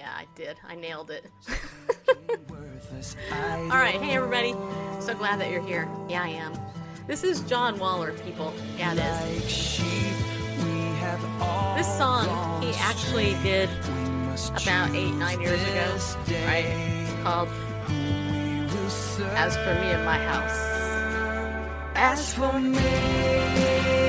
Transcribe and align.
Yeah, 0.00 0.12
I 0.16 0.26
did. 0.34 0.56
I 0.66 0.76
nailed 0.76 1.10
it. 1.10 1.26
All 3.30 3.68
right, 3.68 4.00
hey 4.00 4.16
everybody. 4.16 4.52
So 4.98 5.14
glad 5.14 5.38
that 5.40 5.50
you're 5.50 5.60
here. 5.62 5.86
Yeah, 6.08 6.22
I 6.22 6.28
am. 6.28 6.54
This 7.06 7.22
is 7.22 7.42
John 7.42 7.78
Waller, 7.78 8.12
people. 8.24 8.54
Yeah, 8.78 8.94
it 8.94 9.36
is. 9.36 9.78
This 11.76 11.98
song 11.98 12.62
he 12.62 12.72
actually 12.78 13.34
did 13.42 13.68
about 14.62 14.94
eight, 14.94 15.12
nine 15.12 15.38
years 15.38 15.60
ago, 15.60 15.98
right? 16.46 17.06
Called 17.22 17.48
As 19.36 19.54
for 19.54 19.74
Me 19.74 19.90
and 19.90 20.04
My 20.06 20.16
House. 20.16 20.58
As 21.94 22.32
for 22.32 22.58
me 22.58 23.99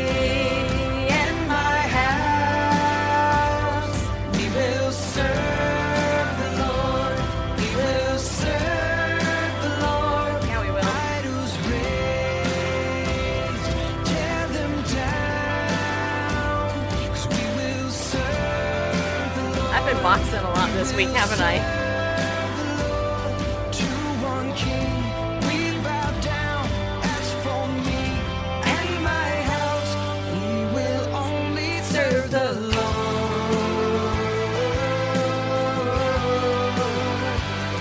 we 20.82 20.96
week, 20.96 21.10
haven't 21.10 21.40
I? 21.40 21.57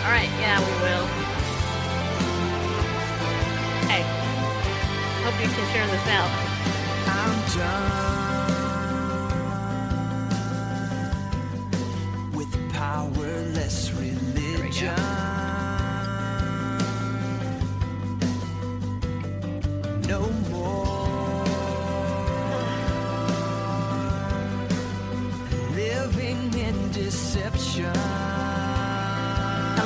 Alright, 0.05 0.29
yeah, 0.39 0.61
we 0.61 0.73
will. 0.83 1.07
Hey, 3.89 4.03
hope 5.25 5.41
you 5.41 5.49
can 5.49 5.73
share 5.73 5.87
this 5.87 6.07
out. 6.09 6.50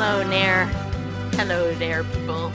Hello, 0.07 0.23
Nair. 0.29 0.67
Hello 1.33 1.75
there, 1.77 2.05
people. 2.05 2.53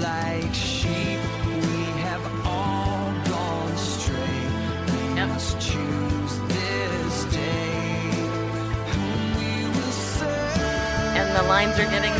Like 0.00 0.52
sheep, 0.52 1.20
we 1.46 1.84
have 2.02 2.20
all 2.44 3.12
gone 3.30 3.70
astray. 3.70 4.40
We 4.90 5.14
Yep. 5.14 5.28
must 5.28 5.60
choose 5.60 6.34
this 6.48 7.24
day 7.26 8.10
whom 8.90 9.22
we 9.38 9.66
will 9.70 9.92
serve. 9.92 10.62
And 11.14 11.28
the 11.36 11.44
lines 11.44 11.78
are 11.78 11.90
getting 11.94 12.12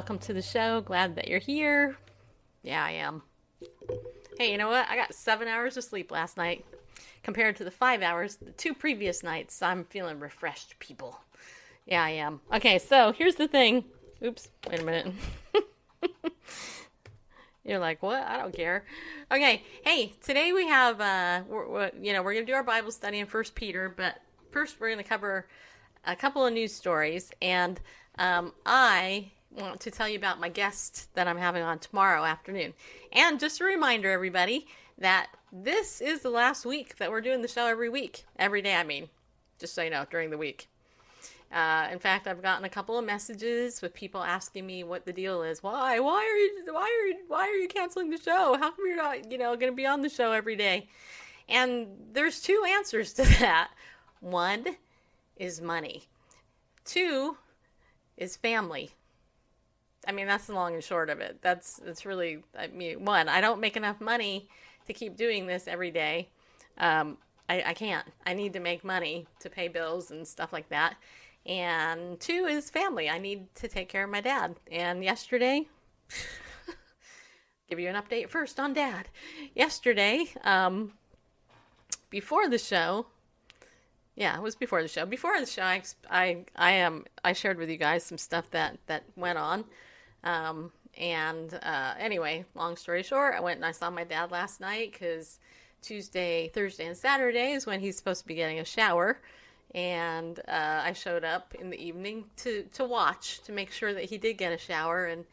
welcome 0.00 0.18
to 0.18 0.32
the 0.32 0.40
show. 0.40 0.80
Glad 0.80 1.14
that 1.16 1.28
you're 1.28 1.38
here. 1.38 1.94
Yeah, 2.62 2.82
I 2.82 2.92
am. 2.92 3.20
Hey, 4.38 4.50
you 4.50 4.56
know 4.56 4.68
what? 4.68 4.88
I 4.88 4.96
got 4.96 5.12
seven 5.12 5.46
hours 5.46 5.76
of 5.76 5.84
sleep 5.84 6.10
last 6.10 6.38
night 6.38 6.64
compared 7.22 7.56
to 7.56 7.64
the 7.64 7.70
five 7.70 8.00
hours 8.00 8.36
the 8.36 8.52
two 8.52 8.72
previous 8.72 9.22
nights. 9.22 9.60
I'm 9.60 9.84
feeling 9.84 10.18
refreshed, 10.18 10.78
people. 10.78 11.20
Yeah, 11.84 12.02
I 12.02 12.12
am. 12.12 12.40
Okay, 12.50 12.78
so 12.78 13.12
here's 13.12 13.34
the 13.34 13.46
thing. 13.46 13.84
Oops, 14.24 14.48
wait 14.70 14.80
a 14.80 14.84
minute. 14.84 15.12
You're 17.66 17.78
like, 17.78 18.02
what? 18.02 18.22
I 18.22 18.38
don't 18.38 18.54
care. 18.54 18.86
Okay, 19.30 19.62
hey, 19.84 20.14
today 20.22 20.54
we 20.54 20.66
have, 20.66 20.98
uh, 20.98 21.42
we're, 21.46 21.68
we're, 21.68 21.90
you 22.00 22.14
know, 22.14 22.22
we're 22.22 22.32
gonna 22.32 22.46
do 22.46 22.54
our 22.54 22.64
Bible 22.64 22.90
study 22.90 23.18
in 23.18 23.26
First 23.26 23.54
Peter, 23.54 23.92
but 23.94 24.16
first 24.50 24.80
we're 24.80 24.88
gonna 24.88 25.04
cover 25.04 25.46
a 26.06 26.16
couple 26.16 26.46
of 26.46 26.54
news 26.54 26.72
stories, 26.72 27.32
and 27.42 27.78
um, 28.18 28.54
I 28.64 29.32
want 29.50 29.80
to 29.80 29.90
tell 29.90 30.08
you 30.08 30.16
about 30.16 30.40
my 30.40 30.48
guest 30.48 31.12
that 31.14 31.26
I'm 31.26 31.38
having 31.38 31.62
on 31.62 31.78
tomorrow 31.78 32.24
afternoon. 32.24 32.74
And 33.12 33.40
just 33.40 33.60
a 33.60 33.64
reminder, 33.64 34.10
everybody, 34.10 34.66
that 34.98 35.28
this 35.52 36.00
is 36.00 36.20
the 36.20 36.30
last 36.30 36.64
week 36.64 36.96
that 36.98 37.10
we're 37.10 37.20
doing 37.20 37.42
the 37.42 37.48
show 37.48 37.66
every 37.66 37.88
week. 37.88 38.24
Every 38.38 38.62
day, 38.62 38.76
I 38.76 38.84
mean. 38.84 39.08
Just 39.58 39.74
so 39.74 39.82
you 39.82 39.90
know, 39.90 40.06
during 40.10 40.30
the 40.30 40.38
week. 40.38 40.68
Uh, 41.52 41.88
in 41.90 41.98
fact, 41.98 42.28
I've 42.28 42.42
gotten 42.42 42.64
a 42.64 42.68
couple 42.68 42.96
of 42.96 43.04
messages 43.04 43.82
with 43.82 43.92
people 43.92 44.22
asking 44.22 44.66
me 44.66 44.84
what 44.84 45.04
the 45.04 45.12
deal 45.12 45.42
is. 45.42 45.62
Why? 45.62 45.98
Why 45.98 46.22
are 46.22 46.36
you? 46.36 46.64
Why 46.72 46.82
are 46.82 47.06
you? 47.08 47.18
Why 47.26 47.48
are 47.48 47.56
you 47.56 47.66
canceling 47.66 48.10
the 48.10 48.18
show? 48.18 48.56
How 48.56 48.70
come 48.70 48.86
you're 48.86 48.96
not, 48.96 49.30
you 49.32 49.36
know, 49.36 49.56
going 49.56 49.72
to 49.72 49.76
be 49.76 49.86
on 49.86 50.00
the 50.00 50.08
show 50.08 50.30
every 50.30 50.54
day? 50.54 50.88
And 51.48 51.88
there's 52.12 52.40
two 52.40 52.62
answers 52.68 53.12
to 53.14 53.22
that. 53.40 53.70
One 54.20 54.64
is 55.36 55.60
money. 55.60 56.04
Two 56.84 57.36
is 58.16 58.36
family. 58.36 58.92
I 60.06 60.12
mean, 60.12 60.26
that's 60.26 60.46
the 60.46 60.54
long 60.54 60.74
and 60.74 60.82
short 60.82 61.10
of 61.10 61.20
it. 61.20 61.38
That's 61.42 61.76
that's 61.76 62.06
really. 62.06 62.42
I 62.58 62.68
mean, 62.68 63.04
one, 63.04 63.28
I 63.28 63.40
don't 63.40 63.60
make 63.60 63.76
enough 63.76 64.00
money 64.00 64.48
to 64.86 64.92
keep 64.92 65.16
doing 65.16 65.46
this 65.46 65.68
every 65.68 65.90
day. 65.90 66.30
Um, 66.78 67.18
I, 67.48 67.62
I 67.66 67.74
can't. 67.74 68.06
I 68.26 68.32
need 68.32 68.52
to 68.54 68.60
make 68.60 68.84
money 68.84 69.26
to 69.40 69.50
pay 69.50 69.68
bills 69.68 70.10
and 70.10 70.26
stuff 70.26 70.52
like 70.52 70.68
that. 70.70 70.96
And 71.46 72.20
two 72.20 72.46
is 72.46 72.70
family. 72.70 73.10
I 73.10 73.18
need 73.18 73.54
to 73.56 73.68
take 73.68 73.88
care 73.88 74.04
of 74.04 74.10
my 74.10 74.20
dad. 74.20 74.56
And 74.70 75.02
yesterday, 75.02 75.66
give 77.68 77.80
you 77.80 77.88
an 77.88 77.96
update 77.96 78.28
first 78.28 78.60
on 78.60 78.72
dad. 78.72 79.08
Yesterday, 79.54 80.26
um, 80.44 80.92
before 82.10 82.48
the 82.48 82.58
show, 82.58 83.06
yeah, 84.16 84.36
it 84.36 84.42
was 84.42 84.54
before 84.54 84.82
the 84.82 84.88
show. 84.88 85.06
Before 85.06 85.40
the 85.40 85.46
show, 85.46 85.62
I 85.62 85.82
I 86.10 86.44
I 86.56 86.72
am 86.72 87.04
I 87.24 87.32
shared 87.32 87.58
with 87.58 87.70
you 87.70 87.76
guys 87.78 88.04
some 88.04 88.18
stuff 88.18 88.50
that 88.50 88.78
that 88.86 89.04
went 89.16 89.38
on. 89.38 89.64
Um, 90.24 90.72
and 90.98 91.58
uh, 91.62 91.94
anyway, 91.98 92.44
long 92.54 92.76
story 92.76 93.02
short, 93.02 93.34
I 93.34 93.40
went 93.40 93.56
and 93.56 93.64
I 93.64 93.72
saw 93.72 93.90
my 93.90 94.04
dad 94.04 94.30
last 94.30 94.60
night 94.60 94.92
because 94.92 95.38
Tuesday, 95.82 96.50
Thursday, 96.52 96.86
and 96.86 96.96
Saturday 96.96 97.52
is 97.52 97.66
when 97.66 97.80
he's 97.80 97.96
supposed 97.96 98.22
to 98.22 98.26
be 98.26 98.34
getting 98.34 98.58
a 98.58 98.64
shower. 98.64 99.20
And 99.74 100.38
uh, 100.48 100.82
I 100.84 100.92
showed 100.92 101.24
up 101.24 101.54
in 101.54 101.70
the 101.70 101.82
evening 101.82 102.24
to, 102.38 102.64
to 102.72 102.84
watch 102.84 103.40
to 103.44 103.52
make 103.52 103.70
sure 103.70 103.94
that 103.94 104.04
he 104.04 104.18
did 104.18 104.34
get 104.36 104.52
a 104.52 104.58
shower, 104.58 105.06
and 105.06 105.24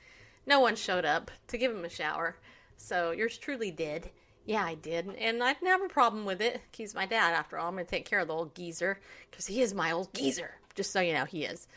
no 0.45 0.60
one 0.60 0.75
showed 0.75 1.06
up 1.06 1.31
to 1.48 1.57
give 1.57 1.72
him 1.72 1.84
a 1.84 1.89
shower. 1.89 2.36
So 2.78 3.12
yours 3.12 3.38
truly 3.38 3.72
did. 3.72 4.12
Yeah, 4.45 4.63
I 4.63 4.75
did. 4.75 5.07
And 5.18 5.44
I 5.44 5.54
didn't 5.54 5.68
have 5.68 5.81
a 5.81 5.89
problem 5.89 6.24
with 6.24 6.39
it. 6.39 6.62
He's 6.72 6.95
my 6.95 7.06
dad, 7.06 7.34
after 7.34 7.57
all. 7.57 7.68
I'm 7.68 7.74
going 7.74 7.86
to 7.86 7.89
take 7.89 8.06
care 8.06 8.19
of 8.19 8.28
the 8.28 8.34
old 8.34 8.56
geezer 8.56 9.00
because 9.30 9.48
he 9.48 9.62
is 9.62 9.74
my 9.74 9.92
old 9.92 10.13
geezer. 10.13 10.51
Just 10.75 10.92
so 10.92 11.01
you 11.01 11.13
know, 11.13 11.25
he 11.25 11.44
is. 11.44 11.68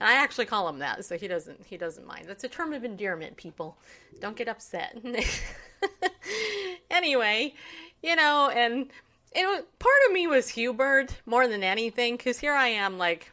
I 0.00 0.14
actually 0.14 0.46
call 0.46 0.68
him 0.68 0.78
that, 0.78 1.04
so 1.04 1.18
he 1.18 1.26
doesn't 1.26 1.64
he 1.66 1.76
doesn't 1.76 2.06
mind. 2.06 2.26
That's 2.26 2.44
a 2.44 2.48
term 2.48 2.72
of 2.72 2.84
endearment, 2.84 3.36
people. 3.36 3.76
Don't 4.20 4.36
get 4.36 4.48
upset. 4.48 4.96
anyway, 6.90 7.54
you 8.02 8.16
know, 8.16 8.50
and 8.54 8.90
it 9.32 9.46
was, 9.46 9.64
part 9.78 9.94
of 10.06 10.12
me 10.12 10.26
was 10.26 10.48
Hubert 10.48 11.16
more 11.26 11.48
than 11.48 11.62
anything, 11.62 12.16
because 12.16 12.38
here 12.38 12.54
I 12.54 12.68
am, 12.68 12.98
like 12.98 13.32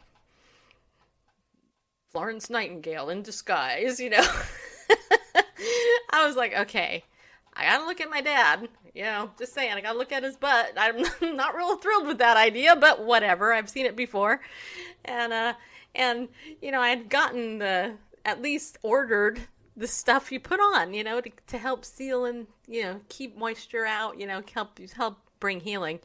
Florence 2.10 2.50
Nightingale 2.50 3.10
in 3.10 3.22
disguise, 3.22 4.00
you 4.00 4.10
know. 4.10 4.26
I 6.10 6.26
was 6.26 6.36
like, 6.36 6.54
okay, 6.54 7.04
I 7.54 7.64
gotta 7.64 7.84
look 7.84 8.00
at 8.00 8.10
my 8.10 8.20
dad. 8.20 8.68
You 8.94 9.02
know, 9.04 9.30
just 9.38 9.52
saying, 9.52 9.72
I 9.72 9.80
gotta 9.80 9.98
look 9.98 10.12
at 10.12 10.22
his 10.22 10.36
butt. 10.36 10.72
I'm 10.76 11.04
not 11.36 11.54
real 11.54 11.76
thrilled 11.76 12.06
with 12.06 12.18
that 12.18 12.36
idea, 12.36 12.74
but 12.74 13.04
whatever. 13.04 13.52
I've 13.52 13.68
seen 13.68 13.86
it 13.86 13.96
before, 13.96 14.40
and 15.04 15.32
uh, 15.32 15.54
and 15.96 16.28
you 16.60 16.70
know, 16.70 16.80
I 16.80 16.90
had 16.90 17.08
gotten 17.08 17.58
the 17.58 17.94
at 18.24 18.42
least 18.42 18.78
ordered 18.82 19.40
the 19.76 19.86
stuff 19.86 20.32
you 20.32 20.40
put 20.40 20.58
on, 20.58 20.94
you 20.94 21.04
know, 21.04 21.20
to, 21.20 21.30
to 21.48 21.58
help 21.58 21.84
seal 21.84 22.24
and 22.24 22.46
you 22.68 22.82
know 22.82 23.00
keep 23.08 23.36
moisture 23.36 23.86
out, 23.86 24.20
you 24.20 24.26
know, 24.26 24.42
help 24.52 24.78
help 24.94 25.18
bring 25.40 25.60
healing, 25.60 26.00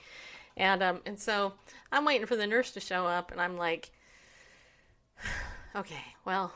and 0.57 0.81
um, 0.81 1.01
and 1.05 1.19
so 1.19 1.53
I'm 1.91 2.05
waiting 2.05 2.27
for 2.27 2.35
the 2.35 2.47
nurse 2.47 2.71
to 2.71 2.79
show 2.79 3.05
up, 3.05 3.31
and 3.31 3.41
I'm 3.41 3.57
like, 3.57 3.91
okay, 5.75 6.03
well, 6.25 6.51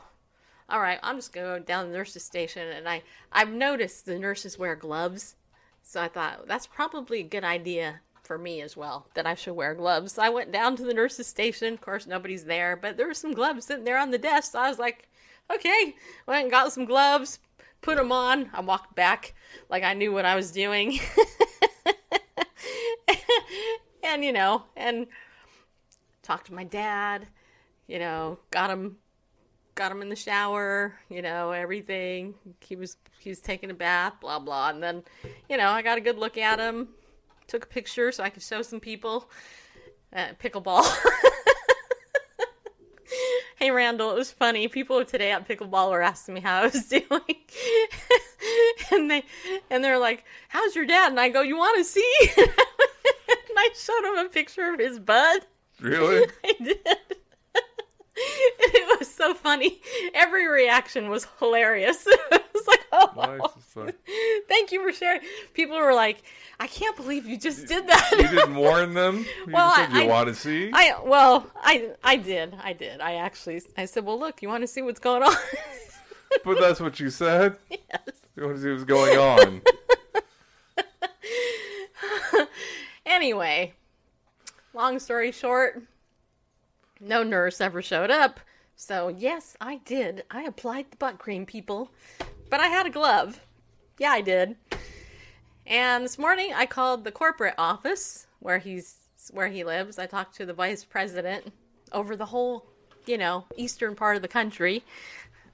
all 0.68 0.80
right, 0.80 0.98
I'm 1.02 1.16
just 1.16 1.32
gonna 1.32 1.58
go 1.58 1.58
down 1.58 1.90
the 1.90 1.96
nurse's 1.96 2.24
station, 2.24 2.68
and 2.68 2.88
I 2.88 3.02
I've 3.32 3.52
noticed 3.52 4.06
the 4.06 4.18
nurses 4.18 4.58
wear 4.58 4.74
gloves, 4.74 5.36
so 5.82 6.00
I 6.00 6.08
thought 6.08 6.48
that's 6.48 6.66
probably 6.66 7.20
a 7.20 7.24
good 7.24 7.44
idea 7.44 8.00
for 8.26 8.38
me 8.38 8.60
as 8.60 8.76
well 8.76 9.06
that 9.14 9.26
I 9.26 9.34
should 9.34 9.54
wear 9.54 9.74
gloves. 9.74 10.18
I 10.18 10.28
went 10.28 10.52
down 10.52 10.76
to 10.76 10.82
the 10.82 10.94
nurse's 10.94 11.26
station. 11.26 11.74
Of 11.74 11.80
course, 11.80 12.06
nobody's 12.06 12.44
there, 12.44 12.76
but 12.76 12.96
there 12.96 13.06
were 13.06 13.14
some 13.14 13.32
gloves 13.32 13.66
sitting 13.66 13.84
there 13.84 13.98
on 13.98 14.10
the 14.10 14.18
desk. 14.18 14.52
So 14.52 14.58
I 14.58 14.68
was 14.68 14.78
like, 14.78 15.08
okay, 15.52 15.94
went 16.26 16.42
and 16.42 16.50
got 16.50 16.72
some 16.72 16.84
gloves, 16.84 17.38
put 17.80 17.96
them 17.96 18.12
on. 18.12 18.50
I 18.52 18.60
walked 18.60 18.94
back 18.94 19.34
like 19.70 19.82
I 19.82 19.94
knew 19.94 20.12
what 20.12 20.24
I 20.24 20.34
was 20.34 20.50
doing, 20.50 20.98
and 24.02 24.24
you 24.24 24.32
know, 24.32 24.64
and 24.76 25.06
talked 26.22 26.46
to 26.46 26.54
my 26.54 26.64
dad. 26.64 27.28
You 27.86 28.00
know, 28.00 28.38
got 28.50 28.70
him 28.70 28.96
got 29.76 29.92
him 29.92 30.02
in 30.02 30.08
the 30.08 30.16
shower, 30.16 30.98
you 31.08 31.22
know, 31.22 31.52
everything. 31.52 32.34
He 32.60 32.74
was 32.74 32.96
he 33.20 33.30
was 33.30 33.40
taking 33.40 33.70
a 33.70 33.74
bath, 33.74 34.14
blah 34.20 34.40
blah, 34.40 34.70
and 34.70 34.82
then, 34.82 35.04
you 35.48 35.56
know, 35.56 35.68
I 35.68 35.82
got 35.82 35.98
a 35.98 36.00
good 36.00 36.18
look 36.18 36.36
at 36.36 36.58
him, 36.58 36.88
took 37.46 37.64
a 37.64 37.68
picture 37.68 38.12
so 38.12 38.22
I 38.22 38.30
could 38.30 38.42
show 38.42 38.62
some 38.62 38.80
people. 38.80 39.28
Uh, 40.14 40.28
pickleball. 40.42 40.86
hey 43.56 43.70
Randall, 43.70 44.12
it 44.12 44.16
was 44.16 44.30
funny. 44.30 44.68
People 44.68 45.04
today 45.04 45.32
at 45.32 45.46
pickleball 45.48 45.90
were 45.90 46.02
asking 46.02 46.34
me 46.34 46.40
how 46.40 46.60
I 46.60 46.64
was 46.64 46.86
doing, 46.88 47.36
and 48.92 49.10
they 49.10 49.24
and 49.68 49.82
they're 49.82 49.98
like, 49.98 50.24
"How's 50.48 50.74
your 50.76 50.86
dad?" 50.86 51.10
And 51.10 51.20
I 51.20 51.28
go, 51.28 51.42
"You 51.42 51.56
want 51.56 51.76
to 51.78 51.84
see?" 51.84 52.14
and 52.38 52.48
I 53.56 53.68
showed 53.74 54.04
them 54.04 54.26
a 54.26 54.28
picture 54.28 54.72
of 54.72 54.78
his 54.80 54.98
butt. 54.98 55.46
Really? 55.80 56.26
I 56.44 56.54
did. 56.62 56.78
So 59.16 59.34
funny. 59.34 59.80
Every 60.14 60.46
reaction 60.46 61.08
was 61.08 61.26
hilarious. 61.38 62.06
it 62.06 62.44
was 62.54 62.66
like, 62.66 62.80
oh, 62.92 63.12
Nice. 63.16 63.76
Like, 63.76 63.96
thank 64.48 64.72
you 64.72 64.82
for 64.82 64.92
sharing. 64.92 65.20
People 65.54 65.76
were 65.76 65.92
like, 65.94 66.22
I 66.60 66.66
can't 66.66 66.96
believe 66.96 67.26
you 67.26 67.36
just 67.38 67.66
did 67.66 67.86
that. 67.88 68.10
you 68.12 68.28
didn't 68.28 68.54
warn 68.54 68.94
them. 68.94 69.26
You 69.46 69.52
Well, 69.52 69.74
said 69.74 69.92
you 69.92 70.02
I- 70.02 70.06
want 70.06 70.28
to 70.28 70.34
see. 70.34 70.70
I 70.72 70.98
well, 71.04 71.50
I 71.56 71.90
I 72.02 72.16
did, 72.16 72.54
I 72.62 72.72
did. 72.72 73.00
I 73.00 73.14
actually, 73.16 73.60
I 73.76 73.84
said, 73.84 74.04
well, 74.04 74.18
look, 74.18 74.40
you 74.42 74.48
want 74.48 74.62
to 74.62 74.66
see 74.66 74.82
what's 74.82 75.00
going 75.00 75.22
on? 75.22 75.34
but 76.44 76.58
that's 76.58 76.80
what 76.80 76.98
you 77.00 77.10
said. 77.10 77.56
yes. 77.70 77.80
You 78.36 78.44
want 78.44 78.56
to 78.56 78.62
see 78.62 78.70
what's 78.70 78.84
going 78.84 79.18
on. 79.18 79.62
Anyway, 83.04 83.72
long 84.74 84.98
story 84.98 85.30
short, 85.32 85.82
no 87.00 87.22
nurse 87.22 87.60
ever 87.60 87.80
showed 87.80 88.10
up. 88.10 88.40
So, 88.78 89.08
yes, 89.08 89.56
I 89.58 89.78
did. 89.86 90.24
I 90.30 90.42
applied 90.42 90.90
the 90.90 90.98
butt 90.98 91.18
cream, 91.18 91.46
people. 91.46 91.90
But 92.50 92.60
I 92.60 92.66
had 92.66 92.86
a 92.86 92.90
glove. 92.90 93.40
Yeah, 93.98 94.10
I 94.10 94.20
did. 94.20 94.54
And 95.66 96.04
this 96.04 96.18
morning 96.18 96.52
I 96.54 96.66
called 96.66 97.02
the 97.02 97.10
corporate 97.10 97.54
office 97.58 98.26
where 98.38 98.58
he's 98.58 98.98
where 99.32 99.48
he 99.48 99.64
lives. 99.64 99.98
I 99.98 100.06
talked 100.06 100.36
to 100.36 100.46
the 100.46 100.52
vice 100.52 100.84
president 100.84 101.52
over 101.90 102.14
the 102.14 102.26
whole, 102.26 102.66
you 103.06 103.18
know, 103.18 103.46
eastern 103.56 103.96
part 103.96 104.14
of 104.14 104.22
the 104.22 104.28
country. 104.28 104.84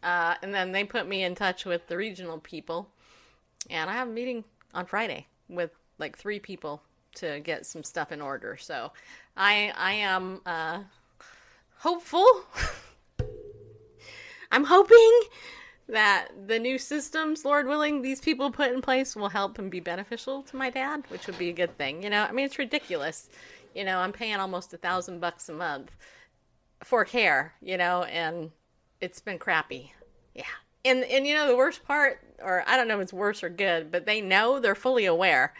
Uh, 0.02 0.35
and 0.43 0.52
then 0.52 0.73
they 0.73 0.85
put 0.85 1.07
me 1.07 1.23
in 1.23 1.35
touch 1.35 1.64
with 1.64 1.87
the 1.87 1.97
regional 1.97 2.38
people. 2.38 2.88
And 3.71 3.88
I 3.88 3.95
have 3.95 4.09
a 4.09 4.12
meeting 4.12 4.45
on 4.75 4.85
Friday 4.85 5.29
with 5.49 5.71
like 5.99 6.19
three 6.19 6.41
people 6.41 6.83
to 7.14 7.41
get 7.41 7.64
some 7.64 7.85
stuff 7.85 8.11
in 8.11 8.21
order. 8.21 8.57
So 8.59 8.91
I 9.37 9.73
I 9.76 9.93
am 9.93 10.41
uh, 10.45 10.81
hopeful. 11.79 12.26
I'm 14.52 14.64
hoping 14.64 15.21
that 15.88 16.28
the 16.47 16.59
new 16.59 16.78
systems, 16.78 17.44
Lord 17.44 17.66
willing, 17.66 18.02
these 18.02 18.21
people 18.21 18.50
put 18.50 18.71
in 18.71 18.82
place 18.82 19.16
will 19.16 19.30
help 19.30 19.59
and 19.59 19.71
be 19.71 19.80
beneficial 19.80 20.42
to 20.44 20.56
my 20.56 20.71
dad, 20.71 21.04
which 21.09 21.26
would 21.26 21.38
be 21.38 21.49
a 21.49 21.54
good 21.54 21.76
thing. 21.76 22.02
You 22.02 22.11
know, 22.11 22.23
I 22.23 22.32
mean, 22.32 22.44
it's 22.44 22.59
ridiculous. 22.59 23.28
You 23.75 23.85
know, 23.85 23.99
I'm 23.99 24.12
paying 24.12 24.37
almost 24.37 24.73
a 24.75 24.76
thousand 24.76 25.21
bucks 25.21 25.49
a 25.49 25.54
month 25.54 25.90
for 26.85 27.04
care. 27.04 27.54
You 27.62 27.78
know, 27.78 28.04
and 28.04 28.50
it's 29.00 29.21
been 29.21 29.38
crappy. 29.38 29.92
Yeah. 30.35 30.44
And 30.85 31.04
and 31.04 31.26
you 31.26 31.35
know 31.35 31.47
the 31.47 31.56
worst 31.56 31.85
part, 31.85 32.21
or 32.42 32.64
I 32.66 32.76
don't 32.76 32.88
know 32.88 32.97
if 32.97 33.02
it's 33.02 33.12
worse 33.12 33.42
or 33.42 33.49
good, 33.49 33.90
but 33.90 34.04
they 34.04 34.21
know 34.21 34.61
they're 34.61 34.75
fully 34.75 35.06
aware. 35.06 35.54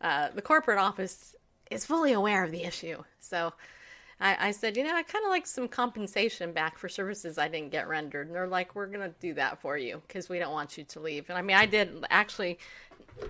Uh, 0.00 0.28
the 0.34 0.42
corporate 0.42 0.78
office 0.78 1.34
is 1.70 1.86
fully 1.86 2.12
aware 2.12 2.44
of 2.44 2.52
the 2.52 2.64
issue. 2.64 3.02
So 3.20 3.52
I, 4.20 4.48
I 4.48 4.50
said, 4.50 4.76
you 4.76 4.84
know, 4.84 4.94
I 4.94 5.02
kind 5.02 5.24
of 5.24 5.30
like 5.30 5.46
some 5.46 5.68
compensation 5.68 6.52
back 6.52 6.78
for 6.78 6.88
services 6.88 7.36
I 7.36 7.48
didn't 7.48 7.70
get 7.70 7.88
rendered. 7.88 8.26
And 8.26 8.34
they're 8.34 8.46
like, 8.46 8.74
we're 8.74 8.86
going 8.86 9.08
to 9.08 9.14
do 9.20 9.34
that 9.34 9.60
for 9.60 9.76
you 9.76 10.00
because 10.06 10.28
we 10.28 10.38
don't 10.38 10.52
want 10.52 10.78
you 10.78 10.84
to 10.84 11.00
leave. 11.00 11.28
And 11.28 11.36
I 11.36 11.42
mean, 11.42 11.56
I 11.56 11.66
did 11.66 12.04
actually, 12.08 12.58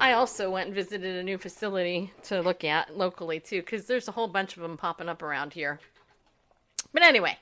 I 0.01 0.13
also 0.13 0.51
went 0.51 0.67
and 0.67 0.75
visited 0.75 1.17
a 1.17 1.23
new 1.23 1.39
facility 1.39 2.13
to 2.25 2.41
look 2.41 2.63
at 2.63 2.97
locally 2.97 3.41
too 3.41 3.61
because 3.61 3.87
there's 3.87 4.09
a 4.09 4.13
whole 4.13 4.29
bunch 4.29 4.57
of 4.57 4.63
them 4.63 4.77
popping 4.77 5.09
up 5.09 5.23
around 5.23 5.53
here. 5.53 5.81
But 6.93 7.03
anyway, 7.03 7.37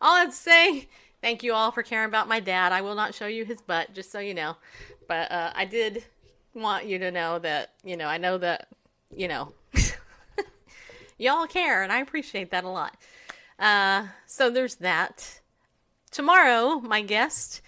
all 0.00 0.16
I'd 0.16 0.34
say, 0.34 0.88
thank 1.22 1.42
you 1.42 1.54
all 1.54 1.70
for 1.70 1.82
caring 1.82 2.08
about 2.08 2.28
my 2.28 2.40
dad. 2.40 2.72
I 2.72 2.82
will 2.82 2.94
not 2.94 3.14
show 3.14 3.26
you 3.26 3.44
his 3.44 3.62
butt, 3.62 3.94
just 3.94 4.12
so 4.12 4.18
you 4.18 4.34
know. 4.34 4.56
But 5.08 5.32
uh, 5.32 5.52
I 5.54 5.64
did 5.64 6.04
want 6.54 6.84
you 6.84 6.98
to 6.98 7.10
know 7.10 7.38
that, 7.38 7.70
you 7.84 7.96
know, 7.96 8.06
I 8.06 8.18
know 8.18 8.36
that, 8.38 8.68
you 9.16 9.28
know, 9.28 9.54
y'all 11.22 11.46
care, 11.46 11.82
and 11.82 11.92
I 11.92 12.00
appreciate 12.00 12.50
that 12.50 12.64
a 12.64 12.68
lot. 12.68 12.96
Uh, 13.58 14.08
so 14.26 14.50
there's 14.50 14.76
that. 14.76 15.40
Tomorrow, 16.10 16.80
my 16.80 17.00
guest 17.00 17.62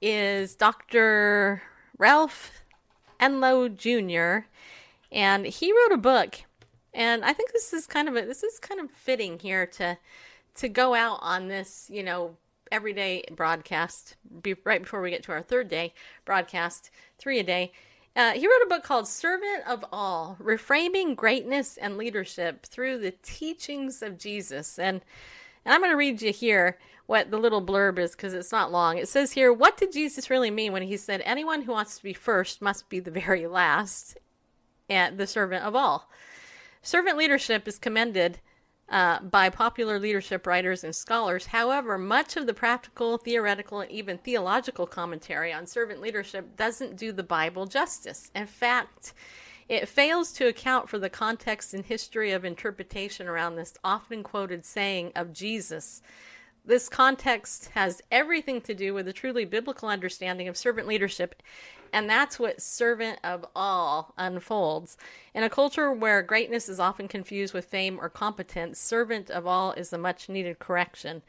is 0.00 0.54
Dr. 0.54 1.62
Ralph 1.98 2.52
Enlow 3.20 3.68
Jr., 3.68 4.46
and 5.12 5.44
he 5.44 5.72
wrote 5.72 5.92
a 5.92 5.98
book. 5.98 6.36
And 6.94 7.24
I 7.24 7.32
think 7.32 7.52
this 7.52 7.72
is 7.72 7.86
kind 7.86 8.08
of 8.08 8.16
a, 8.16 8.22
this 8.22 8.42
is 8.42 8.58
kind 8.58 8.80
of 8.80 8.90
fitting 8.90 9.38
here 9.38 9.66
to 9.66 9.98
to 10.56 10.68
go 10.68 10.94
out 10.94 11.20
on 11.22 11.48
this, 11.48 11.88
you 11.90 12.02
know, 12.02 12.36
everyday 12.72 13.24
broadcast 13.30 14.16
be, 14.42 14.54
right 14.64 14.82
before 14.82 15.00
we 15.00 15.10
get 15.10 15.22
to 15.22 15.32
our 15.32 15.42
third 15.42 15.68
day 15.68 15.94
broadcast, 16.24 16.90
three 17.18 17.38
a 17.38 17.42
day. 17.42 17.72
Uh, 18.16 18.32
he 18.32 18.46
wrote 18.46 18.62
a 18.64 18.68
book 18.68 18.82
called 18.82 19.06
Servant 19.06 19.66
of 19.66 19.84
All 19.92 20.36
Reframing 20.42 21.14
Greatness 21.14 21.76
and 21.76 21.96
Leadership 21.96 22.66
Through 22.66 22.98
the 22.98 23.12
Teachings 23.22 24.02
of 24.02 24.18
Jesus. 24.18 24.78
And, 24.78 25.00
and 25.64 25.74
I'm 25.74 25.80
going 25.80 25.92
to 25.92 25.96
read 25.96 26.20
you 26.20 26.32
here 26.32 26.78
what 27.06 27.30
the 27.30 27.38
little 27.38 27.64
blurb 27.64 27.98
is 27.98 28.12
because 28.12 28.34
it's 28.34 28.52
not 28.52 28.72
long. 28.72 28.98
It 28.98 29.08
says 29.08 29.32
here, 29.32 29.52
What 29.52 29.76
did 29.76 29.92
Jesus 29.92 30.30
really 30.30 30.50
mean 30.50 30.72
when 30.72 30.82
he 30.82 30.96
said, 30.96 31.22
Anyone 31.24 31.62
who 31.62 31.72
wants 31.72 31.96
to 31.96 32.02
be 32.02 32.12
first 32.12 32.60
must 32.60 32.88
be 32.88 33.00
the 33.00 33.10
very 33.10 33.46
last 33.46 34.18
and 34.88 35.16
the 35.16 35.26
servant 35.26 35.64
of 35.64 35.76
all? 35.76 36.10
Servant 36.82 37.16
leadership 37.16 37.68
is 37.68 37.78
commended 37.78 38.40
uh, 38.90 39.20
by 39.20 39.48
popular 39.48 39.98
leadership 39.98 40.46
writers 40.46 40.82
and 40.82 40.94
scholars. 40.94 41.46
However, 41.46 41.96
much 41.96 42.36
of 42.36 42.46
the 42.46 42.54
practical, 42.54 43.18
theoretical, 43.18 43.80
and 43.80 43.90
even 43.90 44.18
theological 44.18 44.86
commentary 44.86 45.52
on 45.52 45.66
servant 45.66 46.00
leadership 46.00 46.56
doesn't 46.56 46.96
do 46.96 47.12
the 47.12 47.22
Bible 47.22 47.66
justice. 47.66 48.30
In 48.34 48.46
fact, 48.46 49.14
it 49.68 49.88
fails 49.88 50.32
to 50.32 50.48
account 50.48 50.88
for 50.88 50.98
the 50.98 51.08
context 51.08 51.72
and 51.72 51.86
history 51.86 52.32
of 52.32 52.44
interpretation 52.44 53.28
around 53.28 53.54
this 53.54 53.74
often 53.84 54.24
quoted 54.24 54.64
saying 54.64 55.12
of 55.14 55.32
Jesus. 55.32 56.02
This 56.64 56.88
context 56.88 57.70
has 57.74 58.02
everything 58.10 58.60
to 58.62 58.74
do 58.74 58.92
with 58.94 59.08
a 59.08 59.12
truly 59.12 59.44
biblical 59.44 59.88
understanding 59.88 60.46
of 60.46 60.56
servant 60.56 60.86
leadership, 60.86 61.42
and 61.92 62.08
that's 62.08 62.38
what 62.38 62.60
servant 62.60 63.18
of 63.24 63.44
all 63.56 64.14
unfolds. 64.18 64.96
In 65.34 65.42
a 65.42 65.50
culture 65.50 65.90
where 65.90 66.22
greatness 66.22 66.68
is 66.68 66.78
often 66.78 67.08
confused 67.08 67.54
with 67.54 67.64
fame 67.64 67.98
or 68.00 68.08
competence, 68.08 68.78
servant 68.78 69.30
of 69.30 69.46
all 69.46 69.72
is 69.72 69.92
a 69.92 69.98
much 69.98 70.28
needed 70.28 70.58
correction. 70.58 71.22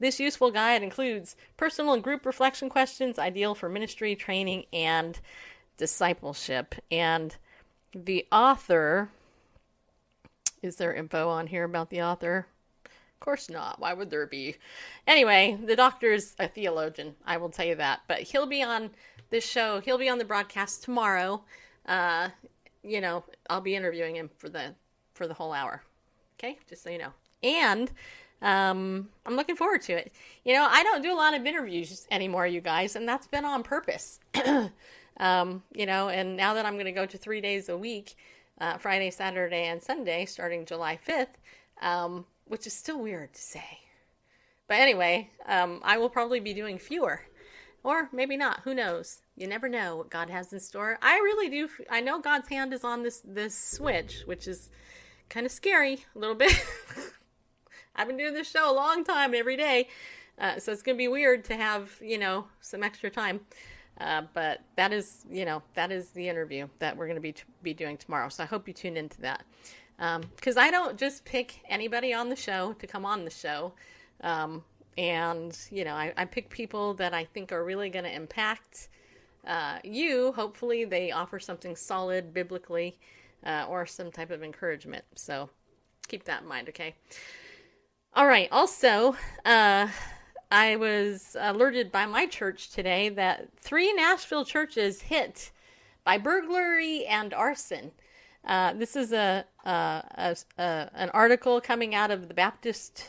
This 0.00 0.18
useful 0.18 0.50
guide 0.50 0.82
includes 0.82 1.36
personal 1.58 1.92
and 1.92 2.02
group 2.02 2.24
reflection 2.24 2.70
questions, 2.70 3.18
ideal 3.18 3.54
for 3.54 3.68
ministry, 3.68 4.16
training, 4.16 4.64
and 4.72 5.20
discipleship. 5.76 6.74
And 6.90 7.36
the 7.94 8.26
author, 8.32 9.10
is 10.62 10.76
there 10.76 10.94
info 10.94 11.28
on 11.28 11.48
here 11.48 11.64
about 11.64 11.90
the 11.90 12.02
author? 12.02 12.46
Of 13.20 13.24
course 13.26 13.50
not. 13.50 13.78
Why 13.78 13.92
would 13.92 14.08
there 14.08 14.26
be? 14.26 14.56
Anyway, 15.06 15.58
the 15.62 15.76
doctor's 15.76 16.34
a 16.38 16.48
theologian. 16.48 17.14
I 17.26 17.36
will 17.36 17.50
tell 17.50 17.66
you 17.66 17.74
that. 17.74 18.00
But 18.08 18.20
he'll 18.20 18.46
be 18.46 18.62
on 18.62 18.88
this 19.28 19.46
show. 19.46 19.80
He'll 19.80 19.98
be 19.98 20.08
on 20.08 20.16
the 20.16 20.24
broadcast 20.24 20.82
tomorrow. 20.82 21.42
Uh, 21.84 22.30
you 22.82 23.02
know, 23.02 23.22
I'll 23.50 23.60
be 23.60 23.76
interviewing 23.76 24.16
him 24.16 24.30
for 24.38 24.48
the 24.48 24.74
for 25.12 25.26
the 25.26 25.34
whole 25.34 25.52
hour. 25.52 25.82
Okay, 26.38 26.56
just 26.66 26.82
so 26.82 26.88
you 26.88 26.96
know. 26.96 27.12
And 27.42 27.90
um, 28.40 29.10
I'm 29.26 29.36
looking 29.36 29.56
forward 29.56 29.82
to 29.82 29.92
it. 29.92 30.14
You 30.46 30.54
know, 30.54 30.66
I 30.70 30.82
don't 30.82 31.02
do 31.02 31.12
a 31.12 31.14
lot 31.14 31.34
of 31.34 31.44
interviews 31.44 32.06
anymore, 32.10 32.46
you 32.46 32.62
guys, 32.62 32.96
and 32.96 33.06
that's 33.06 33.26
been 33.26 33.44
on 33.44 33.62
purpose. 33.62 34.18
um, 35.18 35.62
you 35.74 35.84
know, 35.84 36.08
and 36.08 36.38
now 36.38 36.54
that 36.54 36.64
I'm 36.64 36.72
going 36.74 36.86
to 36.86 36.92
go 36.92 37.04
to 37.04 37.18
three 37.18 37.42
days 37.42 37.68
a 37.68 37.76
week, 37.76 38.16
uh, 38.62 38.78
Friday, 38.78 39.10
Saturday, 39.10 39.66
and 39.66 39.82
Sunday, 39.82 40.24
starting 40.24 40.64
July 40.64 40.98
5th, 41.06 41.26
um, 41.82 42.24
which 42.50 42.66
is 42.66 42.72
still 42.72 42.98
weird 42.98 43.32
to 43.32 43.40
say. 43.40 43.78
But 44.66 44.80
anyway, 44.80 45.30
um, 45.46 45.80
I 45.84 45.98
will 45.98 46.10
probably 46.10 46.40
be 46.40 46.52
doing 46.52 46.78
fewer. 46.78 47.22
Or 47.84 48.10
maybe 48.12 48.36
not. 48.36 48.60
Who 48.64 48.74
knows? 48.74 49.22
You 49.36 49.46
never 49.46 49.68
know 49.68 49.96
what 49.96 50.10
God 50.10 50.28
has 50.30 50.52
in 50.52 50.58
store. 50.58 50.98
I 51.00 51.14
really 51.18 51.48
do. 51.48 51.68
I 51.88 52.00
know 52.00 52.20
God's 52.20 52.48
hand 52.48 52.74
is 52.74 52.84
on 52.84 53.02
this 53.04 53.22
this 53.24 53.56
switch, 53.56 54.22
which 54.26 54.48
is 54.48 54.68
kind 55.28 55.46
of 55.46 55.52
scary 55.52 56.04
a 56.14 56.18
little 56.18 56.34
bit. 56.34 56.52
I've 57.96 58.08
been 58.08 58.16
doing 58.16 58.34
this 58.34 58.50
show 58.50 58.70
a 58.70 58.74
long 58.74 59.04
time, 59.04 59.34
every 59.34 59.56
day, 59.56 59.88
uh, 60.38 60.58
so 60.58 60.72
it's 60.72 60.82
gonna 60.82 60.98
be 60.98 61.08
weird 61.08 61.44
to 61.44 61.56
have 61.56 61.90
you 62.02 62.18
know 62.18 62.46
some 62.60 62.82
extra 62.82 63.10
time. 63.10 63.40
Uh, 63.98 64.22
but 64.34 64.60
that 64.76 64.92
is 64.92 65.24
you 65.30 65.44
know 65.44 65.62
that 65.74 65.90
is 65.90 66.10
the 66.10 66.28
interview 66.28 66.68
that 66.80 66.96
we're 66.96 67.06
gonna 67.06 67.20
be 67.20 67.34
be 67.62 67.72
doing 67.72 67.96
tomorrow. 67.96 68.28
So 68.28 68.42
I 68.42 68.46
hope 68.46 68.68
you 68.68 68.74
tune 68.74 68.96
into 68.98 69.20
that 69.22 69.44
because 70.36 70.56
I 70.56 70.70
don't 70.70 70.96
just 70.96 71.24
pick 71.24 71.60
anybody 71.68 72.14
on 72.14 72.30
the 72.30 72.36
show 72.36 72.72
to 72.78 72.86
come 72.86 73.04
on 73.04 73.24
the 73.24 73.30
show. 73.30 73.72
Um, 74.22 74.64
and 74.98 75.56
you 75.70 75.84
know 75.84 75.94
I, 75.94 76.12
I 76.16 76.24
pick 76.24 76.50
people 76.50 76.94
that 76.94 77.14
i 77.14 77.24
think 77.24 77.52
are 77.52 77.64
really 77.64 77.90
going 77.90 78.04
to 78.04 78.14
impact 78.14 78.88
uh, 79.46 79.78
you. 79.82 80.32
Hopefully 80.32 80.84
they 80.84 81.12
offer 81.12 81.40
something 81.40 81.74
solid 81.74 82.34
biblically 82.34 82.98
uh, 83.46 83.64
or 83.70 83.86
some 83.86 84.12
type 84.12 84.30
of 84.30 84.42
encouragement. 84.42 85.02
So 85.14 85.48
keep 86.08 86.24
that 86.24 86.42
in 86.42 86.48
mind 86.48 86.68
okay? 86.68 86.94
All 88.12 88.26
right 88.26 88.48
also 88.50 89.16
uh, 89.44 89.88
i 90.50 90.76
was 90.76 91.36
alerted 91.38 91.92
by 91.92 92.06
my 92.06 92.26
church 92.26 92.70
today 92.70 93.08
that 93.08 93.48
three 93.56 93.92
nashville 93.92 94.44
churches 94.44 95.02
hit 95.02 95.52
by 96.04 96.18
burglary 96.18 97.06
and 97.06 97.32
arson 97.32 97.92
uh, 98.44 98.72
this 98.72 98.96
is 98.96 99.12
a, 99.12 99.44
a, 99.64 99.70
a, 99.70 100.36
a 100.58 100.90
an 100.94 101.10
article 101.10 101.60
coming 101.60 101.94
out 101.94 102.10
of 102.10 102.28
the 102.28 102.34
baptist 102.34 103.04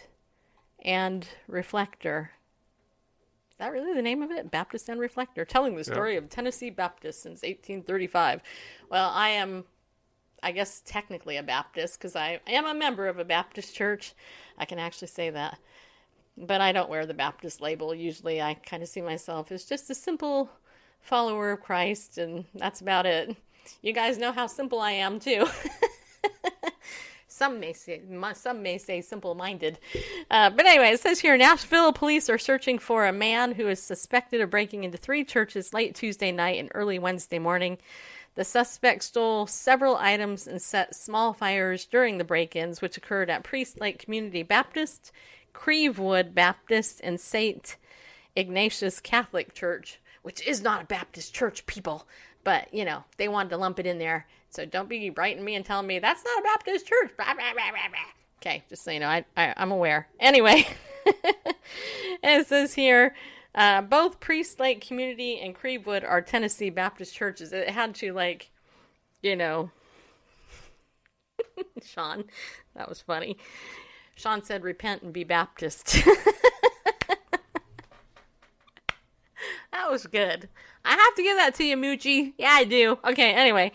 and 0.83 1.27
Reflector. 1.47 2.31
Is 3.51 3.57
that 3.57 3.71
really 3.71 3.93
the 3.93 4.01
name 4.01 4.21
of 4.21 4.31
it? 4.31 4.51
Baptist 4.51 4.89
and 4.89 4.99
Reflector, 4.99 5.45
telling 5.45 5.75
the 5.75 5.83
story 5.83 6.15
of 6.15 6.29
Tennessee 6.29 6.69
Baptists 6.69 7.21
since 7.21 7.43
1835. 7.43 8.41
Well, 8.89 9.09
I 9.13 9.29
am, 9.29 9.65
I 10.41 10.51
guess, 10.51 10.81
technically 10.83 11.37
a 11.37 11.43
Baptist 11.43 11.99
because 11.99 12.15
I 12.15 12.39
am 12.47 12.65
a 12.65 12.73
member 12.73 13.07
of 13.07 13.19
a 13.19 13.25
Baptist 13.25 13.75
church. 13.75 14.13
I 14.57 14.65
can 14.65 14.79
actually 14.79 15.09
say 15.09 15.29
that. 15.29 15.59
But 16.37 16.61
I 16.61 16.71
don't 16.71 16.89
wear 16.89 17.05
the 17.05 17.13
Baptist 17.13 17.61
label. 17.61 17.93
Usually 17.93 18.41
I 18.41 18.55
kind 18.55 18.81
of 18.81 18.89
see 18.89 19.01
myself 19.01 19.51
as 19.51 19.65
just 19.65 19.89
a 19.89 19.95
simple 19.95 20.49
follower 20.99 21.51
of 21.51 21.61
Christ, 21.61 22.17
and 22.17 22.45
that's 22.55 22.81
about 22.81 23.05
it. 23.05 23.35
You 23.81 23.93
guys 23.93 24.17
know 24.17 24.31
how 24.31 24.47
simple 24.47 24.79
I 24.79 24.91
am, 24.91 25.19
too. 25.19 25.47
Some 27.27 27.59
may 27.59 27.73
say, 27.73 28.01
some 28.35 28.61
may 28.61 28.77
say 28.77 29.01
simple-minded, 29.01 29.79
uh, 30.29 30.51
but 30.51 30.67
anyway, 30.67 30.91
it 30.91 30.99
says 30.99 31.21
here 31.21 31.35
Nashville 31.37 31.91
police 31.91 32.29
are 32.29 32.37
searching 32.37 32.77
for 32.77 33.07
a 33.07 33.11
man 33.11 33.53
who 33.53 33.67
is 33.67 33.81
suspected 33.81 34.41
of 34.41 34.51
breaking 34.51 34.83
into 34.83 34.97
three 34.97 35.23
churches 35.23 35.73
late 35.73 35.95
Tuesday 35.95 36.31
night 36.31 36.59
and 36.59 36.69
early 36.75 36.99
Wednesday 36.99 37.39
morning. 37.39 37.79
The 38.35 38.43
suspect 38.43 39.03
stole 39.03 39.47
several 39.47 39.95
items 39.95 40.45
and 40.45 40.61
set 40.61 40.93
small 40.93 41.33
fires 41.33 41.85
during 41.85 42.17
the 42.17 42.23
break-ins, 42.23 42.79
which 42.79 42.95
occurred 42.95 43.29
at 43.29 43.43
Priest 43.43 43.81
Lake 43.81 43.97
Community 43.97 44.43
Baptist, 44.43 45.11
Crievewood 45.53 46.35
Baptist, 46.35 47.01
and 47.03 47.19
Saint 47.19 47.75
Ignatius 48.35 48.99
Catholic 48.99 49.53
Church, 49.53 49.99
which 50.21 50.45
is 50.45 50.61
not 50.61 50.83
a 50.83 50.85
Baptist 50.85 51.33
church, 51.33 51.65
people. 51.65 52.07
But 52.43 52.73
you 52.73 52.85
know 52.85 53.03
they 53.17 53.27
wanted 53.27 53.49
to 53.49 53.57
lump 53.57 53.79
it 53.79 53.85
in 53.85 53.97
there 53.99 54.27
so 54.51 54.65
don't 54.65 54.89
be 54.89 55.09
writing 55.11 55.45
me 55.45 55.55
and 55.55 55.65
telling 55.65 55.87
me 55.87 55.99
that's 55.99 56.23
not 56.25 56.39
a 56.39 56.43
Baptist 56.43 56.85
church. 56.85 57.11
Blah, 57.15 57.33
blah, 57.33 57.53
blah. 57.53 57.61
Okay, 58.39 58.63
just 58.69 58.83
so 58.83 58.91
you 58.91 58.99
know, 58.99 59.07
I, 59.07 59.23
I, 59.37 59.53
I'm 59.55 59.71
aware. 59.71 60.09
Anyway, 60.19 60.67
it 62.23 62.47
says 62.47 62.73
here 62.73 63.15
uh, 63.55 63.81
both 63.81 64.19
Priest 64.19 64.59
Lake 64.59 64.85
Community 64.85 65.39
and 65.39 65.55
Crievewood 65.55 66.07
are 66.07 66.21
Tennessee 66.21 66.69
Baptist 66.69 67.15
churches. 67.15 67.53
It 67.53 67.69
had 67.69 67.95
to, 67.95 68.13
like, 68.13 68.49
you 69.21 69.35
know, 69.35 69.71
Sean, 71.83 72.25
that 72.75 72.89
was 72.89 73.01
funny. 73.01 73.37
Sean 74.15 74.43
said, 74.43 74.63
repent 74.63 75.01
and 75.01 75.13
be 75.13 75.23
Baptist. 75.23 75.85
that 79.71 79.80
was 79.91 80.07
good. 80.07 80.47
I 80.85 80.91
have 80.91 81.15
to 81.15 81.21
give 81.21 81.37
that 81.37 81.53
to 81.55 81.65
you, 81.65 81.75
Moochie. 81.75 82.33
Yeah, 82.37 82.53
I 82.53 82.63
do. 82.63 82.97
Okay, 83.03 83.33
anyway. 83.33 83.73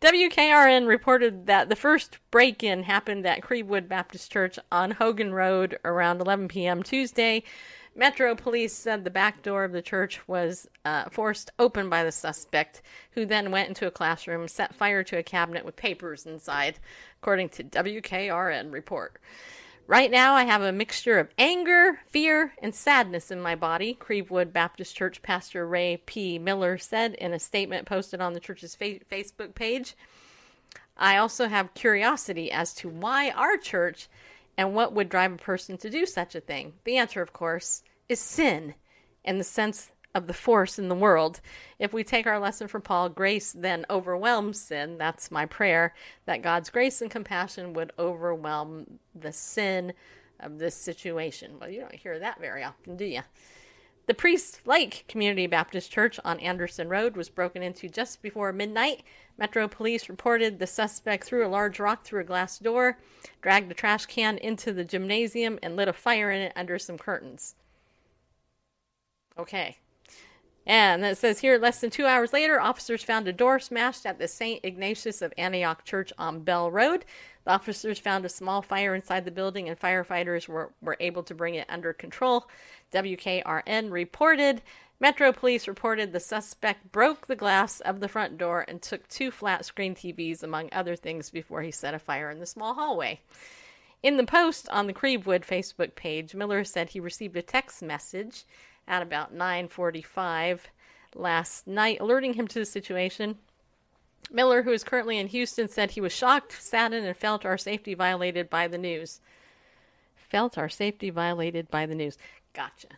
WKRN 0.00 0.86
reported 0.86 1.46
that 1.46 1.68
the 1.68 1.76
first 1.76 2.18
break 2.30 2.62
in 2.62 2.82
happened 2.82 3.24
at 3.26 3.40
Crievewood 3.40 3.88
Baptist 3.88 4.30
Church 4.30 4.58
on 4.70 4.90
Hogan 4.90 5.32
Road 5.32 5.78
around 5.84 6.20
11 6.20 6.48
p.m. 6.48 6.82
Tuesday. 6.82 7.44
Metro 7.94 8.34
police 8.34 8.72
said 8.72 9.04
the 9.04 9.10
back 9.10 9.42
door 9.42 9.64
of 9.64 9.72
the 9.72 9.82
church 9.82 10.26
was 10.26 10.66
uh, 10.84 11.08
forced 11.10 11.50
open 11.58 11.88
by 11.88 12.02
the 12.02 12.12
suspect, 12.12 12.82
who 13.12 13.24
then 13.24 13.50
went 13.50 13.68
into 13.68 13.86
a 13.86 13.90
classroom, 13.90 14.48
set 14.48 14.74
fire 14.74 15.04
to 15.04 15.18
a 15.18 15.22
cabinet 15.22 15.64
with 15.64 15.76
papers 15.76 16.26
inside, 16.26 16.78
according 17.20 17.50
to 17.50 17.62
WKRN 17.62 18.72
report. 18.72 19.18
Right 19.88 20.10
now, 20.10 20.34
I 20.34 20.44
have 20.44 20.62
a 20.62 20.72
mixture 20.72 21.18
of 21.18 21.28
anger, 21.36 22.00
fear, 22.06 22.54
and 22.62 22.74
sadness 22.74 23.32
in 23.32 23.40
my 23.40 23.56
body, 23.56 23.94
Crievewood 24.00 24.52
Baptist 24.52 24.94
Church 24.94 25.20
Pastor 25.22 25.66
Ray 25.66 26.02
P. 26.06 26.38
Miller 26.38 26.78
said 26.78 27.14
in 27.14 27.32
a 27.32 27.38
statement 27.38 27.86
posted 27.86 28.20
on 28.20 28.32
the 28.32 28.40
church's 28.40 28.76
fa- 28.76 29.00
Facebook 29.10 29.54
page. 29.56 29.96
I 30.96 31.16
also 31.16 31.48
have 31.48 31.74
curiosity 31.74 32.50
as 32.52 32.72
to 32.74 32.88
why 32.88 33.30
our 33.30 33.56
church 33.56 34.08
and 34.56 34.72
what 34.72 34.92
would 34.92 35.08
drive 35.08 35.32
a 35.32 35.36
person 35.36 35.76
to 35.78 35.90
do 35.90 36.06
such 36.06 36.36
a 36.36 36.40
thing. 36.40 36.74
The 36.84 36.96
answer, 36.96 37.20
of 37.20 37.32
course, 37.32 37.82
is 38.08 38.20
sin 38.20 38.74
in 39.24 39.38
the 39.38 39.44
sense 39.44 39.90
of 40.14 40.26
the 40.26 40.34
force 40.34 40.78
in 40.78 40.88
the 40.88 40.94
world. 40.94 41.40
If 41.78 41.92
we 41.92 42.04
take 42.04 42.26
our 42.26 42.38
lesson 42.38 42.68
from 42.68 42.82
Paul, 42.82 43.08
grace 43.08 43.52
then 43.52 43.86
overwhelms 43.88 44.60
sin. 44.60 44.98
That's 44.98 45.30
my 45.30 45.46
prayer 45.46 45.94
that 46.26 46.42
God's 46.42 46.70
grace 46.70 47.00
and 47.00 47.10
compassion 47.10 47.72
would 47.74 47.92
overwhelm 47.98 48.98
the 49.14 49.32
sin 49.32 49.92
of 50.40 50.58
this 50.58 50.74
situation. 50.74 51.58
Well, 51.58 51.70
you 51.70 51.80
don't 51.80 51.94
hear 51.94 52.18
that 52.18 52.40
very 52.40 52.62
often, 52.62 52.96
do 52.96 53.04
you? 53.04 53.22
The 54.06 54.14
Priest 54.14 54.66
Lake 54.66 55.04
Community 55.06 55.46
Baptist 55.46 55.92
Church 55.92 56.18
on 56.24 56.40
Anderson 56.40 56.88
Road 56.88 57.16
was 57.16 57.28
broken 57.28 57.62
into 57.62 57.88
just 57.88 58.20
before 58.20 58.52
midnight. 58.52 59.04
Metro 59.38 59.68
police 59.68 60.08
reported 60.08 60.58
the 60.58 60.66
suspect 60.66 61.24
threw 61.24 61.46
a 61.46 61.48
large 61.48 61.78
rock 61.78 62.04
through 62.04 62.20
a 62.20 62.24
glass 62.24 62.58
door, 62.58 62.98
dragged 63.40 63.70
a 63.70 63.74
trash 63.74 64.06
can 64.06 64.38
into 64.38 64.72
the 64.72 64.84
gymnasium, 64.84 65.58
and 65.62 65.76
lit 65.76 65.86
a 65.86 65.92
fire 65.92 66.32
in 66.32 66.42
it 66.42 66.52
under 66.56 66.80
some 66.80 66.98
curtains. 66.98 67.54
Okay. 69.38 69.78
And 70.64 71.04
it 71.04 71.18
says 71.18 71.40
here, 71.40 71.58
less 71.58 71.80
than 71.80 71.90
two 71.90 72.06
hours 72.06 72.32
later, 72.32 72.60
officers 72.60 73.02
found 73.02 73.26
a 73.26 73.32
door 73.32 73.58
smashed 73.58 74.06
at 74.06 74.18
the 74.18 74.28
St. 74.28 74.60
Ignatius 74.62 75.20
of 75.20 75.32
Antioch 75.36 75.84
Church 75.84 76.12
on 76.18 76.44
Bell 76.44 76.70
Road. 76.70 77.04
The 77.44 77.50
officers 77.50 77.98
found 77.98 78.24
a 78.24 78.28
small 78.28 78.62
fire 78.62 78.94
inside 78.94 79.24
the 79.24 79.32
building, 79.32 79.68
and 79.68 79.78
firefighters 79.78 80.46
were, 80.46 80.72
were 80.80 80.96
able 81.00 81.24
to 81.24 81.34
bring 81.34 81.56
it 81.56 81.66
under 81.68 81.92
control. 81.92 82.48
WKRN 82.92 83.90
reported. 83.90 84.62
Metro 85.00 85.32
Police 85.32 85.66
reported 85.66 86.12
the 86.12 86.20
suspect 86.20 86.92
broke 86.92 87.26
the 87.26 87.34
glass 87.34 87.80
of 87.80 87.98
the 87.98 88.06
front 88.06 88.38
door 88.38 88.64
and 88.68 88.80
took 88.80 89.08
two 89.08 89.32
flat 89.32 89.64
screen 89.64 89.96
TVs, 89.96 90.44
among 90.44 90.68
other 90.70 90.94
things, 90.94 91.28
before 91.30 91.62
he 91.62 91.72
set 91.72 91.94
a 91.94 91.98
fire 91.98 92.30
in 92.30 92.38
the 92.38 92.46
small 92.46 92.74
hallway. 92.74 93.20
In 94.04 94.16
the 94.16 94.26
post 94.26 94.68
on 94.68 94.86
the 94.86 94.92
Crievewood 94.92 95.44
Facebook 95.44 95.96
page, 95.96 96.36
Miller 96.36 96.62
said 96.62 96.90
he 96.90 97.00
received 97.00 97.36
a 97.36 97.42
text 97.42 97.82
message 97.82 98.44
at 98.86 99.02
about 99.02 99.34
9:45 99.34 100.60
last 101.14 101.66
night 101.66 102.00
alerting 102.00 102.34
him 102.34 102.48
to 102.48 102.58
the 102.58 102.66
situation. 102.66 103.38
Miller, 104.30 104.62
who 104.62 104.72
is 104.72 104.84
currently 104.84 105.18
in 105.18 105.26
Houston, 105.28 105.68
said 105.68 105.90
he 105.90 106.00
was 106.00 106.12
shocked, 106.12 106.52
saddened, 106.60 107.06
and 107.06 107.16
felt 107.16 107.44
our 107.44 107.58
safety 107.58 107.94
violated 107.94 108.48
by 108.48 108.66
the 108.68 108.78
news. 108.78 109.20
Felt 110.16 110.56
our 110.56 110.68
safety 110.68 111.10
violated 111.10 111.70
by 111.70 111.84
the 111.86 111.94
news. 111.94 112.16
Gotcha. 112.54 112.88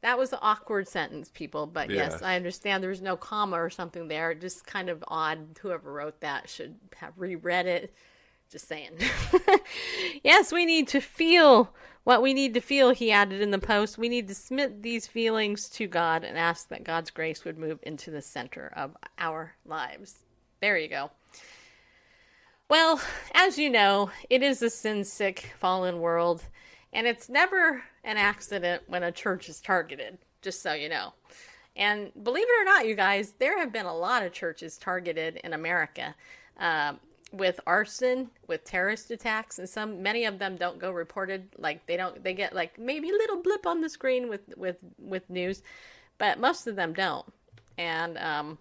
That 0.00 0.16
was 0.18 0.32
an 0.32 0.38
awkward 0.42 0.86
sentence, 0.86 1.28
people, 1.34 1.66
but 1.66 1.90
yes, 1.90 2.12
Yes. 2.12 2.22
I 2.22 2.36
understand 2.36 2.82
there 2.82 2.90
was 2.90 3.02
no 3.02 3.16
comma 3.16 3.56
or 3.60 3.70
something 3.70 4.06
there. 4.06 4.32
Just 4.34 4.64
kind 4.64 4.88
of 4.88 5.02
odd. 5.08 5.58
Whoever 5.60 5.92
wrote 5.92 6.20
that 6.20 6.48
should 6.48 6.76
have 6.96 7.14
reread 7.16 7.66
it. 7.66 7.92
Just 8.48 8.68
saying. 8.68 8.92
yes, 10.22 10.52
we 10.52 10.64
need 10.64 10.86
to 10.88 11.00
feel 11.00 11.74
what 12.08 12.22
we 12.22 12.32
need 12.32 12.54
to 12.54 12.60
feel, 12.62 12.88
he 12.88 13.12
added 13.12 13.42
in 13.42 13.50
the 13.50 13.58
post. 13.58 13.98
We 13.98 14.08
need 14.08 14.28
to 14.28 14.34
submit 14.34 14.82
these 14.82 15.06
feelings 15.06 15.68
to 15.68 15.86
God 15.86 16.24
and 16.24 16.38
ask 16.38 16.70
that 16.70 16.82
God's 16.82 17.10
grace 17.10 17.44
would 17.44 17.58
move 17.58 17.80
into 17.82 18.10
the 18.10 18.22
center 18.22 18.72
of 18.74 18.96
our 19.18 19.52
lives. 19.66 20.20
There 20.62 20.78
you 20.78 20.88
go. 20.88 21.10
Well, 22.70 22.98
as 23.34 23.58
you 23.58 23.68
know, 23.68 24.10
it 24.30 24.42
is 24.42 24.62
a 24.62 24.70
sin 24.70 25.04
sick, 25.04 25.52
fallen 25.58 26.00
world, 26.00 26.42
and 26.94 27.06
it's 27.06 27.28
never 27.28 27.82
an 28.04 28.16
accident 28.16 28.84
when 28.86 29.02
a 29.02 29.12
church 29.12 29.50
is 29.50 29.60
targeted, 29.60 30.16
just 30.40 30.62
so 30.62 30.72
you 30.72 30.88
know. 30.88 31.12
And 31.76 32.10
believe 32.24 32.46
it 32.48 32.62
or 32.62 32.64
not, 32.64 32.86
you 32.86 32.94
guys, 32.94 33.34
there 33.38 33.58
have 33.58 33.70
been 33.70 33.84
a 33.84 33.94
lot 33.94 34.22
of 34.22 34.32
churches 34.32 34.78
targeted 34.78 35.42
in 35.44 35.52
America 35.52 36.14
um, 36.56 37.00
with 37.32 37.60
arson, 37.66 38.30
with 38.46 38.64
terrorist 38.64 39.10
attacks, 39.10 39.58
and 39.58 39.68
some 39.68 40.02
many 40.02 40.24
of 40.24 40.38
them 40.38 40.56
don't 40.56 40.78
go 40.78 40.90
reported. 40.90 41.48
Like 41.58 41.86
they 41.86 41.96
don't, 41.96 42.22
they 42.22 42.34
get 42.34 42.54
like 42.54 42.78
maybe 42.78 43.10
a 43.10 43.12
little 43.12 43.42
blip 43.42 43.66
on 43.66 43.80
the 43.80 43.88
screen 43.88 44.28
with 44.28 44.40
with 44.56 44.76
with 44.98 45.28
news, 45.28 45.62
but 46.16 46.40
most 46.40 46.66
of 46.66 46.76
them 46.76 46.92
don't. 46.92 47.26
And 47.76 48.18
um, 48.18 48.58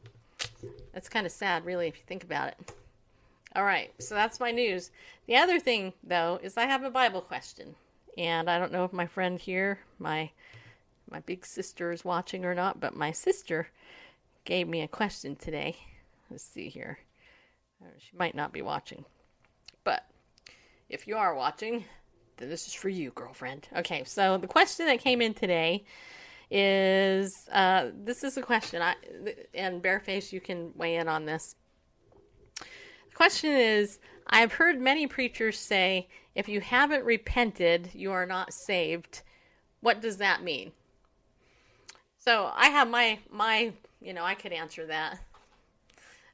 that's 0.94 1.10
kind 1.10 1.26
of 1.26 1.32
sad, 1.32 1.66
really, 1.66 1.88
if 1.88 1.96
you 1.98 2.04
think 2.06 2.24
about 2.24 2.50
it. 2.50 2.74
All 3.56 3.64
right, 3.64 3.92
so 4.00 4.14
that's 4.14 4.40
my 4.40 4.52
news. 4.52 4.92
The 5.26 5.38
other 5.38 5.60
thing, 5.60 5.94
though, 6.04 6.40
is 6.44 6.58
I 6.58 6.66
have 6.66 6.84
a 6.84 6.92
Bible 6.92 7.22
question, 7.22 7.74
and 8.18 8.50
I 8.50 8.60
don't 8.60 8.72
know 8.72 8.84
if 8.84 8.94
my 8.94 9.08
friend 9.08 9.40
here, 9.40 9.80
my 9.98 10.30
my 11.10 11.22
big 11.22 11.46
sister, 11.46 11.92
is 11.92 12.06
watching 12.06 12.46
or 12.46 12.54
not, 12.54 12.80
but 12.80 12.96
my 12.96 13.12
sister 13.12 13.70
gave 14.44 14.68
me 14.68 14.82
a 14.82 14.88
question 14.88 15.36
today. 15.36 15.78
Let's 16.30 16.44
see 16.44 16.70
here. 16.70 17.00
She 18.00 18.16
might 18.18 18.36
not 18.36 18.52
be 18.54 18.62
watching, 18.62 19.06
but 19.84 20.06
if 20.90 21.08
you 21.08 21.16
are 21.18 21.36
watching, 21.36 21.86
then 22.38 22.50
this 22.50 22.68
is 22.68 22.74
for 22.74 22.90
you, 22.90 23.12
girlfriend. 23.12 23.68
Okay, 23.76 24.04
so 24.04 24.38
the 24.38 24.48
question 24.48 24.86
that 24.88 25.00
came 25.00 25.22
in 25.22 25.34
today 25.34 25.86
is 26.50 27.34
uh, 27.52 27.88
this 27.94 28.24
is 28.24 28.38
a 28.38 28.42
question, 28.42 28.82
I 28.82 28.96
and 29.54 29.82
Bareface, 29.82 30.32
you 30.32 30.40
can 30.40 30.72
weigh 30.76 30.96
in 30.96 31.08
on 31.08 31.26
this. 31.26 31.56
The 32.60 33.16
question 33.16 33.52
is 33.52 34.00
I've 34.28 34.54
heard 34.54 34.80
many 34.80 35.08
preachers 35.08 35.58
say, 35.60 36.08
if 36.36 36.48
you 36.48 36.62
haven't 36.62 37.04
repented, 37.04 37.90
you 37.94 38.12
are 38.12 38.26
not 38.26 38.54
saved. 38.54 39.24
What 39.82 40.02
does 40.02 40.18
that 40.18 40.44
mean? 40.44 40.72
So 42.18 42.52
I 42.54 42.68
have 42.68 42.90
my 42.90 43.20
my 43.32 43.74
you 44.02 44.14
know 44.14 44.24
I 44.24 44.36
could 44.36 44.54
answer 44.54 44.86
that. 44.88 45.20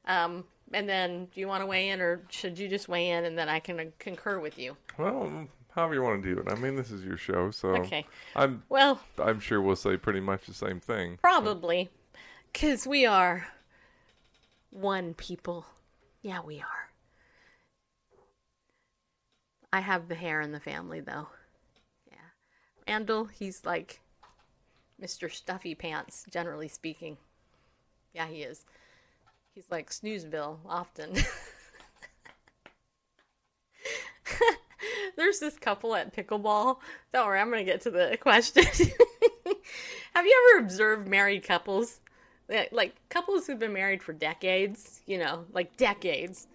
Um, 0.06 0.44
and 0.72 0.88
then 0.88 1.26
do 1.34 1.40
you 1.40 1.48
want 1.48 1.62
to 1.62 1.66
weigh 1.68 1.90
in, 1.90 2.00
or 2.02 2.22
should 2.30 2.58
you 2.58 2.68
just 2.68 2.88
weigh 2.88 3.10
in 3.10 3.26
and 3.26 3.38
then 3.38 3.50
I 3.50 3.60
can 3.60 3.92
concur 4.00 4.40
with 4.40 4.58
you? 4.58 4.78
Well, 4.98 5.48
however 5.72 5.94
you 5.96 6.02
want 6.04 6.24
to 6.24 6.36
do 6.36 6.40
it. 6.42 6.48
I 6.52 6.56
mean, 6.56 6.76
this 6.76 6.92
is 6.92 7.04
your 7.04 7.18
show, 7.18 7.52
so 7.52 7.70
Okay. 7.78 8.06
I'm 8.36 8.64
Well, 8.70 9.00
I'm 9.18 9.40
sure 9.40 9.62
we'll 9.62 9.76
say 9.76 9.98
pretty 9.98 10.20
much 10.20 10.46
the 10.46 10.54
same 10.54 10.80
thing. 10.80 11.18
probably, 11.22 11.90
because 12.52 12.86
we 12.88 13.06
are 13.06 13.48
one 14.70 15.14
people. 15.14 15.66
Yeah, 16.22 16.42
we 16.42 16.60
are. 16.60 16.90
I 19.72 19.80
have 19.82 20.08
the 20.08 20.16
hair 20.16 20.40
in 20.42 20.52
the 20.52 20.60
family, 20.60 21.00
though. 21.02 21.28
Yeah. 22.08 22.18
Randall, 22.88 23.26
he's 23.26 23.66
like 23.66 24.00
Mr. 25.02 25.32
Stuffy 25.32 25.74
Pants, 25.76 26.26
generally 26.32 26.68
speaking. 26.68 27.18
Yeah, 28.14 28.28
he 28.28 28.44
is. 28.44 28.66
He's 29.54 29.70
like 29.70 29.90
Snoozeville 29.92 30.58
often. 30.68 31.14
There's 35.16 35.40
this 35.40 35.58
couple 35.58 35.96
at 35.96 36.16
pickleball. 36.16 36.78
Don't 37.14 37.28
worry, 37.28 37.40
I'm 37.40 37.52
to 37.52 37.64
get 37.64 37.82
to 37.82 37.92
the 37.92 38.18
question. 38.22 38.64
Have 40.16 40.26
you 40.26 40.56
ever 40.56 40.66
observed 40.66 41.08
married 41.08 41.44
couples? 41.44 42.00
Like 42.72 42.96
couples 43.10 43.46
who've 43.48 43.60
been 43.60 43.74
married 43.74 44.02
for 44.04 44.14
decades, 44.14 45.02
you 45.06 45.18
know, 45.18 45.46
like 45.54 45.78
decades. 45.78 46.48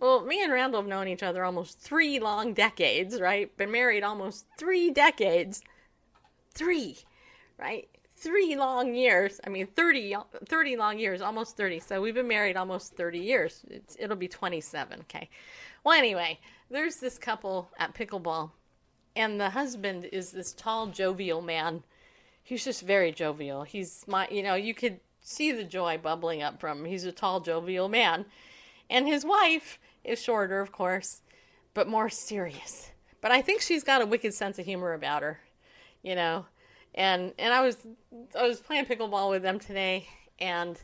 Well, 0.00 0.24
me 0.24 0.42
and 0.42 0.52
Randall 0.52 0.80
have 0.82 0.88
known 0.88 1.08
each 1.08 1.22
other 1.22 1.44
almost 1.44 1.78
three 1.78 2.18
long 2.18 2.54
decades, 2.54 3.20
right? 3.20 3.54
Been 3.56 3.70
married 3.70 4.02
almost 4.02 4.46
three 4.58 4.90
decades. 4.90 5.62
Three, 6.54 6.98
right? 7.58 7.88
Three 8.26 8.56
long 8.56 8.92
years. 8.92 9.40
I 9.46 9.50
mean, 9.50 9.68
30, 9.68 10.16
30 10.46 10.76
long 10.76 10.98
years, 10.98 11.20
almost 11.20 11.56
30. 11.56 11.78
So 11.78 12.02
we've 12.02 12.12
been 12.12 12.26
married 12.26 12.56
almost 12.56 12.96
30 12.96 13.20
years. 13.20 13.62
It's, 13.70 13.96
it'll 14.00 14.16
be 14.16 14.26
27, 14.26 14.98
okay? 15.02 15.30
Well, 15.84 15.96
anyway, 15.96 16.40
there's 16.68 16.96
this 16.96 17.18
couple 17.18 17.70
at 17.78 17.94
pickleball, 17.94 18.50
and 19.14 19.40
the 19.40 19.50
husband 19.50 20.06
is 20.06 20.32
this 20.32 20.52
tall, 20.54 20.88
jovial 20.88 21.40
man. 21.40 21.84
He's 22.42 22.64
just 22.64 22.82
very 22.82 23.12
jovial. 23.12 23.62
He's 23.62 24.04
my, 24.08 24.26
you 24.28 24.42
know, 24.42 24.56
you 24.56 24.74
could 24.74 24.98
see 25.20 25.52
the 25.52 25.62
joy 25.62 25.96
bubbling 25.96 26.42
up 26.42 26.58
from 26.58 26.80
him. 26.80 26.84
He's 26.86 27.04
a 27.04 27.12
tall, 27.12 27.38
jovial 27.38 27.88
man. 27.88 28.24
And 28.90 29.06
his 29.06 29.24
wife 29.24 29.78
is 30.02 30.20
shorter, 30.20 30.60
of 30.60 30.72
course, 30.72 31.22
but 31.74 31.86
more 31.86 32.08
serious. 32.08 32.90
But 33.20 33.30
I 33.30 33.40
think 33.40 33.60
she's 33.60 33.84
got 33.84 34.02
a 34.02 34.06
wicked 34.06 34.34
sense 34.34 34.58
of 34.58 34.64
humor 34.64 34.94
about 34.94 35.22
her, 35.22 35.38
you 36.02 36.16
know. 36.16 36.46
And 36.96 37.32
and 37.38 37.52
I 37.52 37.60
was 37.60 37.86
I 38.38 38.46
was 38.46 38.60
playing 38.60 38.86
pickleball 38.86 39.30
with 39.30 39.42
them 39.42 39.58
today, 39.58 40.06
and 40.38 40.80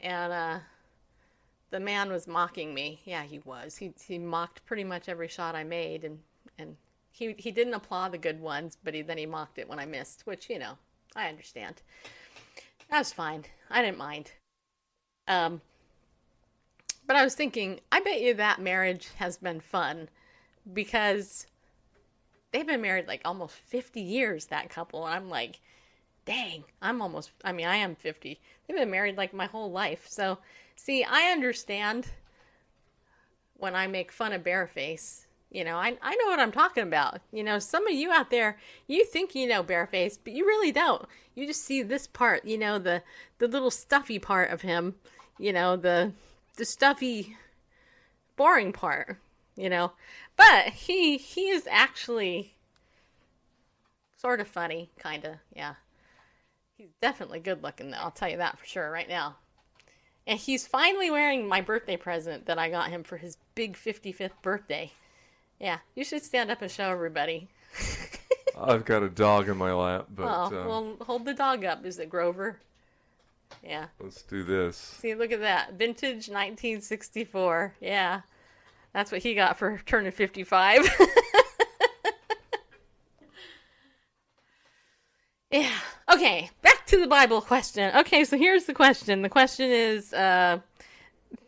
and 0.00 0.32
uh, 0.32 0.58
the 1.70 1.80
man 1.80 2.10
was 2.10 2.26
mocking 2.26 2.74
me. 2.74 3.00
Yeah, 3.04 3.22
he 3.22 3.38
was. 3.40 3.76
He 3.76 3.92
he 4.06 4.18
mocked 4.18 4.64
pretty 4.66 4.84
much 4.84 5.08
every 5.08 5.28
shot 5.28 5.54
I 5.54 5.64
made, 5.64 6.04
and 6.04 6.18
and 6.58 6.76
he 7.10 7.34
he 7.38 7.50
didn't 7.50 7.74
applaud 7.74 8.12
the 8.12 8.18
good 8.18 8.40
ones, 8.40 8.76
but 8.84 8.94
he 8.94 9.02
then 9.02 9.18
he 9.18 9.26
mocked 9.26 9.58
it 9.58 9.68
when 9.68 9.78
I 9.78 9.86
missed, 9.86 10.26
which 10.26 10.50
you 10.50 10.58
know 10.58 10.76
I 11.16 11.28
understand. 11.28 11.82
That 12.90 12.98
was 12.98 13.12
fine. 13.12 13.44
I 13.70 13.82
didn't 13.82 13.98
mind. 13.98 14.32
Um, 15.28 15.62
but 17.06 17.16
I 17.16 17.24
was 17.24 17.34
thinking, 17.34 17.80
I 17.90 18.00
bet 18.00 18.20
you 18.20 18.34
that 18.34 18.60
marriage 18.60 19.08
has 19.16 19.38
been 19.38 19.60
fun 19.60 20.08
because 20.72 21.46
they've 22.52 22.66
been 22.66 22.82
married 22.82 23.08
like 23.08 23.22
almost 23.24 23.54
50 23.54 24.00
years, 24.00 24.46
that 24.46 24.70
couple. 24.70 25.06
And 25.06 25.14
I'm 25.14 25.28
like, 25.28 25.60
dang, 26.24 26.64
I'm 26.80 27.02
almost, 27.02 27.30
I 27.44 27.52
mean, 27.52 27.66
I 27.66 27.76
am 27.76 27.94
50. 27.94 28.40
They've 28.66 28.76
been 28.76 28.90
married 28.90 29.16
like 29.16 29.34
my 29.34 29.46
whole 29.46 29.70
life. 29.70 30.06
So, 30.08 30.38
see, 30.76 31.04
I 31.04 31.32
understand 31.32 32.10
when 33.56 33.74
I 33.74 33.86
make 33.86 34.12
fun 34.12 34.32
of 34.32 34.42
Bareface. 34.42 35.26
You 35.50 35.64
know, 35.64 35.76
I, 35.76 35.98
I 36.00 36.14
know 36.16 36.26
what 36.26 36.40
I'm 36.40 36.52
talking 36.52 36.84
about. 36.84 37.20
You 37.30 37.44
know, 37.44 37.58
some 37.58 37.86
of 37.86 37.92
you 37.92 38.10
out 38.10 38.30
there, 38.30 38.58
you 38.86 39.04
think 39.04 39.34
you 39.34 39.46
know 39.46 39.62
Bareface, 39.62 40.18
but 40.22 40.32
you 40.32 40.46
really 40.46 40.72
don't. 40.72 41.06
You 41.34 41.46
just 41.46 41.62
see 41.64 41.82
this 41.82 42.06
part, 42.06 42.44
you 42.46 42.56
know, 42.56 42.78
the 42.78 43.02
the 43.38 43.48
little 43.48 43.70
stuffy 43.70 44.18
part 44.18 44.50
of 44.50 44.62
him, 44.62 44.94
you 45.38 45.52
know, 45.52 45.76
the 45.76 46.12
the 46.56 46.64
stuffy 46.64 47.36
boring 48.36 48.72
part, 48.72 49.18
you 49.56 49.68
know. 49.68 49.92
But 50.36 50.68
he 50.68 51.16
he 51.18 51.48
is 51.50 51.66
actually 51.70 52.54
sort 54.16 54.40
of 54.40 54.48
funny, 54.48 54.90
kind 54.98 55.24
of. 55.24 55.34
Yeah. 55.54 55.74
He's 56.76 56.90
definitely 57.00 57.40
good 57.40 57.62
looking 57.62 57.90
though. 57.90 57.98
I'll 57.98 58.10
tell 58.10 58.28
you 58.28 58.38
that 58.38 58.58
for 58.58 58.66
sure 58.66 58.90
right 58.90 59.08
now. 59.08 59.36
And 60.26 60.38
he's 60.38 60.66
finally 60.66 61.10
wearing 61.10 61.48
my 61.48 61.60
birthday 61.60 61.96
present 61.96 62.46
that 62.46 62.58
I 62.58 62.70
got 62.70 62.90
him 62.90 63.02
for 63.02 63.16
his 63.16 63.36
big 63.54 63.76
55th 63.76 64.30
birthday. 64.42 64.92
Yeah, 65.58 65.78
you 65.94 66.04
should 66.04 66.22
stand 66.22 66.50
up 66.50 66.62
and 66.62 66.70
show 66.70 66.90
everybody. 66.90 67.48
I've 68.58 68.84
got 68.84 69.02
a 69.02 69.08
dog 69.08 69.48
in 69.48 69.56
my 69.56 69.72
lap, 69.72 70.06
but 70.14 70.24
Oh, 70.24 70.44
um, 70.60 70.66
well, 70.66 70.96
hold 71.06 71.24
the 71.24 71.34
dog 71.34 71.64
up. 71.64 71.84
Is 71.84 71.98
it 71.98 72.08
Grover? 72.10 72.58
Yeah. 73.64 73.86
let's 74.00 74.22
do 74.22 74.42
this. 74.44 74.76
See, 74.76 75.14
look 75.14 75.32
at 75.32 75.40
that. 75.40 75.74
Vintage 75.74 76.28
1964. 76.28 77.74
Yeah. 77.80 78.20
That's 78.92 79.10
what 79.10 79.22
he 79.22 79.34
got 79.34 79.58
for 79.58 79.80
turning 79.86 80.12
55. 80.12 80.88
yeah. 85.50 85.70
Okay, 86.12 86.50
back 86.62 86.86
to 86.86 86.98
the 86.98 87.06
Bible 87.06 87.40
question. 87.40 87.94
Okay, 87.96 88.24
so 88.24 88.36
here's 88.36 88.64
the 88.64 88.74
question. 88.74 89.22
The 89.22 89.28
question 89.28 89.70
is 89.70 90.12
uh, 90.12 90.58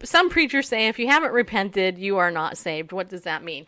some 0.02 0.30
preachers 0.30 0.68
say 0.68 0.88
if 0.88 0.98
you 0.98 1.06
haven't 1.06 1.32
repented, 1.32 1.98
you 1.98 2.16
are 2.16 2.30
not 2.30 2.56
saved. 2.56 2.92
What 2.92 3.08
does 3.08 3.22
that 3.22 3.44
mean? 3.44 3.66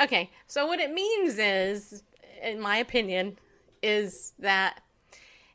Okay, 0.00 0.30
so 0.46 0.66
what 0.66 0.80
it 0.80 0.92
means 0.92 1.38
is, 1.38 2.02
in 2.42 2.58
my 2.58 2.78
opinion, 2.78 3.36
is 3.82 4.32
that 4.38 4.80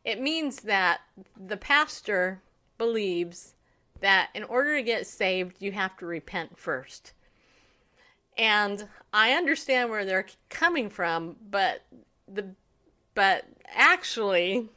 it 0.04 0.22
means 0.22 0.62
that 0.62 1.02
the 1.36 1.58
pastor 1.58 2.42
believes 2.78 3.56
that 4.02 4.30
in 4.36 4.44
order 4.44 4.76
to 4.76 4.84
get 4.84 5.08
saved, 5.08 5.56
you 5.60 5.72
have 5.72 5.98
to 5.98 6.06
repent 6.06 6.60
first. 6.60 7.14
And 8.38 8.88
I 9.14 9.32
understand 9.32 9.90
where 9.90 10.06
they're 10.06 10.28
coming 10.50 10.90
from, 10.90 11.38
but 11.50 11.84
the 12.28 12.48
but 13.14 13.46
actually, 13.74 14.68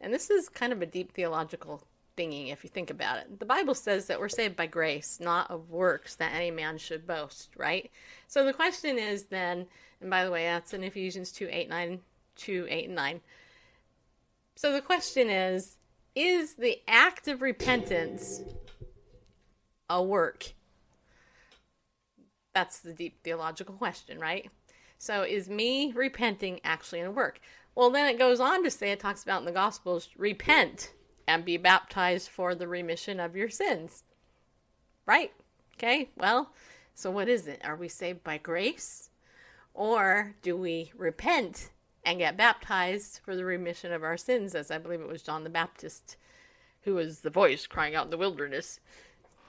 and 0.00 0.14
this 0.14 0.30
is 0.30 0.48
kind 0.48 0.72
of 0.72 0.82
a 0.82 0.86
deep 0.86 1.12
theological 1.12 1.82
thingy 2.16 2.52
if 2.52 2.62
you 2.62 2.70
think 2.70 2.90
about 2.90 3.18
it. 3.18 3.38
The 3.38 3.46
Bible 3.46 3.74
says 3.74 4.06
that 4.06 4.20
we're 4.20 4.28
saved 4.28 4.56
by 4.56 4.66
grace, 4.66 5.18
not 5.20 5.50
of 5.50 5.70
works 5.70 6.14
that 6.16 6.34
any 6.34 6.50
man 6.50 6.78
should 6.78 7.06
boast, 7.06 7.50
right? 7.56 7.90
So 8.28 8.44
the 8.44 8.52
question 8.52 8.98
is 8.98 9.24
then, 9.24 9.66
and 10.00 10.10
by 10.10 10.24
the 10.24 10.30
way, 10.30 10.44
that's 10.44 10.74
in 10.74 10.84
Ephesians 10.84 11.32
2 11.32 11.48
8, 11.50 11.68
9, 11.68 12.00
2, 12.36 12.66
8, 12.68 12.86
and 12.86 12.94
9. 12.94 13.20
So 14.56 14.72
the 14.72 14.80
question 14.80 15.28
is 15.28 15.76
Is 16.14 16.54
the 16.54 16.80
act 16.86 17.28
of 17.28 17.42
repentance 17.42 18.42
a 19.88 20.02
work? 20.02 20.52
That's 22.54 22.80
the 22.80 22.92
deep 22.92 23.22
theological 23.22 23.74
question, 23.74 24.18
right? 24.18 24.50
So 24.98 25.22
is 25.22 25.48
me 25.48 25.92
repenting 25.92 26.60
actually 26.64 27.00
in 27.00 27.14
work? 27.14 27.40
Well, 27.74 27.90
then 27.90 28.08
it 28.08 28.18
goes 28.18 28.40
on 28.40 28.62
to 28.64 28.70
say, 28.70 28.92
it 28.92 29.00
talks 29.00 29.22
about 29.22 29.40
in 29.40 29.46
the 29.46 29.52
Gospels, 29.52 30.08
repent 30.16 30.92
and 31.26 31.44
be 31.44 31.56
baptized 31.56 32.28
for 32.28 32.54
the 32.54 32.68
remission 32.68 33.18
of 33.18 33.34
your 33.34 33.48
sins. 33.48 34.04
Right? 35.06 35.32
Okay, 35.76 36.10
well, 36.16 36.52
so 36.94 37.10
what 37.10 37.28
is 37.28 37.46
it? 37.46 37.60
Are 37.64 37.76
we 37.76 37.88
saved 37.88 38.22
by 38.22 38.38
grace? 38.38 39.10
Or 39.74 40.34
do 40.42 40.56
we 40.56 40.92
repent 40.94 41.70
and 42.04 42.18
get 42.18 42.36
baptized 42.36 43.20
for 43.24 43.34
the 43.34 43.44
remission 43.44 43.92
of 43.92 44.02
our 44.02 44.16
sins, 44.16 44.54
as 44.54 44.70
I 44.70 44.78
believe 44.78 45.00
it 45.00 45.08
was 45.08 45.22
John 45.22 45.44
the 45.44 45.50
Baptist, 45.50 46.16
who 46.82 46.94
was 46.94 47.20
the 47.20 47.30
voice 47.30 47.66
crying 47.66 47.94
out 47.94 48.04
in 48.04 48.10
the 48.10 48.18
wilderness, 48.18 48.80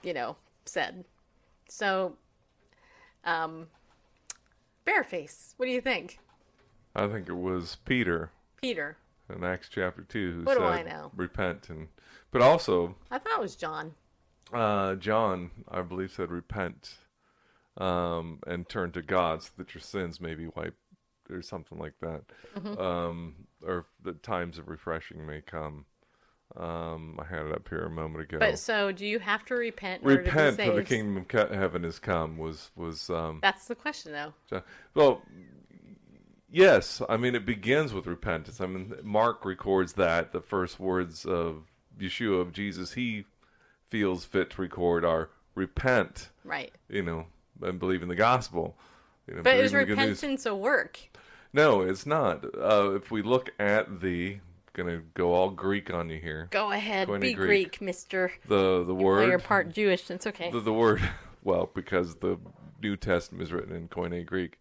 you 0.02 0.14
know, 0.14 0.36
said. 0.64 1.04
So, 1.68 2.16
um, 3.24 3.66
Bareface, 4.86 5.54
what 5.56 5.66
do 5.66 5.72
you 5.72 5.80
think? 5.80 6.18
I 6.94 7.06
think 7.08 7.28
it 7.28 7.36
was 7.36 7.76
Peter 7.84 8.30
Peter. 8.60 8.96
in 9.34 9.42
Acts 9.44 9.68
chapter 9.70 10.02
two 10.02 10.32
who 10.38 10.42
What 10.44 10.58
do 10.58 10.64
I 10.64 10.82
know? 10.82 11.10
"Repent," 11.16 11.68
and 11.70 11.88
but 12.30 12.42
also 12.42 12.94
I 13.10 13.18
thought 13.18 13.38
it 13.38 13.40
was 13.40 13.56
John. 13.56 13.94
uh, 14.52 14.94
John, 14.96 15.50
I 15.68 15.82
believe, 15.82 16.12
said, 16.12 16.30
"Repent," 16.30 16.94
um, 17.78 18.38
and 18.46 18.68
turn 18.68 18.92
to 18.92 19.02
God 19.02 19.42
so 19.42 19.50
that 19.56 19.74
your 19.74 19.80
sins 19.80 20.20
may 20.20 20.34
be 20.34 20.46
wiped, 20.46 20.76
or 21.30 21.42
something 21.42 21.78
like 21.78 21.94
that, 22.00 22.22
Mm-hmm. 22.56 22.80
um, 22.80 23.34
or 23.62 23.86
the 24.02 24.12
times 24.12 24.58
of 24.58 24.68
refreshing 24.68 25.26
may 25.26 25.40
come. 25.40 25.86
Um, 26.56 27.18
I 27.20 27.24
had 27.24 27.46
it 27.46 27.52
up 27.52 27.68
here 27.68 27.84
a 27.84 27.90
moment 27.90 28.22
ago. 28.24 28.38
But 28.38 28.58
so, 28.58 28.92
do 28.92 29.04
you 29.06 29.18
have 29.18 29.44
to 29.46 29.54
repent? 29.54 30.02
in 30.02 30.08
order 30.08 30.22
to 30.22 30.28
Repent, 30.28 30.56
for 30.60 30.72
the 30.72 30.84
kingdom 30.84 31.16
of 31.16 31.50
heaven 31.50 31.82
has 31.82 31.98
come. 31.98 32.38
Was 32.38 32.70
was 32.76 33.10
um, 33.10 33.40
That's 33.42 33.66
the 33.66 33.74
question, 33.74 34.12
though. 34.12 34.62
Well, 34.94 35.22
yes. 36.50 37.02
I 37.08 37.16
mean, 37.16 37.34
it 37.34 37.44
begins 37.44 37.92
with 37.92 38.06
repentance. 38.06 38.60
I 38.60 38.66
mean, 38.66 38.94
Mark 39.02 39.44
records 39.44 39.94
that 39.94 40.32
the 40.32 40.40
first 40.40 40.78
words 40.78 41.24
of 41.24 41.64
Yeshua 41.98 42.40
of 42.40 42.52
Jesus 42.52 42.92
he 42.92 43.24
feels 43.90 44.24
fit 44.24 44.50
to 44.50 44.62
record 44.62 45.04
are 45.04 45.30
repent. 45.54 46.30
Right. 46.44 46.72
You 46.88 47.02
know, 47.02 47.26
and 47.62 47.78
believe 47.78 48.02
in 48.02 48.08
the 48.08 48.14
gospel. 48.14 48.76
You 49.26 49.34
know, 49.36 49.42
But 49.42 49.56
is 49.56 49.72
in 49.72 49.78
the 49.78 49.84
good 49.86 49.98
news. 49.98 50.08
repentance 50.08 50.46
a 50.46 50.54
work? 50.54 51.00
No, 51.52 51.80
it's 51.82 52.04
not. 52.06 52.44
Uh, 52.56 52.92
if 52.94 53.10
we 53.10 53.22
look 53.22 53.50
at 53.58 54.00
the, 54.00 54.38
gonna 54.74 55.00
go 55.14 55.32
all 55.32 55.50
Greek 55.50 55.92
on 55.92 56.10
you 56.10 56.18
here. 56.18 56.48
Go 56.50 56.70
ahead, 56.70 57.08
be 57.20 57.32
Greek. 57.32 57.36
Greek, 57.36 57.80
Mister. 57.80 58.30
The 58.46 58.84
the 58.84 58.94
word 58.94 59.28
you're 59.28 59.38
part 59.38 59.72
Jewish. 59.72 60.10
It's 60.10 60.26
okay. 60.26 60.50
the, 60.50 60.60
the 60.60 60.72
word 60.72 61.00
well 61.42 61.70
because 61.74 62.16
the 62.16 62.38
new 62.82 62.96
testament 62.96 63.42
is 63.42 63.52
written 63.52 63.74
in 63.74 63.88
koine 63.88 64.26
greek 64.26 64.58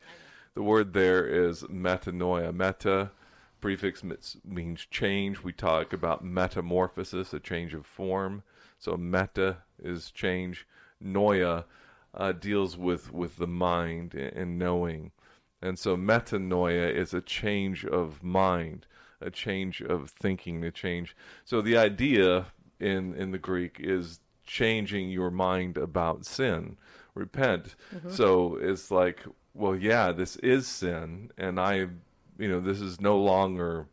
the 0.53 0.63
word 0.63 0.93
there 0.93 1.25
is 1.25 1.63
metanoia 1.63 2.53
meta 2.53 3.11
prefix 3.59 4.03
means 4.45 4.85
change 4.89 5.43
we 5.43 5.51
talk 5.51 5.91
about 5.91 6.23
metamorphosis 6.23 7.33
a 7.33 7.39
change 7.39 7.73
of 7.73 7.85
form 7.85 8.43
so 8.79 8.95
meta 8.95 9.57
is 9.81 10.11
change 10.11 10.65
noia 11.03 11.65
uh, 12.13 12.31
deals 12.31 12.77
with 12.77 13.11
with 13.11 13.37
the 13.37 13.47
mind 13.47 14.13
and 14.13 14.57
knowing 14.57 15.11
and 15.61 15.79
so 15.79 15.97
metanoia 15.97 16.93
is 16.93 17.13
a 17.13 17.21
change 17.21 17.85
of 17.85 18.23
mind 18.23 18.85
a 19.25 19.31
change 19.31 19.81
of 19.81 20.09
thinking 20.09 20.63
a 20.63 20.71
change. 20.71 21.15
So 21.45 21.61
the 21.61 21.77
idea 21.77 22.47
in 22.79 23.13
in 23.15 23.31
the 23.31 23.37
greek 23.37 23.77
is 23.79 24.19
changing 24.45 25.09
your 25.09 25.31
mind 25.31 25.77
about 25.77 26.25
sin. 26.25 26.77
Repent. 27.15 27.75
Mm-hmm. 27.93 28.11
So 28.11 28.57
it's 28.57 28.91
like 28.91 29.21
well 29.53 29.75
yeah 29.75 30.11
this 30.11 30.35
is 30.37 30.65
sin 30.65 31.29
and 31.37 31.59
i 31.59 31.75
you 32.39 32.47
know 32.47 32.59
this 32.59 32.81
is 32.81 32.99
no 32.99 33.17
longer 33.17 33.85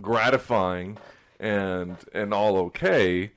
gratifying 0.00 0.96
and 1.38 1.96
and 2.12 2.32
all 2.32 2.56
okay. 2.56 3.32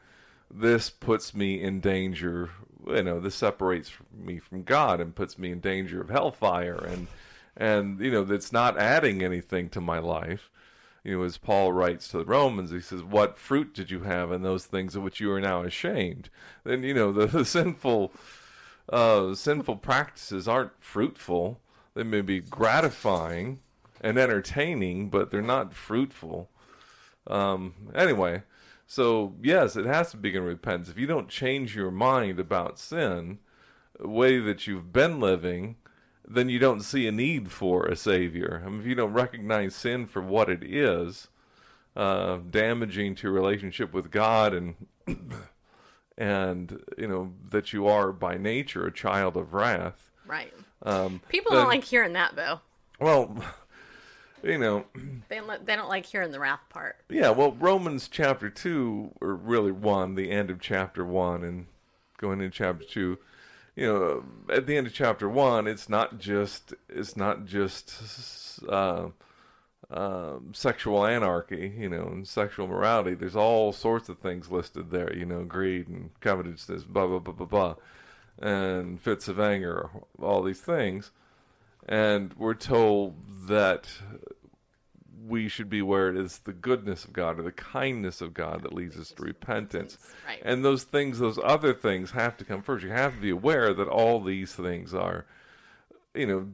This 0.55 0.91
puts 0.91 1.33
me 1.33 1.59
in 1.63 1.79
danger 1.79 2.51
you 2.87 3.03
know 3.03 3.19
this 3.19 3.35
separates 3.35 3.91
me 4.13 4.39
from 4.39 4.63
god 4.63 4.99
and 4.99 5.15
puts 5.15 5.37
me 5.37 5.51
in 5.51 5.59
danger 5.59 6.01
of 6.01 6.09
hellfire 6.09 6.75
and 6.75 7.07
and 7.55 7.99
you 7.99 8.11
know 8.11 8.23
that's 8.23 8.51
not 8.51 8.77
adding 8.77 9.23
anything 9.23 9.69
to 9.69 9.81
my 9.81 9.99
life 9.99 10.49
you 11.03 11.17
know 11.17 11.23
as 11.23 11.37
paul 11.37 11.73
writes 11.73 12.07
to 12.07 12.17
the 12.17 12.25
romans 12.25 12.71
he 12.71 12.79
says 12.79 13.03
what 13.03 13.37
fruit 13.37 13.73
did 13.73 13.91
you 13.91 14.01
have 14.01 14.31
in 14.31 14.41
those 14.41 14.65
things 14.65 14.95
of 14.95 15.03
which 15.03 15.19
you 15.19 15.31
are 15.31 15.41
now 15.41 15.63
ashamed? 15.63 16.29
Then 16.63 16.83
you 16.83 16.93
know 16.93 17.11
the, 17.11 17.25
the 17.37 17.45
sinful 17.45 18.13
uh, 18.89 19.33
sinful 19.33 19.77
practices 19.77 20.47
aren't 20.47 20.71
fruitful. 20.79 21.59
They 21.93 22.03
may 22.03 22.21
be 22.21 22.39
gratifying 22.39 23.59
and 24.01 24.17
entertaining 24.17 25.09
but 25.09 25.31
they're 25.31 25.41
not 25.41 25.73
fruitful. 25.73 26.49
Um, 27.27 27.73
anyway, 27.95 28.43
so 28.85 29.35
yes, 29.41 29.75
it 29.75 29.85
has 29.85 30.11
to 30.11 30.17
begin 30.17 30.43
repentance. 30.43 30.89
If 30.89 30.97
you 30.97 31.07
don't 31.07 31.29
change 31.29 31.75
your 31.75 31.91
mind 31.91 32.39
about 32.39 32.79
sin, 32.79 33.39
the 33.99 34.09
way 34.09 34.39
that 34.39 34.67
you've 34.67 34.91
been 34.91 35.19
living, 35.19 35.77
then 36.27 36.49
you 36.49 36.59
don't 36.59 36.81
see 36.81 37.07
a 37.07 37.11
need 37.11 37.51
for 37.51 37.85
a 37.85 37.95
savior. 37.95 38.61
I 38.65 38.69
mean, 38.69 38.79
if 38.81 38.85
you 38.87 38.95
don't 38.95 39.13
recognize 39.13 39.75
sin 39.75 40.05
for 40.07 40.21
what 40.21 40.49
it 40.49 40.63
is, 40.63 41.27
uh, 41.95 42.37
damaging 42.49 43.15
to 43.15 43.23
your 43.27 43.33
relationship 43.33 43.93
with 43.93 44.09
God, 44.11 44.53
and 44.53 44.75
and 46.17 46.81
you 46.97 47.07
know 47.07 47.33
that 47.49 47.73
you 47.73 47.87
are 47.87 48.11
by 48.11 48.37
nature 48.37 48.85
a 48.85 48.91
child 48.91 49.35
of 49.37 49.53
wrath. 49.53 50.11
right. 50.25 50.53
Um, 50.85 51.21
People 51.29 51.51
then- 51.53 51.61
don't 51.61 51.69
like 51.69 51.83
hearing 51.85 52.11
that, 52.13 52.35
though. 52.35 52.59
Well, 52.99 53.37
you 54.43 54.57
know, 54.57 54.83
They 55.29 55.37
don't, 55.37 55.65
they 55.65 55.75
don't 55.77 55.87
like 55.87 56.05
hearing 56.05 56.31
the 56.31 56.39
wrath 56.41 56.59
part. 56.69 56.97
yeah. 57.09 57.29
Well, 57.29 57.53
Romans 57.53 58.09
chapter 58.09 58.49
two, 58.49 59.11
or 59.21 59.33
really 59.35 59.71
one, 59.71 60.15
the 60.15 60.29
end 60.29 60.49
of 60.49 60.59
chapter 60.59 61.05
one, 61.05 61.43
and 61.45 61.67
going 62.17 62.41
into 62.41 62.49
chapter 62.55 62.83
two. 62.85 63.17
You 63.75 63.87
know, 63.87 64.23
at 64.53 64.67
the 64.67 64.77
end 64.77 64.87
of 64.87 64.93
chapter 64.93 65.27
one, 65.27 65.67
it's 65.67 65.89
not 65.89 66.19
just 66.19 66.73
it's 66.89 67.17
not 67.17 67.45
just 67.45 68.63
uh, 68.69 69.07
um, 69.89 70.51
sexual 70.53 71.05
anarchy, 71.05 71.73
you 71.77 71.89
know, 71.89 72.07
and 72.07 72.27
sexual 72.27 72.67
morality. 72.67 73.15
There's 73.15 73.35
all 73.35 73.73
sorts 73.73 74.09
of 74.09 74.19
things 74.19 74.51
listed 74.51 74.91
there, 74.91 75.15
you 75.15 75.25
know, 75.25 75.43
greed 75.43 75.87
and 75.87 76.11
covetousness, 76.19 76.83
blah 76.83 77.07
blah 77.07 77.19
blah 77.19 77.33
blah 77.33 77.45
blah, 77.47 77.75
and 78.39 79.01
fits 79.01 79.27
of 79.27 79.39
anger, 79.39 79.89
all 80.21 80.43
these 80.43 80.61
things. 80.61 81.11
And 81.87 82.33
we're 82.35 82.53
told 82.53 83.15
that 83.47 83.87
we 85.25 85.47
should 85.47 85.69
be 85.69 85.79
aware 85.79 86.09
it 86.09 86.17
is 86.17 86.39
the 86.39 86.53
goodness 86.53 87.05
of 87.05 87.13
God 87.13 87.39
or 87.39 87.43
the 87.43 87.51
kindness 87.51 88.21
of 88.21 88.33
God 88.33 88.63
that 88.63 88.73
leads 88.73 88.97
us 88.97 89.11
to 89.11 89.23
repentance. 89.23 89.97
Right. 90.27 90.41
And 90.43 90.65
those 90.65 90.83
things, 90.83 91.19
those 91.19 91.39
other 91.43 91.73
things 91.73 92.11
have 92.11 92.37
to 92.37 92.45
come 92.45 92.61
first. 92.61 92.83
You 92.83 92.91
have 92.91 93.15
to 93.15 93.21
be 93.21 93.29
aware 93.29 93.73
that 93.73 93.87
all 93.87 94.21
these 94.21 94.53
things 94.53 94.93
are, 94.93 95.25
you 96.13 96.27
know, 96.27 96.47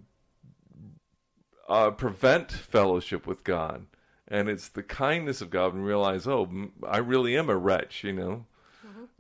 uh, 1.68 1.92
prevent 1.92 2.52
fellowship 2.52 3.26
with 3.26 3.44
God. 3.44 3.86
And 4.28 4.48
it's 4.48 4.68
the 4.68 4.84
kindness 4.84 5.42
of 5.42 5.50
God 5.50 5.74
and 5.74 5.84
realize, 5.86 6.28
oh, 6.28 6.48
I 6.88 6.98
really 6.98 7.36
am 7.36 7.50
a 7.50 7.58
wretch, 7.58 8.04
you 8.04 8.14
know. 8.14 8.46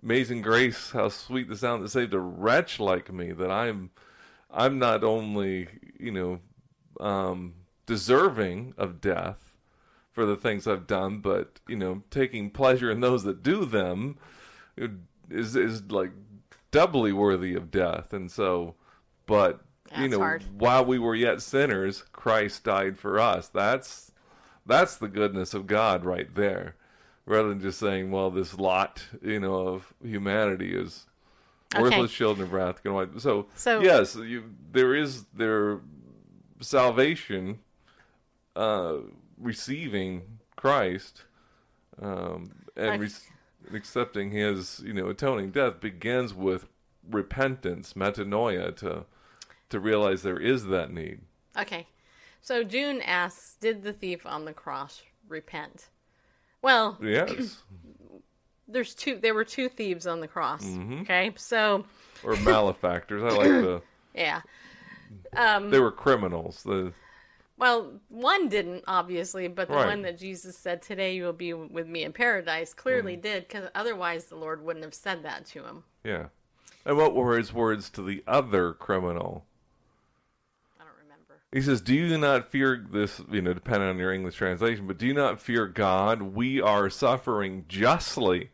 Amazing 0.01 0.43
grace, 0.43 0.91
how 0.91 1.09
sweet 1.09 1.49
the 1.49 1.57
sound 1.57 1.83
that 1.83 1.89
saved 1.89 2.13
a 2.13 2.19
wretch 2.19 2.79
like 2.79 3.11
me. 3.11 3.31
That 3.31 3.51
I'm, 3.51 3.89
I'm 4.49 4.79
not 4.79 5.03
only, 5.03 5.67
you 5.99 6.11
know, 6.11 6.39
um, 7.05 7.55
deserving 7.89 8.73
of 8.77 9.01
death 9.01 9.53
for 10.11 10.25
the 10.25 10.35
things 10.35 10.67
I've 10.67 10.85
done, 10.87 11.19
but 11.19 11.59
you 11.67 11.75
know, 11.75 12.03
taking 12.11 12.51
pleasure 12.51 12.91
in 12.91 12.99
those 13.01 13.23
that 13.23 13.41
do 13.43 13.65
them 13.65 14.17
is 15.29 15.55
is 15.55 15.83
like 15.91 16.11
doubly 16.71 17.11
worthy 17.11 17.55
of 17.55 17.71
death. 17.71 18.13
And 18.13 18.29
so, 18.31 18.75
but 19.25 19.61
you 19.97 20.07
know, 20.07 20.19
hard. 20.19 20.43
while 20.57 20.85
we 20.85 20.99
were 20.99 21.15
yet 21.15 21.41
sinners, 21.41 22.03
Christ 22.11 22.63
died 22.63 22.97
for 22.99 23.19
us. 23.19 23.47
That's 23.47 24.11
that's 24.65 24.95
the 24.97 25.07
goodness 25.07 25.53
of 25.55 25.65
God 25.67 26.05
right 26.05 26.33
there. 26.35 26.75
Rather 27.25 27.49
than 27.49 27.61
just 27.61 27.79
saying, 27.79 28.09
well, 28.11 28.29
this 28.31 28.57
lot, 28.57 29.03
you 29.21 29.39
know, 29.39 29.67
of 29.67 29.93
humanity 30.03 30.73
is 30.75 31.05
Okay. 31.75 31.83
worthless 31.83 32.11
children 32.11 32.47
of 32.47 32.53
wrath. 32.53 32.81
So, 33.19 33.47
So- 33.55 33.81
yes, 33.81 34.15
you 34.15 34.43
there 34.71 34.95
is 34.95 35.25
there 35.35 35.79
salvation, 36.61 37.59
uh, 38.55 38.97
receiving 39.37 40.23
Christ, 40.55 41.23
um, 42.01 42.51
and, 42.75 43.01
re- 43.01 43.75
accepting 43.77 44.31
His, 44.31 44.81
you 44.85 44.93
know, 44.93 45.09
atoning 45.09 45.51
death 45.51 45.79
begins 45.79 46.33
with 46.33 46.67
repentance, 47.09 47.93
metanoia, 47.93 48.75
to 48.77 49.05
to 49.69 49.79
realize 49.79 50.23
there 50.23 50.39
is 50.39 50.65
that 50.65 50.91
need. 50.91 51.21
Okay. 51.57 51.87
So 52.41 52.63
June 52.63 53.01
asks, 53.01 53.55
did 53.59 53.83
the 53.83 53.93
thief 53.93 54.25
on 54.25 54.45
the 54.45 54.53
cross 54.53 55.03
repent? 55.27 55.89
Well, 56.61 56.97
Yes, 57.01 57.59
there's 58.67 58.93
two 58.95 59.17
there 59.17 59.33
were 59.33 59.43
two 59.43 59.69
thieves 59.69 60.07
on 60.07 60.19
the 60.19 60.27
cross. 60.27 60.63
Mm-hmm. 60.63 61.01
Okay? 61.01 61.31
So, 61.35 61.85
or 62.23 62.35
malefactors. 62.37 63.23
I 63.23 63.35
like 63.35 63.47
the. 63.47 63.81
yeah. 64.15 64.41
Um, 65.35 65.69
They 65.69 65.79
were 65.79 65.91
criminals. 65.91 66.63
The 66.63 66.93
Well, 67.59 67.99
one 68.07 68.47
didn't 68.47 68.85
obviously, 68.87 69.49
but 69.49 69.67
the 69.67 69.75
Right. 69.75 69.85
one 69.87 70.01
that 70.03 70.17
Jesus 70.17 70.57
said, 70.57 70.81
"Today 70.81 71.13
you 71.15 71.25
will 71.25 71.33
be 71.33 71.53
with 71.53 71.87
me 71.87 72.03
in 72.03 72.13
paradise," 72.13 72.73
clearly 72.73 73.17
Mm. 73.17 73.21
did 73.21 73.49
cuz 73.49 73.69
otherwise 73.75 74.25
the 74.25 74.37
Lord 74.37 74.63
wouldn't 74.63 74.85
have 74.85 74.93
said 74.93 75.23
that 75.23 75.45
to 75.47 75.65
him. 75.65 75.83
yeah. 76.03 76.27
And 76.85 76.95
what 76.95 77.13
were 77.13 77.37
his 77.37 77.51
words 77.53 77.89
to 77.91 78.01
the 78.01 78.23
other 78.25 78.73
criminal? 78.73 79.45
I 80.79 80.85
don't 80.85 80.93
remember. 81.03 81.41
He 81.51 81.61
says, 81.61 81.81
Do 81.81 81.93
you 81.93 82.17
not 82.17 82.49
fear 82.49 82.83
this, 82.89 83.21
you 83.29 83.41
know, 83.41 83.53
depending 83.53 83.89
on 83.89 83.97
your 83.97 84.13
English 84.13 84.37
translation, 84.37 84.87
but 84.87 84.97
do 84.97 85.05
you 85.05 85.13
not 85.13 85.41
fear 85.41 85.67
God? 85.67 86.21
We 86.21 86.61
are 86.61 86.89
suffering 86.89 87.65
justly 87.67 88.51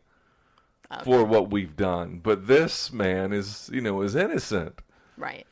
for 1.04 1.24
what 1.24 1.50
we've 1.50 1.76
done. 1.76 2.18
But 2.18 2.48
this 2.48 2.92
man 2.92 3.32
is, 3.32 3.70
you 3.72 3.80
know, 3.80 4.02
is 4.02 4.16
innocent. 4.16 4.80
Right. 5.16 5.46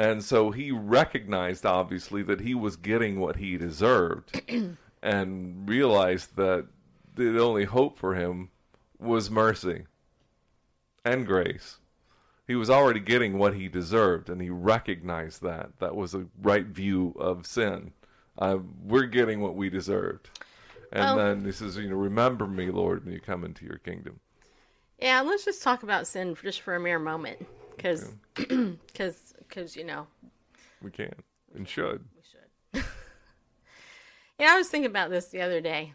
And 0.00 0.24
so 0.24 0.50
he 0.50 0.72
recognized, 0.72 1.66
obviously, 1.66 2.22
that 2.22 2.40
he 2.40 2.54
was 2.54 2.76
getting 2.76 3.20
what 3.20 3.36
he 3.36 3.58
deserved 3.58 4.40
and 5.02 5.68
realized 5.68 6.36
that 6.36 6.68
the 7.16 7.38
only 7.38 7.64
hope 7.66 7.98
for 7.98 8.14
him 8.14 8.48
was 8.98 9.30
mercy 9.30 9.84
and 11.04 11.26
grace. 11.26 11.80
He 12.46 12.54
was 12.54 12.70
already 12.70 13.00
getting 13.00 13.36
what 13.36 13.52
he 13.52 13.68
deserved, 13.68 14.30
and 14.30 14.40
he 14.40 14.48
recognized 14.48 15.42
that. 15.42 15.78
That 15.80 15.94
was 15.94 16.14
a 16.14 16.24
right 16.40 16.64
view 16.64 17.14
of 17.20 17.46
sin. 17.46 17.92
Uh, 18.38 18.56
we're 18.82 19.04
getting 19.04 19.42
what 19.42 19.54
we 19.54 19.68
deserved. 19.68 20.30
And 20.92 21.02
Well- 21.02 21.16
then 21.16 21.44
he 21.44 21.52
says, 21.52 21.76
you 21.76 21.90
know, 21.90 21.96
remember 21.96 22.46
me, 22.46 22.70
Lord, 22.70 23.04
when 23.04 23.12
you 23.12 23.20
come 23.20 23.44
into 23.44 23.66
your 23.66 23.76
kingdom. 23.76 24.18
Yeah, 24.98 25.20
let's 25.20 25.44
just 25.44 25.62
talk 25.62 25.82
about 25.82 26.06
sin 26.06 26.34
for 26.34 26.44
just 26.44 26.62
for 26.62 26.74
a 26.74 26.80
mere 26.80 26.98
moment 26.98 27.46
cuz 27.78 28.14
cuz 28.94 29.34
cuz 29.50 29.76
you 29.76 29.84
know, 29.84 30.06
We 30.82 30.90
can 30.90 31.12
and 31.54 31.68
should. 31.68 32.04
we 32.14 32.22
should. 32.22 32.84
yeah, 34.38 34.52
I 34.54 34.56
was 34.58 34.68
thinking 34.68 34.90
about 34.90 35.10
this 35.10 35.26
the 35.26 35.42
other 35.42 35.60
day. 35.60 35.94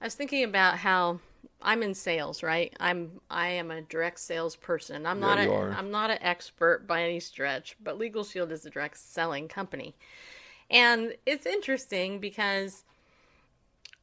I 0.00 0.06
was 0.06 0.14
thinking 0.14 0.44
about 0.44 0.78
how 0.78 1.20
I'm 1.62 1.82
in 1.82 1.94
sales, 1.94 2.42
right? 2.42 2.74
I'm 2.80 3.20
I 3.30 3.48
am 3.48 3.70
a 3.70 3.82
direct 3.82 4.20
salesperson. 4.20 5.06
I'm 5.06 5.20
Yeah, 5.20 5.20
not 5.20 5.38
a 5.38 5.52
am 5.78 5.90
not 5.90 6.10
an 6.10 6.18
expert 6.22 6.86
by 6.86 7.02
any 7.02 7.20
stretch, 7.20 7.76
but 7.82 7.98
Legal 7.98 8.24
Shield 8.24 8.52
is 8.52 8.66
a 8.66 8.70
direct 8.70 8.98
selling 8.98 9.48
company. 9.48 9.94
And 10.70 11.16
it's 11.26 11.46
interesting 11.46 12.20
because 12.20 12.84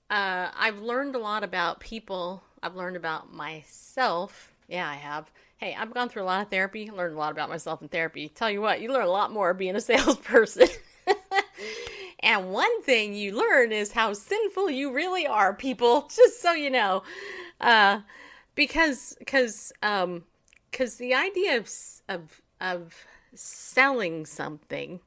uh, 0.10 0.50
I've 0.56 0.80
learned 0.80 1.16
a 1.16 1.20
lot 1.20 1.44
about 1.44 1.80
people. 1.80 2.44
I've 2.62 2.76
learned 2.76 2.96
about 2.98 3.34
myself. 3.34 4.52
Yeah, 4.68 4.90
I 4.90 4.96
have. 4.96 5.32
Hey, 5.58 5.76
I've 5.78 5.94
gone 5.94 6.10
through 6.10 6.24
a 6.24 6.26
lot 6.26 6.42
of 6.42 6.50
therapy, 6.50 6.90
learned 6.92 7.16
a 7.16 7.18
lot 7.18 7.32
about 7.32 7.50
myself 7.50 7.82
in 7.82 7.88
therapy. 7.88 8.28
Tell 8.30 8.52
you 8.52 8.62
what, 8.62 8.82
you 8.82 8.92
learn 8.92 9.06
a 9.06 9.12
lot 9.12 9.32
more 9.32 9.54
being 9.54 9.76
a 9.76 9.82
salesperson. 9.82 10.68
and 12.20 12.52
one 12.52 12.82
thing 12.84 13.14
you 13.14 13.36
learn 13.36 13.72
is 13.72 13.92
how 13.92 14.14
sinful 14.14 14.70
you 14.70 14.92
really 14.92 15.28
are, 15.28 15.54
people. 15.54 16.02
Just 16.16 16.42
so 16.42 16.54
you 16.54 16.70
know, 16.70 17.04
uh, 17.62 18.02
because 18.56 19.16
because 19.20 19.72
um, 19.82 20.24
because 20.70 20.96
the 20.96 21.14
idea 21.14 21.58
of 21.58 21.70
of 22.10 22.42
of 22.60 22.96
selling 23.36 24.26
something, 24.26 25.00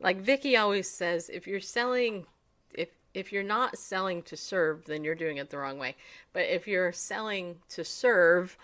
like 0.00 0.20
Vicky 0.20 0.56
always 0.56 0.88
says, 0.88 1.28
if 1.28 1.46
you're 1.46 1.60
selling 1.60 2.26
if 2.74 2.90
if 3.14 3.32
you're 3.32 3.42
not 3.42 3.78
selling 3.78 4.22
to 4.22 4.36
serve, 4.36 4.84
then 4.84 5.02
you're 5.04 5.14
doing 5.14 5.38
it 5.38 5.50
the 5.50 5.58
wrong 5.58 5.78
way. 5.78 5.96
But 6.32 6.42
if 6.42 6.68
you're 6.68 6.92
selling 6.92 7.56
to 7.70 7.84
serve, 7.84 8.56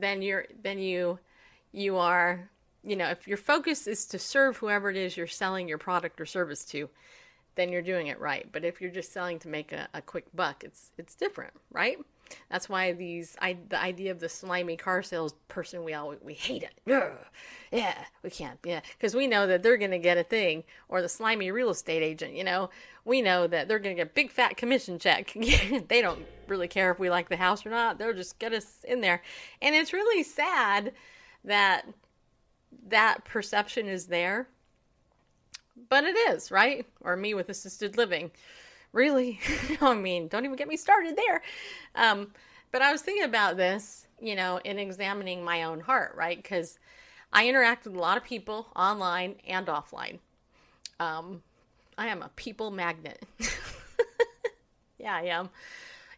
then 0.00 0.22
you're 0.22 0.46
then 0.62 0.78
you 0.78 1.18
you 1.72 1.96
are 1.96 2.48
you 2.82 2.96
know 2.96 3.08
if 3.08 3.26
your 3.28 3.36
focus 3.36 3.86
is 3.86 4.06
to 4.06 4.18
serve 4.18 4.56
whoever 4.56 4.90
it 4.90 4.96
is 4.96 5.16
you're 5.16 5.26
selling 5.26 5.68
your 5.68 5.78
product 5.78 6.20
or 6.20 6.26
service 6.26 6.64
to, 6.66 6.88
then 7.54 7.70
you're 7.70 7.82
doing 7.82 8.06
it 8.06 8.20
right. 8.20 8.48
But 8.50 8.64
if 8.64 8.80
you're 8.80 8.90
just 8.90 9.12
selling 9.12 9.38
to 9.40 9.48
make 9.48 9.72
a, 9.72 9.88
a 9.94 10.00
quick 10.02 10.26
buck, 10.34 10.64
it's 10.64 10.90
it's 10.96 11.14
different, 11.14 11.54
right? 11.70 11.98
That's 12.50 12.68
why 12.68 12.92
these 12.92 13.36
I 13.40 13.56
the 13.68 13.80
idea 13.80 14.10
of 14.10 14.20
the 14.20 14.28
slimy 14.28 14.76
car 14.76 15.02
salesperson 15.02 15.84
we 15.84 15.94
all 15.94 16.14
we 16.22 16.34
hate 16.34 16.62
it. 16.62 16.80
Yeah, 17.70 18.02
we 18.22 18.30
can't. 18.30 18.58
Yeah, 18.64 18.80
because 18.96 19.14
we 19.14 19.26
know 19.26 19.46
that 19.46 19.62
they're 19.62 19.76
to 19.76 19.98
get 19.98 20.16
a 20.16 20.24
thing, 20.24 20.64
or 20.88 21.02
the 21.02 21.08
slimy 21.08 21.50
real 21.50 21.70
estate 21.70 22.02
agent. 22.02 22.34
You 22.34 22.44
know, 22.44 22.70
we 23.04 23.20
know 23.20 23.46
that 23.46 23.68
they're 23.68 23.78
to 23.78 23.94
get 23.94 24.06
a 24.06 24.10
big 24.10 24.30
fat 24.30 24.56
commission 24.56 24.98
check. 24.98 25.32
they 25.88 26.00
don't 26.00 26.24
really 26.46 26.68
care 26.68 26.90
if 26.90 26.98
we 26.98 27.10
like 27.10 27.28
the 27.28 27.36
house 27.36 27.66
or 27.66 27.70
not. 27.70 27.98
They'll 27.98 28.14
just 28.14 28.38
get 28.38 28.52
us 28.54 28.84
in 28.84 29.02
there, 29.02 29.22
and 29.60 29.74
it's 29.74 29.92
really 29.92 30.22
sad 30.22 30.92
that 31.44 31.86
that 32.88 33.24
perception 33.24 33.86
is 33.86 34.06
there 34.06 34.48
but 35.88 36.04
it 36.04 36.16
is, 36.30 36.50
right? 36.50 36.86
Or 37.00 37.16
me 37.16 37.34
with 37.34 37.48
assisted 37.48 37.96
living. 37.96 38.30
Really? 38.92 39.40
I 39.80 39.94
mean, 39.94 40.28
don't 40.28 40.44
even 40.44 40.56
get 40.56 40.68
me 40.68 40.76
started 40.76 41.16
there. 41.16 41.42
Um, 41.94 42.32
but 42.70 42.82
I 42.82 42.92
was 42.92 43.02
thinking 43.02 43.24
about 43.24 43.56
this, 43.56 44.06
you 44.20 44.34
know, 44.34 44.60
in 44.64 44.78
examining 44.78 45.44
my 45.44 45.64
own 45.64 45.80
heart, 45.80 46.14
right? 46.16 46.36
Because 46.36 46.78
I 47.32 47.48
interact 47.48 47.84
with 47.84 47.94
a 47.94 47.98
lot 47.98 48.16
of 48.16 48.24
people 48.24 48.68
online 48.76 49.36
and 49.46 49.66
offline. 49.66 50.18
Um, 51.00 51.42
I 51.96 52.08
am 52.08 52.22
a 52.22 52.30
people 52.36 52.70
magnet. 52.70 53.22
yeah, 54.98 55.14
I 55.14 55.22
am. 55.24 55.50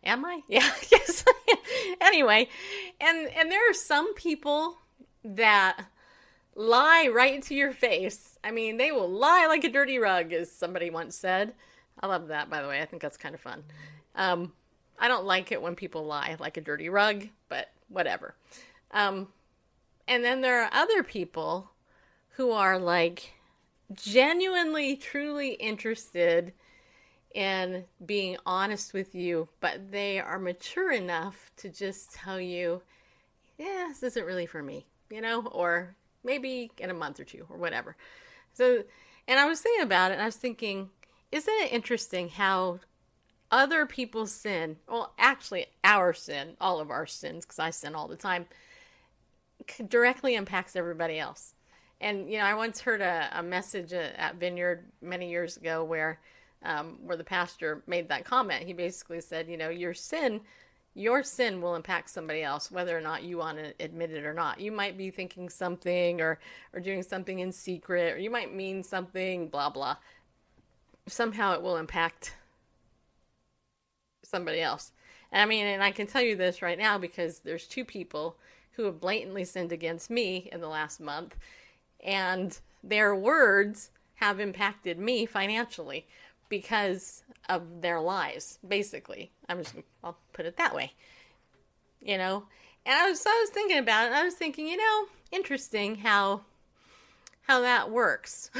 Am 0.04 0.24
I? 0.24 0.40
Yeah, 0.48 0.68
yes. 0.90 1.24
Anyway, 2.00 2.48
and 3.00 3.28
and 3.28 3.50
there 3.50 3.70
are 3.70 3.74
some 3.74 4.14
people 4.14 4.78
that 5.24 5.84
lie 6.54 7.08
right 7.12 7.42
to 7.42 7.54
your 7.54 7.72
face. 7.72 8.38
I 8.42 8.50
mean, 8.50 8.76
they 8.76 8.92
will 8.92 9.10
lie 9.10 9.46
like 9.46 9.64
a 9.64 9.68
dirty 9.68 9.98
rug, 9.98 10.32
as 10.32 10.50
somebody 10.50 10.90
once 10.90 11.16
said. 11.16 11.54
I 12.00 12.06
love 12.06 12.28
that, 12.28 12.50
by 12.50 12.62
the 12.62 12.68
way. 12.68 12.80
I 12.80 12.86
think 12.86 13.02
that's 13.02 13.16
kind 13.16 13.34
of 13.34 13.40
fun. 13.40 13.62
Um, 14.16 14.52
I 14.98 15.08
don't 15.08 15.24
like 15.24 15.52
it 15.52 15.62
when 15.62 15.74
people 15.74 16.04
lie 16.04 16.36
like 16.38 16.56
a 16.56 16.60
dirty 16.60 16.88
rug, 16.88 17.28
but 17.48 17.70
whatever. 17.88 18.34
Um, 18.90 19.28
and 20.08 20.24
then 20.24 20.40
there 20.40 20.62
are 20.62 20.70
other 20.72 21.02
people 21.02 21.70
who 22.30 22.50
are 22.52 22.78
like 22.78 23.34
genuinely, 23.92 24.96
truly 24.96 25.52
interested 25.52 26.52
in 27.34 27.84
being 28.04 28.36
honest 28.44 28.92
with 28.92 29.14
you, 29.14 29.48
but 29.60 29.90
they 29.90 30.18
are 30.18 30.38
mature 30.38 30.92
enough 30.92 31.50
to 31.56 31.68
just 31.68 32.12
tell 32.12 32.40
you, 32.40 32.82
yeah, 33.58 33.86
this 33.88 34.02
isn't 34.02 34.26
really 34.26 34.46
for 34.46 34.62
me, 34.62 34.86
you 35.10 35.20
know, 35.20 35.46
or 35.52 35.94
maybe 36.24 36.70
in 36.78 36.90
a 36.90 36.94
month 36.94 37.20
or 37.20 37.24
two 37.24 37.46
or 37.48 37.56
whatever. 37.56 37.96
So, 38.52 38.82
and 39.28 39.38
I 39.38 39.46
was 39.46 39.60
thinking 39.60 39.84
about 39.84 40.10
it 40.10 40.14
and 40.14 40.22
I 40.22 40.26
was 40.26 40.36
thinking, 40.36 40.90
isn't 41.32 41.54
it 41.62 41.72
interesting 41.72 42.28
how 42.28 42.80
other 43.50 43.86
people's 43.86 44.32
sin, 44.32 44.76
well, 44.88 45.12
actually, 45.18 45.66
our 45.82 46.12
sin, 46.12 46.56
all 46.60 46.80
of 46.80 46.90
our 46.90 47.06
sins, 47.06 47.44
because 47.44 47.58
I 47.58 47.70
sin 47.70 47.94
all 47.94 48.08
the 48.08 48.16
time, 48.16 48.46
directly 49.88 50.34
impacts 50.34 50.76
everybody 50.76 51.18
else. 51.18 51.54
And 52.00 52.30
you 52.30 52.38
know, 52.38 52.44
I 52.44 52.54
once 52.54 52.80
heard 52.80 53.00
a, 53.00 53.28
a 53.32 53.42
message 53.42 53.92
at, 53.92 54.36
Vineyard 54.36 54.86
many 55.02 55.28
years 55.28 55.56
ago 55.56 55.84
where 55.84 56.20
um, 56.62 56.98
where 57.02 57.16
the 57.16 57.24
pastor 57.24 57.82
made 57.86 58.08
that 58.08 58.24
comment. 58.24 58.66
He 58.66 58.72
basically 58.72 59.20
said, 59.20 59.48
you 59.48 59.56
know, 59.56 59.70
your 59.70 59.94
sin, 59.94 60.42
your 60.94 61.22
sin 61.22 61.62
will 61.62 61.74
impact 61.74 62.10
somebody 62.10 62.42
else, 62.42 62.70
whether 62.70 62.96
or 62.96 63.00
not 63.00 63.22
you 63.22 63.38
want 63.38 63.58
to 63.58 63.72
admit 63.80 64.10
it 64.10 64.24
or 64.24 64.34
not. 64.34 64.60
You 64.60 64.70
might 64.70 64.98
be 64.98 65.10
thinking 65.10 65.48
something 65.48 66.20
or 66.20 66.38
or 66.72 66.80
doing 66.80 67.02
something 67.02 67.38
in 67.38 67.52
secret, 67.52 68.14
or 68.14 68.18
you 68.18 68.30
might 68.30 68.54
mean 68.54 68.82
something, 68.82 69.48
blah 69.48 69.70
blah. 69.70 69.96
Somehow 71.12 71.54
it 71.54 71.62
will 71.62 71.76
impact 71.76 72.34
somebody 74.22 74.60
else. 74.60 74.92
I 75.32 75.46
mean, 75.46 75.66
and 75.66 75.82
I 75.82 75.92
can 75.92 76.06
tell 76.06 76.22
you 76.22 76.36
this 76.36 76.62
right 76.62 76.78
now 76.78 76.98
because 76.98 77.40
there's 77.40 77.66
two 77.66 77.84
people 77.84 78.36
who 78.72 78.84
have 78.84 79.00
blatantly 79.00 79.44
sinned 79.44 79.72
against 79.72 80.10
me 80.10 80.48
in 80.52 80.60
the 80.60 80.68
last 80.68 81.00
month, 81.00 81.36
and 82.02 82.58
their 82.82 83.14
words 83.14 83.90
have 84.14 84.40
impacted 84.40 84.98
me 84.98 85.26
financially 85.26 86.06
because 86.48 87.22
of 87.48 87.80
their 87.80 88.00
lies. 88.00 88.58
Basically, 88.66 89.30
I'm 89.48 89.58
just 89.58 89.74
I'll 90.02 90.18
put 90.32 90.46
it 90.46 90.56
that 90.56 90.74
way. 90.74 90.92
You 92.00 92.18
know, 92.18 92.44
and 92.86 92.94
I 92.94 93.08
was 93.08 93.20
so 93.20 93.30
I 93.30 93.40
was 93.40 93.50
thinking 93.50 93.78
about 93.78 94.08
it. 94.08 94.14
I 94.14 94.24
was 94.24 94.34
thinking, 94.34 94.66
you 94.66 94.76
know, 94.76 95.06
interesting 95.30 95.96
how 95.96 96.42
how 97.42 97.60
that 97.60 97.90
works. 97.90 98.50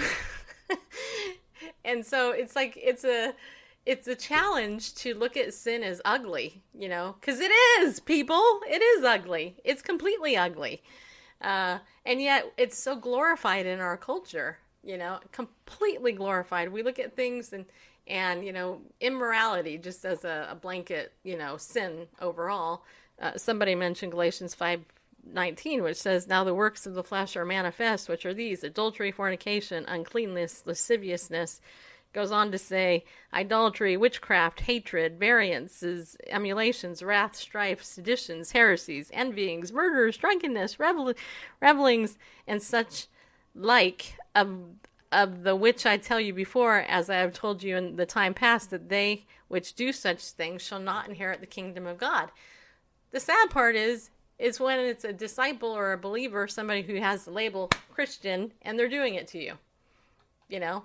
and 1.85 2.05
so 2.05 2.31
it's 2.31 2.57
like 2.57 2.79
it's 2.81 3.05
a 3.05 3.35
it's 3.87 4.07
a 4.07 4.15
challenge 4.15 4.95
to 4.95 5.15
look 5.15 5.37
at 5.37 5.55
sin 5.55 5.83
as 5.83 6.03
ugly, 6.05 6.63
you 6.75 6.89
know, 6.89 7.17
because 7.21 7.41
it 7.41 7.51
is, 7.81 7.99
people. 8.01 8.61
It 8.69 8.83
is 8.83 9.05
ugly. 9.05 9.57
It's 9.65 9.83
completely 9.83 10.37
ugly. 10.37 10.83
Uh, 11.41 11.79
and 12.05 12.21
yet 12.21 12.53
it's 12.59 12.79
so 12.79 12.95
glorified 12.95 13.67
in 13.67 13.81
our 13.81 13.97
culture, 13.97 14.59
you 14.85 14.99
know, 14.99 15.19
completely 15.33 16.13
glorified. 16.13 16.71
We 16.71 16.83
look 16.83 16.99
at 16.99 17.17
things 17.17 17.53
and, 17.53 17.65
and 18.07 18.45
you 18.45 18.53
know, 18.53 18.83
immorality 19.01 19.79
just 19.79 20.05
as 20.05 20.25
a, 20.25 20.49
a 20.51 20.55
blanket, 20.55 21.13
you 21.23 21.39
know, 21.39 21.57
sin 21.57 22.07
overall. 22.21 22.85
Uh, 23.21 23.37
somebody 23.37 23.75
mentioned 23.75 24.13
Galatians 24.13 24.55
5 24.55 24.85
19, 25.25 25.83
which 25.83 25.97
says, 25.97 26.27
Now 26.27 26.45
the 26.45 26.55
works 26.55 26.87
of 26.87 26.95
the 26.95 27.05
flesh 27.05 27.37
are 27.37 27.45
manifest, 27.45 28.09
which 28.09 28.27
are 28.27 28.35
these 28.35 28.65
adultery, 28.65 29.11
fornication, 29.11 29.85
uncleanness, 29.87 30.65
lasciviousness. 30.67 31.61
Goes 32.13 32.33
on 32.33 32.51
to 32.51 32.59
say, 32.59 33.05
idolatry, 33.33 33.97
witchcraft, 33.97 34.63
hatred, 34.63 35.21
variances, 35.21 36.17
emulations, 36.27 37.05
wrath, 37.05 37.37
strife, 37.37 37.85
seditions, 37.85 38.51
heresies, 38.51 39.11
envyings, 39.13 39.73
murders, 39.73 40.17
drunkenness, 40.17 40.81
revel- 40.81 41.15
revelings, 41.61 42.19
and 42.49 42.61
such 42.61 43.07
like 43.55 44.17
of 44.35 44.59
of 45.13 45.43
the 45.43 45.57
which 45.57 45.87
I 45.87 45.97
tell 45.97 46.21
you 46.21 46.33
before, 46.33 46.85
as 46.89 47.11
I 47.11 47.17
have 47.17 47.33
told 47.33 47.63
you 47.63 47.77
in 47.77 47.97
the 47.97 48.07
time 48.07 48.33
past, 48.33 48.71
that 48.71 48.89
they 48.89 49.27
which 49.49 49.75
do 49.75 49.93
such 49.93 50.23
things 50.23 50.63
shall 50.63 50.79
not 50.79 51.09
inherit 51.09 51.41
the 51.41 51.47
kingdom 51.47 51.87
of 51.87 51.99
God. 51.99 52.31
The 53.11 53.19
sad 53.19 53.51
part 53.51 53.75
is 53.75 54.11
is 54.41 54.59
when 54.59 54.81
it's 54.81 55.05
a 55.05 55.13
disciple 55.13 55.69
or 55.69 55.93
a 55.93 55.99
believer, 55.99 56.49
somebody 56.49 56.83
who 56.83 56.95
has 56.97 57.25
the 57.25 57.31
label 57.31 57.71
Christian, 57.93 58.53
and 58.63 58.79
they're 58.79 58.89
doing 58.89 59.15
it 59.15 59.29
to 59.29 59.39
you. 59.39 59.55
You 60.49 60.61
know? 60.61 60.85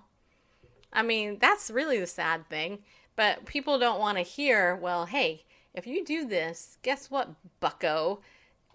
I 0.91 1.01
mean, 1.01 1.37
that's 1.39 1.71
really 1.71 1.99
the 1.99 2.05
sad 2.05 2.47
thing. 2.49 2.79
But 3.15 3.45
people 3.45 3.79
don't 3.79 3.99
want 3.99 4.17
to 4.17 4.23
hear, 4.23 4.75
well, 4.75 5.05
hey, 5.05 5.45
if 5.73 5.87
you 5.87 6.03
do 6.03 6.27
this, 6.27 6.77
guess 6.83 7.09
what, 7.09 7.29
bucko? 7.61 8.19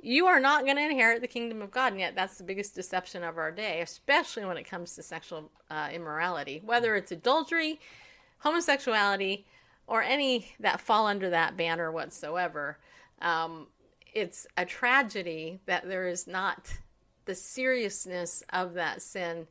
You 0.02 0.26
are 0.26 0.40
not 0.40 0.64
going 0.64 0.76
to 0.76 0.82
inherit 0.82 1.20
the 1.20 1.28
kingdom 1.28 1.60
of 1.60 1.70
God. 1.70 1.92
And 1.92 2.00
yet, 2.00 2.14
that's 2.14 2.38
the 2.38 2.44
biggest 2.44 2.74
deception 2.74 3.22
of 3.22 3.36
our 3.36 3.52
day, 3.52 3.82
especially 3.82 4.46
when 4.46 4.56
it 4.56 4.64
comes 4.64 4.94
to 4.94 5.02
sexual 5.02 5.50
uh, 5.70 5.90
immorality, 5.92 6.62
whether 6.64 6.96
it's 6.96 7.12
adultery, 7.12 7.78
homosexuality, 8.38 9.44
or 9.86 10.02
any 10.02 10.54
that 10.58 10.80
fall 10.80 11.06
under 11.06 11.28
that 11.28 11.58
banner 11.58 11.92
whatsoever. 11.92 12.78
Um, 13.20 13.66
it's 14.14 14.46
a 14.56 14.64
tragedy 14.64 15.60
that 15.66 15.88
there 15.88 16.08
is 16.08 16.26
not 16.26 16.72
the 17.24 17.34
seriousness 17.34 18.42
of 18.52 18.74
that 18.74 19.02
sin 19.02 19.46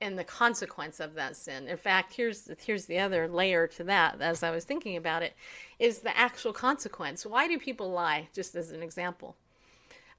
and 0.00 0.18
the 0.18 0.24
consequence 0.24 1.00
of 1.00 1.14
that 1.14 1.36
sin. 1.36 1.66
In 1.66 1.76
fact, 1.76 2.14
here's 2.14 2.48
here's 2.64 2.86
the 2.86 2.98
other 2.98 3.26
layer 3.28 3.66
to 3.66 3.84
that 3.84 4.20
as 4.20 4.42
I 4.42 4.50
was 4.50 4.64
thinking 4.64 4.96
about 4.96 5.22
it 5.22 5.34
is 5.78 6.00
the 6.00 6.16
actual 6.16 6.52
consequence. 6.52 7.26
Why 7.26 7.48
do 7.48 7.58
people 7.58 7.90
lie 7.90 8.28
just 8.32 8.54
as 8.54 8.70
an 8.70 8.82
example? 8.82 9.36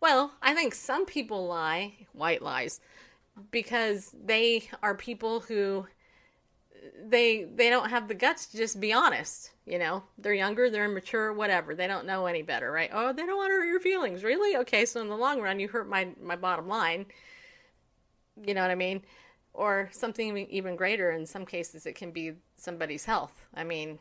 Well, 0.02 0.34
I 0.42 0.54
think 0.54 0.76
some 0.76 1.06
people 1.06 1.48
lie, 1.48 1.94
white 2.14 2.42
lies, 2.42 2.80
because 3.52 4.16
they 4.26 4.70
are 4.82 4.96
people 4.96 5.42
who 5.42 5.88
they 7.08 7.46
they 7.56 7.70
don't 7.70 7.90
have 7.90 8.08
the 8.08 8.14
guts 8.14 8.48
to 8.48 8.58
just 8.58 8.80
be 8.80 8.94
honest 8.94 9.52
you 9.70 9.78
know? 9.78 10.04
They're 10.18 10.34
younger 10.34 10.70
they're 10.70 10.86
immature 10.86 11.32
whatever. 11.32 11.76
They 11.76 11.86
don't 11.86 12.08
know 12.08 12.26
any 12.26 12.42
better 12.42 12.72
right? 12.72 12.90
Oh 12.92 13.14
they 13.14 13.26
don't 13.26 13.38
want 13.38 13.52
to 13.52 13.54
hurt 13.54 13.68
your 13.68 13.80
feelings. 13.80 14.24
Really? 14.24 14.58
Okay 14.58 14.86
so 14.86 15.00
in 15.00 15.08
the 15.08 15.16
long 15.16 15.40
run 15.42 15.60
you 15.60 15.68
hurt 15.68 15.88
my 15.88 16.10
my 16.22 16.36
bottom 16.36 16.68
line. 16.68 17.06
You 18.44 18.54
know 18.54 18.62
what 18.62 18.72
i 18.72 18.76
mean? 18.76 19.04
Or 19.54 19.90
something 19.92 20.38
even 20.38 20.76
greater 20.76 21.12
in 21.12 21.26
some 21.26 21.46
cases 21.46 21.86
it 21.86 21.96
can 21.96 22.12
be 22.12 22.34
somebody's 22.58 23.06
health. 23.06 23.46
I 23.54 23.64
mean 23.64 24.00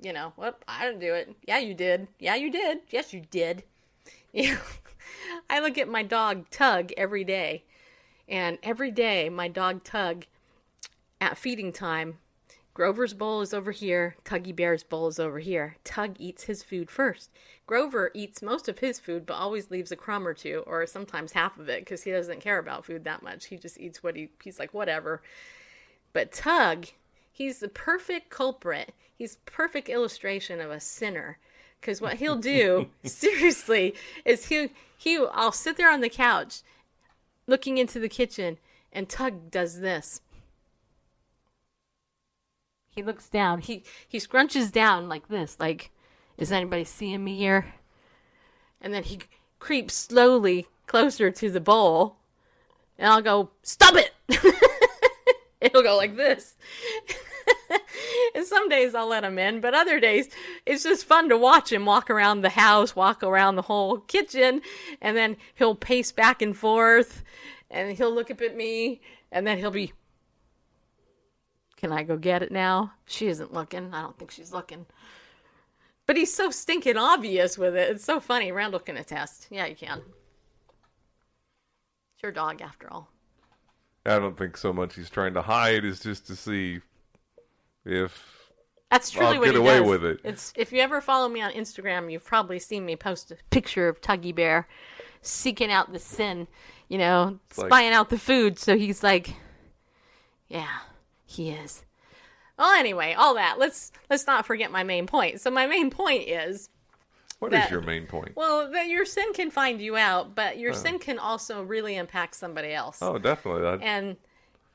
you 0.00 0.12
know 0.12 0.32
whoop 0.36 0.64
i 0.66 0.86
didn't 0.86 1.00
do 1.00 1.12
it. 1.12 1.34
Yeah 1.46 1.58
you 1.58 1.74
did. 1.74 2.08
Yeah 2.18 2.36
you 2.36 2.50
did. 2.50 2.78
Yes 2.90 3.12
you 3.12 3.22
did. 3.30 3.62
Know? 4.34 4.56
I 5.48 5.60
look 5.60 5.78
at 5.78 5.86
my 5.86 6.02
dog 6.02 6.50
tug 6.50 6.90
every 6.96 7.24
day. 7.24 7.62
And 8.28 8.58
every 8.62 8.90
day 8.90 9.28
my 9.28 9.48
dog 9.48 9.84
tug 9.84 10.24
at 11.20 11.38
feeding 11.38 11.72
time, 11.72 12.18
Grover's 12.74 13.14
bowl 13.14 13.40
is 13.40 13.54
over 13.54 13.70
here, 13.70 14.16
Tuggy 14.24 14.54
Bear's 14.54 14.82
bowl 14.82 15.06
is 15.06 15.20
over 15.20 15.38
here. 15.38 15.76
Tug 15.84 16.16
eats 16.18 16.44
his 16.44 16.64
food 16.64 16.90
first. 16.90 17.30
Grover 17.66 18.10
eats 18.14 18.42
most 18.42 18.68
of 18.68 18.80
his 18.80 18.98
food, 18.98 19.24
but 19.24 19.34
always 19.34 19.70
leaves 19.70 19.92
a 19.92 19.96
crumb 19.96 20.26
or 20.26 20.34
two, 20.34 20.64
or 20.66 20.84
sometimes 20.84 21.32
half 21.32 21.56
of 21.56 21.68
it, 21.68 21.82
because 21.82 22.02
he 22.02 22.10
doesn't 22.10 22.40
care 22.40 22.58
about 22.58 22.84
food 22.84 23.04
that 23.04 23.22
much. 23.22 23.46
He 23.46 23.56
just 23.56 23.78
eats 23.78 24.02
what 24.02 24.16
he, 24.16 24.30
he's 24.42 24.58
like, 24.58 24.74
whatever. 24.74 25.22
But 26.12 26.32
Tug, 26.32 26.86
he's 27.30 27.60
the 27.60 27.68
perfect 27.68 28.28
culprit. 28.28 28.92
He's 29.16 29.38
perfect 29.46 29.88
illustration 29.88 30.60
of 30.60 30.72
a 30.72 30.80
sinner. 30.80 31.38
Because 31.80 32.00
what 32.00 32.14
he'll 32.14 32.36
do, 32.36 32.88
seriously, 33.04 33.94
is 34.24 34.46
he 34.46 34.70
he 34.96 35.24
I'll 35.32 35.52
sit 35.52 35.76
there 35.76 35.92
on 35.92 36.00
the 36.00 36.08
couch, 36.08 36.62
looking 37.46 37.78
into 37.78 38.00
the 38.00 38.08
kitchen, 38.08 38.58
and 38.92 39.08
Tug 39.08 39.50
does 39.50 39.80
this. 39.80 40.20
He 42.94 43.02
looks 43.02 43.28
down. 43.28 43.60
He 43.60 43.82
he 44.06 44.18
scrunches 44.18 44.70
down 44.70 45.08
like 45.08 45.28
this, 45.28 45.56
like, 45.58 45.90
is 46.38 46.52
anybody 46.52 46.84
seeing 46.84 47.24
me 47.24 47.36
here? 47.36 47.74
And 48.80 48.94
then 48.94 49.02
he 49.02 49.20
creeps 49.58 49.94
slowly 49.94 50.66
closer 50.86 51.30
to 51.30 51.50
the 51.50 51.60
bowl, 51.60 52.16
and 52.98 53.10
I'll 53.10 53.22
go, 53.22 53.50
stop 53.62 53.94
it. 53.96 54.12
It'll 55.60 55.82
go 55.82 55.96
like 55.96 56.16
this. 56.16 56.56
and 58.34 58.44
some 58.44 58.68
days 58.68 58.94
I'll 58.94 59.08
let 59.08 59.24
him 59.24 59.38
in, 59.38 59.60
but 59.60 59.74
other 59.74 59.98
days 59.98 60.28
it's 60.66 60.82
just 60.84 61.06
fun 61.06 61.28
to 61.30 61.38
watch 61.38 61.72
him 61.72 61.86
walk 61.86 62.10
around 62.10 62.42
the 62.42 62.50
house, 62.50 62.94
walk 62.94 63.22
around 63.22 63.56
the 63.56 63.62
whole 63.62 63.98
kitchen, 63.98 64.60
and 65.00 65.16
then 65.16 65.36
he'll 65.54 65.74
pace 65.74 66.12
back 66.12 66.42
and 66.42 66.56
forth, 66.56 67.24
and 67.70 67.96
he'll 67.96 68.14
look 68.14 68.30
up 68.30 68.40
at 68.40 68.56
me, 68.56 69.00
and 69.32 69.46
then 69.46 69.58
he'll 69.58 69.70
be, 69.70 69.92
Can 71.84 71.92
I 71.92 72.02
go 72.02 72.16
get 72.16 72.42
it 72.42 72.50
now? 72.50 72.94
She 73.04 73.26
isn't 73.26 73.52
looking. 73.52 73.92
I 73.92 74.00
don't 74.00 74.18
think 74.18 74.30
she's 74.30 74.54
looking. 74.54 74.86
But 76.06 76.16
he's 76.16 76.32
so 76.32 76.50
stinking 76.50 76.96
obvious 76.96 77.58
with 77.58 77.76
it. 77.76 77.90
It's 77.90 78.04
so 78.06 78.20
funny. 78.20 78.50
Randall 78.52 78.80
can 78.80 78.96
attest. 78.96 79.48
Yeah, 79.50 79.66
you 79.66 79.76
can. 79.76 79.98
It's 82.14 82.22
your 82.22 82.32
dog, 82.32 82.62
after 82.62 82.90
all. 82.90 83.10
I 84.06 84.18
don't 84.18 84.34
think 84.38 84.56
so 84.56 84.72
much 84.72 84.94
he's 84.94 85.10
trying 85.10 85.34
to 85.34 85.42
hide 85.42 85.84
is 85.84 86.00
just 86.00 86.26
to 86.28 86.36
see 86.36 86.80
if 87.84 88.48
That's 88.90 89.10
truly 89.10 89.34
I'll 89.34 89.40
what 89.40 89.44
get 89.44 89.56
away 89.56 89.80
does. 89.80 89.88
with 89.90 90.04
it. 90.06 90.20
It's 90.24 90.54
if 90.56 90.72
you 90.72 90.80
ever 90.80 91.02
follow 91.02 91.28
me 91.28 91.42
on 91.42 91.52
Instagram, 91.52 92.10
you've 92.10 92.24
probably 92.24 92.60
seen 92.60 92.86
me 92.86 92.96
post 92.96 93.30
a 93.30 93.36
picture 93.50 93.88
of 93.88 94.00
Tuggy 94.00 94.34
Bear 94.34 94.66
seeking 95.20 95.70
out 95.70 95.92
the 95.92 95.98
sin, 95.98 96.48
you 96.88 96.96
know, 96.96 97.40
like- 97.58 97.66
spying 97.66 97.92
out 97.92 98.08
the 98.08 98.18
food. 98.18 98.58
So 98.58 98.74
he's 98.78 99.02
like, 99.02 99.34
yeah, 100.48 100.68
he 101.34 101.50
is. 101.50 101.84
Well, 102.58 102.72
anyway, 102.78 103.14
all 103.14 103.34
that. 103.34 103.58
Let's 103.58 103.90
let's 104.08 104.26
not 104.26 104.46
forget 104.46 104.70
my 104.70 104.84
main 104.84 105.06
point. 105.06 105.40
So 105.40 105.50
my 105.50 105.66
main 105.66 105.90
point 105.90 106.28
is 106.28 106.68
what 107.40 107.52
is 107.52 107.58
That- 107.60 107.70
your 107.70 107.80
main 107.82 108.06
point? 108.06 108.36
well 108.36 108.70
that 108.70 108.86
your 108.86 109.04
sin 109.04 109.32
can 109.34 109.50
find 109.50 109.80
you 109.80 109.96
out, 109.96 110.34
but 110.34 110.58
your 110.58 110.72
sin 110.72 110.98
can 110.98 111.18
also 111.18 111.62
really 111.62 111.96
impact 111.96 112.36
somebody 112.36 112.72
else. 112.72 112.98
Oh, 113.02 113.18
definitely. 113.18 113.62
That, 113.62 113.82
And 113.82 114.16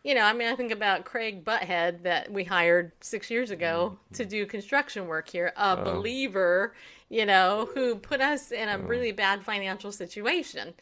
you 0.03 0.15
know, 0.15 0.21
I 0.21 0.31
mean, 0.33 0.47
I 0.47 0.55
think 0.55 0.71
about 0.71 1.03
Craig 1.03 1.43
Butthead 1.43 2.03
that 2.03 2.31
we 2.31 2.45
hired 2.45 2.91
six 3.01 3.29
years 3.29 3.51
ago 3.51 3.97
to 4.13 4.23
do 4.25 4.45
construction 4.45 5.07
work 5.07 5.27
here, 5.27 5.51
a 5.57 5.75
believer, 5.75 6.73
you 7.09 7.25
know, 7.25 7.69
who 7.73 7.95
put 7.95 8.21
us 8.21 8.51
in 8.51 8.69
a 8.69 8.77
really 8.77 9.11
bad 9.11 9.43
financial 9.43 9.91
situation, 9.91 10.73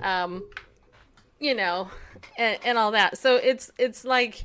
um, 0.00 0.48
you 1.40 1.54
know, 1.54 1.88
and, 2.36 2.58
and 2.64 2.78
all 2.78 2.92
that. 2.92 3.18
So 3.18 3.36
it's 3.36 3.70
it's 3.78 4.04
like 4.04 4.44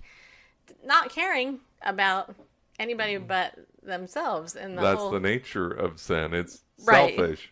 not 0.88 1.10
caring 1.10 1.60
about 1.82 2.34
anybody 2.80 3.18
but 3.18 3.54
themselves 3.84 4.56
and 4.56 4.78
the 4.78 4.82
that's 4.82 5.00
whole 5.02 5.12
the 5.12 5.20
nature 5.20 5.70
of 5.70 6.00
sin. 6.00 6.34
It's 6.34 6.64
Right. 6.86 7.16
selfish. 7.16 7.52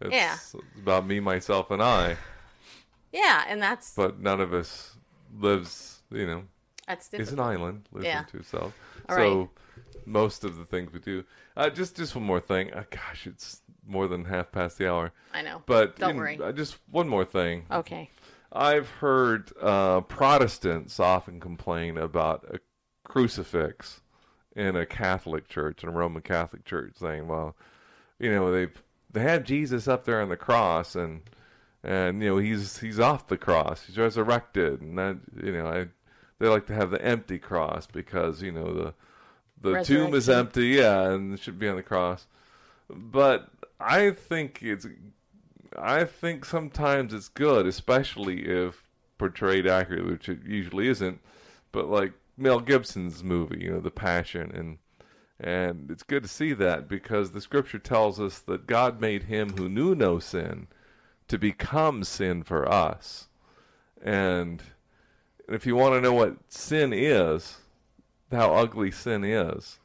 It's 0.00 0.14
Yeah. 0.14 0.36
about 0.78 1.06
me, 1.06 1.20
myself, 1.20 1.70
and 1.70 1.82
I. 1.82 2.16
yeah, 3.12 3.44
and 3.48 3.60
that's 3.62 3.94
But 3.94 4.20
none 4.20 4.40
of 4.40 4.52
us 4.52 4.96
lives, 5.32 6.02
you 6.10 6.26
know, 6.26 6.44
that's 6.86 7.12
is 7.12 7.32
an 7.32 7.40
island, 7.40 7.88
lives 7.92 8.06
Yeah. 8.06 8.20
into 8.20 8.38
itself. 8.38 8.74
All 9.08 9.16
so 9.16 9.38
right. 9.40 9.48
most 10.06 10.44
of 10.44 10.56
the 10.56 10.64
things 10.64 10.92
we 10.92 11.00
do. 11.00 11.24
Uh, 11.56 11.70
just 11.70 11.96
just 11.96 12.14
one 12.14 12.24
more 12.24 12.40
thing. 12.40 12.72
Uh, 12.72 12.84
gosh, 12.90 13.26
it's 13.26 13.62
more 13.86 14.06
than 14.06 14.24
half 14.26 14.52
past 14.52 14.78
the 14.78 14.88
hour. 14.90 15.12
I 15.32 15.42
know, 15.42 15.62
But 15.66 15.96
don't 15.96 16.16
worry. 16.16 16.38
uh, 16.40 16.52
just 16.52 16.78
one 16.90 17.08
more 17.08 17.24
thing. 17.24 17.66
Okay, 17.70 18.10
I've 18.52 18.88
heard 18.88 19.52
uh, 19.60 20.00
Protestants 20.02 20.98
often 20.98 21.40
complain 21.40 21.98
about 21.98 22.44
a 22.50 22.60
crucifix 23.04 24.00
in 24.56 24.74
a 24.74 24.86
Catholic 24.86 25.48
church, 25.48 25.82
in 25.82 25.88
a 25.88 25.92
Roman 25.92 26.22
Catholic 26.22 26.64
church, 26.64 26.94
saying, 26.98 27.28
"Well, 27.28 27.56
you 28.18 28.30
know, 28.30 28.50
they've 28.50 28.82
they 29.10 29.22
had 29.22 29.44
Jesus 29.44 29.86
up 29.88 30.04
there 30.04 30.20
on 30.20 30.28
the 30.28 30.36
cross, 30.36 30.94
and 30.94 31.22
and 31.82 32.22
you 32.22 32.30
know 32.30 32.38
he's 32.38 32.78
he's 32.78 32.98
off 32.98 33.28
the 33.28 33.38
cross, 33.38 33.84
he's 33.86 33.98
resurrected, 33.98 34.80
and 34.80 34.98
that 34.98 35.18
you 35.42 35.52
know 35.52 35.66
I 35.66 35.86
they 36.38 36.48
like 36.48 36.66
to 36.66 36.74
have 36.74 36.90
the 36.90 37.02
empty 37.02 37.38
cross 37.38 37.86
because 37.86 38.42
you 38.42 38.52
know 38.52 38.72
the 38.72 38.94
the 39.60 39.82
tomb 39.82 40.14
is 40.14 40.28
empty, 40.28 40.68
yeah, 40.68 41.10
and 41.10 41.34
it 41.34 41.40
should 41.40 41.58
be 41.58 41.68
on 41.68 41.76
the 41.76 41.82
cross." 41.82 42.26
But 42.90 43.48
I 43.78 44.10
think 44.10 44.62
it's 44.62 44.86
I 45.80 46.04
think 46.04 46.44
sometimes 46.44 47.12
it's 47.12 47.28
good, 47.28 47.66
especially 47.66 48.46
if 48.46 48.84
portrayed 49.18 49.66
accurately, 49.66 50.12
which 50.12 50.28
it 50.28 50.40
usually 50.44 50.88
isn't. 50.88 51.20
But 51.72 51.88
like 51.88 52.12
Mel 52.36 52.60
Gibson's 52.60 53.22
movie, 53.22 53.60
you 53.62 53.72
know, 53.72 53.80
The 53.80 53.90
Passion, 53.90 54.50
and 54.54 54.78
and 55.40 55.90
it's 55.90 56.02
good 56.02 56.24
to 56.24 56.28
see 56.28 56.52
that 56.54 56.88
because 56.88 57.30
the 57.30 57.40
Scripture 57.40 57.78
tells 57.78 58.18
us 58.18 58.40
that 58.40 58.66
God 58.66 59.00
made 59.00 59.24
him 59.24 59.56
who 59.56 59.68
knew 59.68 59.94
no 59.94 60.18
sin 60.18 60.66
to 61.28 61.38
become 61.38 62.02
sin 62.02 62.42
for 62.42 62.68
us. 62.68 63.28
And 64.02 64.62
if 65.48 65.64
you 65.64 65.76
want 65.76 65.94
to 65.94 66.00
know 66.00 66.12
what 66.12 66.38
sin 66.48 66.92
is, 66.92 67.58
how 68.32 68.54
ugly 68.54 68.90
sin 68.90 69.22
is, 69.22 69.78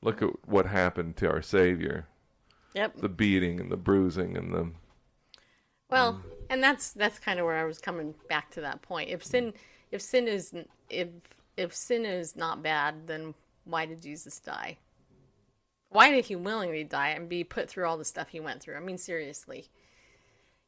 look 0.00 0.22
at 0.22 0.48
what 0.48 0.66
happened 0.66 1.16
to 1.16 1.28
our 1.28 1.42
Savior 1.42 2.06
yep. 2.74 2.96
the 2.96 3.08
beating 3.08 3.60
and 3.60 3.70
the 3.70 3.76
bruising 3.76 4.36
and 4.36 4.52
the 4.52 4.70
Well, 5.90 6.14
mm. 6.14 6.20
and 6.50 6.62
that's 6.62 6.90
that's 6.92 7.18
kind 7.18 7.38
of 7.38 7.46
where 7.46 7.56
I 7.56 7.64
was 7.64 7.78
coming 7.78 8.14
back 8.28 8.50
to 8.52 8.60
that 8.62 8.82
point. 8.82 9.10
If 9.10 9.24
sin, 9.24 9.54
if 9.90 10.02
sin 10.02 10.28
is 10.28 10.54
if 10.90 11.08
if 11.56 11.74
sin 11.74 12.04
is 12.04 12.36
not 12.36 12.62
bad, 12.62 13.06
then 13.06 13.34
why 13.64 13.86
did 13.86 14.02
Jesus 14.02 14.38
die? 14.38 14.78
Why 15.90 16.10
did 16.10 16.26
he 16.26 16.36
willingly 16.36 16.84
die 16.84 17.10
and 17.10 17.28
be 17.28 17.44
put 17.44 17.68
through 17.68 17.86
all 17.86 17.96
the 17.96 18.04
stuff 18.04 18.28
he 18.28 18.40
went 18.40 18.60
through? 18.60 18.76
I 18.76 18.80
mean, 18.80 18.98
seriously, 18.98 19.68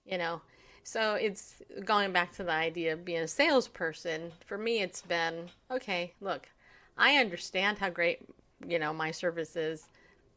you 0.06 0.18
know. 0.18 0.40
So 0.82 1.14
it's 1.14 1.62
going 1.84 2.12
back 2.12 2.32
to 2.36 2.44
the 2.44 2.52
idea 2.52 2.94
of 2.94 3.04
being 3.04 3.20
a 3.20 3.28
salesperson. 3.28 4.32
For 4.46 4.56
me, 4.56 4.80
it's 4.80 5.02
been 5.02 5.50
okay. 5.70 6.14
Look, 6.22 6.48
I 6.96 7.16
understand 7.16 7.78
how 7.78 7.90
great 7.90 8.20
you 8.66 8.78
know 8.78 8.94
my 8.94 9.10
service 9.10 9.56
is, 9.56 9.88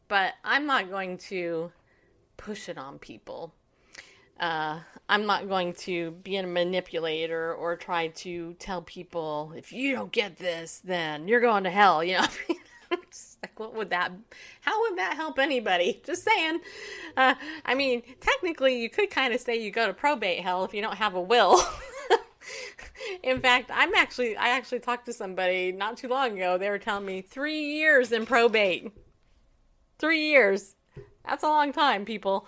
but 0.08 0.34
I'm 0.44 0.66
not 0.66 0.90
going 0.90 1.16
to 1.18 1.72
push 2.36 2.68
it 2.68 2.76
on 2.76 2.98
people 2.98 3.54
uh, 4.40 4.80
I'm 5.08 5.26
not 5.26 5.48
going 5.48 5.74
to 5.74 6.10
be 6.10 6.36
a 6.36 6.46
manipulator 6.46 7.54
or 7.54 7.76
try 7.76 8.08
to 8.08 8.54
tell 8.54 8.82
people 8.82 9.52
if 9.56 9.72
you 9.72 9.94
don't 9.94 10.12
get 10.12 10.36
this, 10.36 10.80
then 10.84 11.28
you're 11.28 11.40
going 11.40 11.64
to 11.64 11.70
hell. 11.70 12.02
You 12.02 12.18
know, 12.18 12.26
like 13.42 13.58
what 13.58 13.74
would 13.74 13.90
that? 13.90 14.12
How 14.60 14.80
would 14.82 14.98
that 14.98 15.14
help 15.14 15.38
anybody? 15.38 16.00
Just 16.04 16.24
saying. 16.24 16.60
Uh, 17.16 17.34
I 17.64 17.74
mean, 17.74 18.02
technically, 18.20 18.80
you 18.80 18.88
could 18.88 19.10
kind 19.10 19.34
of 19.34 19.40
say 19.40 19.60
you 19.60 19.70
go 19.70 19.86
to 19.86 19.94
probate 19.94 20.40
hell 20.40 20.64
if 20.64 20.74
you 20.74 20.82
don't 20.82 20.96
have 20.96 21.14
a 21.14 21.20
will. 21.20 21.62
in 23.22 23.40
fact, 23.40 23.70
I'm 23.72 23.94
actually 23.94 24.36
I 24.36 24.48
actually 24.48 24.80
talked 24.80 25.06
to 25.06 25.12
somebody 25.12 25.72
not 25.72 25.96
too 25.96 26.08
long 26.08 26.36
ago. 26.36 26.58
They 26.58 26.70
were 26.70 26.78
telling 26.78 27.06
me 27.06 27.20
three 27.20 27.60
years 27.60 28.10
in 28.12 28.26
probate. 28.26 28.90
Three 29.98 30.28
years. 30.28 30.74
That's 31.24 31.42
a 31.42 31.48
long 31.48 31.72
time, 31.72 32.04
people. 32.04 32.46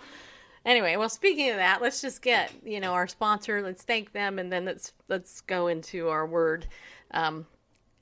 Anyway, 0.66 0.96
well, 0.96 1.08
speaking 1.08 1.48
of 1.50 1.56
that, 1.56 1.80
let's 1.80 2.02
just 2.02 2.20
get 2.20 2.52
you 2.64 2.80
know 2.80 2.92
our 2.92 3.06
sponsor. 3.06 3.62
Let's 3.62 3.84
thank 3.84 4.12
them, 4.12 4.40
and 4.40 4.52
then 4.52 4.64
let's 4.64 4.92
let's 5.08 5.40
go 5.40 5.68
into 5.68 6.08
our 6.08 6.26
word 6.26 6.66
um, 7.12 7.46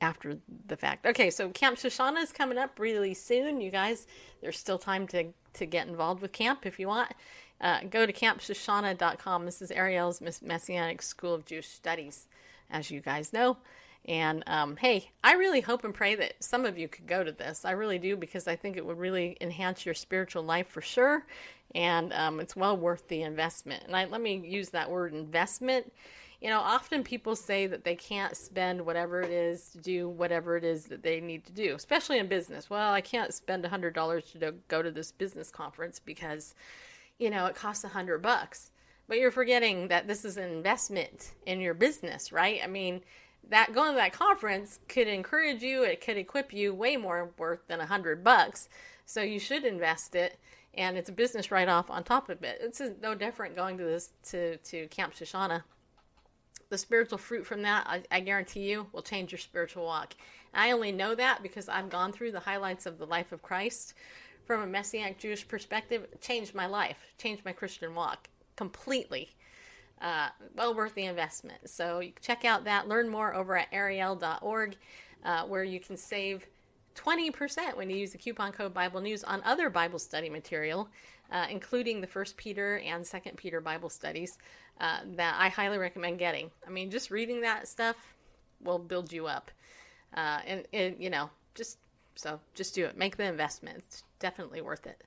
after 0.01 0.39
the 0.67 0.77
fact. 0.77 1.05
Okay, 1.05 1.31
so 1.31 1.51
Camp 1.51 1.77
Shoshanah 1.77 2.23
is 2.23 2.33
coming 2.33 2.57
up 2.57 2.79
really 2.79 3.13
soon, 3.13 3.61
you 3.61 3.71
guys. 3.71 4.07
There's 4.41 4.59
still 4.59 4.79
time 4.79 5.07
to 5.09 5.27
to 5.53 5.67
get 5.67 5.87
involved 5.87 6.23
with 6.23 6.33
camp 6.33 6.65
if 6.65 6.81
you 6.81 6.89
want. 6.89 7.13
Uh, 7.61 7.81
go 7.91 8.07
to 8.07 8.13
campshoshana.com. 8.13 9.45
This 9.45 9.61
is 9.61 9.71
Ariel's 9.71 10.23
Messianic 10.43 11.03
School 11.03 11.35
of 11.35 11.45
Jewish 11.45 11.69
Studies, 11.69 12.29
as 12.71 12.91
you 12.91 13.01
guys 13.01 13.33
know. 13.33 13.59
And 14.07 14.45
um, 14.47 14.77
hey, 14.77 15.11
I 15.23 15.35
really 15.35 15.61
hope 15.63 15.85
and 15.85 15.95
pray 15.95 16.15
that 16.17 16.35
some 16.43 16.67
of 16.67 16.77
you 16.77 16.89
could 16.89 17.07
go 17.07 17.25
to 17.25 17.33
this. 17.33 17.65
I 17.65 17.71
really 17.71 17.99
do 17.99 18.17
because 18.17 18.47
I 18.47 18.55
think 18.55 18.77
it 18.77 18.85
would 18.85 18.99
really 18.99 19.37
enhance 19.41 19.87
your 19.87 19.95
spiritual 19.95 20.43
life 20.43 20.69
for 20.69 20.83
sure, 20.83 21.25
and 21.75 22.13
um, 22.13 22.39
it's 22.39 22.55
well 22.55 22.77
worth 22.77 23.09
the 23.09 23.23
investment. 23.23 23.85
And 23.87 23.97
I, 23.97 24.05
let 24.05 24.21
me 24.21 24.37
use 24.37 24.69
that 24.71 24.91
word 24.91 25.15
investment. 25.15 25.91
You 26.41 26.51
know, 26.51 26.61
often 26.61 27.03
people 27.03 27.35
say 27.35 27.67
that 27.67 27.85
they 27.85 27.95
can't 27.95 28.37
spend 28.37 28.85
whatever 28.85 29.23
it 29.23 29.31
is 29.31 29.71
to 29.71 29.79
do 29.79 30.11
whatever 30.11 30.59
it 30.59 30.65
is 30.65 30.85
that 30.87 31.03
they 31.03 31.19
need 31.21 31.47
to 31.47 31.53
do, 31.53 31.75
especially 31.75 32.19
in 32.19 32.27
business. 32.27 32.69
Well, 32.69 32.93
I 32.93 33.01
can't 33.01 33.33
spend 33.33 33.65
a 33.65 33.71
hundred 33.71 33.95
dollars 33.95 34.25
to 34.33 34.53
go 34.69 34.83
to 34.83 34.91
this 34.91 35.13
business 35.13 35.51
conference 35.51 35.99
because, 35.99 36.55
you 37.19 37.31
know, 37.31 37.47
it 37.47 37.55
costs 37.55 37.85
a 37.85 37.89
hundred 37.89 38.21
bucks. 38.21 38.71
But 39.09 39.19
you're 39.19 39.31
forgetting 39.31 39.89
that 39.89 40.07
this 40.07 40.25
is 40.25 40.37
an 40.37 40.51
investment 40.51 41.33
in 41.47 41.61
your 41.61 41.75
business, 41.75 42.33
right? 42.33 42.61
I 42.63 42.67
mean, 42.67 43.01
that 43.51 43.75
going 43.75 43.93
to 43.93 43.97
that 43.97 44.13
conference 44.13 44.81
could 44.89 45.09
encourage 45.09 45.63
you, 45.63 45.83
it 45.83 46.01
could 46.01 46.17
equip 46.17 46.53
you 46.53 46.75
way 46.75 46.97
more 46.97 47.31
worth 47.39 47.67
than 47.69 47.81
a 47.81 47.87
hundred 47.87 48.25
bucks. 48.25 48.69
So 49.07 49.21
you 49.21 49.39
should 49.39 49.65
invest 49.65 50.15
it, 50.15 50.39
and 50.73 50.97
it's 50.97 51.09
a 51.09 51.13
business 51.13 51.51
write 51.51 51.69
off 51.69 51.91
on 51.91 52.05
top 52.05 52.31
of 52.31 52.43
it. 52.43 52.59
It's 52.63 52.81
no 53.03 53.15
different 53.15 53.55
going 53.57 53.79
to 53.79 53.85
this 53.85 54.11
to 54.31 54.57
to 54.57 54.87
Camp 54.89 55.15
Shoshanah 55.15 55.63
the 56.75 56.79
spiritual 56.79 57.19
fruit 57.19 57.47
from 57.47 57.63
that, 57.63 57.87
I, 57.87 58.03
I 58.11 58.21
guarantee 58.21 58.69
you, 58.69 58.89
will 58.93 59.03
change 59.03 59.31
your 59.31 59.39
spiritual 59.39 59.85
walk. 59.85 60.15
I 60.53 60.73
only 60.73 60.91
know 60.91 61.15
that 61.15 61.41
because 61.41 61.69
I've 61.69 61.89
gone 61.89 62.13
through 62.13 62.33
the 62.33 62.41
highlights 62.41 62.87
of 62.87 62.99
the 62.99 63.07
life 63.07 63.31
of 63.31 63.43
Christ 63.43 63.95
from 64.45 64.61
a 64.61 64.67
Messianic 64.67 65.19
Jewish 65.19 65.47
perspective. 65.47 66.07
Changed 66.21 66.53
my 66.53 66.67
life, 66.67 66.99
changed 67.19 67.45
my 67.45 67.53
Christian 67.53 67.95
walk 67.95 68.29
completely. 68.57 69.31
Uh, 70.05 70.29
well 70.55 70.75
worth 70.75 70.95
the 70.95 71.07
investment. 71.07 71.59
So 71.65 72.01
you 72.01 72.13
check 72.21 72.45
out 72.45 72.65
that, 72.65 72.87
learn 72.87 73.09
more 73.09 73.35
over 73.35 73.57
at 73.57 73.69
ariel.org, 73.73 74.77
uh, 75.25 75.45
where 75.45 75.65
you 75.65 75.81
can 75.81 75.97
save 75.97 76.47
20% 76.95 77.75
when 77.75 77.89
you 77.89 77.97
use 77.97 78.13
the 78.13 78.19
coupon 78.19 78.53
code 78.53 78.75
Bible 78.75 79.01
News 79.01 79.25
on 79.25 79.43
other 79.45 79.71
Bible 79.71 79.99
study 79.99 80.29
material, 80.29 80.91
uh, 81.33 81.47
including 81.49 82.03
the 82.03 82.07
First 82.07 82.37
Peter 82.37 82.81
and 82.81 83.07
Second 83.07 83.39
Peter 83.39 83.63
Bible 83.63 83.89
studies 83.89 84.37
uh, 84.79 84.99
that 85.17 85.37
I 85.39 85.49
highly 85.49 85.79
recommend 85.79 86.19
getting. 86.19 86.51
I 86.67 86.71
mean, 86.71 86.91
just 86.91 87.11
reading 87.11 87.41
that 87.41 87.67
stuff 87.67 87.97
will 88.63 88.79
build 88.79 89.11
you 89.11 89.27
up, 89.27 89.51
uh, 90.15 90.41
and, 90.47 90.65
and 90.75 90.97
you 90.99 91.09
know, 91.09 91.31
just 91.55 91.79
so 92.15 92.39
just 92.55 92.75
do 92.75 92.85
it. 92.85 92.99
Make 92.99 93.17
the 93.17 93.25
investment. 93.25 93.79
It's 93.79 94.05
definitely 94.19 94.61
worth 94.61 94.87
it. 94.87 95.03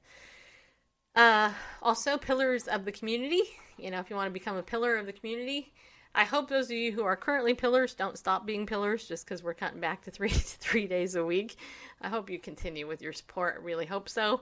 Uh, 1.16 1.52
also, 1.84 2.18
pillars 2.18 2.68
of 2.68 2.84
the 2.84 2.92
community. 2.92 3.44
You 3.78 3.92
know, 3.92 4.00
if 4.00 4.10
you 4.10 4.16
want 4.16 4.28
to 4.28 4.34
become 4.34 4.58
a 4.58 4.64
pillar 4.64 4.98
of 4.98 5.06
the 5.06 5.14
community, 5.14 5.72
I 6.16 6.24
hope 6.24 6.50
those 6.50 6.66
of 6.66 6.78
you 6.78 6.92
who 6.92 7.04
are 7.04 7.16
currently 7.16 7.54
pillars 7.54 7.94
don't 7.94 8.18
stop 8.18 8.46
being 8.46 8.66
pillars 8.66 9.08
just 9.08 9.26
because 9.26 9.44
we're 9.44 9.54
cutting 9.54 9.80
back 9.80 10.04
to 10.04 10.12
three 10.18 10.30
three 10.30 10.88
days 10.88 11.16
a 11.16 11.24
week. 11.24 11.58
I 12.02 12.10
hope 12.10 12.30
you 12.30 12.40
continue 12.40 12.88
with 12.88 13.02
your 13.02 13.14
support. 13.14 13.58
I 13.60 13.64
really 13.64 13.86
hope 13.86 14.10
so. 14.10 14.42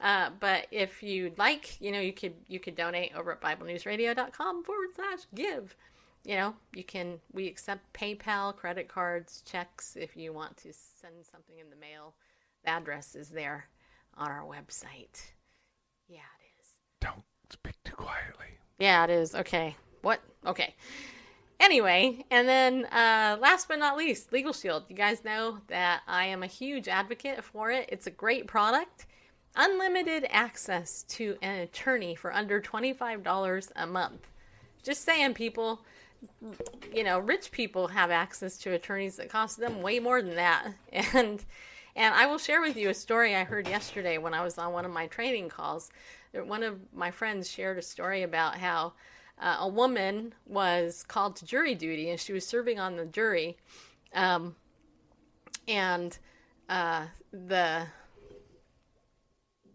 Uh, 0.00 0.30
but 0.38 0.66
if 0.70 1.02
you'd 1.02 1.38
like, 1.38 1.80
you 1.80 1.92
know, 1.92 2.00
you 2.00 2.12
could 2.12 2.34
you 2.46 2.60
could 2.60 2.76
donate 2.76 3.16
over 3.16 3.32
at 3.32 3.40
BibleNewsRadio.com 3.40 4.64
forward 4.64 4.88
slash 4.94 5.20
give. 5.34 5.74
You 6.24 6.36
know, 6.36 6.54
you 6.74 6.84
can 6.84 7.20
we 7.32 7.46
accept 7.46 7.92
PayPal, 7.92 8.54
credit 8.54 8.88
cards, 8.88 9.42
checks 9.46 9.96
if 9.96 10.16
you 10.16 10.32
want 10.32 10.56
to 10.58 10.72
send 10.72 11.24
something 11.30 11.58
in 11.58 11.70
the 11.70 11.76
mail. 11.76 12.14
The 12.64 12.70
address 12.70 13.14
is 13.14 13.30
there 13.30 13.68
on 14.16 14.30
our 14.30 14.44
website. 14.44 15.22
Yeah, 16.08 16.18
it 16.40 16.60
is. 16.60 16.68
Don't 17.00 17.24
speak 17.50 17.76
too 17.84 17.94
quietly. 17.94 18.58
Yeah, 18.78 19.04
it 19.04 19.10
is. 19.10 19.34
Okay. 19.34 19.76
What? 20.02 20.20
Okay. 20.46 20.74
Anyway, 21.60 22.24
and 22.30 22.48
then 22.48 22.84
uh, 22.86 23.38
last 23.40 23.68
but 23.68 23.78
not 23.78 23.96
least, 23.96 24.32
Legal 24.32 24.52
Shield. 24.52 24.84
You 24.88 24.96
guys 24.96 25.24
know 25.24 25.58
that 25.68 26.02
I 26.06 26.26
am 26.26 26.42
a 26.42 26.48
huge 26.48 26.88
advocate 26.88 27.44
for 27.44 27.70
it. 27.70 27.88
It's 27.90 28.06
a 28.06 28.10
great 28.10 28.46
product. 28.46 29.06
Unlimited 29.56 30.26
access 30.30 31.04
to 31.04 31.36
an 31.40 31.60
attorney 31.60 32.16
for 32.16 32.34
under 32.34 32.60
$25 32.60 33.72
a 33.76 33.86
month. 33.86 34.26
Just 34.82 35.04
saying, 35.04 35.34
people, 35.34 35.84
you 36.92 37.04
know, 37.04 37.20
rich 37.20 37.52
people 37.52 37.86
have 37.86 38.10
access 38.10 38.58
to 38.58 38.72
attorneys 38.72 39.16
that 39.16 39.30
cost 39.30 39.58
them 39.58 39.80
way 39.80 40.00
more 40.00 40.20
than 40.20 40.34
that. 40.34 40.72
And 41.14 41.44
and 41.96 42.14
I 42.14 42.26
will 42.26 42.38
share 42.38 42.60
with 42.60 42.76
you 42.76 42.88
a 42.88 42.94
story 42.94 43.34
I 43.34 43.44
heard 43.44 43.68
yesterday 43.68 44.18
when 44.18 44.34
I 44.34 44.42
was 44.42 44.58
on 44.58 44.72
one 44.72 44.84
of 44.84 44.90
my 44.90 45.06
training 45.06 45.48
calls. 45.48 45.90
One 46.32 46.62
of 46.62 46.80
my 46.92 47.10
friends 47.10 47.48
shared 47.48 47.78
a 47.78 47.82
story 47.82 48.22
about 48.22 48.56
how 48.56 48.94
uh, 49.38 49.58
a 49.60 49.68
woman 49.68 50.34
was 50.46 51.04
called 51.06 51.36
to 51.36 51.44
jury 51.44 51.74
duty 51.74 52.10
and 52.10 52.18
she 52.18 52.32
was 52.32 52.46
serving 52.46 52.80
on 52.80 52.96
the 52.96 53.04
jury. 53.06 53.56
Um, 54.12 54.56
and 55.68 56.16
uh, 56.68 57.06
the 57.32 57.86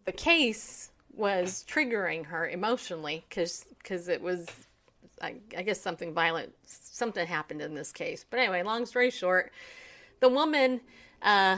the 0.05 0.11
case 0.11 0.91
was 1.13 1.65
triggering 1.67 2.26
her 2.26 2.47
emotionally 2.47 3.26
because 3.30 3.65
because 3.78 4.07
it 4.07 4.22
was 4.22 4.47
I, 5.22 5.36
I 5.55 5.63
guess 5.63 5.80
something 5.80 6.13
violent 6.13 6.53
something 6.65 7.28
happened 7.28 7.61
in 7.61 7.76
this 7.76 7.91
case 7.91 8.26
but 8.30 8.39
anyway 8.39 8.63
long 8.63 8.86
story 8.86 9.09
short 9.11 9.51
the 10.20 10.30
woman 10.30 10.82
uh, 11.22 11.57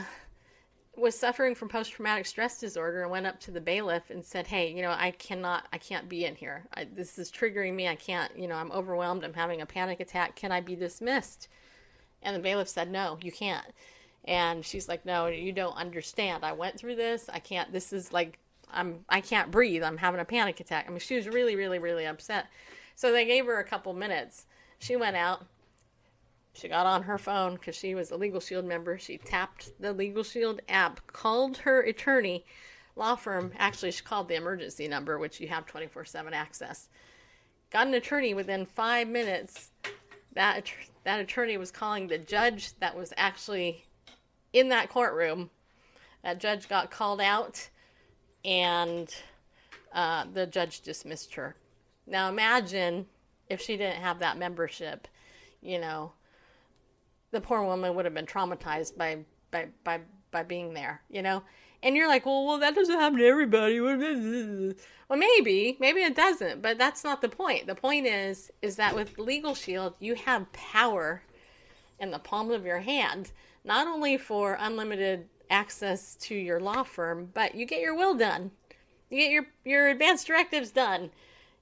was 0.96 1.18
suffering 1.18 1.54
from 1.54 1.68
post-traumatic 1.68 2.26
stress 2.26 2.60
disorder 2.60 3.02
and 3.02 3.10
went 3.10 3.26
up 3.26 3.40
to 3.40 3.50
the 3.50 3.60
bailiff 3.60 4.10
and 4.10 4.22
said 4.22 4.46
hey 4.46 4.70
you 4.70 4.82
know 4.82 4.90
i 4.90 5.10
cannot 5.12 5.66
i 5.72 5.78
can't 5.78 6.08
be 6.08 6.24
in 6.26 6.34
here. 6.34 6.64
I, 6.74 6.84
this 6.84 7.18
is 7.18 7.30
triggering 7.30 7.74
me. 7.74 7.88
I 7.88 7.94
can't 7.94 8.36
you 8.36 8.46
know 8.46 8.56
i'm 8.56 8.72
overwhelmed. 8.72 9.24
I'm 9.24 9.32
having 9.32 9.62
a 9.62 9.66
panic 9.66 10.00
attack. 10.00 10.36
Can 10.36 10.52
i 10.52 10.60
be 10.60 10.76
dismissed? 10.76 11.48
And 12.22 12.36
the 12.36 12.40
bailiff 12.40 12.68
said 12.68 12.90
no 12.90 13.18
you 13.22 13.32
can't. 13.32 13.66
And 14.24 14.64
she's 14.64 14.88
like 14.88 15.06
no 15.06 15.26
you 15.26 15.52
don't 15.52 15.76
understand. 15.76 16.44
I 16.44 16.52
went 16.52 16.78
through 16.78 16.96
this. 16.96 17.30
I 17.32 17.38
can't 17.38 17.72
this 17.72 17.92
is 17.92 18.12
like 18.12 18.38
i'm 18.70 19.04
i 19.08 19.20
can't 19.22 19.50
breathe. 19.50 19.82
I'm 19.82 19.96
having 19.96 20.20
a 20.20 20.26
panic 20.26 20.60
attack. 20.60 20.84
I 20.86 20.90
mean 20.90 20.98
she 20.98 21.16
was 21.16 21.26
really 21.26 21.56
really 21.56 21.78
really 21.78 22.04
upset. 22.04 22.48
So 22.96 23.12
they 23.12 23.24
gave 23.24 23.46
her 23.46 23.58
a 23.58 23.64
couple 23.64 23.94
minutes. 23.94 24.44
She 24.78 24.96
went 24.96 25.16
out 25.16 25.46
she 26.54 26.68
got 26.68 26.86
on 26.86 27.02
her 27.04 27.18
phone 27.18 27.54
because 27.54 27.76
she 27.76 27.94
was 27.94 28.10
a 28.10 28.16
Legal 28.16 28.40
Shield 28.40 28.66
member. 28.66 28.98
She 28.98 29.16
tapped 29.16 29.72
the 29.80 29.92
Legal 29.92 30.22
Shield 30.22 30.60
app, 30.68 31.06
called 31.06 31.56
her 31.58 31.80
attorney, 31.80 32.44
law 32.94 33.16
firm. 33.16 33.52
Actually, 33.58 33.92
she 33.92 34.02
called 34.02 34.28
the 34.28 34.34
emergency 34.34 34.86
number, 34.86 35.18
which 35.18 35.40
you 35.40 35.48
have 35.48 35.66
24 35.66 36.04
7 36.04 36.34
access. 36.34 36.88
Got 37.70 37.86
an 37.86 37.94
attorney 37.94 38.34
within 38.34 38.66
five 38.66 39.08
minutes. 39.08 39.70
That, 40.34 40.70
that 41.04 41.20
attorney 41.20 41.56
was 41.56 41.70
calling 41.70 42.06
the 42.06 42.18
judge 42.18 42.78
that 42.80 42.96
was 42.96 43.14
actually 43.16 43.84
in 44.52 44.68
that 44.68 44.90
courtroom. 44.90 45.50
That 46.22 46.38
judge 46.38 46.68
got 46.68 46.90
called 46.90 47.20
out, 47.20 47.68
and 48.44 49.12
uh, 49.92 50.26
the 50.32 50.46
judge 50.46 50.82
dismissed 50.82 51.34
her. 51.34 51.56
Now, 52.06 52.28
imagine 52.28 53.06
if 53.48 53.60
she 53.60 53.76
didn't 53.76 54.02
have 54.02 54.18
that 54.18 54.38
membership, 54.38 55.08
you 55.62 55.80
know 55.80 56.12
the 57.32 57.40
poor 57.40 57.64
woman 57.64 57.94
would 57.94 58.04
have 58.04 58.14
been 58.14 58.26
traumatized 58.26 58.96
by 58.96 59.18
by 59.50 59.68
by 59.82 60.00
by 60.30 60.42
being 60.42 60.74
there, 60.74 61.02
you 61.10 61.22
know. 61.22 61.42
And 61.82 61.96
you're 61.96 62.08
like, 62.08 62.24
well, 62.24 62.46
well, 62.46 62.58
that 62.58 62.76
doesn't 62.76 62.98
happen 62.98 63.18
to 63.18 63.26
everybody. 63.26 63.80
Well, 63.80 65.18
maybe, 65.18 65.76
maybe 65.80 66.00
it 66.00 66.14
doesn't, 66.14 66.62
but 66.62 66.78
that's 66.78 67.02
not 67.02 67.20
the 67.20 67.28
point. 67.28 67.66
The 67.66 67.74
point 67.74 68.06
is, 68.06 68.52
is 68.62 68.76
that 68.76 68.94
with 68.94 69.18
Legal 69.18 69.54
Shield, 69.54 69.94
you 69.98 70.14
have 70.14 70.52
power 70.52 71.22
in 71.98 72.12
the 72.12 72.20
palm 72.20 72.52
of 72.52 72.64
your 72.64 72.78
hand, 72.78 73.32
not 73.64 73.88
only 73.88 74.16
for 74.16 74.56
unlimited 74.60 75.28
access 75.50 76.14
to 76.16 76.34
your 76.34 76.60
law 76.60 76.82
firm, 76.82 77.30
but 77.34 77.54
you 77.54 77.66
get 77.66 77.80
your 77.80 77.96
will 77.96 78.14
done, 78.14 78.52
you 79.10 79.18
get 79.18 79.30
your 79.30 79.46
your 79.64 79.88
advance 79.88 80.24
directives 80.24 80.70
done, 80.70 81.10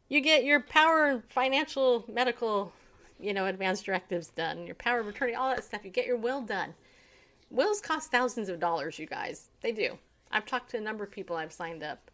you 0.09 0.21
get 0.21 0.45
your 0.45 0.61
power, 0.61 1.23
financial, 1.29 2.05
medical 2.13 2.73
you 3.21 3.35
know, 3.35 3.47
advance 3.47 3.83
directives 3.83 4.29
done, 4.29 4.67
your 4.67 4.75
power 4.75 5.01
of 5.01 5.09
attorney, 5.09 5.35
all 5.35 5.51
that 5.51 5.65
stuff. 5.65 5.85
You 5.85 5.91
get 5.91 6.07
your 6.07 6.17
will 6.17 6.41
done. 6.43 6.75
Wills 7.51 7.81
cost 7.81 8.11
thousands 8.11 8.49
of 8.49 8.61
dollars, 8.61 8.99
you 8.99 9.07
guys. 9.07 9.49
They 9.61 9.73
do. 9.73 9.99
I've 10.31 10.47
talked 10.47 10.71
to 10.71 10.77
a 10.77 10.81
number 10.81 11.05
of 11.05 11.11
people 11.11 11.37
I've 11.37 11.53
signed 11.53 11.83
up. 11.83 12.11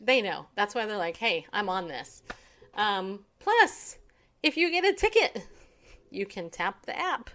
They 0.00 0.22
know. 0.22 0.46
That's 0.54 0.74
why 0.74 0.86
they're 0.86 0.96
like, 0.96 1.16
hey, 1.16 1.46
I'm 1.52 1.68
on 1.68 1.88
this. 1.88 2.22
Um, 2.74 3.20
plus, 3.38 3.98
if 4.42 4.56
you 4.56 4.70
get 4.70 4.84
a 4.84 4.92
ticket, 4.92 5.46
you 6.10 6.24
can 6.24 6.48
tap 6.48 6.86
the 6.86 6.98
app. 6.98 7.30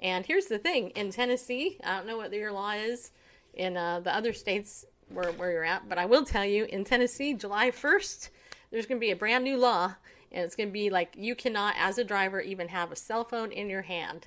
And 0.00 0.24
here's 0.24 0.46
the 0.46 0.58
thing 0.58 0.90
in 0.90 1.10
Tennessee, 1.10 1.78
I 1.84 1.96
don't 1.96 2.06
know 2.06 2.16
what 2.16 2.32
your 2.32 2.52
law 2.52 2.72
is 2.72 3.10
in 3.52 3.76
uh, 3.76 4.00
the 4.00 4.14
other 4.14 4.32
states 4.32 4.86
where, 5.08 5.32
where 5.32 5.52
you're 5.52 5.64
at, 5.64 5.88
but 5.88 5.98
I 5.98 6.06
will 6.06 6.24
tell 6.24 6.44
you 6.44 6.64
in 6.64 6.84
Tennessee, 6.84 7.34
July 7.34 7.70
1st, 7.70 8.30
there's 8.70 8.86
going 8.86 8.98
to 8.98 9.04
be 9.04 9.10
a 9.10 9.16
brand 9.16 9.44
new 9.44 9.58
law 9.58 9.94
and 10.32 10.44
it's 10.44 10.56
going 10.56 10.68
to 10.68 10.72
be 10.72 10.90
like 10.90 11.14
you 11.16 11.34
cannot 11.34 11.74
as 11.78 11.98
a 11.98 12.04
driver 12.04 12.40
even 12.40 12.68
have 12.68 12.92
a 12.92 12.96
cell 12.96 13.24
phone 13.24 13.52
in 13.52 13.68
your 13.68 13.82
hand 13.82 14.26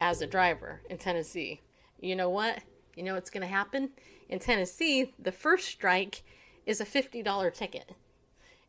as 0.00 0.20
a 0.20 0.26
driver 0.26 0.80
in 0.90 0.98
Tennessee. 0.98 1.60
You 2.00 2.16
know 2.16 2.30
what? 2.30 2.60
You 2.96 3.02
know 3.02 3.14
what's 3.14 3.30
going 3.30 3.42
to 3.42 3.46
happen? 3.46 3.90
In 4.28 4.38
Tennessee, 4.38 5.12
the 5.18 5.32
first 5.32 5.66
strike 5.66 6.22
is 6.66 6.80
a 6.80 6.84
$50 6.84 7.54
ticket 7.54 7.92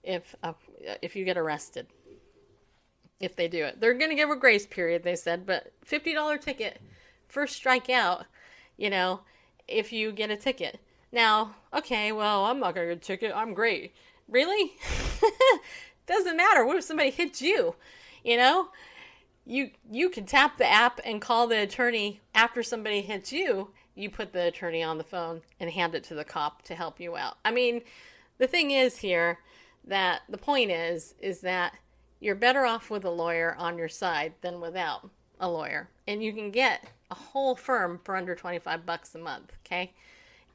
if 0.04 0.36
uh, 0.44 0.54
if 1.02 1.16
you 1.16 1.26
get 1.26 1.38
arrested. 1.38 1.88
If 3.20 3.36
they 3.36 3.48
do 3.48 3.64
it. 3.64 3.80
They're 3.80 3.94
going 3.94 4.10
to 4.10 4.16
give 4.16 4.30
a 4.30 4.36
grace 4.36 4.68
period, 4.68 5.04
they 5.04 5.16
said, 5.16 5.46
but 5.46 5.72
$50 5.86 6.42
ticket 6.42 6.82
first 7.28 7.56
strike 7.56 7.90
out, 7.90 8.26
you 8.78 8.90
know, 8.90 9.22
if 9.68 9.92
you 9.92 10.12
get 10.12 10.32
a 10.32 10.38
ticket. 10.38 10.80
Now, 11.12 11.56
okay, 11.74 12.12
well, 12.12 12.46
I'm 12.46 12.60
not 12.60 12.76
going 12.76 12.88
to 12.88 12.96
get 12.96 13.04
a 13.04 13.06
ticket. 13.06 13.32
I'm 13.36 13.54
great. 13.54 13.94
Really? 14.28 14.74
Doesn't 16.08 16.38
matter. 16.38 16.66
What 16.66 16.78
if 16.78 16.84
somebody 16.84 17.10
hits 17.10 17.42
you? 17.42 17.76
You 18.24 18.38
know, 18.38 18.70
you 19.46 19.72
you 19.92 20.10
can 20.10 20.26
tap 20.26 20.58
the 20.58 20.70
app 20.70 21.00
and 21.06 21.22
call 21.22 21.48
the 21.48 21.62
attorney 21.62 22.22
after 22.34 22.64
somebody 22.64 23.02
hits 23.02 23.32
you. 23.32 23.70
You 23.96 24.10
put 24.10 24.34
the 24.34 24.48
attorney 24.48 24.84
on 24.84 24.98
the 24.98 25.04
phone 25.04 25.42
and 25.60 25.70
hand 25.70 25.96
it 25.96 26.04
to 26.06 26.16
the 26.16 26.26
cop 26.26 26.64
to 26.64 26.76
help 26.76 27.00
you 27.00 27.16
out. 27.16 27.38
I 27.46 27.52
mean, 27.52 27.82
the 28.38 28.48
thing 28.48 28.72
is 28.72 28.98
here 28.98 29.40
that 29.86 30.22
the 30.30 30.38
point 30.38 30.72
is 30.72 31.16
is 31.20 31.42
that 31.42 31.74
you're 32.20 32.36
better 32.36 32.66
off 32.66 32.90
with 32.90 33.06
a 33.06 33.10
lawyer 33.10 33.56
on 33.58 33.78
your 33.78 33.90
side 33.90 34.34
than 34.42 34.60
without 34.60 35.10
a 35.40 35.50
lawyer, 35.50 35.90
and 36.08 36.24
you 36.24 36.34
can 36.34 36.50
get 36.50 36.86
a 37.12 37.16
whole 37.16 37.56
firm 37.56 38.00
for 38.04 38.16
under 38.16 38.36
25 38.36 38.86
bucks 38.86 39.14
a 39.16 39.20
month, 39.20 39.52
okay? 39.66 39.94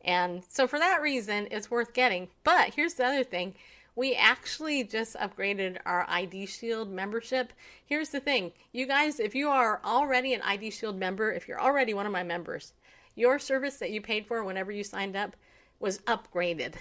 And 0.05 0.43
so 0.49 0.67
for 0.67 0.79
that 0.79 1.03
reason, 1.03 1.47
it's 1.51 1.71
worth 1.71 1.93
getting. 1.93 2.29
But 2.45 2.75
here's 2.75 2.95
the 2.95 3.05
other 3.05 3.25
thing 3.25 3.55
we 3.97 4.15
actually 4.15 4.85
just 4.85 5.17
upgraded 5.17 5.79
our 5.85 6.07
ID 6.09 6.47
Shield 6.47 6.91
membership. 6.91 7.53
Here's 7.85 8.11
the 8.11 8.21
thing 8.21 8.53
you 8.73 8.87
guys, 8.87 9.21
if 9.21 9.35
you 9.35 9.49
are 9.49 9.81
already 9.85 10.35
an 10.35 10.43
ID 10.43 10.71
Shield 10.71 10.99
member, 10.99 11.33
if 11.33 11.49
you're 11.49 11.61
already 11.61 11.95
one 11.95 12.07
of 12.07 12.13
my 12.13 12.23
members, 12.23 12.73
your 13.15 13.39
service 13.39 13.77
that 13.77 13.91
you 13.91 14.01
paid 14.01 14.27
for 14.27 14.45
whenever 14.45 14.73
you 14.73 14.85
signed 14.85 15.17
up 15.17 15.37
was 15.79 15.99
upgraded. 16.01 16.75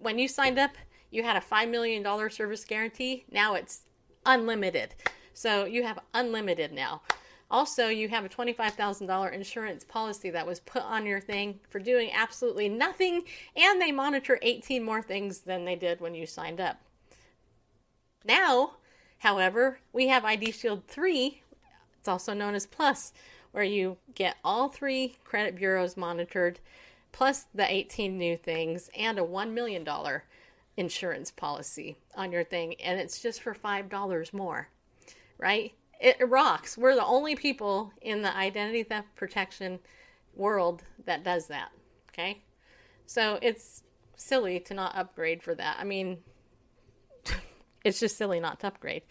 When 0.00 0.18
you 0.18 0.28
signed 0.28 0.58
up, 0.58 0.72
you 1.10 1.22
had 1.22 1.36
a 1.36 1.40
$5 1.40 1.70
million 1.70 2.30
service 2.30 2.64
guarantee. 2.64 3.24
Now 3.30 3.54
it's 3.54 3.82
unlimited. 4.26 4.94
So 5.32 5.64
you 5.64 5.84
have 5.84 5.98
unlimited 6.12 6.72
now. 6.72 7.02
Also, 7.50 7.88
you 7.88 8.08
have 8.08 8.24
a 8.24 8.28
$25,000 8.28 9.32
insurance 9.32 9.84
policy 9.84 10.30
that 10.30 10.46
was 10.46 10.60
put 10.60 10.82
on 10.82 11.06
your 11.06 11.20
thing 11.20 11.60
for 11.68 11.78
doing 11.78 12.10
absolutely 12.12 12.68
nothing, 12.68 13.22
and 13.54 13.80
they 13.80 13.92
monitor 13.92 14.38
18 14.42 14.82
more 14.82 15.02
things 15.02 15.40
than 15.40 15.64
they 15.64 15.76
did 15.76 16.00
when 16.00 16.14
you 16.14 16.26
signed 16.26 16.60
up. 16.60 16.80
Now, 18.24 18.72
however, 19.18 19.78
we 19.92 20.08
have 20.08 20.24
ID 20.24 20.52
Shield 20.52 20.84
3, 20.88 21.42
it's 21.98 22.08
also 22.08 22.34
known 22.34 22.54
as 22.54 22.66
Plus, 22.66 23.12
where 23.52 23.64
you 23.64 23.98
get 24.14 24.36
all 24.42 24.68
three 24.68 25.16
credit 25.24 25.54
bureaus 25.54 25.96
monitored, 25.96 26.58
plus 27.12 27.46
the 27.54 27.72
18 27.72 28.18
new 28.18 28.36
things, 28.36 28.90
and 28.98 29.18
a 29.18 29.22
$1 29.22 29.52
million 29.52 29.86
insurance 30.76 31.30
policy 31.30 31.96
on 32.16 32.32
your 32.32 32.42
thing, 32.42 32.74
and 32.80 32.98
it's 32.98 33.22
just 33.22 33.42
for 33.42 33.54
$5 33.54 34.32
more. 34.32 34.68
right? 35.38 35.72
It 36.04 36.18
rocks. 36.28 36.76
We're 36.76 36.94
the 36.94 37.04
only 37.04 37.34
people 37.34 37.90
in 38.02 38.20
the 38.20 38.36
identity 38.36 38.82
theft 38.82 39.08
protection 39.16 39.78
world 40.34 40.82
that 41.06 41.24
does 41.24 41.46
that. 41.46 41.70
Okay? 42.10 42.42
So 43.06 43.38
it's 43.40 43.84
silly 44.14 44.60
to 44.60 44.74
not 44.74 44.94
upgrade 44.96 45.42
for 45.42 45.54
that. 45.54 45.78
I 45.80 45.84
mean, 45.84 46.18
it's 47.84 48.00
just 48.00 48.18
silly 48.18 48.38
not 48.38 48.60
to 48.60 48.66
upgrade 48.66 49.02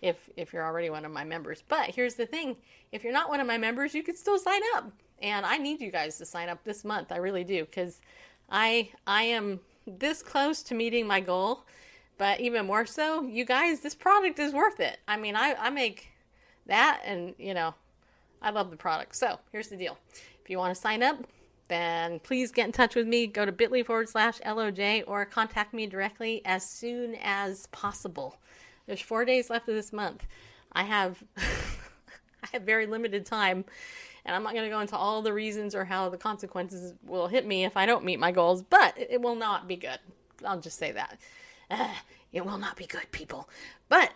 if 0.00 0.30
if 0.36 0.52
you're 0.54 0.64
already 0.64 0.88
one 0.88 1.04
of 1.04 1.12
my 1.12 1.24
members. 1.24 1.62
But 1.68 1.90
here's 1.90 2.14
the 2.14 2.24
thing, 2.26 2.56
if 2.90 3.04
you're 3.04 3.12
not 3.12 3.28
one 3.28 3.40
of 3.40 3.46
my 3.46 3.58
members, 3.58 3.94
you 3.94 4.02
can 4.02 4.16
still 4.16 4.38
sign 4.38 4.62
up. 4.76 4.90
And 5.20 5.44
I 5.44 5.58
need 5.58 5.82
you 5.82 5.90
guys 5.90 6.16
to 6.18 6.24
sign 6.24 6.48
up 6.48 6.64
this 6.64 6.84
month. 6.84 7.12
I 7.12 7.16
really 7.16 7.44
do 7.44 7.66
cuz 7.66 8.00
I 8.48 8.90
I 9.06 9.24
am 9.24 9.60
this 9.86 10.22
close 10.22 10.62
to 10.64 10.74
meeting 10.74 11.06
my 11.06 11.20
goal, 11.20 11.66
but 12.16 12.40
even 12.40 12.66
more 12.66 12.86
so, 12.86 13.22
you 13.22 13.44
guys, 13.44 13.80
this 13.80 13.94
product 13.94 14.38
is 14.38 14.52
worth 14.54 14.80
it. 14.80 15.00
I 15.06 15.16
mean, 15.18 15.36
I 15.36 15.54
I 15.58 15.70
make 15.70 16.09
that 16.70 17.02
and, 17.04 17.34
you 17.38 17.54
know, 17.54 17.74
I 18.42 18.50
love 18.50 18.70
the 18.70 18.76
product. 18.76 19.14
So, 19.14 19.38
here's 19.52 19.68
the 19.68 19.76
deal. 19.76 19.98
If 20.42 20.48
you 20.48 20.58
want 20.58 20.74
to 20.74 20.80
sign 20.80 21.02
up, 21.02 21.18
then 21.68 22.18
please 22.20 22.50
get 22.50 22.66
in 22.66 22.72
touch 22.72 22.96
with 22.96 23.06
me. 23.06 23.26
Go 23.26 23.44
to 23.44 23.52
bit.ly 23.52 23.84
forward 23.84 24.08
slash 24.08 24.40
LOJ 24.40 25.04
or 25.06 25.24
contact 25.24 25.72
me 25.72 25.86
directly 25.86 26.42
as 26.44 26.68
soon 26.68 27.14
as 27.22 27.66
possible. 27.68 28.36
There's 28.86 29.00
four 29.00 29.24
days 29.24 29.50
left 29.50 29.68
of 29.68 29.74
this 29.76 29.92
month. 29.92 30.26
I 30.72 30.82
have 30.82 31.22
I 31.36 32.48
have 32.52 32.62
very 32.62 32.86
limited 32.86 33.24
time 33.26 33.64
and 34.24 34.34
I'm 34.34 34.42
not 34.42 34.52
going 34.52 34.64
to 34.64 34.70
go 34.70 34.80
into 34.80 34.96
all 34.96 35.22
the 35.22 35.32
reasons 35.32 35.74
or 35.74 35.84
how 35.84 36.08
the 36.08 36.16
consequences 36.16 36.94
will 37.06 37.28
hit 37.28 37.46
me 37.46 37.64
if 37.64 37.76
I 37.76 37.86
don't 37.86 38.04
meet 38.04 38.18
my 38.18 38.32
goals, 38.32 38.62
but 38.62 38.94
it 38.96 39.20
will 39.20 39.36
not 39.36 39.68
be 39.68 39.76
good. 39.76 39.98
I'll 40.44 40.60
just 40.60 40.78
say 40.78 40.92
that. 40.92 41.18
Uh, 41.70 41.88
it 42.32 42.44
will 42.44 42.58
not 42.58 42.76
be 42.76 42.86
good, 42.86 43.10
people. 43.12 43.48
But 43.88 44.12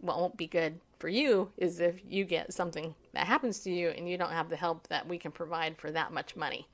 what 0.00 0.18
won't 0.18 0.36
be 0.36 0.46
good 0.46 0.80
for 1.00 1.08
you 1.08 1.50
is 1.56 1.80
if 1.80 1.96
you 2.06 2.24
get 2.24 2.52
something 2.52 2.94
that 3.14 3.26
happens 3.26 3.60
to 3.60 3.70
you 3.70 3.88
and 3.88 4.08
you 4.08 4.16
don't 4.16 4.32
have 4.32 4.50
the 4.50 4.56
help 4.56 4.86
that 4.88 5.08
we 5.08 5.18
can 5.18 5.32
provide 5.32 5.76
for 5.78 5.90
that 5.90 6.12
much 6.12 6.36
money. 6.36 6.68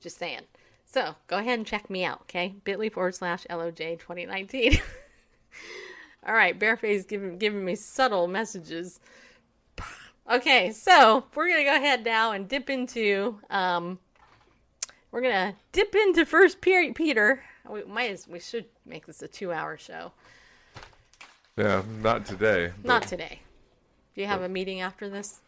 Just 0.00 0.18
saying. 0.18 0.40
So 0.86 1.14
go 1.26 1.36
ahead 1.38 1.58
and 1.58 1.66
check 1.66 1.90
me 1.90 2.04
out, 2.04 2.22
okay? 2.22 2.54
bit.ly 2.64 2.88
forward 2.88 3.14
slash 3.14 3.46
LOJ 3.50 3.98
2019. 3.98 4.78
All 6.26 6.34
right, 6.34 6.58
Bareface 6.58 7.06
giving 7.06 7.38
giving 7.38 7.64
me 7.64 7.76
subtle 7.76 8.26
messages. 8.26 8.98
Okay, 10.28 10.72
so 10.72 11.24
we're 11.34 11.48
gonna 11.48 11.62
go 11.62 11.76
ahead 11.76 12.04
now 12.04 12.32
and 12.32 12.48
dip 12.48 12.68
into 12.68 13.38
um, 13.48 14.00
we're 15.12 15.20
gonna 15.20 15.54
dip 15.70 15.94
into 15.94 16.26
First 16.26 16.60
Peter. 16.60 17.44
We 17.68 17.84
might 17.84 18.10
as 18.10 18.26
we 18.26 18.40
should 18.40 18.66
make 18.84 19.06
this 19.06 19.22
a 19.22 19.28
two-hour 19.28 19.78
show. 19.78 20.12
Yeah, 21.56 21.82
not 22.02 22.26
today. 22.26 22.72
Not 22.82 23.04
today. 23.04 23.40
Do 24.16 24.22
you 24.22 24.28
have 24.28 24.40
a 24.40 24.48
meeting 24.48 24.80
after 24.80 25.10
this? 25.10 25.40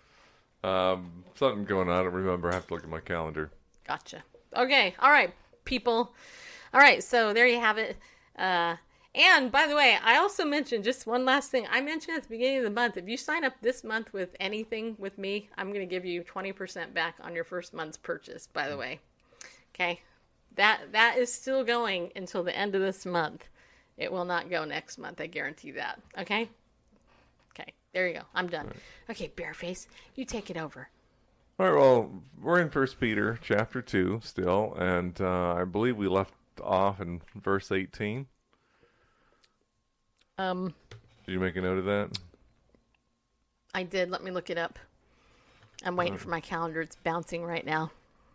Um, 0.63 1.25
something 1.35 1.65
going 1.65 1.89
on. 1.89 1.99
I 1.99 2.03
don't 2.03 2.13
remember. 2.13 2.51
I 2.51 2.55
have 2.55 2.67
to 2.67 2.75
look 2.75 2.85
at 2.85 2.91
my 2.91 3.01
calendar. 3.01 3.51
Gotcha. 3.87 4.23
Okay. 4.55 4.95
All 5.01 5.11
right, 5.11 5.33
people. 5.65 6.13
All 6.75 6.81
right. 6.81 7.03
So 7.03 7.33
there 7.33 7.47
you 7.47 7.61
have 7.61 7.79
it. 7.79 7.97
Uh, 8.39 8.77
and 9.15 9.51
by 9.51 9.67
the 9.67 9.75
way, 9.75 9.97
I 10.03 10.19
also 10.19 10.45
mentioned 10.45 10.85
just 10.85 11.07
one 11.07 11.25
last 11.25 11.51
thing. 11.51 11.67
I 11.71 11.81
mentioned 11.81 12.19
at 12.19 12.25
the 12.25 12.29
beginning 12.29 12.59
of 12.59 12.65
the 12.65 12.71
month, 12.71 12.99
if 12.99 13.09
you 13.09 13.17
sign 13.17 13.43
up 13.43 13.55
this 13.63 13.83
month 13.83 14.13
with 14.13 14.37
anything 14.39 14.97
with 14.99 15.17
me, 15.17 15.49
I'm 15.57 15.69
going 15.69 15.81
to 15.81 15.87
give 15.87 16.05
you 16.05 16.23
20% 16.23 16.93
back 16.93 17.17
on 17.23 17.35
your 17.35 17.45
first 17.45 17.73
month's 17.73 17.97
purchase, 17.97 18.47
by 18.53 18.69
the 18.69 18.77
way. 18.77 19.01
Okay. 19.75 20.03
That 20.57 20.93
that 20.93 21.17
is 21.19 21.33
still 21.33 21.65
going 21.65 22.13
until 22.17 22.43
the 22.43 22.57
end 22.57 22.75
of 22.75 22.83
this 22.83 23.07
month. 23.07 23.49
It 23.97 24.13
will 24.13 24.25
not 24.25 24.51
go 24.51 24.65
next 24.65 24.99
month. 24.99 25.21
I 25.21 25.27
guarantee 25.27 25.71
that. 25.73 26.01
Okay? 26.19 26.51
There 27.93 28.07
you 28.09 28.15
go. 28.15 28.23
I'm 28.35 28.49
done. 28.49 28.71
Okay, 29.11 29.31
Bareface, 29.35 29.87
you 30.15 30.25
take 30.25 30.51
it 30.51 30.57
over. 30.57 30.89
All 31.59 31.67
right. 31.67 31.79
Well, 31.79 32.23
we're 32.41 32.61
in 32.61 32.71
First 32.71 33.01
Peter 33.01 33.39
chapter 33.43 33.83
two 33.83 34.21
still, 34.23 34.75
and 34.79 35.21
uh, 35.21 35.55
I 35.55 35.65
believe 35.65 35.97
we 35.97 36.07
left 36.07 36.35
off 36.63 37.01
in 37.01 37.21
verse 37.35 37.73
eighteen. 37.73 38.27
Um, 40.39 40.75
Did 41.27 41.33
you 41.33 41.41
make 41.41 41.57
a 41.57 41.61
note 41.61 41.79
of 41.79 41.85
that? 41.87 42.17
I 43.75 43.83
did. 43.83 44.11
Let 44.11 44.23
me 44.23 44.31
look 44.31 44.51
it 44.51 44.59
up. 44.59 44.79
I'm 45.85 45.97
waiting 45.97 46.17
for 46.17 46.29
my 46.29 46.41
calendar. 46.41 46.81
It's 46.81 46.97
bouncing 46.97 47.45
right 47.45 47.67
now. 47.67 47.91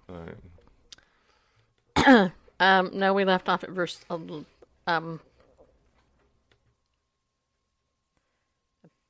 All 0.10 0.26
right. 1.96 2.32
Um, 2.60 2.92
no, 2.94 3.14
we 3.14 3.26
left 3.26 3.50
off 3.50 3.64
at 3.66 3.72
verse. 3.72 4.00
Um, 4.88 5.20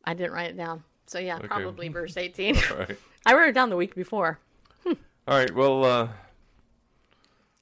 I 0.03 0.13
didn't 0.13 0.33
write 0.33 0.49
it 0.51 0.57
down. 0.57 0.83
So 1.07 1.19
yeah, 1.19 1.37
Okay. 1.37 1.47
probably 1.47 1.87
verse 1.89 2.17
18. 2.17 2.57
All 2.71 2.77
right. 2.77 2.97
I 3.25 3.33
wrote 3.35 3.49
it 3.49 3.53
down 3.53 3.69
the 3.69 3.75
week 3.77 3.95
before. 3.95 4.39
All 4.85 4.93
right. 5.27 5.53
Well, 5.55 5.83
uh, 5.85 6.07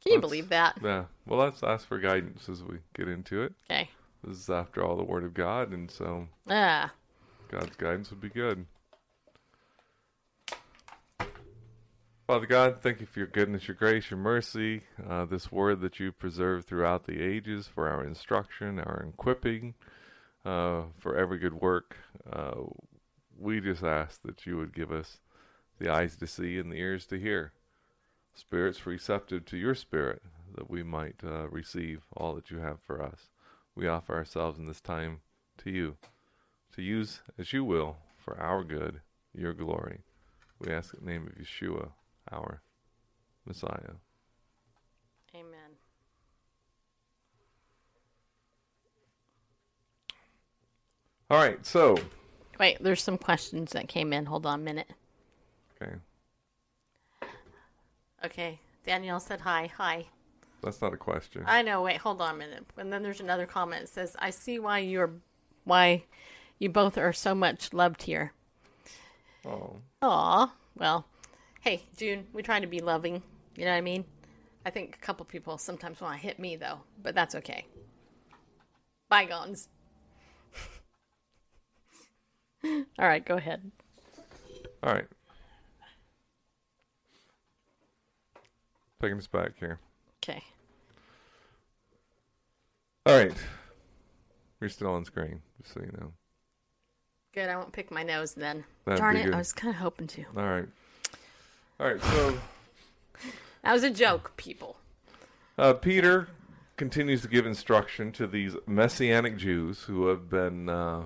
Can 0.04 0.14
you 0.14 0.20
believe 0.22 0.50
that? 0.50 0.78
yeah. 0.84 1.06
Well, 1.28 1.40
let's 1.40 1.62
ask 1.64 1.88
for 1.88 2.00
guidance 2.00 2.50
as 2.50 2.64
we 2.64 2.78
get 2.96 3.08
into 3.08 3.44
it. 3.44 3.54
Okay. 3.70 3.90
This 4.24 4.38
is 4.38 4.50
after 4.50 4.84
all 4.84 4.96
the 4.96 5.04
Word 5.04 5.24
of 5.24 5.34
God, 5.34 5.72
and 5.72 5.90
so 5.90 6.28
Ah, 6.50 6.92
God's 7.50 7.76
guidance 7.76 8.10
would 8.12 8.22
be 8.22 8.30
good. 8.30 8.66
Father 12.28 12.46
God, 12.46 12.78
thank 12.82 13.02
you 13.02 13.06
for 13.06 13.20
your 13.20 13.28
goodness, 13.28 13.68
your 13.68 13.76
grace, 13.76 14.10
your 14.10 14.20
mercy, 14.20 14.82
uh, 15.10 15.26
this 15.26 15.52
word 15.52 15.82
that 15.82 16.00
you 16.00 16.12
preserved 16.12 16.66
throughout 16.68 17.06
the 17.06 17.22
ages 17.22 17.68
for 17.68 17.90
our 17.90 18.04
instruction, 18.06 18.80
our 18.80 19.06
equipping, 19.14 19.74
uh, 20.46 20.84
for 20.98 21.16
every 21.16 21.38
good 21.38 21.54
work. 21.54 21.98
Uh, 22.32 22.62
we 23.38 23.60
just 23.60 23.84
ask 23.84 24.22
that 24.24 24.46
you 24.46 24.58
would 24.58 24.74
give 24.74 24.92
us 24.92 25.20
the 25.80 25.90
eyes 25.90 26.16
to 26.18 26.28
see 26.28 26.58
and 26.60 26.72
the 26.72 26.78
ears 26.78 27.06
to 27.08 27.20
hear, 27.20 27.54
spirits 28.34 28.86
receptive 28.86 29.46
to 29.46 29.58
your 29.58 29.76
spirit, 29.76 30.22
that 30.56 30.70
we 30.70 30.84
might 30.84 31.16
uh, 31.24 31.48
receive 31.50 32.02
all 32.16 32.36
that 32.36 32.52
you 32.52 32.60
have 32.60 32.80
for 32.80 33.02
us. 33.02 33.30
We 33.76 33.88
offer 33.88 34.14
ourselves 34.14 34.60
in 34.60 34.68
this 34.68 34.82
time 34.82 35.22
to 35.60 35.72
you 35.72 35.98
to 36.76 36.82
use 36.82 37.22
as 37.38 37.54
you 37.54 37.64
will 37.64 37.98
for 38.18 38.40
our 38.40 38.64
good, 38.64 39.02
your 39.34 39.54
glory. 39.54 40.00
We 40.60 40.72
ask 40.72 40.94
in 40.94 41.06
the 41.06 41.12
name 41.12 41.28
of 41.28 41.34
Yeshua, 41.34 41.90
our 42.32 42.62
Messiah. 43.46 43.96
amen. 45.36 45.71
All 51.32 51.38
right, 51.38 51.66
so 51.66 51.98
Wait, 52.60 52.78
there's 52.84 53.02
some 53.02 53.18
questions 53.18 53.72
that 53.72 53.88
came 53.88 54.12
in. 54.12 54.26
Hold 54.26 54.46
on 54.46 54.60
a 54.60 54.64
minute. 54.64 54.90
okay, 55.82 55.94
Okay. 58.26 58.60
Danielle 58.86 59.22
said 59.22 59.40
hi. 59.40 59.72
Hi. 59.78 60.06
that's 60.62 60.82
not 60.82 60.94
a 60.94 60.98
question. 60.98 61.44
I 61.48 61.62
know. 61.62 61.84
Wait, 61.84 61.98
hold 61.98 62.22
on 62.22 62.36
a 62.36 62.38
minute. 62.38 62.66
And 62.76 62.92
then 62.92 63.02
there's 63.02 63.22
another 63.22 63.46
comment. 63.46 63.88
Says, 63.88 64.14
"I 64.20 64.30
see 64.32 64.60
why 64.60 64.80
you're, 64.80 65.12
why 65.64 66.04
you 66.60 66.68
both 66.70 66.98
are 66.98 67.14
so 67.14 67.34
much 67.34 67.72
loved 67.74 68.04
here." 68.04 68.34
Oh, 69.46 69.78
Aw. 70.02 70.54
Well, 70.76 71.06
hey, 71.62 71.84
June, 71.96 72.28
we 72.34 72.44
try 72.44 72.60
to 72.60 72.68
be 72.68 72.80
loving. 72.82 73.24
You 73.56 73.64
know 73.66 73.72
what 73.72 73.78
I 73.78 73.82
mean? 73.82 74.04
I 74.66 74.70
think 74.70 74.96
a 74.98 75.00
couple 75.00 75.26
people 75.26 75.58
sometimes 75.58 76.02
want 76.02 76.20
to 76.20 76.28
hit 76.28 76.40
me 76.40 76.58
though, 76.58 76.82
but 77.02 77.16
that's 77.16 77.36
okay. 77.36 77.66
Bygones. 79.10 79.70
All 83.00 83.08
right, 83.08 83.26
go 83.26 83.38
ahead. 83.38 83.72
all 84.84 84.94
right. 84.94 85.08
Taking 89.02 89.18
us 89.18 89.28
back 89.28 89.52
here. 89.60 89.80
Okay. 90.24 90.44
All 93.08 93.18
right, 93.18 93.34
you're 94.60 94.70
still 94.70 94.92
on 94.92 95.06
screen, 95.06 95.42
just 95.60 95.74
so 95.74 95.80
you 95.80 95.92
know. 96.00 96.14
Good. 97.34 97.50
I 97.50 97.56
won't 97.56 97.72
pick 97.72 97.90
my 97.90 98.04
nose 98.04 98.34
then. 98.36 98.64
That'd 98.86 99.00
Darn 99.00 99.18
it! 99.18 99.26
good. 99.26 99.34
I 99.34 99.38
was 99.40 99.54
kind 99.54 99.74
of 99.74 99.80
hoping 99.80 100.06
to. 100.08 100.24
All 100.38 100.46
right, 100.46 100.68
all 101.80 101.88
right. 101.88 102.04
So 102.04 102.38
That 103.64 103.74
was 103.74 103.84
a 103.84 103.90
joke, 103.90 104.34
people. 104.38 104.78
Uh, 105.58 105.74
Peter 105.74 106.28
continues 106.78 107.22
to 107.22 107.28
give 107.28 107.46
instruction 107.46 108.12
to 108.14 108.26
these 108.28 108.56
messianic 108.66 109.38
Jews 109.38 109.82
who 109.84 110.08
have 110.08 110.30
been 110.30 110.68
uh, 110.70 111.06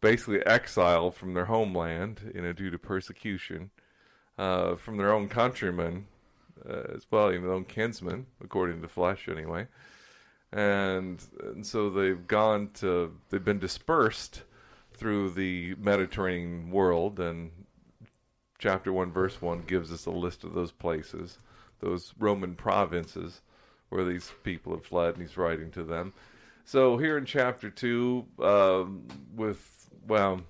basically 0.00 0.44
exiled 0.46 1.14
from 1.14 1.34
their 1.34 1.46
homeland, 1.46 2.32
you 2.34 2.42
know, 2.42 2.52
due 2.52 2.70
to 2.70 2.78
persecution 2.78 3.70
uh, 4.38 4.76
from 4.76 4.96
their 4.96 5.12
own 5.12 5.28
countrymen 5.28 6.06
uh, 6.68 6.82
as 6.94 7.06
well, 7.10 7.30
know, 7.32 7.40
their 7.40 7.52
own 7.52 7.64
kinsmen, 7.64 8.26
according 8.42 8.82
to 8.82 8.88
flesh, 8.88 9.28
anyway. 9.28 9.66
And, 10.52 11.22
and 11.42 11.66
so 11.66 11.90
they've 11.90 12.26
gone 12.26 12.70
to, 12.74 13.14
they've 13.30 13.44
been 13.44 13.58
dispersed 13.58 14.42
through 14.94 15.30
the 15.30 15.74
Mediterranean 15.76 16.70
world, 16.70 17.20
and 17.20 17.50
chapter 18.58 18.92
1, 18.92 19.12
verse 19.12 19.40
1 19.40 19.64
gives 19.66 19.92
us 19.92 20.06
a 20.06 20.10
list 20.10 20.44
of 20.44 20.54
those 20.54 20.72
places, 20.72 21.38
those 21.80 22.14
Roman 22.18 22.54
provinces 22.54 23.42
where 23.90 24.04
these 24.04 24.32
people 24.42 24.72
have 24.74 24.84
fled, 24.84 25.14
and 25.14 25.22
he's 25.22 25.36
writing 25.36 25.70
to 25.72 25.84
them. 25.84 26.12
So 26.64 26.98
here 26.98 27.16
in 27.16 27.24
chapter 27.24 27.70
2, 27.70 28.26
um, 28.40 29.06
with, 29.34 29.77
well, 30.08 30.42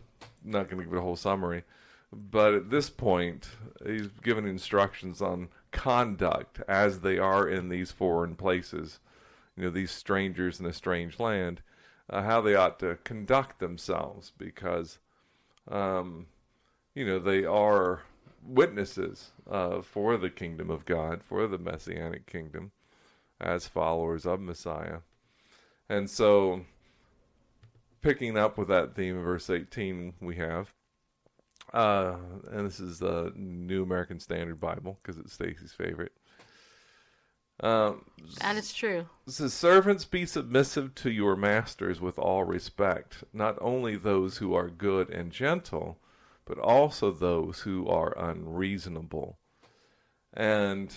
not 0.44 0.68
going 0.68 0.78
to 0.78 0.84
give 0.84 0.94
it 0.94 0.98
a 0.98 1.02
whole 1.02 1.16
summary. 1.16 1.64
But 2.12 2.54
at 2.54 2.70
this 2.70 2.88
point, 2.88 3.48
he's 3.84 4.08
given 4.22 4.46
instructions 4.46 5.20
on 5.20 5.48
conduct 5.72 6.60
as 6.66 7.00
they 7.00 7.18
are 7.18 7.46
in 7.46 7.68
these 7.68 7.90
foreign 7.90 8.34
places, 8.34 9.00
you 9.56 9.64
know, 9.64 9.70
these 9.70 9.90
strangers 9.90 10.58
in 10.58 10.64
a 10.64 10.72
strange 10.72 11.20
land, 11.20 11.60
uh, 12.08 12.22
how 12.22 12.40
they 12.40 12.54
ought 12.54 12.78
to 12.78 12.96
conduct 13.04 13.58
themselves 13.58 14.32
because, 14.38 14.98
um, 15.70 16.26
you 16.94 17.04
know, 17.04 17.18
they 17.18 17.44
are 17.44 18.02
witnesses 18.42 19.32
uh, 19.50 19.82
for 19.82 20.16
the 20.16 20.30
kingdom 20.30 20.70
of 20.70 20.86
God, 20.86 21.22
for 21.22 21.46
the 21.46 21.58
messianic 21.58 22.26
kingdom, 22.26 22.72
as 23.38 23.68
followers 23.68 24.24
of 24.24 24.40
Messiah. 24.40 25.00
And 25.90 26.08
so, 26.08 26.62
picking 28.00 28.36
up 28.36 28.58
with 28.58 28.68
that 28.68 28.94
theme 28.94 29.16
in 29.16 29.22
verse 29.22 29.50
18, 29.50 30.14
we 30.20 30.36
have, 30.36 30.72
uh, 31.72 32.16
and 32.50 32.66
this 32.66 32.80
is 32.80 32.98
the 32.98 33.32
New 33.36 33.82
American 33.82 34.20
Standard 34.20 34.60
Bible 34.60 34.98
because 35.02 35.18
it's 35.18 35.32
Stacy's 35.32 35.72
favorite. 35.72 36.12
Um, 37.60 38.04
That 38.40 38.56
is 38.56 38.72
true. 38.72 39.08
it 39.26 39.32
says, 39.32 39.52
Servants, 39.52 40.04
be 40.04 40.26
submissive 40.26 40.94
to 40.96 41.10
your 41.10 41.34
masters 41.34 42.00
with 42.00 42.18
all 42.18 42.44
respect, 42.44 43.24
not 43.32 43.58
only 43.60 43.96
those 43.96 44.38
who 44.38 44.54
are 44.54 44.68
good 44.68 45.10
and 45.10 45.32
gentle, 45.32 45.98
but 46.44 46.58
also 46.58 47.10
those 47.10 47.60
who 47.60 47.88
are 47.88 48.16
unreasonable. 48.16 49.38
And 50.32 50.96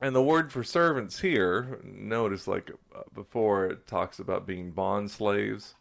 and 0.00 0.14
the 0.14 0.22
word 0.22 0.52
for 0.52 0.64
servants 0.64 1.20
here, 1.20 1.80
notice 1.84 2.46
like 2.46 2.70
uh, 2.94 3.02
before 3.14 3.66
it 3.66 3.86
talks 3.86 4.18
about 4.18 4.46
being 4.46 4.70
bond 4.70 5.10
slaves, 5.10 5.74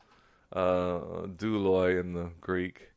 uh, 0.54 1.00
douloi 1.36 2.00
in 2.00 2.14
the 2.14 2.30
Greek. 2.40 2.90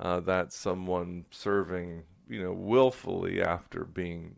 Uh, 0.00 0.20
that's 0.20 0.56
someone 0.56 1.24
serving, 1.30 2.02
you 2.28 2.42
know, 2.42 2.52
willfully 2.52 3.40
after 3.42 3.84
being 3.84 4.34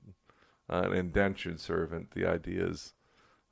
uh, 0.68 0.82
an 0.86 0.92
indentured 0.92 1.60
servant. 1.60 2.10
The 2.10 2.26
idea 2.26 2.66
is, 2.66 2.92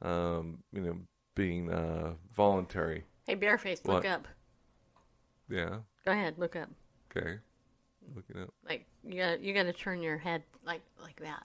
um, 0.02 0.58
you 0.72 0.82
know, 0.82 0.98
being 1.34 1.72
uh, 1.72 2.14
voluntary. 2.36 3.04
Hey, 3.26 3.36
Bareface, 3.36 3.86
look 3.86 4.04
up. 4.04 4.28
Yeah. 5.48 5.78
Go 6.04 6.12
ahead, 6.12 6.34
look 6.36 6.56
up. 6.56 6.68
Okay. 7.16 7.38
Looking 8.14 8.42
up. 8.42 8.52
Like 8.68 8.86
you 9.02 9.18
got 9.18 9.40
you 9.40 9.54
got 9.54 9.62
to 9.62 9.72
turn 9.72 10.02
your 10.02 10.18
head 10.18 10.42
like 10.66 10.82
like 11.02 11.18
that. 11.20 11.44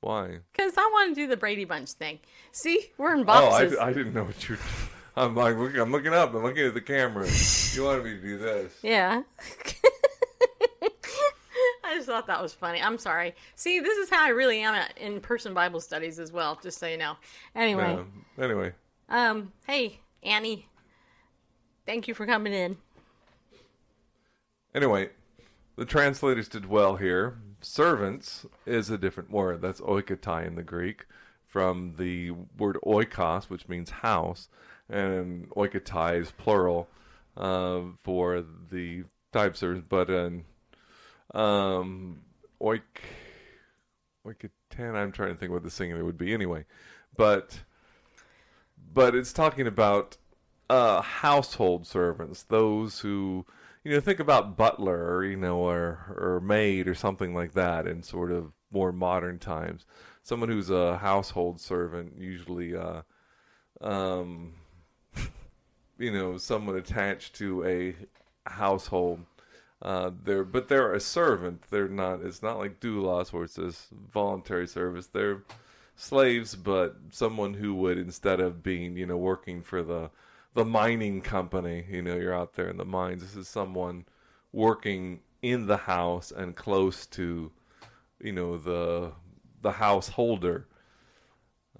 Why? 0.00 0.38
Cause 0.56 0.72
I 0.78 0.88
want 0.92 1.14
to 1.14 1.20
do 1.20 1.26
the 1.26 1.36
Brady 1.36 1.64
Bunch 1.64 1.90
thing. 1.90 2.20
See, 2.52 2.90
we're 2.96 3.12
in 3.14 3.20
Oh, 3.20 3.24
boxes. 3.24 3.76
I, 3.76 3.88
I 3.88 3.92
didn't 3.92 4.14
know 4.14 4.24
what 4.24 4.48
you. 4.48 4.56
I'm 5.16 5.34
like, 5.34 5.56
look, 5.56 5.76
I'm 5.76 5.92
looking 5.92 6.14
up. 6.14 6.32
I'm 6.34 6.42
looking 6.42 6.64
at 6.66 6.72
the 6.74 6.80
camera. 6.80 7.28
You 7.74 7.84
wanted 7.84 8.04
me 8.04 8.10
to 8.12 8.20
do 8.22 8.38
this? 8.38 8.72
Yeah. 8.82 9.22
I 11.84 11.96
just 11.96 12.06
thought 12.06 12.26
that 12.28 12.40
was 12.40 12.52
funny. 12.54 12.80
I'm 12.80 12.96
sorry. 12.98 13.34
See, 13.56 13.80
this 13.80 13.98
is 13.98 14.08
how 14.08 14.24
I 14.24 14.28
really 14.28 14.60
am 14.60 14.74
at 14.74 14.96
in-person 14.96 15.52
Bible 15.54 15.80
studies 15.80 16.18
as 16.18 16.30
well. 16.32 16.58
Just 16.62 16.78
so 16.78 16.86
you 16.86 16.96
know. 16.96 17.16
Anyway, 17.56 17.98
anyway, 18.38 18.72
um, 19.08 19.52
hey 19.66 19.98
Annie, 20.22 20.68
thank 21.86 22.06
you 22.06 22.14
for 22.14 22.26
coming 22.26 22.52
in. 22.52 22.76
anyway, 24.74 25.10
the 25.76 25.84
translators 25.84 26.48
did 26.48 26.64
well 26.66 26.94
here. 26.96 27.38
Servants 27.60 28.46
is 28.66 28.90
a 28.90 28.98
different 28.98 29.30
word. 29.30 29.60
That's 29.60 29.80
oikotai 29.80 30.46
in 30.46 30.54
the 30.54 30.62
Greek, 30.62 31.06
from 31.46 31.94
the 31.98 32.30
word 32.56 32.78
oikos, 32.84 33.44
which 33.44 33.68
means 33.68 33.90
house, 33.90 34.48
and 34.88 35.48
oikotai 35.50 36.20
is 36.20 36.30
plural 36.32 36.88
uh, 37.36 37.80
for 38.02 38.44
the 38.70 39.04
type 39.32 39.56
servants. 39.56 39.86
But 39.88 40.10
in 40.10 40.44
um, 41.34 42.22
oik, 42.60 42.82
oikoten, 44.26 44.94
I'm 44.94 45.12
trying 45.12 45.30
to 45.30 45.36
think 45.36 45.52
what 45.52 45.62
the 45.62 45.70
singular 45.70 46.04
would 46.04 46.18
be. 46.18 46.32
Anyway, 46.32 46.64
but 47.16 47.60
but 48.92 49.14
it's 49.14 49.32
talking 49.32 49.66
about 49.66 50.16
uh, 50.68 51.02
household 51.02 51.86
servants, 51.86 52.42
those 52.44 53.00
who 53.00 53.44
you 53.84 53.92
know 53.92 54.00
think 54.00 54.20
about 54.20 54.56
butler, 54.56 55.14
or, 55.14 55.24
you 55.24 55.36
know, 55.36 55.58
or 55.58 56.14
or 56.16 56.40
maid 56.42 56.88
or 56.88 56.94
something 56.94 57.34
like 57.34 57.52
that, 57.52 57.86
in 57.86 58.02
sort 58.02 58.30
of 58.30 58.52
more 58.70 58.92
modern 58.92 59.38
times. 59.38 59.86
Someone 60.22 60.48
who's 60.48 60.70
a 60.70 60.98
household 60.98 61.60
servant, 61.60 62.14
usually, 62.18 62.76
uh, 62.76 63.02
um, 63.80 64.52
you 65.98 66.12
know, 66.12 66.36
someone 66.36 66.76
attached 66.76 67.34
to 67.36 67.64
a 67.64 67.96
household. 68.48 69.24
Uh, 69.82 70.10
they're 70.24 70.44
but 70.44 70.68
they're 70.68 70.92
a 70.92 71.00
servant. 71.00 71.62
They're 71.70 71.88
not. 71.88 72.20
It's 72.22 72.42
not 72.42 72.58
like 72.58 72.80
doulos 72.80 73.32
where 73.32 73.44
it 73.44 73.50
says 73.50 73.86
voluntary 74.12 74.66
service. 74.66 75.06
They're 75.06 75.42
slaves, 75.96 76.54
but 76.54 76.96
someone 77.10 77.54
who 77.54 77.74
would 77.74 77.98
instead 77.98 78.40
of 78.40 78.62
being, 78.62 78.96
you 78.96 79.06
know, 79.06 79.16
working 79.16 79.62
for 79.62 79.82
the 79.82 80.10
the 80.54 80.64
mining 80.64 81.20
company, 81.20 81.86
you 81.88 82.02
know, 82.02 82.16
you're 82.16 82.34
out 82.34 82.54
there 82.54 82.68
in 82.68 82.76
the 82.76 82.84
mines. 82.84 83.22
This 83.22 83.36
is 83.36 83.48
someone 83.48 84.04
working 84.52 85.20
in 85.42 85.66
the 85.66 85.76
house 85.76 86.32
and 86.32 86.56
close 86.56 87.06
to, 87.06 87.52
you 88.20 88.32
know, 88.32 88.58
the 88.58 89.12
the 89.62 89.72
householder. 89.72 90.66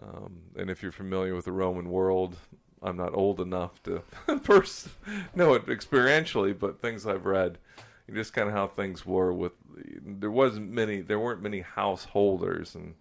Um, 0.02 0.42
and 0.56 0.70
if 0.70 0.82
you're 0.82 0.92
familiar 0.92 1.34
with 1.34 1.46
the 1.46 1.52
Roman 1.52 1.90
world, 1.90 2.36
I'm 2.82 2.96
not 2.96 3.14
old 3.14 3.40
enough 3.40 3.82
to 3.84 4.02
first 4.42 4.88
know 5.34 5.54
it 5.54 5.66
experientially, 5.66 6.58
but 6.58 6.80
things 6.80 7.06
I've 7.06 7.26
read, 7.26 7.58
just 8.12 8.32
kind 8.32 8.48
of 8.48 8.54
how 8.54 8.68
things 8.68 9.04
were 9.04 9.32
with. 9.32 9.52
There 10.02 10.30
wasn't 10.30 10.70
many. 10.70 11.00
There 11.00 11.20
weren't 11.20 11.42
many 11.42 11.60
householders, 11.60 12.74
and 12.74 12.94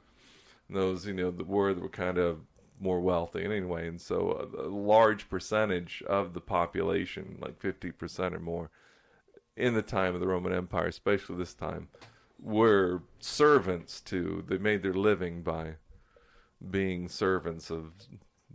those 0.70 1.06
you 1.06 1.14
know 1.14 1.32
the 1.32 1.44
that 1.44 1.80
were 1.80 1.90
kind 1.90 2.18
of 2.18 2.40
more 2.80 3.02
wealthy 3.02 3.44
anyway 3.44 3.88
and 3.88 4.00
so 4.00 4.50
a, 4.58 4.68
a 4.68 4.70
large 4.70 5.30
percentage 5.30 6.02
of 6.08 6.34
the 6.34 6.42
population 6.42 7.38
like 7.42 7.60
50% 7.60 8.34
or 8.34 8.40
more 8.40 8.72
in 9.58 9.74
the 9.74 9.82
time 9.82 10.16
of 10.16 10.22
the 10.22 10.28
roman 10.28 10.54
empire 10.54 10.88
especially 10.88 11.36
this 11.36 11.54
time 11.54 11.90
were 12.42 13.04
servants 13.20 14.00
to 14.00 14.44
they 14.48 14.58
made 14.58 14.82
their 14.82 14.94
living 14.94 15.42
by 15.42 15.76
being 16.70 17.08
servants 17.08 17.70
of 17.70 17.92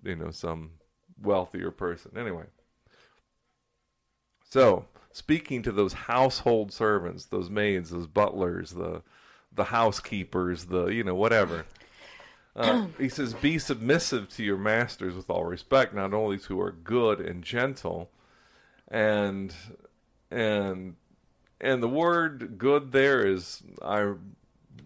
you 0.02 0.16
know 0.16 0.30
some 0.30 0.72
wealthier 1.20 1.70
person. 1.70 2.12
Anyway. 2.16 2.44
So 4.48 4.86
speaking 5.12 5.62
to 5.62 5.72
those 5.72 5.92
household 5.92 6.72
servants 6.72 7.26
those 7.26 7.48
maids 7.48 7.90
those 7.90 8.06
butlers 8.06 8.72
the 8.72 9.02
the 9.52 9.64
housekeepers 9.64 10.66
the 10.66 10.86
you 10.86 11.04
know 11.04 11.14
whatever 11.14 11.64
uh, 12.56 12.86
he 12.98 13.08
says, 13.08 13.34
"Be 13.34 13.58
submissive 13.58 14.28
to 14.30 14.44
your 14.44 14.56
masters 14.56 15.14
with 15.14 15.30
all 15.30 15.44
respect, 15.44 15.94
not 15.94 16.14
only 16.14 16.38
to 16.38 16.44
who 16.44 16.60
are 16.60 16.72
good 16.72 17.20
and 17.20 17.42
gentle, 17.42 18.10
and 18.88 19.54
and 20.30 20.96
and 21.60 21.82
the 21.82 21.88
word 21.88 22.58
good 22.58 22.92
there 22.92 23.26
is 23.26 23.62
I 23.82 24.14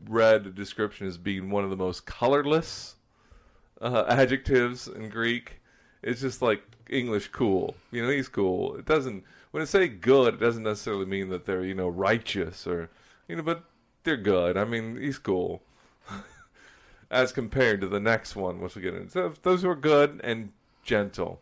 read 0.09 0.47
a 0.47 0.51
description 0.51 1.07
as 1.07 1.19
being 1.19 1.51
one 1.51 1.65
of 1.65 1.71
the 1.71 1.77
most 1.77 2.07
colorless 2.07 2.97
uh, 3.81 4.05
adjectives 4.09 4.89
in 4.89 5.09
Greek. 5.09 5.61
It's 6.03 6.21
just 6.21 6.41
like 6.41 6.63
English 6.89 7.29
cool. 7.29 7.75
You 7.91 8.03
know, 8.03 8.11
he's 8.11 8.29
cool. 8.29 8.77
It 8.77 8.87
doesn't 8.87 9.25
when 9.51 9.63
it 9.63 9.67
say 9.67 9.89
good, 9.89 10.35
it 10.35 10.41
doesn't 10.41 10.63
necessarily 10.63 11.07
mean 11.07 11.29
that 11.31 11.45
they're 11.45 11.65
you 11.65 11.75
know 11.75 11.89
righteous 11.89 12.67
or 12.67 12.91
you 13.27 13.37
know, 13.37 13.43
but 13.43 13.65
they're 14.05 14.17
good. 14.17 14.57
I 14.57 14.65
mean, 14.65 14.97
he's 14.97 15.19
cool." 15.19 15.63
as 17.11 17.33
compared 17.33 17.81
to 17.81 17.89
the 17.89 18.01
next 18.01 18.37
one, 18.37 18.61
which 18.61 18.77
we 18.77 18.83
get 18.83 18.95
into. 18.95 19.33
Those 19.43 19.63
who 19.63 19.71
are 19.71 19.77
good 19.77 20.21
and 20.23 20.53
gentle, 20.83 21.41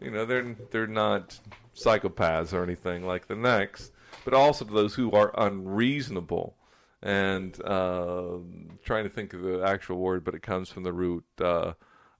you 0.00 0.10
know, 0.10 0.24
they're 0.24 0.56
they're 0.70 0.86
not 0.86 1.38
psychopaths 1.74 2.52
or 2.52 2.62
anything 2.62 3.06
like 3.06 3.26
the 3.26 3.36
next, 3.36 3.92
but 4.24 4.34
also 4.34 4.64
to 4.64 4.72
those 4.72 4.94
who 4.94 5.10
are 5.12 5.32
unreasonable. 5.36 6.54
And 7.00 7.56
uh, 7.64 8.38
trying 8.84 9.04
to 9.04 9.10
think 9.10 9.32
of 9.32 9.42
the 9.42 9.62
actual 9.62 9.98
word, 9.98 10.24
but 10.24 10.34
it 10.34 10.42
comes 10.42 10.68
from 10.68 10.82
the 10.82 10.92
root 10.92 11.24
uh, 11.40 11.74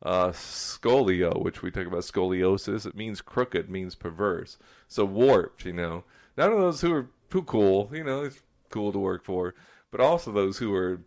uh, 0.05 0.29
scolio, 0.29 1.43
which 1.43 1.63
we 1.63 1.73
talk 1.73 1.87
about 1.87 2.03
scoliosis. 2.03 2.87
It 2.87 2.95
means 2.95 3.21
crooked, 3.21 3.69
means 3.69 3.97
perverse, 3.97 4.57
so 4.87 5.05
warped. 5.05 5.65
You 5.65 5.73
know, 5.73 6.05
not 6.37 6.51
only 6.51 6.63
those 6.63 6.81
who 6.81 6.95
are 6.95 7.09
who 7.31 7.43
cool, 7.43 7.91
you 7.93 8.05
know, 8.05 8.23
it's 8.23 8.41
cool 8.71 8.93
to 8.93 8.99
work 8.99 9.25
for, 9.25 9.55
but 9.91 10.01
also 10.01 10.31
those 10.31 10.59
who 10.59 10.73
are 10.75 11.01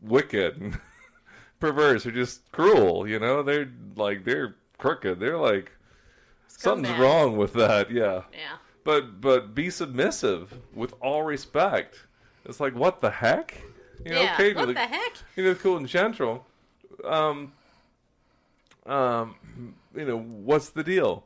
wicked 0.00 0.60
and 0.60 0.78
perverse 1.60 2.06
or 2.06 2.12
just 2.12 2.50
cruel. 2.52 3.08
You 3.08 3.18
know, 3.18 3.42
they're 3.42 3.70
like 3.96 4.24
they're 4.24 4.56
crooked. 4.78 5.20
They're 5.20 5.38
like 5.38 5.72
something's 6.48 6.98
wrong 6.98 7.36
with 7.36 7.52
that. 7.54 7.90
Yeah. 7.90 8.22
Yeah. 8.32 8.56
But 8.84 9.20
but 9.20 9.54
be 9.54 9.70
submissive 9.70 10.58
with 10.74 10.94
all 11.00 11.22
respect. 11.22 12.06
It's 12.44 12.60
like 12.60 12.74
what 12.74 13.00
the 13.00 13.10
heck? 13.10 13.62
You 14.04 14.12
know, 14.12 14.22
yeah. 14.22 14.34
okay, 14.34 14.54
what 14.54 14.68
the, 14.68 14.74
the 14.74 14.80
heck? 14.80 15.14
you 15.34 15.44
know, 15.44 15.54
cool 15.54 15.76
and 15.76 15.88
gentle. 15.88 16.46
Um, 17.04 17.52
um, 18.84 19.34
you 19.94 20.04
know, 20.04 20.18
what's 20.18 20.68
the 20.68 20.84
deal? 20.84 21.24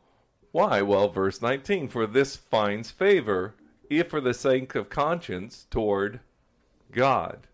Why? 0.52 0.82
Well, 0.82 1.08
verse 1.08 1.42
19 1.42 1.88
For 1.88 2.06
this 2.06 2.36
finds 2.36 2.90
favor, 2.90 3.54
if 3.88 4.08
for 4.08 4.20
the 4.20 4.34
sake 4.34 4.74
of 4.74 4.88
conscience 4.88 5.66
toward 5.70 6.20
God. 6.90 7.46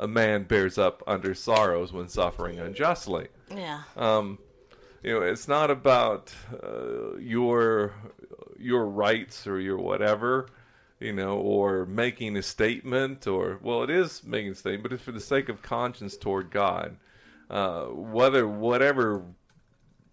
A 0.00 0.08
man 0.08 0.44
bears 0.44 0.78
up 0.78 1.02
under 1.06 1.34
sorrows 1.34 1.92
when 1.92 2.08
suffering 2.08 2.58
unjustly. 2.58 3.28
Yeah. 3.54 3.82
Um, 3.96 4.38
you 5.02 5.12
know, 5.12 5.20
it's 5.20 5.46
not 5.46 5.70
about 5.70 6.34
uh, 6.62 7.16
your 7.18 7.94
your 8.58 8.86
rights 8.86 9.46
or 9.46 9.60
your 9.60 9.78
whatever, 9.78 10.48
you 10.98 11.12
know, 11.12 11.36
or 11.36 11.86
making 11.86 12.36
a 12.36 12.42
statement 12.42 13.26
or 13.26 13.58
well, 13.62 13.82
it 13.82 13.90
is 13.90 14.24
making 14.24 14.52
a 14.52 14.54
statement, 14.54 14.82
but 14.84 14.92
it's 14.92 15.02
for 15.02 15.12
the 15.12 15.20
sake 15.20 15.48
of 15.48 15.62
conscience 15.62 16.16
toward 16.16 16.50
God. 16.50 16.96
Uh, 17.48 17.86
whether 17.86 18.46
whatever 18.48 19.22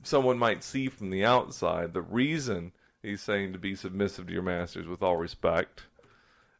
someone 0.04 0.38
might 0.38 0.64
see 0.64 0.90
from 0.90 1.10
the 1.10 1.24
outside, 1.24 1.94
the 1.94 2.02
reason 2.02 2.72
he's 3.02 3.22
saying 3.22 3.54
to 3.54 3.60
be 3.60 3.76
submissive 3.76 4.28
to 4.28 4.34
your 4.34 4.42
masters 4.44 4.88
with 4.88 5.02
all 5.02 5.18
respect 5.18 5.84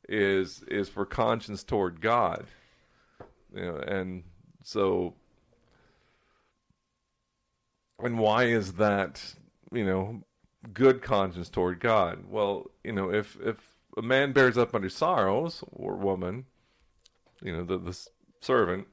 is 0.08 0.64
is 0.64 0.88
for 0.88 1.06
conscience 1.06 1.64
toward 1.64 2.00
God. 2.02 2.46
You 3.54 3.62
know, 3.62 3.78
and 3.78 4.24
so 4.64 5.16
and 8.00 8.20
why 8.20 8.46
is 8.46 8.74
that, 8.74 9.36
you 9.72 9.86
know, 9.86 10.24
good 10.74 11.02
conscience 11.02 11.50
toward 11.50 11.80
God? 11.80 12.26
Well, 12.30 12.70
you 12.84 12.92
know, 12.92 13.12
if 13.12 13.38
if 13.42 13.58
a 13.98 14.02
man 14.02 14.34
bears 14.34 14.58
up 14.58 14.76
under 14.76 14.90
sorrows 14.90 15.64
or 15.72 15.96
woman, 15.96 16.46
you 17.42 17.52
know, 17.52 17.64
the 17.64 17.78
the 17.78 18.08
servant 18.42 18.88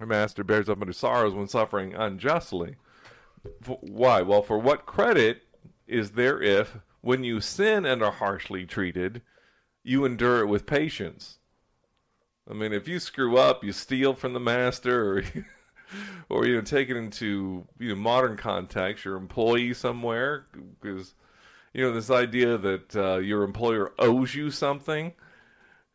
her 0.00 0.06
master 0.06 0.42
bears 0.42 0.68
up 0.68 0.80
under 0.80 0.92
sorrows 0.92 1.34
when 1.34 1.48
suffering 1.48 1.94
unjustly. 1.94 2.76
F- 3.62 3.78
Why? 3.80 4.22
Well, 4.22 4.42
for 4.42 4.58
what 4.58 4.86
credit 4.86 5.42
is 5.86 6.12
there 6.12 6.42
if, 6.42 6.78
when 7.00 7.22
you 7.22 7.40
sin 7.40 7.84
and 7.84 8.02
are 8.02 8.12
harshly 8.12 8.66
treated, 8.66 9.22
you 9.82 10.04
endure 10.04 10.40
it 10.40 10.46
with 10.46 10.66
patience? 10.66 11.38
I 12.48 12.52
mean, 12.52 12.72
if 12.72 12.86
you 12.86 12.98
screw 12.98 13.38
up, 13.38 13.64
you 13.64 13.72
steal 13.72 14.14
from 14.14 14.34
the 14.34 14.40
master, 14.40 15.18
or 15.18 15.24
or 16.28 16.46
you 16.46 16.56
know, 16.56 16.60
take 16.60 16.90
it 16.90 16.96
into 16.96 17.66
you 17.78 17.90
know 17.90 17.94
modern 17.94 18.36
context, 18.36 19.04
your 19.04 19.16
employee 19.16 19.74
somewhere, 19.74 20.46
because 20.80 21.14
you 21.72 21.82
know 21.82 21.92
this 21.92 22.10
idea 22.10 22.58
that 22.58 22.96
uh, 22.96 23.16
your 23.16 23.42
employer 23.42 23.92
owes 23.98 24.34
you 24.34 24.50
something, 24.50 25.12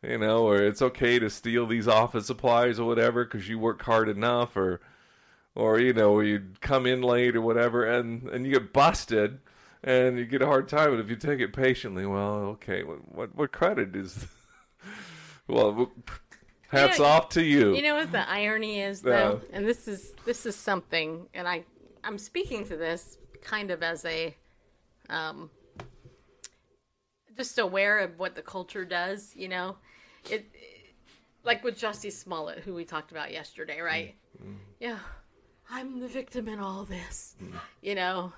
you 0.02 0.18
know, 0.18 0.46
or 0.46 0.62
it's 0.62 0.82
okay 0.82 1.18
to 1.18 1.30
steal 1.30 1.66
these 1.66 1.86
office 1.86 2.26
supplies 2.26 2.80
or 2.80 2.86
whatever 2.86 3.24
because 3.24 3.48
you 3.48 3.58
work 3.58 3.82
hard 3.82 4.08
enough, 4.08 4.56
or 4.56 4.80
or 5.54 5.78
you 5.78 5.92
know, 5.92 6.20
you 6.20 6.42
come 6.60 6.86
in 6.86 7.02
late 7.02 7.36
or 7.36 7.42
whatever, 7.42 7.84
and 7.84 8.28
and 8.28 8.44
you 8.44 8.52
get 8.52 8.72
busted, 8.72 9.38
and 9.84 10.18
you 10.18 10.24
get 10.26 10.42
a 10.42 10.46
hard 10.46 10.68
time. 10.68 10.90
But 10.90 11.00
if 11.00 11.10
you 11.10 11.16
take 11.16 11.40
it 11.40 11.52
patiently, 11.52 12.06
well, 12.06 12.34
okay, 12.54 12.82
what 12.82 13.14
what, 13.14 13.36
what 13.36 13.52
credit 13.52 13.94
is? 13.94 14.26
well, 15.46 15.92
hats 16.70 16.98
know- 16.98 17.04
off 17.04 17.28
to 17.30 17.42
you. 17.42 17.74
You 17.74 17.82
know 17.82 17.96
what 17.96 18.12
the 18.12 18.28
irony 18.28 18.80
is, 18.80 19.02
though, 19.02 19.40
and 19.52 19.66
this 19.66 19.88
is 19.88 20.12
this 20.24 20.46
is 20.46 20.56
something, 20.56 21.26
and 21.34 21.48
I 21.48 21.64
I'm 22.04 22.18
speaking 22.18 22.64
to 22.66 22.76
this 22.76 23.18
kind 23.42 23.70
of 23.70 23.82
as 23.82 24.04
a 24.04 24.36
um, 25.08 25.50
just 27.36 27.58
aware 27.58 27.98
of 27.98 28.18
what 28.18 28.34
the 28.34 28.42
culture 28.42 28.84
does. 28.84 29.34
You 29.34 29.48
know, 29.48 29.76
it 30.30 30.46
like 31.44 31.64
with 31.64 31.78
Jussie 31.78 32.12
Smollett, 32.12 32.60
who 32.60 32.74
we 32.74 32.84
talked 32.84 33.10
about 33.10 33.32
yesterday, 33.32 33.80
right? 33.80 34.14
Yeah, 34.78 34.98
I'm 35.70 36.00
the 36.00 36.08
victim 36.08 36.48
in 36.48 36.58
all 36.60 36.84
this. 36.84 37.36
You 37.82 37.94
know, 37.94 38.32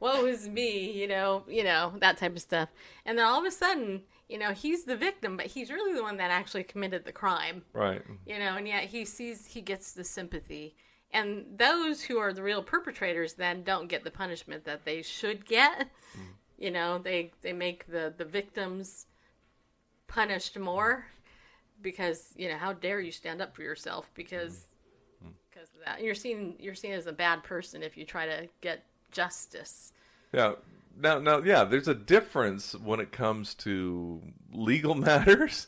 woe 0.00 0.26
is 0.26 0.48
me. 0.48 0.90
You 0.90 1.06
know, 1.08 1.44
you 1.48 1.64
know 1.64 1.94
that 2.00 2.18
type 2.18 2.34
of 2.34 2.42
stuff, 2.42 2.68
and 3.04 3.16
then 3.16 3.24
all 3.24 3.38
of 3.38 3.44
a 3.46 3.50
sudden. 3.50 4.02
You 4.30 4.38
know, 4.38 4.52
he's 4.52 4.84
the 4.84 4.96
victim, 4.96 5.36
but 5.36 5.46
he's 5.46 5.72
really 5.72 5.92
the 5.92 6.04
one 6.04 6.16
that 6.18 6.30
actually 6.30 6.62
committed 6.62 7.04
the 7.04 7.10
crime 7.10 7.62
right. 7.72 8.00
you 8.24 8.38
know, 8.38 8.56
and 8.56 8.68
yet 8.68 8.84
he 8.84 9.04
sees 9.04 9.44
he 9.44 9.60
gets 9.60 9.92
the 9.92 10.04
sympathy. 10.04 10.76
And 11.12 11.44
those 11.56 12.00
who 12.00 12.18
are 12.18 12.32
the 12.32 12.42
real 12.42 12.62
perpetrators 12.62 13.32
then 13.34 13.64
don't 13.64 13.88
get 13.88 14.04
the 14.04 14.10
punishment 14.12 14.64
that 14.66 14.84
they 14.84 15.02
should 15.02 15.44
get. 15.44 15.88
Mm. 16.16 16.22
You 16.58 16.70
know, 16.70 16.98
they 16.98 17.32
they 17.42 17.52
make 17.52 17.88
the 17.88 18.14
the 18.16 18.24
victims 18.24 19.06
punished 20.06 20.56
more 20.56 21.06
because, 21.82 22.32
you 22.36 22.48
know, 22.48 22.56
how 22.56 22.72
dare 22.72 23.00
you 23.00 23.10
stand 23.10 23.42
up 23.42 23.56
for 23.56 23.62
yourself 23.62 24.08
because 24.14 24.68
mm. 25.24 25.28
Mm. 25.28 25.32
because 25.50 25.70
of 25.70 25.84
that. 25.84 25.96
And 25.96 26.06
you're 26.06 26.14
seen 26.14 26.54
you're 26.60 26.76
seen 26.76 26.92
as 26.92 27.08
a 27.08 27.12
bad 27.12 27.42
person 27.42 27.82
if 27.82 27.96
you 27.96 28.04
try 28.04 28.26
to 28.26 28.48
get 28.60 28.84
justice. 29.10 29.92
Yeah. 30.32 30.52
Now, 31.00 31.18
now, 31.18 31.38
yeah. 31.38 31.64
There's 31.64 31.88
a 31.88 31.94
difference 31.94 32.74
when 32.74 33.00
it 33.00 33.12
comes 33.12 33.54
to 33.56 34.22
legal 34.52 34.94
matters 35.08 35.66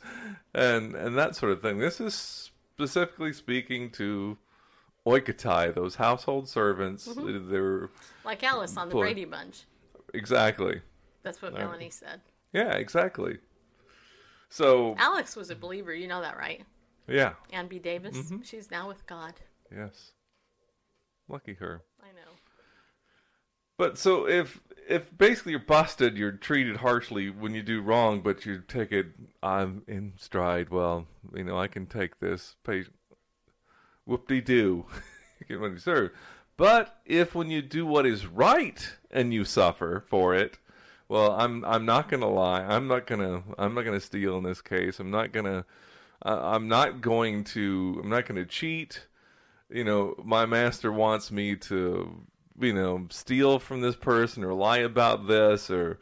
and 0.54 0.94
and 0.94 1.16
that 1.16 1.36
sort 1.36 1.52
of 1.52 1.62
thing. 1.62 1.78
This 1.78 2.00
is 2.00 2.50
specifically 2.74 3.32
speaking 3.32 3.90
to 3.92 4.36
oikotai, 5.06 5.74
those 5.74 5.96
household 5.96 6.48
servants. 6.48 7.08
They're 7.16 7.90
Like 8.24 8.42
Alice 8.42 8.76
on 8.76 8.88
the. 8.88 8.94
Brady 8.94 9.24
Bunch. 9.24 9.64
exactly. 10.14 10.80
That's 11.22 11.40
what 11.40 11.52
Right. 11.52 11.62
Melanie 11.62 11.90
said. 11.90 12.20
Yeah, 12.52 12.72
exactly. 12.74 13.38
So, 14.50 14.94
Alice 14.98 15.34
was 15.36 15.48
a 15.50 15.56
believer, 15.56 15.94
you 15.94 16.06
know 16.06 16.20
that, 16.20 16.36
right? 16.36 16.62
yeah. 17.08 17.32
Ann 17.52 17.68
B. 17.68 17.78
Davis. 17.78 18.16
Mm-hmm. 18.16 18.42
She's 18.42 18.70
now 18.70 18.86
with 18.88 19.06
God. 19.06 19.34
Yes. 19.74 20.12
Lucky 21.28 21.54
her. 21.54 21.82
I 22.02 22.08
know. 22.08 22.32
But 23.78 23.96
so 23.98 24.28
if 24.28 24.60
if 24.92 25.16
basically 25.16 25.52
you're 25.52 25.60
busted, 25.60 26.18
you're 26.18 26.32
treated 26.32 26.76
harshly 26.76 27.30
when 27.30 27.54
you 27.54 27.62
do 27.62 27.80
wrong, 27.80 28.20
but 28.20 28.44
you 28.44 28.62
take 28.66 28.92
it 28.92 29.06
I'm 29.42 29.82
in 29.88 30.12
stride. 30.18 30.68
Well, 30.68 31.06
you 31.34 31.44
know 31.44 31.58
I 31.58 31.66
can 31.66 31.86
take 31.86 32.20
this. 32.20 32.56
Pay, 32.62 32.84
whoop 34.04 34.28
de 34.28 34.40
doo, 34.40 34.84
get 35.48 35.60
what 35.60 35.72
you 35.72 35.78
serve. 35.78 36.10
But 36.56 37.00
if 37.06 37.34
when 37.34 37.50
you 37.50 37.62
do 37.62 37.86
what 37.86 38.04
is 38.04 38.26
right 38.26 38.92
and 39.10 39.32
you 39.32 39.44
suffer 39.44 40.04
for 40.08 40.34
it, 40.34 40.58
well, 41.08 41.32
I'm 41.32 41.64
I'm 41.64 41.86
not 41.86 42.10
gonna 42.10 42.30
lie. 42.30 42.62
I'm 42.62 42.86
not 42.86 43.06
gonna 43.06 43.42
I'm 43.58 43.74
not 43.74 43.86
gonna 43.86 44.00
steal 44.00 44.36
in 44.36 44.44
this 44.44 44.60
case. 44.60 45.00
I'm 45.00 45.10
not 45.10 45.32
gonna 45.32 45.64
I 46.22 46.54
I'm 46.54 46.68
not 46.68 47.00
going 47.00 47.44
to 47.44 47.98
I'm 48.02 48.10
not 48.10 48.26
gonna 48.26 48.44
cheat 48.44 49.06
you 49.72 49.84
know, 49.84 50.14
my 50.22 50.46
master 50.46 50.92
wants 50.92 51.30
me 51.30 51.56
to, 51.56 52.26
you 52.60 52.72
know, 52.72 53.06
steal 53.10 53.58
from 53.58 53.80
this 53.80 53.96
person 53.96 54.44
or 54.44 54.54
lie 54.54 54.78
about 54.78 55.26
this 55.26 55.70
or, 55.70 55.98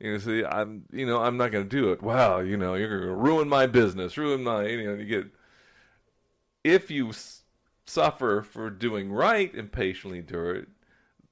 you 0.00 0.12
know, 0.12 0.18
see, 0.18 0.44
I'm, 0.44 0.84
you 0.92 1.06
know, 1.06 1.22
I'm 1.22 1.36
not 1.36 1.52
going 1.52 1.68
to 1.68 1.76
do 1.76 1.92
it. 1.92 2.02
Wow, 2.02 2.40
you 2.40 2.56
know, 2.56 2.74
you're 2.74 2.98
going 2.98 3.08
to 3.08 3.14
ruin 3.14 3.48
my 3.48 3.66
business, 3.66 4.16
ruin 4.16 4.42
my, 4.42 4.66
you 4.66 4.84
know, 4.84 4.94
you 4.94 5.04
get, 5.04 5.26
if 6.64 6.90
you 6.90 7.12
suffer 7.86 8.42
for 8.42 8.70
doing 8.70 9.12
right 9.12 9.52
and 9.54 9.70
patiently 9.70 10.18
endure 10.18 10.54
it, 10.54 10.68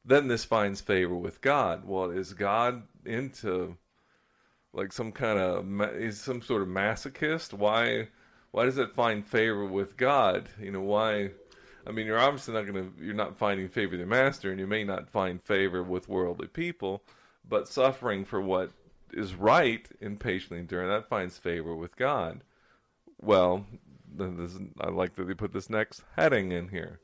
then 0.05 0.29
this 0.29 0.45
finds 0.45 0.81
favor 0.81 1.15
with 1.15 1.41
God. 1.41 1.85
Well, 1.85 2.11
is 2.11 2.33
God 2.33 2.83
into 3.05 3.77
like 4.73 4.93
some 4.93 5.13
kind 5.13 5.39
of 5.39 5.95
is 5.97 6.21
some 6.21 6.43
sort 6.43 6.63
of 6.63 6.69
masochist? 6.69 7.53
Why 7.53 8.09
why 8.51 8.65
does 8.65 8.79
it 8.79 8.95
find 8.95 9.27
favor 9.27 9.65
with 9.65 9.97
God? 9.97 10.49
You 10.61 10.73
know 10.73 10.81
why? 10.81 11.31
I 11.87 11.93
mean, 11.93 12.07
you're 12.07 12.19
obviously 12.19 12.55
not 12.55 12.67
going 12.67 12.75
to 12.75 13.05
you're 13.05 13.15
not 13.15 13.39
finding 13.39 13.69
favor 13.69 13.93
with 13.93 14.01
the 14.01 14.07
master, 14.07 14.51
and 14.51 14.61
you 14.61 14.67
may 14.67 14.85
not 14.85 15.09
find 15.09 15.43
favor 15.43 15.83
with 15.83 16.09
worldly 16.09 16.49
people, 16.49 17.03
but 17.49 17.69
suffering 17.69 18.25
for 18.25 18.41
what 18.41 18.71
is 19.13 19.35
right 19.35 19.89
and 20.01 20.21
patiently 20.21 20.59
enduring 20.59 20.89
that 20.89 21.09
finds 21.09 21.39
favor 21.39 21.75
with 21.75 21.97
God. 21.97 22.43
Well, 23.21 23.67
this, 24.15 24.57
I 24.81 24.91
like 24.91 25.15
that 25.17 25.27
they 25.27 25.35
put 25.35 25.53
this 25.53 25.71
next 25.71 26.03
heading 26.17 26.53
in 26.53 26.69
here. 26.69 27.01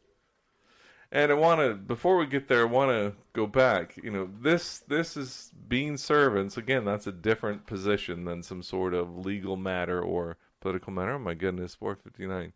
And 1.13 1.31
I 1.31 1.35
want 1.35 1.61
to, 1.61 1.75
before 1.75 2.17
we 2.17 2.27
get 2.27 2.49
there, 2.49 2.63
I 2.63 2.71
want 2.71 2.91
to 2.91 3.13
go 3.33 3.47
back. 3.47 3.97
You 4.03 4.11
know, 4.11 4.29
this 4.41 4.81
this 4.81 5.17
is 5.17 5.53
being 5.69 5.97
servants. 5.97 6.57
Again, 6.57 6.85
that's 6.85 7.07
a 7.07 7.13
different 7.13 7.67
position 7.67 8.25
than 8.25 8.43
some 8.43 8.63
sort 8.63 8.93
of 8.93 9.25
legal 9.25 9.57
matter 9.57 10.01
or 10.03 10.37
political 10.61 10.93
matter. 10.93 11.13
Oh 11.13 11.19
my 11.19 11.35
goodness, 11.35 11.75
459. 11.77 12.53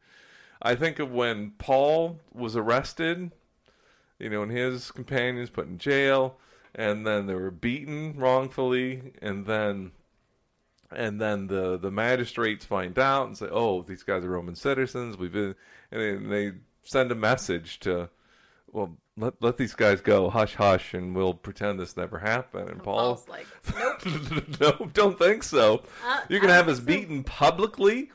I 0.62 0.74
think 0.74 0.98
of 0.98 1.10
when 1.10 1.52
Paul 1.58 2.20
was 2.32 2.56
arrested, 2.56 3.32
you 4.18 4.28
know, 4.28 4.42
and 4.42 4.52
his 4.52 4.90
companions 4.90 5.50
put 5.50 5.66
in 5.66 5.78
jail, 5.78 6.36
and 6.74 7.06
then 7.06 7.26
they 7.26 7.34
were 7.34 7.50
beaten 7.50 8.14
wrongfully, 8.16 9.12
and 9.22 9.46
then 9.46 9.92
and 10.90 11.20
then 11.20 11.46
the 11.46 11.78
the 11.78 11.90
magistrates 11.90 12.64
find 12.64 12.98
out 12.98 13.26
and 13.26 13.38
say, 13.38 13.46
"Oh, 13.50 13.82
these 13.82 14.02
guys 14.02 14.24
are 14.24 14.30
Roman 14.30 14.56
citizens. 14.56 15.16
We've 15.16 15.32
been," 15.32 15.54
and 15.90 16.30
they 16.30 16.52
send 16.82 17.12
a 17.12 17.14
message 17.14 17.78
to, 17.80 18.10
"Well, 18.70 18.96
let 19.16 19.34
let 19.40 19.56
these 19.56 19.74
guys 19.74 20.00
go, 20.00 20.30
hush, 20.30 20.54
hush, 20.56 20.94
and 20.94 21.14
we'll 21.14 21.34
pretend 21.34 21.78
this 21.78 21.96
never 21.96 22.18
happened." 22.18 22.68
And 22.70 22.82
Paul, 22.82 23.16
Paul's 23.16 23.28
like, 23.28 23.46
nope. 23.78 24.60
no, 24.60 24.90
don't 24.92 25.18
think 25.18 25.42
so. 25.42 25.84
Uh, 26.04 26.20
you're 26.28 26.40
gonna 26.40 26.52
I 26.52 26.56
have 26.56 26.68
us 26.68 26.78
so. 26.78 26.84
beaten 26.84 27.22
publicly, 27.24 28.10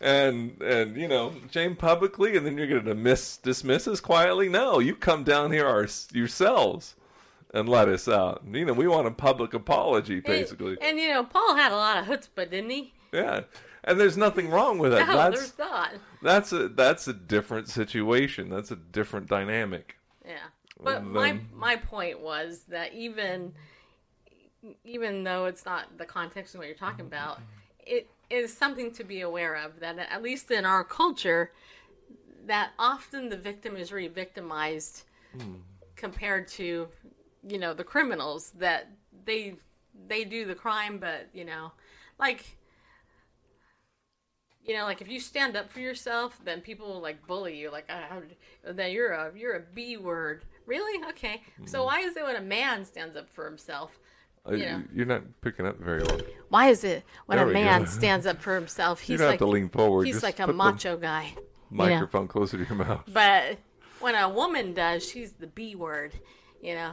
and 0.00 0.60
and 0.62 0.96
you 0.96 1.08
know 1.08 1.34
shamed 1.50 1.78
publicly, 1.78 2.36
and 2.36 2.46
then 2.46 2.56
you're 2.56 2.66
gonna 2.66 2.82
dismiss 2.82 3.36
dismiss 3.38 3.88
us 3.88 4.00
quietly. 4.00 4.48
No, 4.48 4.78
you 4.78 4.94
come 4.94 5.24
down 5.24 5.52
here 5.52 5.66
our, 5.66 5.86
yourselves, 6.12 6.94
and 7.52 7.68
let 7.68 7.88
us 7.88 8.08
out. 8.08 8.42
You 8.50 8.64
know, 8.64 8.72
we 8.72 8.86
want 8.86 9.06
a 9.06 9.10
public 9.10 9.54
apology, 9.54 10.20
basically. 10.20 10.72
And, 10.72 10.82
and, 10.82 10.98
you 10.98 11.08
know, 11.10 11.24
Paul 11.24 11.56
had 11.56 11.72
a 11.72 11.76
lot 11.76 11.98
of 11.98 12.06
chutzpah, 12.06 12.50
didn't 12.50 12.70
he? 12.70 12.92
yeah, 13.12 13.42
and 13.84 13.98
there's 13.98 14.16
nothing 14.16 14.50
wrong 14.50 14.78
with 14.78 14.92
that. 14.92 15.08
No, 15.08 15.16
that's 15.16 15.38
there's 15.38 15.58
not. 15.58 15.90
that's 16.22 16.52
a 16.52 16.68
that's 16.68 17.08
a 17.08 17.12
different 17.12 17.68
situation. 17.68 18.50
That's 18.50 18.70
a 18.70 18.76
different 18.76 19.28
dynamic. 19.28 19.96
Yeah. 20.24 20.36
But 20.80 21.04
my 21.04 21.40
my 21.52 21.76
point 21.76 22.20
was 22.20 22.64
that 22.68 22.94
even 22.94 23.52
even 24.84 25.24
though 25.24 25.46
it's 25.46 25.64
not 25.64 25.98
the 25.98 26.04
context 26.04 26.54
of 26.54 26.58
what 26.58 26.66
you're 26.66 26.76
talking 26.76 27.06
about, 27.06 27.40
it 27.80 28.08
is 28.30 28.54
something 28.56 28.92
to 28.92 29.04
be 29.04 29.20
aware 29.20 29.54
of 29.56 29.80
that 29.80 29.98
at 29.98 30.22
least 30.22 30.50
in 30.50 30.64
our 30.64 30.84
culture 30.84 31.52
that 32.46 32.70
often 32.78 33.28
the 33.28 33.36
victim 33.36 33.76
is 33.76 33.92
re-victimized 33.92 35.02
compared 35.96 36.48
to 36.48 36.88
you 37.46 37.58
know 37.58 37.72
the 37.74 37.84
criminals 37.84 38.52
that 38.58 38.88
they 39.24 39.54
they 40.08 40.24
do 40.24 40.44
the 40.44 40.54
crime 40.54 40.98
but 40.98 41.28
you 41.32 41.44
know 41.44 41.72
like 42.18 42.58
you 44.68 44.76
know, 44.76 44.84
like 44.84 45.00
if 45.00 45.08
you 45.08 45.18
stand 45.18 45.56
up 45.56 45.72
for 45.72 45.80
yourself, 45.80 46.38
then 46.44 46.60
people 46.60 46.86
will 46.88 47.00
like 47.00 47.26
bully 47.26 47.56
you, 47.56 47.70
like 47.70 47.86
"Ah, 47.88 48.04
how 48.10 48.20
did- 48.20 48.76
that 48.76 48.92
you're 48.92 49.12
a 49.12 49.32
you're 49.34 49.54
a 49.56 49.60
B 49.60 49.96
word. 49.96 50.44
Really? 50.66 51.02
Okay. 51.08 51.42
So 51.64 51.84
why 51.84 52.00
is 52.00 52.16
it 52.16 52.22
when 52.22 52.36
a 52.36 52.42
man 52.42 52.84
stands 52.84 53.16
up 53.16 53.30
for 53.30 53.46
himself? 53.46 53.98
Uh, 54.46 54.54
Yeah. 54.54 54.80
You're 54.94 55.06
not 55.06 55.22
picking 55.40 55.66
up 55.66 55.78
very 55.78 56.02
well. 56.02 56.20
Why 56.48 56.68
is 56.68 56.84
it 56.84 57.04
when 57.26 57.38
There 57.38 57.48
a 57.48 57.52
man 57.52 57.86
stands 57.98 58.26
up 58.26 58.40
for 58.42 58.54
himself, 58.54 59.00
You 59.08 59.14
he's 59.14 59.20
don't 59.20 59.28
like 59.28 59.40
have 59.40 59.46
to 59.46 59.52
lean 59.52 59.68
forward. 59.68 60.06
he's 60.06 60.16
Just 60.16 60.22
like 60.24 60.38
a 60.40 60.46
macho 60.52 60.96
guy. 60.96 61.32
you 61.36 61.36
know? 61.36 61.84
Microphone 61.84 62.28
closer 62.28 62.56
to 62.56 62.64
your 62.64 62.84
mouth. 62.84 63.02
But 63.12 63.58
when 64.00 64.14
a 64.14 64.28
woman 64.28 64.74
does, 64.74 65.08
she's 65.08 65.32
the 65.32 65.46
B 65.46 65.74
word. 65.74 66.12
You 66.62 66.74
know, 66.74 66.92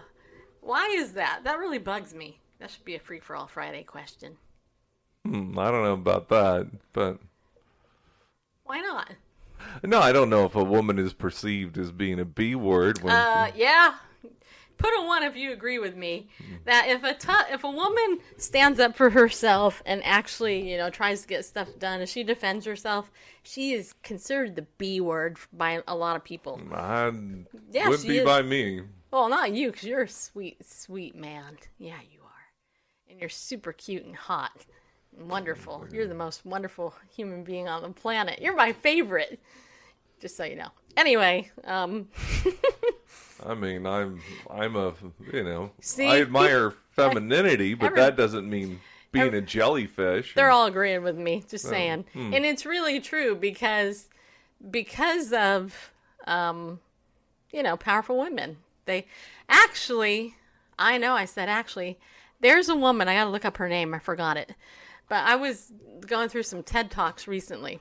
why 0.61 0.87
is 0.97 1.13
that? 1.13 1.41
That 1.43 1.59
really 1.59 1.79
bugs 1.79 2.13
me. 2.13 2.39
That 2.59 2.71
should 2.71 2.85
be 2.85 2.95
a 2.95 2.99
free 2.99 3.19
for 3.19 3.35
all 3.35 3.47
Friday 3.47 3.83
question. 3.83 4.37
Hmm, 5.25 5.57
I 5.57 5.71
don't 5.71 5.83
know 5.83 5.93
about 5.93 6.29
that, 6.29 6.69
but 6.93 7.19
Why 8.63 8.79
not? 8.81 9.11
no, 9.83 9.99
I 9.99 10.11
don't 10.11 10.29
know 10.29 10.45
if 10.45 10.55
a 10.55 10.63
woman 10.63 10.99
is 10.99 11.13
perceived 11.13 11.77
as 11.77 11.91
being 11.91 12.19
a 12.19 12.25
B 12.25 12.53
word 12.55 13.01
when 13.01 13.13
Uh, 13.13 13.51
yeah. 13.55 13.95
Put 14.77 14.91
a 14.97 15.05
one 15.05 15.23
if 15.23 15.35
you 15.35 15.51
agree 15.51 15.79
with 15.79 15.95
me 15.95 16.27
that 16.65 16.87
if 16.87 17.03
a 17.03 17.15
if 17.53 17.63
a 17.63 17.69
woman 17.69 18.19
stands 18.37 18.79
up 18.79 18.95
for 18.95 19.09
herself 19.11 19.81
and 19.85 20.03
actually 20.03 20.69
you 20.71 20.77
know 20.77 20.89
tries 20.89 21.21
to 21.21 21.27
get 21.27 21.45
stuff 21.45 21.69
done 21.79 22.01
and 22.01 22.09
she 22.09 22.23
defends 22.23 22.65
herself, 22.65 23.11
she 23.43 23.73
is 23.73 23.93
considered 24.03 24.55
the 24.55 24.63
B 24.77 24.99
word 24.99 25.37
by 25.53 25.81
a 25.87 25.95
lot 25.95 26.15
of 26.15 26.23
people. 26.23 26.59
I 26.73 27.11
Yeah, 27.71 27.89
wouldn't 27.89 28.01
she 28.01 28.07
be 28.09 28.17
is. 28.19 28.25
by 28.25 28.41
me. 28.41 28.81
Well, 29.11 29.29
not 29.29 29.53
you, 29.53 29.71
because 29.71 29.85
you're 29.87 30.01
a 30.03 30.09
sweet, 30.09 30.57
sweet 30.65 31.15
man. 31.15 31.57
Yeah, 31.77 31.99
you 32.11 32.19
are, 32.21 33.09
and 33.09 33.19
you're 33.19 33.29
super 33.29 33.71
cute 33.71 34.03
and 34.03 34.15
hot, 34.15 34.65
and 35.17 35.29
wonderful. 35.29 35.85
You're 35.91 36.07
the 36.07 36.13
most 36.15 36.45
wonderful 36.45 36.93
human 37.15 37.43
being 37.45 37.69
on 37.69 37.81
the 37.81 37.89
planet. 37.89 38.41
You're 38.41 38.55
my 38.55 38.73
favorite. 38.73 39.39
Just 40.19 40.35
so 40.35 40.43
you 40.43 40.55
know. 40.57 40.69
Anyway, 40.97 41.49
um, 41.65 42.09
I 43.45 43.53
mean, 43.53 43.85
I'm 43.85 44.21
I'm 44.49 44.75
a 44.75 44.93
you 45.31 45.43
know 45.43 45.71
See? 45.81 46.07
I 46.07 46.21
admire 46.21 46.73
femininity, 46.91 47.73
but 47.75 47.87
Every- 47.87 47.99
that 47.99 48.15
doesn't 48.15 48.49
mean 48.49 48.79
being 49.11 49.33
a 49.33 49.41
jellyfish. 49.41 50.33
They're 50.35 50.47
and- 50.47 50.53
all 50.53 50.65
agreeing 50.65 51.03
with 51.03 51.17
me. 51.17 51.43
Just 51.47 51.65
saying, 51.65 52.05
and 52.13 52.45
it's 52.45 52.65
really 52.65 52.99
true 52.99 53.35
because 53.35 54.09
because 54.71 55.31
of 55.33 55.91
um, 56.27 56.79
you 57.51 57.63
know 57.63 57.77
powerful 57.77 58.17
women. 58.17 58.57
They 58.85 59.07
actually, 59.49 60.35
I 60.77 60.97
know 60.97 61.13
I 61.13 61.25
said 61.25 61.49
actually. 61.49 61.97
There's 62.41 62.69
a 62.69 62.75
woman. 62.75 63.07
I 63.07 63.15
got 63.15 63.23
to 63.23 63.29
look 63.29 63.45
up 63.45 63.57
her 63.57 63.69
name. 63.69 63.93
I 63.93 63.99
forgot 63.99 64.37
it, 64.37 64.53
but 65.07 65.23
I 65.23 65.35
was 65.35 65.71
going 66.05 66.29
through 66.29 66.43
some 66.43 66.63
TED 66.63 66.91
talks 66.91 67.27
recently. 67.27 67.79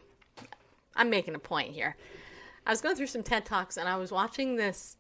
I'm 0.97 1.11
making 1.11 1.35
a 1.35 1.39
point 1.39 1.73
here. 1.75 1.97
I 2.67 2.71
was 2.71 2.81
going 2.81 2.97
through 2.97 3.09
some 3.09 3.23
TED 3.23 3.45
talks 3.45 3.77
and 3.77 3.89
I 3.89 3.97
was 3.97 4.11
watching 4.11 4.57
this 4.57 4.97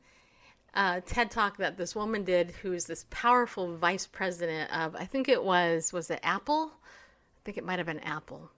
uh, 0.75 1.01
TED 1.07 1.31
talk 1.31 1.57
that 1.59 1.77
this 1.77 1.95
woman 1.95 2.25
did, 2.25 2.51
who 2.62 2.72
is 2.72 2.87
this 2.87 3.07
powerful 3.11 3.77
vice 3.77 4.07
president 4.07 4.72
of, 4.72 4.97
I 4.97 5.05
think 5.05 5.29
it 5.29 5.43
was, 5.43 5.93
was 5.93 6.11
it 6.11 6.20
Apple? 6.22 6.72
I 6.75 7.41
think 7.45 7.57
it 7.57 7.64
might 7.64 7.79
have 7.79 7.87
been 7.87 8.01
Apple. 8.01 8.51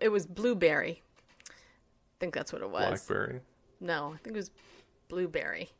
It 0.00 0.08
was 0.08 0.26
Blueberry. 0.26 1.02
I 1.48 2.16
think 2.20 2.34
that's 2.34 2.52
what 2.52 2.62
it 2.62 2.70
was. 2.70 3.06
Blackberry. 3.06 3.40
No, 3.80 4.12
I 4.14 4.18
think 4.18 4.36
it 4.36 4.38
was 4.38 4.50
Blueberry. 5.08 5.70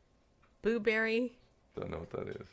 Blueberry. 0.61 1.37
Don't 1.75 1.91
know 1.91 1.99
what 1.99 2.09
that 2.11 2.27
is. 2.29 2.47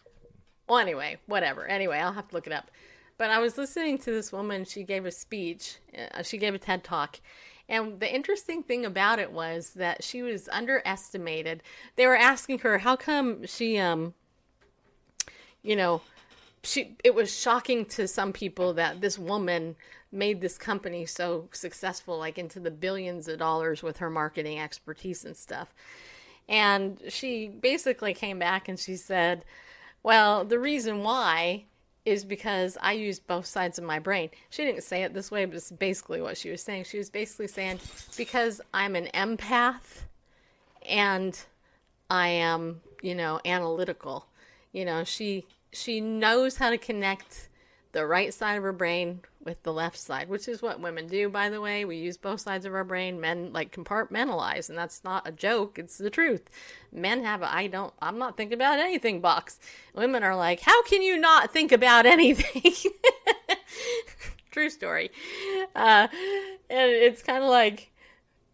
Well, 0.69 0.79
anyway, 0.79 1.19
whatever. 1.27 1.67
Anyway, 1.67 1.99
I'll 1.99 2.13
have 2.13 2.29
to 2.29 2.35
look 2.35 2.47
it 2.47 2.53
up. 2.53 2.71
But 3.19 3.31
I 3.31 3.39
was 3.39 3.57
listening 3.57 3.99
to 3.99 4.11
this 4.11 4.33
woman. 4.33 4.65
She 4.65 4.83
gave 4.83 5.07
a 5.07 5.11
speech. 5.11 5.79
Uh, 6.13 6.23
she 6.23 6.39
gave 6.39 6.55
a 6.55 6.59
TED 6.59 6.85
talk. 6.85 7.21
And 7.69 7.99
the 7.99 8.13
interesting 8.13 8.63
thing 8.63 8.85
about 8.85 9.19
it 9.19 9.33
was 9.33 9.71
that 9.71 10.05
she 10.05 10.23
was 10.23 10.49
underestimated. 10.51 11.63
They 11.97 12.07
were 12.07 12.17
asking 12.17 12.61
her, 12.61 12.79
how 12.79 12.97
come 12.97 13.45
she, 13.47 13.79
um, 13.79 14.15
you 15.63 15.75
know, 15.75 16.01
she, 16.63 16.97
it 17.03 17.15
was 17.15 17.37
shocking 17.37 17.85
to 17.87 18.07
some 18.07 18.33
people 18.33 18.75
that 18.75 19.01
this 19.01 19.19
woman 19.19 19.77
made 20.13 20.41
this 20.41 20.59
company 20.59 21.07
so 21.07 21.49
successful, 21.53 22.19
like 22.19 22.39
into 22.39 22.61
the 22.61 22.71
billions 22.71 23.27
of 23.27 23.39
dollars 23.39 23.83
with 23.83 23.99
her 23.99 24.11
marketing 24.11 24.61
expertise 24.61 25.25
and 25.25 25.37
stuff. 25.37 25.75
And 26.49 27.01
she 27.09 27.49
basically 27.49 28.15
came 28.15 28.39
back 28.39 28.69
and 28.69 28.79
she 28.79 28.95
said, 28.97 29.45
well, 30.05 30.45
the 30.45 30.59
reason 30.61 31.03
why 31.03 31.65
is 32.07 32.25
because 32.25 32.79
I 32.81 32.93
use 32.93 33.19
both 33.19 33.45
sides 33.47 33.79
of 33.79 33.85
my 33.85 33.99
brain. 33.99 34.31
She 34.49 34.65
didn't 34.65 34.85
say 34.85 35.03
it 35.03 35.13
this 35.13 35.31
way, 35.31 35.45
but 35.45 35.57
it's 35.57 35.73
basically 35.73 36.23
what 36.23 36.39
she 36.39 36.51
was 36.51 36.63
saying. 36.63 36.85
She 36.85 36.99
was 36.99 37.11
basically 37.11 37.49
saying, 37.49 37.81
because 38.17 38.61
I'm 38.73 38.95
an 38.95 39.09
empath 39.13 40.05
and 40.89 41.39
I 42.09 42.29
am, 42.29 42.81
you 43.03 43.17
know, 43.17 43.41
analytical. 43.45 44.27
You 44.73 44.85
know, 44.85 45.03
she 45.03 45.47
she 45.73 46.01
knows 46.01 46.57
how 46.57 46.71
to 46.71 46.79
connect 46.79 47.49
the 47.93 48.07
right 48.07 48.33
side 48.33 48.55
of 48.55 48.63
her 48.63 48.73
brain 48.73 49.21
with 49.47 49.63
the 49.63 49.73
left 49.73 49.97
side, 49.97 50.29
which 50.29 50.49
is 50.49 50.61
what 50.61 50.81
women 50.81 51.07
do, 51.07 51.31
by 51.31 51.49
the 51.49 51.61
way. 51.61 51.87
We 51.87 51.97
use 51.97 52.19
both 52.19 52.41
sides 52.41 52.67
of 52.67 52.75
our 52.75 52.85
brain. 52.85 53.21
Men 53.21 53.53
like 53.53 53.75
compartmentalize, 53.75 54.69
and 54.69 54.77
that's 54.77 55.05
not 55.05 55.27
a 55.27 55.33
joke, 55.33 55.79
it's 55.79 55.97
the 55.97 56.11
truth. 56.11 56.51
Men 56.93 57.25
have 57.25 57.41
a 57.41 57.51
I 57.51 57.69
don't 57.69 57.95
I'm 58.03 58.19
not 58.19 58.37
thinking 58.37 58.59
about 58.59 58.81
anything 58.81 59.21
box. 59.21 59.59
Women 59.95 60.23
are 60.23 60.37
like, 60.37 60.61
How 60.61 60.83
can 60.83 61.01
you 61.01 61.17
not 61.17 61.53
think 61.53 61.73
about 61.73 62.05
anything? 62.05 62.75
True 64.51 64.69
story. 64.69 65.11
Uh, 65.75 66.09
and 66.69 66.91
it's 66.91 67.23
kind 67.23 67.43
of 67.43 67.49
like, 67.51 67.93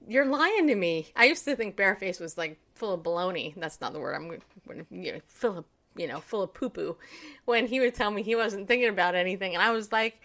you're 0.09 0.27
lying 0.27 0.67
to 0.67 0.75
me. 0.75 1.13
I 1.17 1.27
used 1.27 1.45
to 1.45 1.57
think 1.57 1.77
bareface 1.77 2.21
was 2.21 2.37
like 2.37 2.59
full 2.75 2.93
of 2.93 3.03
baloney. 3.03 3.55
That's 3.57 3.81
not 3.81 3.93
the 3.93 4.01
word 4.01 4.15
I'm 4.15 4.87
you 4.91 5.13
know, 5.13 5.21
full 5.29 5.59
of, 5.59 5.65
you 5.97 6.09
know, 6.09 6.21
full 6.21 6.43
of 6.43 6.53
poo 6.53 6.69
poo. 6.69 6.97
When 7.45 7.67
he 7.67 7.81
would 7.81 7.95
tell 7.95 8.11
me 8.11 8.23
he 8.23 8.35
wasn't 8.35 8.69
thinking 8.69 8.89
about 8.89 9.15
anything, 9.15 9.55
and 9.55 9.63
I 9.63 9.71
was 9.71 9.93
like, 9.93 10.21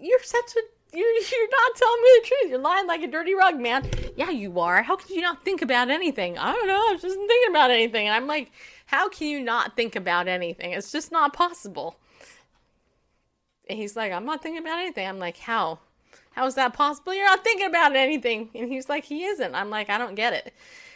you're 0.00 0.22
such 0.22 0.56
a, 0.56 0.96
you're, 0.96 1.08
you're 1.08 1.48
not 1.50 1.76
telling 1.76 2.02
me 2.02 2.08
the 2.20 2.26
truth. 2.26 2.50
You're 2.50 2.58
lying 2.58 2.86
like 2.86 3.02
a 3.02 3.06
dirty 3.08 3.34
rug, 3.34 3.58
man. 3.60 3.88
Yeah, 4.16 4.30
you 4.30 4.58
are. 4.60 4.82
How 4.82 4.96
could 4.96 5.10
you 5.10 5.20
not 5.20 5.44
think 5.44 5.62
about 5.62 5.90
anything? 5.90 6.38
I 6.38 6.52
don't 6.52 6.66
know. 6.66 6.74
I 6.88 6.92
was 6.92 7.02
just 7.02 7.16
thinking 7.16 7.50
about 7.50 7.70
anything. 7.70 8.06
And 8.06 8.14
I'm 8.14 8.26
like, 8.26 8.50
how 8.86 9.08
can 9.08 9.28
you 9.28 9.40
not 9.40 9.76
think 9.76 9.96
about 9.96 10.28
anything? 10.28 10.72
It's 10.72 10.92
just 10.92 11.12
not 11.12 11.32
possible. 11.32 11.98
And 13.68 13.78
he's 13.78 13.96
like, 13.96 14.12
I'm 14.12 14.24
not 14.24 14.42
thinking 14.42 14.62
about 14.62 14.78
anything. 14.78 15.06
I'm 15.08 15.18
like, 15.18 15.38
how? 15.38 15.80
How 16.32 16.46
is 16.46 16.54
that 16.54 16.72
possible? 16.74 17.14
You're 17.14 17.24
not 17.26 17.42
thinking 17.42 17.66
about 17.66 17.96
anything. 17.96 18.50
And 18.54 18.70
he's 18.70 18.88
like, 18.88 19.04
he 19.04 19.24
isn't. 19.24 19.54
I'm 19.54 19.70
like, 19.70 19.90
I 19.90 19.98
don't 19.98 20.14
get 20.14 20.32
it. 20.34 20.54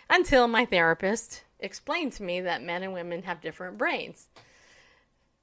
Until 0.09 0.47
my 0.49 0.65
therapist 0.67 1.43
explained 1.59 2.13
to 2.15 2.23
me 2.23 2.41
that 2.43 2.63
men 2.63 2.83
and 2.83 2.93
women 2.93 3.23
have 3.25 3.41
different 3.41 3.79
brains. 3.79 4.29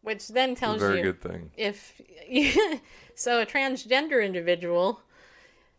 Which 0.02 0.30
then 0.30 0.56
tells 0.56 0.80
Very 0.80 0.98
you 0.98 1.04
good 1.04 1.22
thing. 1.22 1.52
if 1.58 2.00
you, 2.30 2.80
so 3.18 3.42
a 3.42 3.46
transgender 3.46 4.24
individual 4.24 5.02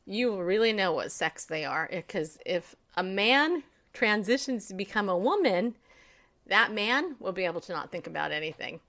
you 0.05 0.29
will 0.29 0.43
really 0.43 0.73
know 0.73 0.93
what 0.93 1.13
sex 1.13 1.45
they 1.45 1.65
are 1.65 1.89
eh, 1.93 1.97
because 1.97 2.39
if 2.45 2.75
a 2.97 3.03
man 3.03 3.63
transitions 3.93 4.67
to 4.67 4.75
become 4.75 5.09
a 5.09 5.17
woman 5.17 5.75
that 6.47 6.73
man 6.73 7.15
will 7.21 7.33
be 7.33 7.45
able 7.45 7.61
to 7.61 7.73
not 7.73 7.93
think 7.93 8.07
about 8.07 8.33
anything 8.33 8.81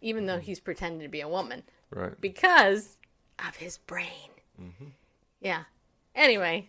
even 0.00 0.26
though 0.26 0.34
mm-hmm. 0.34 0.42
he's 0.42 0.60
pretending 0.60 1.00
to 1.00 1.08
be 1.08 1.22
a 1.22 1.28
woman. 1.28 1.62
Right. 1.90 2.20
because 2.20 2.98
of 3.46 3.54
his 3.56 3.78
brain. 3.78 4.30
Mm-hmm. 4.60 4.86
Yeah. 5.40 5.62
Anyway 6.14 6.68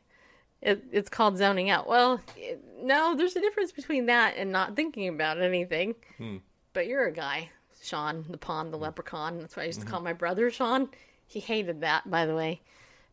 it, 0.61 0.83
it's 0.91 1.09
called 1.09 1.37
zoning 1.37 1.69
out. 1.69 1.87
Well 1.87 2.21
it, 2.37 2.63
no 2.81 3.15
there's 3.15 3.35
a 3.35 3.41
difference 3.41 3.71
between 3.71 4.05
that 4.05 4.35
and 4.37 4.51
not 4.51 4.75
thinking 4.75 5.09
about 5.09 5.41
anything. 5.41 5.95
Hmm. 6.17 6.37
But 6.73 6.87
you're 6.87 7.07
a 7.07 7.11
guy, 7.11 7.49
Sean, 7.81 8.25
the 8.29 8.37
pawn, 8.37 8.71
the 8.71 8.77
hmm. 8.77 8.83
leprechaun. 8.83 9.39
That's 9.39 9.55
what 9.55 9.63
I 9.63 9.65
used 9.65 9.79
to 9.79 9.85
mm-hmm. 9.85 9.93
call 9.93 10.01
my 10.01 10.13
brother, 10.13 10.49
Sean. 10.49 10.89
He 11.27 11.39
hated 11.39 11.81
that, 11.81 12.09
by 12.09 12.25
the 12.25 12.35
way. 12.35 12.61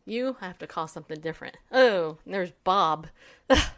You 0.05 0.37
have 0.41 0.57
to 0.59 0.67
call 0.67 0.87
something 0.87 1.19
different. 1.19 1.57
Oh, 1.71 2.17
there's 2.25 2.51
Bob. 2.63 3.07
Ugh, 3.49 3.71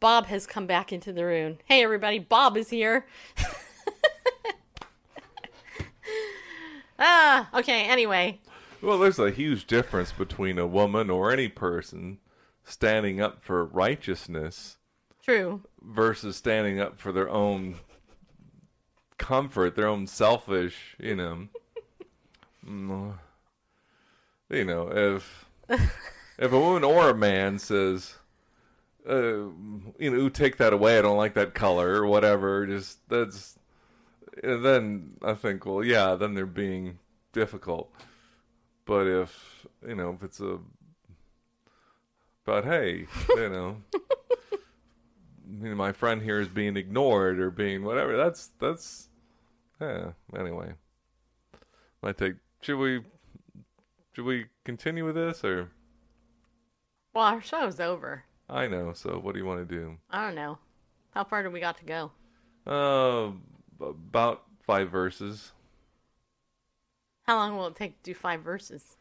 Bob 0.00 0.26
has 0.26 0.46
come 0.46 0.66
back 0.66 0.92
into 0.92 1.12
the 1.12 1.24
room. 1.24 1.58
Hey, 1.64 1.82
everybody, 1.82 2.18
Bob 2.18 2.56
is 2.56 2.70
here. 2.70 3.06
ah, 6.98 7.48
okay, 7.54 7.84
anyway. 7.84 8.40
Well, 8.82 8.98
there's 8.98 9.18
a 9.18 9.30
huge 9.30 9.66
difference 9.66 10.12
between 10.12 10.58
a 10.58 10.66
woman 10.66 11.10
or 11.10 11.32
any 11.32 11.48
person 11.48 12.18
standing 12.64 13.20
up 13.20 13.42
for 13.42 13.64
righteousness. 13.64 14.76
True. 15.22 15.62
Versus 15.82 16.36
standing 16.36 16.80
up 16.80 16.98
for 16.98 17.10
their 17.10 17.30
own 17.30 17.76
comfort, 19.18 19.74
their 19.74 19.88
own 19.88 20.06
selfish, 20.06 20.96
you 20.98 21.16
know. 21.16 21.48
Mm, 22.66 23.12
you 24.50 24.64
know, 24.64 24.90
if 24.92 25.46
if 26.38 26.52
a 26.52 26.58
woman 26.58 26.84
or 26.84 27.10
a 27.10 27.14
man 27.14 27.58
says, 27.58 28.14
uh, 29.08 29.48
you 29.98 30.10
know, 30.10 30.28
take 30.28 30.56
that 30.58 30.72
away, 30.72 30.98
I 30.98 31.02
don't 31.02 31.16
like 31.16 31.34
that 31.34 31.54
color 31.54 32.02
or 32.02 32.06
whatever, 32.06 32.66
just 32.66 33.06
that's, 33.08 33.58
and 34.42 34.64
then 34.64 35.16
I 35.22 35.34
think, 35.34 35.66
well, 35.66 35.84
yeah, 35.84 36.14
then 36.14 36.34
they're 36.34 36.46
being 36.46 36.98
difficult. 37.32 37.92
But 38.84 39.06
if 39.06 39.66
you 39.86 39.94
know, 39.94 40.10
if 40.10 40.22
it's 40.22 40.40
a, 40.40 40.58
but 42.44 42.64
hey, 42.64 43.06
you 43.28 43.48
know 43.48 43.76
you 45.62 45.70
know, 45.70 45.74
my 45.74 45.92
friend 45.92 46.22
here 46.22 46.40
is 46.40 46.48
being 46.48 46.76
ignored 46.76 47.38
or 47.38 47.50
being 47.50 47.84
whatever. 47.84 48.16
That's 48.16 48.50
that's 48.58 49.08
yeah. 49.80 50.12
Anyway, 50.36 50.72
might 52.02 52.18
take. 52.18 52.34
Should 52.60 52.78
we 52.78 53.02
should 54.14 54.24
we 54.24 54.46
continue 54.64 55.04
with 55.04 55.14
this 55.16 55.44
or 55.44 55.70
Well, 57.12 57.24
our 57.24 57.42
show's 57.42 57.80
over. 57.80 58.24
I 58.48 58.66
know. 58.66 58.92
So 58.92 59.18
what 59.18 59.32
do 59.34 59.38
you 59.40 59.46
want 59.46 59.66
to 59.68 59.74
do? 59.74 59.96
I 60.10 60.24
don't 60.26 60.34
know. 60.34 60.58
How 61.12 61.24
far 61.24 61.42
do 61.42 61.50
we 61.50 61.60
got 61.60 61.78
to 61.78 61.84
go? 61.84 62.10
Uh, 62.66 63.30
about 63.84 64.44
five 64.66 64.90
verses. 64.90 65.52
How 67.26 67.36
long 67.36 67.56
will 67.56 67.66
it 67.68 67.76
take 67.76 68.02
to 68.02 68.10
do 68.10 68.14
five 68.14 68.42
verses? 68.42 68.96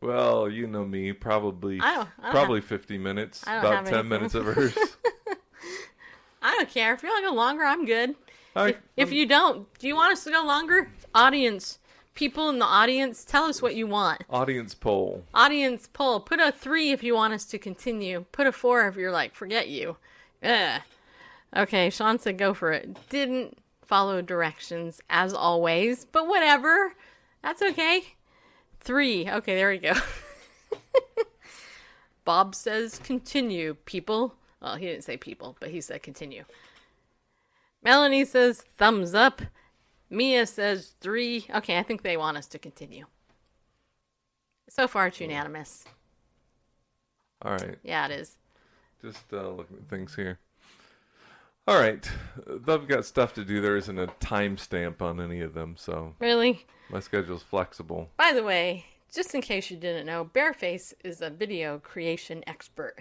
Well, 0.00 0.48
you 0.48 0.66
know 0.66 0.84
me. 0.84 1.12
Probably 1.12 1.80
I 1.80 1.94
don't- 1.94 2.08
I 2.18 2.22
don't 2.24 2.30
probably 2.32 2.60
fifty 2.60 2.98
minutes. 2.98 3.42
I 3.46 3.54
don't 3.54 3.64
About 3.64 3.74
have 3.74 3.84
ten 3.86 3.94
anything. 3.94 4.08
minutes 4.10 4.34
a 4.34 4.40
verse. 4.42 4.76
I 6.42 6.54
don't 6.54 6.68
care. 6.68 6.94
If 6.94 7.02
you 7.02 7.08
want 7.08 7.24
to 7.24 7.30
go 7.30 7.34
longer, 7.34 7.64
I'm 7.64 7.84
good. 7.86 8.14
I, 8.54 8.68
If, 8.68 8.76
if 8.96 9.12
you 9.12 9.26
don't, 9.26 9.66
do 9.78 9.88
you 9.88 9.96
want 9.96 10.12
us 10.12 10.24
to 10.24 10.30
go 10.30 10.44
longer? 10.44 10.90
Audience, 11.14 11.78
people 12.16 12.48
in 12.48 12.58
the 12.58 12.64
audience, 12.64 13.24
tell 13.24 13.44
us 13.44 13.62
what 13.62 13.76
you 13.76 13.86
want. 13.86 14.24
audience 14.28 14.74
poll. 14.74 15.22
Audience 15.32 15.88
poll. 15.92 16.18
Put 16.18 16.40
a 16.40 16.50
three 16.50 16.90
if 16.90 17.04
you 17.04 17.14
want 17.14 17.34
us 17.34 17.44
to 17.44 17.58
continue. 17.58 18.24
Put 18.32 18.48
a 18.48 18.52
four 18.52 18.88
if 18.88 18.96
you're 18.96 19.12
like, 19.12 19.34
forget 19.34 19.68
you. 19.68 19.96
Ugh. 20.42 20.80
Okay, 21.56 21.90
Sean 21.90 22.18
said 22.18 22.38
go 22.38 22.52
for 22.52 22.72
it. 22.72 23.08
Didn't 23.08 23.58
follow 23.84 24.20
directions 24.20 25.00
as 25.08 25.32
always, 25.32 26.04
but 26.04 26.26
whatever. 26.26 26.94
That's 27.42 27.62
okay. 27.62 28.02
Three. 28.80 29.30
Okay, 29.30 29.54
there 29.54 29.70
we 29.70 29.78
go. 29.78 29.92
Bob 32.24 32.54
says 32.54 32.98
continue, 32.98 33.74
people. 33.84 34.34
Well, 34.60 34.76
he 34.76 34.86
didn't 34.86 35.04
say 35.04 35.16
people, 35.16 35.56
but 35.60 35.70
he 35.70 35.80
said 35.80 36.02
continue. 36.02 36.44
Melanie 37.82 38.24
says 38.24 38.64
thumbs 38.78 39.14
up. 39.14 39.42
Mia 40.10 40.46
says 40.46 40.94
three. 41.00 41.46
Okay, 41.54 41.78
I 41.78 41.82
think 41.82 42.02
they 42.02 42.16
want 42.16 42.36
us 42.36 42.46
to 42.48 42.58
continue. 42.58 43.06
So 44.68 44.86
far, 44.88 45.08
it's 45.08 45.20
unanimous. 45.20 45.84
All 47.42 47.52
right. 47.52 47.76
Yeah, 47.82 48.06
it 48.06 48.12
is. 48.12 48.36
Just 49.02 49.24
uh, 49.32 49.48
looking 49.50 49.76
at 49.78 49.88
things 49.88 50.14
here. 50.14 50.38
All 51.68 51.78
right, 51.80 52.08
They've 52.46 52.86
got 52.86 53.04
stuff 53.04 53.34
to 53.34 53.44
do. 53.44 53.60
There 53.60 53.76
isn't 53.76 53.98
a 53.98 54.06
timestamp 54.20 55.02
on 55.02 55.20
any 55.20 55.40
of 55.40 55.52
them, 55.52 55.74
so 55.76 56.14
Really? 56.20 56.64
my 56.90 57.00
schedule's 57.00 57.42
flexible. 57.42 58.08
By 58.16 58.32
the 58.32 58.44
way, 58.44 58.84
just 59.16 59.34
in 59.34 59.40
case 59.40 59.70
you 59.70 59.76
didn't 59.78 60.06
know, 60.06 60.24
Bareface 60.26 60.94
is 61.04 61.22
a 61.22 61.30
video 61.30 61.78
creation 61.80 62.44
expert. 62.46 62.96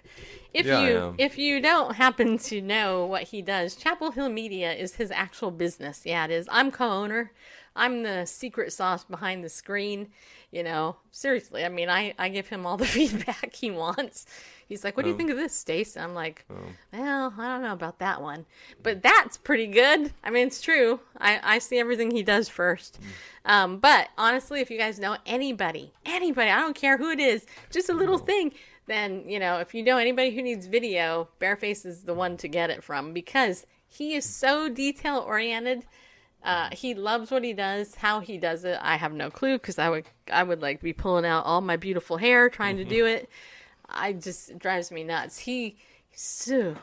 If 0.53 0.65
Yeah, 0.65 0.81
you 0.81 1.15
if 1.17 1.37
you 1.37 1.61
don't 1.61 1.95
happen 1.95 2.37
to 2.39 2.61
know 2.61 3.05
what 3.05 3.23
he 3.23 3.41
does, 3.43 3.75
Chapel 3.75 4.11
Hill 4.11 4.29
Media 4.29 4.73
is 4.73 4.95
his 4.95 5.11
actual 5.11 5.51
business. 5.51 6.03
Yeah, 6.05 6.25
it 6.25 6.31
is. 6.31 6.47
I'm 6.51 6.71
co-owner. 6.71 7.31
I'm 7.75 8.03
the 8.03 8.25
secret 8.25 8.71
sauce 8.73 9.03
behind 9.03 9.43
the 9.43 9.49
screen. 9.49 10.07
You 10.55 10.63
know, 10.63 10.95
seriously. 11.11 11.65
I 11.65 11.67
mean, 11.67 11.89
I 11.89 12.13
I 12.17 12.29
give 12.29 12.47
him 12.47 12.65
all 12.65 12.77
the 12.77 12.85
feedback 12.97 13.53
he 13.53 13.71
wants. 13.71 14.25
He's 14.69 14.85
like, 14.85 14.95
"What 14.95 15.03
do 15.03 15.09
you 15.09 15.17
think 15.17 15.29
of 15.29 15.35
this, 15.35 15.53
Stace?" 15.53 15.97
I'm 15.97 16.13
like, 16.13 16.45
"Well, 16.93 17.33
I 17.37 17.47
don't 17.49 17.61
know 17.61 17.73
about 17.73 17.99
that 17.99 18.21
one, 18.21 18.45
but 18.81 19.03
that's 19.03 19.35
pretty 19.35 19.67
good. 19.67 20.13
I 20.23 20.29
mean, 20.29 20.47
it's 20.47 20.61
true. 20.61 21.01
I 21.17 21.41
I 21.43 21.59
see 21.59 21.77
everything 21.77 22.09
he 22.09 22.23
does 22.23 22.47
first. 22.47 22.99
Um, 23.43 23.79
but 23.79 24.07
honestly, 24.17 24.61
if 24.61 24.71
you 24.71 24.77
guys 24.77 24.97
know 24.97 25.17
anybody, 25.25 25.91
anybody, 26.05 26.49
I 26.49 26.61
don't 26.61 26.73
care 26.73 26.97
who 26.97 27.11
it 27.11 27.19
is, 27.19 27.45
just 27.69 27.89
a 27.89 27.93
little 27.93 28.17
thing, 28.17 28.53
then 28.85 29.27
you 29.27 29.39
know, 29.39 29.59
if 29.59 29.73
you 29.73 29.83
know 29.83 29.97
anybody 29.97 30.33
who 30.33 30.41
needs 30.41 30.67
video, 30.67 31.27
Bareface 31.41 31.85
is 31.85 32.03
the 32.03 32.13
one 32.13 32.37
to 32.37 32.47
get 32.47 32.69
it 32.69 32.81
from 32.81 33.11
because 33.11 33.65
he 33.89 34.15
is 34.15 34.23
so 34.23 34.69
detail 34.69 35.17
oriented. 35.17 35.85
Uh, 36.45 36.69
he 36.71 36.93
loves 36.93 37.31
what 37.31 37.43
he 37.43 37.53
does. 37.53 37.95
How 37.95 38.19
he 38.19 38.37
does 38.37 38.65
it, 38.65 38.77
I 38.79 38.97
have 38.97 39.11
no 39.11 39.31
clue 39.31 39.57
because 39.57 39.79
I 39.79 39.89
would 39.89 40.05
I 40.31 40.43
would 40.43 40.61
like 40.61 40.79
be 40.79 40.93
pulling 40.93 41.25
out 41.25 41.43
all 41.43 41.59
my 41.59 41.75
beautiful 41.75 42.17
hair 42.17 42.49
trying 42.49 42.77
to 42.77 42.83
mm-hmm. 42.83 42.93
do 42.93 43.05
it. 43.07 43.27
I 43.89 44.13
just 44.13 44.51
it 44.51 44.59
drives 44.59 44.91
me 44.91 45.03
nuts. 45.03 45.39
He 45.39 45.77
so 46.13 46.75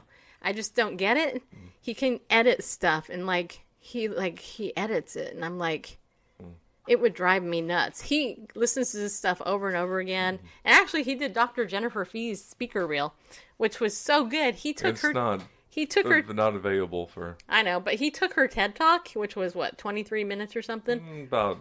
I 0.43 0.53
just 0.53 0.75
don't 0.75 0.97
get 0.97 1.17
it. 1.17 1.37
Mm. 1.37 1.69
He 1.81 1.95
can 1.95 2.19
edit 2.29 2.65
stuff 2.65 3.09
and 3.09 3.25
like 3.25 3.61
he 3.79 4.09
like 4.09 4.41
he 4.41 4.77
edits 4.77 5.15
it 5.15 5.33
and 5.33 5.45
I'm 5.45 5.59
like 5.59 5.99
mm. 6.43 6.51
it 6.89 7.01
would 7.01 7.15
drive 7.15 7.45
me 7.45 7.61
nuts. 7.61 8.01
He 8.01 8.41
listens 8.57 8.91
to 8.91 8.97
this 8.97 9.15
stuff 9.15 9.41
over 9.47 9.69
and 9.69 9.77
over 9.77 10.01
again. 10.01 10.39
Mm-hmm. 10.39 10.47
And 10.65 10.75
actually 10.75 11.05
he 11.05 11.15
did 11.15 11.35
Dr. 11.35 11.67
Jennifer 11.67 12.05
Fee's 12.05 12.45
speaker 12.45 12.85
reel, 12.85 13.15
which 13.59 13.79
was 13.79 13.97
so 13.97 14.25
good. 14.25 14.57
He 14.57 14.73
took 14.73 14.95
It's 14.95 15.03
her 15.03 15.13
not 15.13 15.43
he 15.73 15.87
took 15.87 16.07
her 16.07 16.23
not 16.23 16.55
available 16.55 17.07
for 17.07 17.37
I 17.49 17.62
know, 17.62 17.81
but 17.81 17.95
he 17.95 18.11
took 18.11 18.35
her 18.35 18.47
TED 18.47 18.77
Talk, 18.77 19.09
which 19.12 19.35
was 19.37 19.55
what, 19.55 19.79
23 19.79 20.23
minutes 20.25 20.55
or 20.55 20.61
something? 20.62 21.01
mm, 21.01 21.27
about 21.27 21.59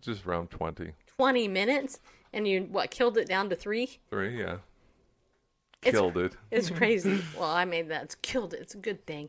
just 0.00 0.24
around 0.24 0.50
twenty 0.50 0.92
20 1.18 1.48
minutes 1.48 2.00
and 2.32 2.46
you 2.46 2.62
what, 2.70 2.90
killed 2.90 3.18
it 3.18 3.26
down 3.28 3.50
to 3.50 3.56
3? 3.56 3.98
three. 4.08 4.38
Yeah, 4.38 4.58
It's- 5.82 5.90
killed 5.92 6.16
it. 6.16 6.36
It's 6.50 6.70
crazy. 6.70 7.20
well, 7.36 7.50
I 7.50 7.64
made 7.64 7.88
that. 7.88 8.04
It's 8.04 8.14
killed 8.14 8.54
it. 8.54 8.60
It's 8.60 8.74
a 8.74 8.78
good 8.78 9.04
thing. 9.04 9.28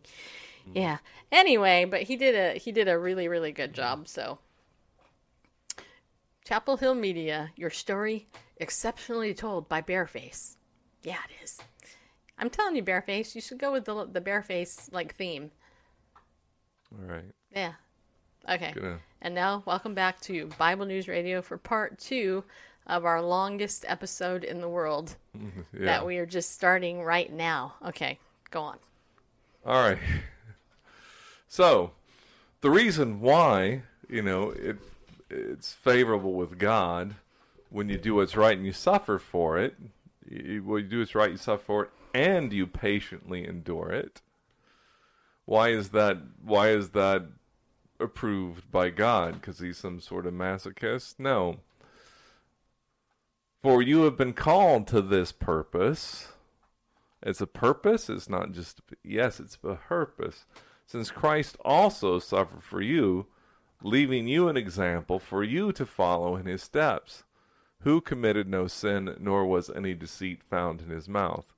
Yeah. 0.73 0.99
Anyway, 1.31 1.85
but 1.85 2.03
he 2.03 2.15
did 2.15 2.35
a 2.35 2.59
he 2.59 2.71
did 2.71 2.87
a 2.87 2.97
really 2.99 3.27
really 3.27 3.51
good 3.51 3.73
job. 3.73 4.07
So, 4.07 4.37
Chapel 6.45 6.77
Hill 6.77 6.95
Media, 6.95 7.51
your 7.55 7.69
story 7.71 8.27
exceptionally 8.57 9.33
told 9.33 9.67
by 9.67 9.81
Bareface. 9.81 10.57
Yeah, 11.03 11.17
it 11.29 11.43
is. 11.43 11.59
I'm 12.39 12.49
telling 12.49 12.75
you, 12.75 12.83
Bareface, 12.83 13.35
you 13.35 13.41
should 13.41 13.57
go 13.57 13.71
with 13.71 13.85
the 13.85 14.05
the 14.05 14.21
Bareface 14.21 14.91
like 14.93 15.13
theme. 15.15 15.51
All 16.97 17.07
right, 17.07 17.25
Yeah. 17.53 17.73
Okay. 18.49 18.71
gonna 18.73 18.99
And 19.21 19.35
now, 19.35 19.61
welcome 19.65 19.93
back 19.93 20.19
to 20.21 20.47
Bible 20.57 20.85
News 20.85 21.07
Radio 21.09 21.41
for 21.41 21.57
part 21.57 21.99
two 21.99 22.45
of 22.87 23.03
our 23.05 23.21
longest 23.21 23.83
episode 23.87 24.43
in 24.45 24.61
the 24.61 24.69
world 24.69 25.15
yeah. 25.73 25.85
that 25.85 26.05
we 26.05 26.17
are 26.17 26.25
just 26.25 26.51
starting 26.53 27.03
right 27.03 27.31
now. 27.31 27.75
Okay, 27.85 28.17
go 28.49 28.61
on. 28.61 28.77
All 29.65 29.89
right. 29.89 29.99
So, 31.49 31.91
the 32.61 32.69
reason 32.69 33.19
why 33.19 33.81
you 34.07 34.21
know 34.21 34.51
it 34.51 34.77
it's 35.29 35.73
favorable 35.73 36.33
with 36.33 36.57
God 36.57 37.15
when 37.69 37.89
you 37.89 37.97
do 37.97 38.15
what's 38.15 38.35
right 38.35 38.55
and 38.57 38.65
you 38.65 38.73
suffer 38.73 39.19
for 39.19 39.59
it. 39.59 39.75
You, 40.27 40.63
when 40.63 40.83
you 40.83 40.89
do 40.89 40.99
what's 40.99 41.15
right, 41.15 41.31
you 41.31 41.37
suffer 41.37 41.63
for 41.63 41.83
it, 41.85 41.91
and 42.13 42.51
you 42.53 42.67
patiently 42.67 43.47
endure 43.47 43.91
it. 43.91 44.21
Why 45.45 45.69
is 45.69 45.89
that? 45.89 46.17
Why 46.43 46.69
is 46.69 46.89
that 46.91 47.25
approved 47.99 48.71
by 48.71 48.89
God? 48.89 49.33
Because 49.33 49.59
he's 49.59 49.77
some 49.77 49.99
sort 49.99 50.25
of 50.25 50.33
masochist? 50.33 51.15
No. 51.17 51.59
For 53.61 53.81
you 53.81 54.03
have 54.03 54.15
been 54.15 54.33
called 54.33 54.87
to 54.87 55.01
this 55.01 55.31
purpose. 55.31 56.29
It's 57.21 57.41
a 57.41 57.47
purpose. 57.47 58.09
It's 58.09 58.29
not 58.29 58.51
just 58.51 58.81
yes, 59.03 59.39
it's 59.39 59.57
a 59.63 59.75
purpose. 59.75 60.45
Since 60.85 61.11
Christ 61.11 61.57
also 61.65 62.19
suffered 62.19 62.63
for 62.63 62.81
you, 62.81 63.27
leaving 63.83 64.27
you 64.27 64.47
an 64.47 64.57
example 64.57 65.19
for 65.19 65.43
you 65.43 65.71
to 65.73 65.85
follow 65.85 66.35
in 66.35 66.45
his 66.45 66.63
steps, 66.63 67.23
who 67.81 68.01
committed 68.01 68.47
no 68.47 68.67
sin, 68.67 69.15
nor 69.19 69.45
was 69.45 69.69
any 69.69 69.93
deceit 69.93 70.43
found 70.43 70.81
in 70.81 70.89
his 70.89 71.07
mouth. 71.07 71.53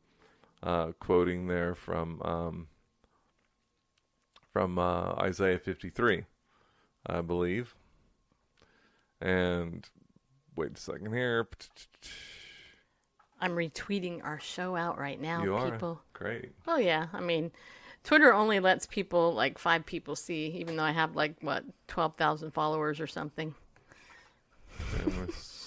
Uh, 0.63 0.91
quoting 0.99 1.47
there 1.47 1.73
from 1.73 2.21
um, 2.21 2.67
from 4.53 4.77
uh, 4.77 5.13
Isaiah 5.13 5.57
53, 5.57 6.25
I 7.07 7.21
believe. 7.21 7.73
And 9.19 9.87
wait 10.55 10.77
a 10.77 10.79
second 10.79 11.13
here. 11.13 11.47
I'm 13.39 13.53
retweeting 13.55 14.23
our 14.23 14.39
show 14.39 14.75
out 14.75 14.99
right 14.99 15.19
now, 15.19 15.43
You 15.43 15.55
are 15.55 15.71
people. 15.71 16.01
great. 16.13 16.51
Oh 16.67 16.77
yeah, 16.77 17.07
I 17.11 17.21
mean, 17.21 17.51
Twitter 18.03 18.31
only 18.31 18.59
lets 18.59 18.85
people 18.85 19.33
like 19.33 19.57
five 19.57 19.83
people 19.85 20.15
see, 20.15 20.47
even 20.59 20.75
though 20.75 20.83
I 20.83 20.91
have 20.91 21.15
like 21.15 21.35
what 21.41 21.63
twelve 21.87 22.15
thousand 22.17 22.51
followers 22.51 22.99
or 22.99 23.07
something. 23.07 23.55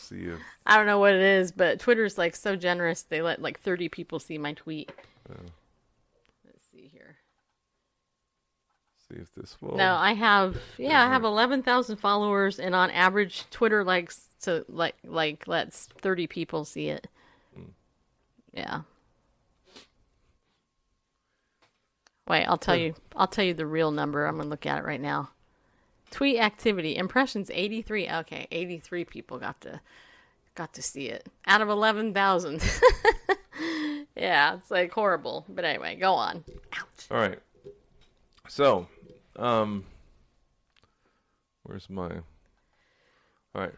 See 0.04 0.24
if 0.24 0.38
I 0.66 0.76
don't 0.76 0.86
know 0.86 0.98
what 0.98 1.14
it 1.14 1.22
is, 1.22 1.50
but 1.50 1.80
Twitter's 1.80 2.18
like 2.18 2.36
so 2.36 2.56
generous. 2.56 3.02
They 3.02 3.22
let 3.22 3.40
like 3.40 3.60
30 3.60 3.88
people 3.88 4.18
see 4.18 4.36
my 4.36 4.52
tweet. 4.52 4.92
Let's 6.44 6.66
see 6.70 6.90
here. 6.92 7.16
see 9.08 9.20
if 9.20 9.34
this 9.34 9.56
will. 9.62 9.76
No, 9.76 9.94
I 9.94 10.12
have 10.12 10.58
yeah, 10.76 11.04
I 11.04 11.08
have 11.08 11.24
11,000 11.24 11.96
followers 11.96 12.58
and 12.58 12.74
on 12.74 12.90
average 12.90 13.44
Twitter 13.50 13.82
likes 13.82 14.28
to 14.42 14.66
like 14.68 14.96
like 15.04 15.48
lets 15.48 15.86
30 16.02 16.26
people 16.26 16.66
see 16.66 16.88
it. 16.88 17.06
Hmm. 17.54 17.62
Yeah. 18.52 18.80
Wait, 22.28 22.44
I'll 22.44 22.58
tell 22.58 22.76
you 22.76 22.94
I'll 23.16 23.26
tell 23.26 23.44
you 23.44 23.54
the 23.54 23.66
real 23.66 23.90
number. 23.90 24.26
I'm 24.26 24.36
going 24.36 24.44
to 24.44 24.50
look 24.50 24.66
at 24.66 24.78
it 24.78 24.84
right 24.84 25.00
now. 25.00 25.30
Tweet 26.14 26.38
activity, 26.38 26.96
impressions 26.96 27.50
83. 27.52 28.08
Okay, 28.08 28.46
83 28.52 29.04
people 29.04 29.38
got 29.40 29.60
to 29.62 29.80
got 30.54 30.72
to 30.74 30.80
see 30.82 31.06
it 31.08 31.28
out 31.48 31.60
of 31.60 31.68
11,000. 31.68 32.62
yeah, 34.16 34.54
it's 34.54 34.70
like 34.70 34.92
horrible. 34.92 35.44
But 35.48 35.64
anyway, 35.64 35.96
go 35.96 36.12
on. 36.14 36.44
Ouch. 36.72 37.06
All 37.10 37.18
right. 37.18 37.40
So, 38.48 38.86
um, 39.34 39.84
where's 41.64 41.90
my? 41.90 42.08
All 43.54 43.62
right. 43.62 43.74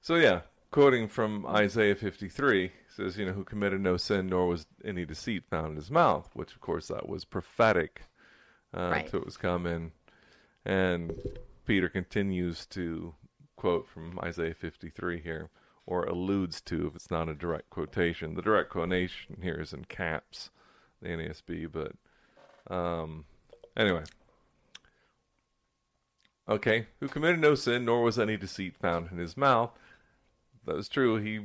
So 0.00 0.16
yeah, 0.16 0.40
quoting 0.72 1.06
from 1.06 1.46
Isaiah 1.46 1.94
53 1.94 2.72
says, 2.96 3.16
you 3.16 3.24
know, 3.26 3.32
who 3.32 3.44
committed 3.44 3.80
no 3.80 3.96
sin 3.96 4.26
nor 4.26 4.48
was 4.48 4.66
any 4.84 5.04
deceit 5.04 5.44
found 5.48 5.68
in 5.70 5.76
his 5.76 5.92
mouth, 5.92 6.28
which 6.34 6.52
of 6.54 6.60
course 6.60 6.88
that 6.88 7.08
was 7.08 7.24
prophetic 7.24 8.02
uh, 8.76 8.88
Right. 8.90 9.06
to 9.10 9.18
what 9.18 9.26
was 9.26 9.36
coming. 9.36 9.92
And 10.66 11.14
Peter 11.64 11.88
continues 11.88 12.66
to 12.66 13.14
quote 13.54 13.88
from 13.88 14.18
Isaiah 14.22 14.52
53 14.52 15.20
here, 15.20 15.48
or 15.86 16.04
alludes 16.04 16.60
to 16.62 16.88
if 16.88 16.96
it's 16.96 17.10
not 17.10 17.28
a 17.28 17.34
direct 17.34 17.70
quotation. 17.70 18.34
The 18.34 18.42
direct 18.42 18.70
quotation 18.70 19.38
here 19.42 19.60
is 19.60 19.72
in 19.72 19.84
caps, 19.84 20.50
the 21.00 21.08
NASB, 21.10 21.70
but 21.70 21.92
um, 22.74 23.26
anyway. 23.76 24.02
Okay, 26.48 26.86
who 26.98 27.06
committed 27.06 27.40
no 27.40 27.54
sin, 27.54 27.84
nor 27.84 28.02
was 28.02 28.18
any 28.18 28.36
deceit 28.36 28.76
found 28.76 29.10
in 29.12 29.18
his 29.18 29.36
mouth. 29.36 29.70
That 30.64 30.74
was 30.74 30.88
true. 30.88 31.16
He, 31.16 31.40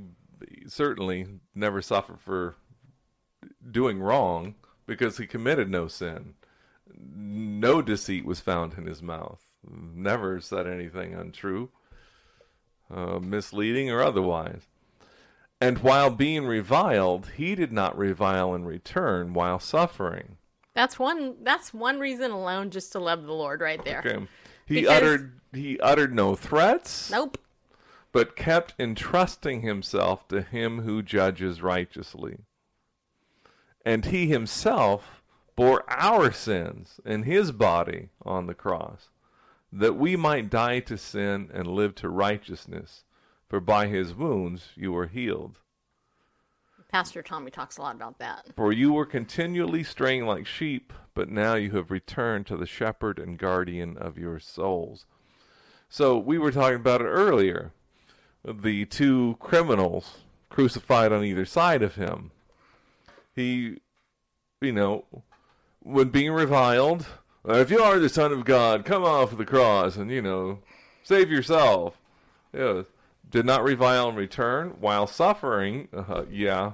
he 0.49 0.67
certainly 0.67 1.27
never 1.53 1.83
suffered 1.83 2.19
for 2.19 2.55
doing 3.69 3.99
wrong 3.99 4.55
because 4.87 5.17
he 5.17 5.27
committed 5.27 5.69
no 5.69 5.87
sin. 5.87 6.33
No 7.15 7.81
deceit 7.81 8.25
was 8.25 8.39
found 8.39 8.73
in 8.77 8.85
his 8.85 9.01
mouth. 9.01 9.41
Never 9.69 10.39
said 10.41 10.67
anything 10.67 11.13
untrue, 11.13 11.69
uh, 12.93 13.19
misleading, 13.19 13.89
or 13.91 14.01
otherwise. 14.01 14.63
And 15.59 15.79
while 15.79 16.09
being 16.09 16.45
reviled, 16.47 17.31
he 17.37 17.53
did 17.53 17.71
not 17.71 17.95
revile 17.97 18.55
in 18.55 18.65
return 18.65 19.33
while 19.33 19.59
suffering. 19.59 20.37
That's 20.73 20.97
one. 20.97 21.35
That's 21.43 21.73
one 21.73 21.99
reason 21.99 22.31
alone, 22.31 22.71
just 22.71 22.91
to 22.93 22.99
love 22.99 23.23
the 23.25 23.33
Lord, 23.33 23.61
right 23.61 23.83
there. 23.85 23.99
Okay. 23.99 24.27
He 24.65 24.81
Because- 24.81 24.97
uttered 24.97 25.39
he 25.53 25.79
uttered 25.81 26.15
no 26.15 26.33
threats, 26.33 27.11
Nope. 27.11 27.37
but 28.13 28.35
kept 28.37 28.73
entrusting 28.79 29.61
himself 29.61 30.27
to 30.29 30.41
him 30.41 30.81
who 30.83 31.01
judges 31.03 31.61
righteously. 31.61 32.39
And 33.85 34.05
he 34.05 34.27
himself 34.27 35.20
bore 35.61 35.83
our 35.87 36.31
sins 36.31 36.99
in 37.05 37.21
his 37.21 37.51
body 37.51 38.09
on 38.23 38.47
the 38.47 38.53
cross, 38.55 39.09
that 39.71 39.95
we 39.95 40.15
might 40.15 40.49
die 40.49 40.79
to 40.79 40.97
sin 40.97 41.51
and 41.53 41.67
live 41.67 41.93
to 41.93 42.09
righteousness. 42.09 43.03
For 43.47 43.59
by 43.59 43.85
his 43.85 44.15
wounds 44.15 44.69
you 44.75 44.91
were 44.91 45.05
healed. 45.05 45.59
Pastor 46.91 47.21
Tommy 47.21 47.51
talks 47.51 47.77
a 47.77 47.81
lot 47.83 47.95
about 47.95 48.17
that. 48.17 48.47
For 48.55 48.73
you 48.73 48.91
were 48.91 49.05
continually 49.05 49.83
straying 49.83 50.25
like 50.25 50.47
sheep, 50.47 50.91
but 51.13 51.29
now 51.29 51.53
you 51.53 51.71
have 51.73 51.91
returned 51.91 52.47
to 52.47 52.57
the 52.57 52.65
shepherd 52.65 53.19
and 53.19 53.37
guardian 53.37 53.97
of 53.97 54.17
your 54.17 54.39
souls. 54.39 55.05
So 55.89 56.17
we 56.17 56.39
were 56.39 56.51
talking 56.51 56.77
about 56.77 57.01
it 57.01 57.05
earlier. 57.05 57.71
The 58.43 58.85
two 58.85 59.37
criminals 59.39 60.21
crucified 60.49 61.11
on 61.11 61.23
either 61.23 61.45
side 61.45 61.83
of 61.83 61.95
him. 61.95 62.31
He, 63.35 63.77
you 64.59 64.71
know, 64.71 65.05
when 65.83 66.09
being 66.09 66.31
reviled, 66.31 67.05
if 67.45 67.71
you 67.71 67.81
are 67.81 67.99
the 67.99 68.09
Son 68.09 68.31
of 68.31 68.45
God, 68.45 68.85
come 68.85 69.03
off 69.03 69.35
the 69.35 69.45
cross 69.45 69.95
and, 69.95 70.11
you 70.11 70.21
know, 70.21 70.59
save 71.03 71.29
yourself. 71.29 71.97
Yeah. 72.53 72.83
Did 73.29 73.45
not 73.45 73.63
revile 73.63 74.09
in 74.09 74.15
return 74.15 74.75
while 74.79 75.07
suffering. 75.07 75.87
Uh, 75.93 76.23
yeah. 76.29 76.73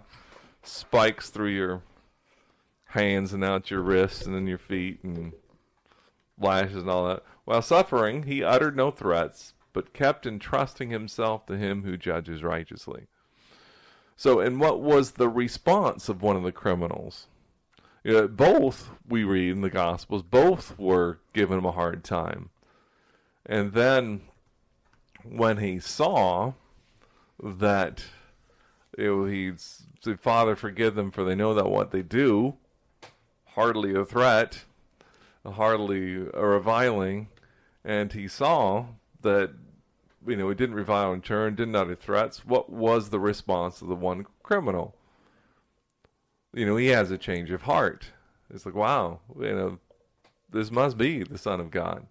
Spikes 0.64 1.30
through 1.30 1.50
your 1.50 1.84
hands 2.88 3.32
and 3.32 3.44
out 3.44 3.72
your 3.72 3.82
wrists 3.82 4.26
and 4.26 4.36
then 4.36 4.48
your 4.48 4.58
feet 4.58 5.00
and 5.04 5.34
lashes 6.40 6.78
and 6.78 6.90
all 6.90 7.08
that. 7.08 7.24
While 7.46 7.62
suffering, 7.62 8.24
he 8.24 8.44
uttered 8.44 8.76
no 8.76 8.92
threats, 8.92 9.54
but 9.72 9.94
kept 9.94 10.26
entrusting 10.26 10.90
himself 10.90 11.46
to 11.46 11.58
him 11.58 11.84
who 11.84 11.96
judges 11.96 12.44
righteously. 12.44 13.08
So, 14.18 14.40
and 14.40 14.60
what 14.60 14.82
was 14.82 15.12
the 15.12 15.30
response 15.30 16.10
of 16.10 16.22
one 16.22 16.36
of 16.36 16.44
the 16.44 16.52
criminals? 16.52 17.28
You 18.08 18.14
know, 18.14 18.28
both, 18.30 18.90
we 19.06 19.26
read 19.26 19.52
in 19.52 19.60
the 19.60 19.70
Gospels, 19.70 20.24
both 20.24 20.80
were 20.80 21.20
giving 21.34 21.58
him 21.58 21.66
a 21.66 21.74
hard 21.74 22.06
time. 22.06 22.52
And 23.46 23.74
then 23.74 24.22
when 25.26 25.58
he 25.58 25.82
saw 25.82 26.54
that 27.44 28.06
you 28.98 29.04
know, 29.06 29.26
he 29.26 29.52
said, 30.00 30.22
Father, 30.22 30.56
forgive 30.56 30.96
them, 30.96 31.12
for 31.12 31.26
they 31.26 31.36
know 31.36 31.54
that 31.54 31.70
what 31.70 31.92
they 31.92 32.02
do, 32.02 32.56
hardly 33.44 33.94
a 33.94 34.06
threat, 34.06 34.64
hardly 35.46 36.30
a 36.34 36.46
reviling. 36.46 37.28
And 37.84 38.14
he 38.14 38.30
saw 38.30 38.86
that, 39.22 39.52
you 40.26 40.38
know, 40.38 40.48
he 40.48 40.56
didn't 40.56 40.76
revile 40.76 41.12
in 41.12 41.20
turn, 41.20 41.56
didn't 41.56 41.76
utter 41.76 41.94
threats. 41.94 42.46
What 42.46 42.70
was 42.70 43.10
the 43.10 43.20
response 43.20 43.82
of 43.82 43.90
the 43.90 43.96
one 43.96 44.26
criminal? 44.44 44.96
You 46.58 46.66
know, 46.66 46.76
he 46.76 46.88
has 46.88 47.12
a 47.12 47.20
change 47.20 47.52
of 47.52 47.62
heart. 47.62 48.12
It's 48.52 48.66
like, 48.66 48.74
wow, 48.74 49.20
you 49.40 49.54
know, 49.54 49.80
this 50.50 50.72
must 50.72 50.98
be 50.98 51.22
the 51.22 51.38
Son 51.38 51.60
of 51.60 51.70
God. 51.70 52.08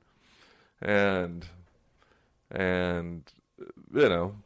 And, 0.81 1.44
and, 2.52 3.23
you 3.93 4.09
know, 4.09 4.36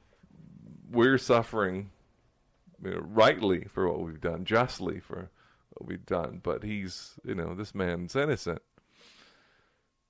we're 0.90 1.18
suffering 1.18 1.90
you 2.82 2.92
know, 2.92 3.00
rightly 3.00 3.66
for 3.70 3.88
what 3.90 4.00
we've 4.00 4.22
done, 4.22 4.46
justly 4.46 5.00
for 5.00 5.28
what 5.74 5.86
we've 5.86 6.06
done. 6.06 6.40
But 6.42 6.62
he's, 6.62 7.16
you 7.22 7.34
know, 7.34 7.54
this 7.54 7.74
man's 7.74 8.16
innocent. 8.16 8.62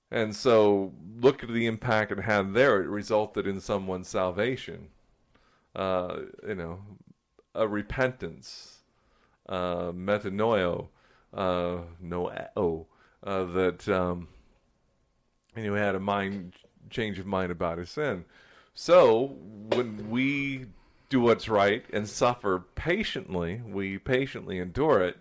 And 0.08 0.36
so 0.36 0.92
look 1.20 1.42
at 1.42 1.52
the 1.52 1.66
impact 1.66 2.12
it 2.12 2.20
had 2.20 2.54
there. 2.54 2.80
It 2.80 2.88
resulted 2.88 3.44
in 3.44 3.60
someone's 3.60 4.06
salvation. 4.06 4.90
Uh, 5.74 6.20
you 6.46 6.54
know, 6.54 6.78
a 7.56 7.66
repentance, 7.66 8.79
uh, 9.50 9.92
uh, 11.34 11.78
no, 12.00 12.30
uh, 13.22 13.44
that, 13.44 13.88
um, 13.88 14.28
know, 15.64 15.74
had 15.74 15.94
a 15.94 16.00
mind 16.00 16.54
change 16.88 17.18
of 17.18 17.26
mind 17.26 17.52
about 17.52 17.78
his 17.78 17.90
sin. 17.90 18.24
So 18.74 19.36
when 19.74 20.08
we 20.10 20.66
do 21.08 21.20
what's 21.20 21.48
right 21.48 21.84
and 21.92 22.08
suffer 22.08 22.64
patiently, 22.74 23.60
we 23.66 23.98
patiently 23.98 24.58
endure 24.58 25.02
it. 25.02 25.18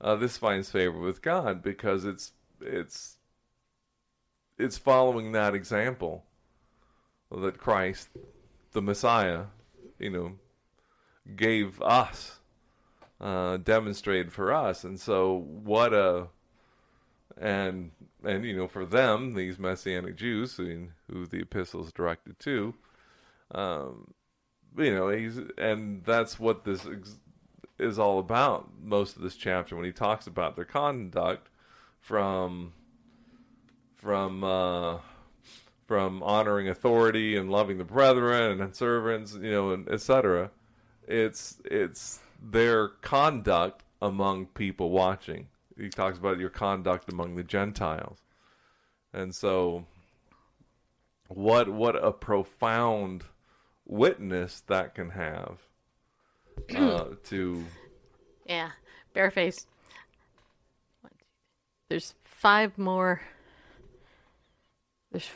Uh, 0.00 0.14
this 0.14 0.36
finds 0.36 0.70
favor 0.70 0.98
with 1.00 1.22
God 1.22 1.62
because 1.62 2.04
it's 2.04 2.32
it's 2.60 3.16
it's 4.58 4.78
following 4.78 5.32
that 5.32 5.54
example 5.54 6.24
that 7.30 7.58
Christ, 7.58 8.08
the 8.72 8.82
Messiah, 8.82 9.44
you 9.98 10.10
know, 10.10 10.32
gave 11.36 11.80
us, 11.82 12.37
uh, 13.20 13.56
demonstrated 13.58 14.32
for 14.32 14.52
us, 14.52 14.84
and 14.84 15.00
so 15.00 15.36
what 15.36 15.92
a 15.92 16.28
and 17.40 17.90
and 18.24 18.44
you 18.44 18.56
know 18.56 18.68
for 18.68 18.84
them 18.84 19.34
these 19.34 19.58
messianic 19.58 20.16
Jews 20.16 20.56
who, 20.56 20.88
who 21.10 21.26
the 21.26 21.40
epistles 21.40 21.92
directed 21.92 22.38
to, 22.40 22.74
um, 23.52 24.14
you 24.76 24.94
know 24.94 25.08
he's 25.08 25.38
and 25.56 26.04
that's 26.04 26.38
what 26.38 26.64
this 26.64 26.86
ex- 26.86 27.16
is 27.78 27.98
all 27.98 28.18
about. 28.18 28.70
Most 28.82 29.16
of 29.16 29.22
this 29.22 29.36
chapter 29.36 29.76
when 29.76 29.84
he 29.84 29.92
talks 29.92 30.26
about 30.26 30.56
their 30.56 30.64
conduct 30.64 31.48
from 32.00 32.72
from 33.96 34.44
uh, 34.44 34.98
from 35.86 36.22
honoring 36.22 36.68
authority 36.68 37.36
and 37.36 37.50
loving 37.50 37.78
the 37.78 37.84
brethren 37.84 38.60
and 38.60 38.74
servants, 38.74 39.34
you 39.34 39.50
know, 39.50 39.70
and 39.70 39.88
etc. 39.88 40.50
It's 41.06 41.60
it's 41.64 42.20
their 42.38 42.88
conduct 42.88 43.84
among 44.00 44.46
people 44.46 44.90
watching. 44.90 45.48
He 45.76 45.88
talks 45.88 46.18
about 46.18 46.38
your 46.38 46.50
conduct 46.50 47.12
among 47.12 47.36
the 47.36 47.44
Gentiles, 47.44 48.18
and 49.12 49.34
so 49.34 49.86
what 51.28 51.68
what 51.68 52.02
a 52.02 52.12
profound 52.12 53.24
witness 53.86 54.62
that 54.66 54.94
can 54.94 55.10
have 55.10 55.58
uh, 56.74 57.04
to 57.24 57.64
Yeah, 58.46 58.70
bareface. 59.14 59.66
There's 61.88 62.14
five 62.24 62.76
more. 62.76 63.22
There's 65.10 65.30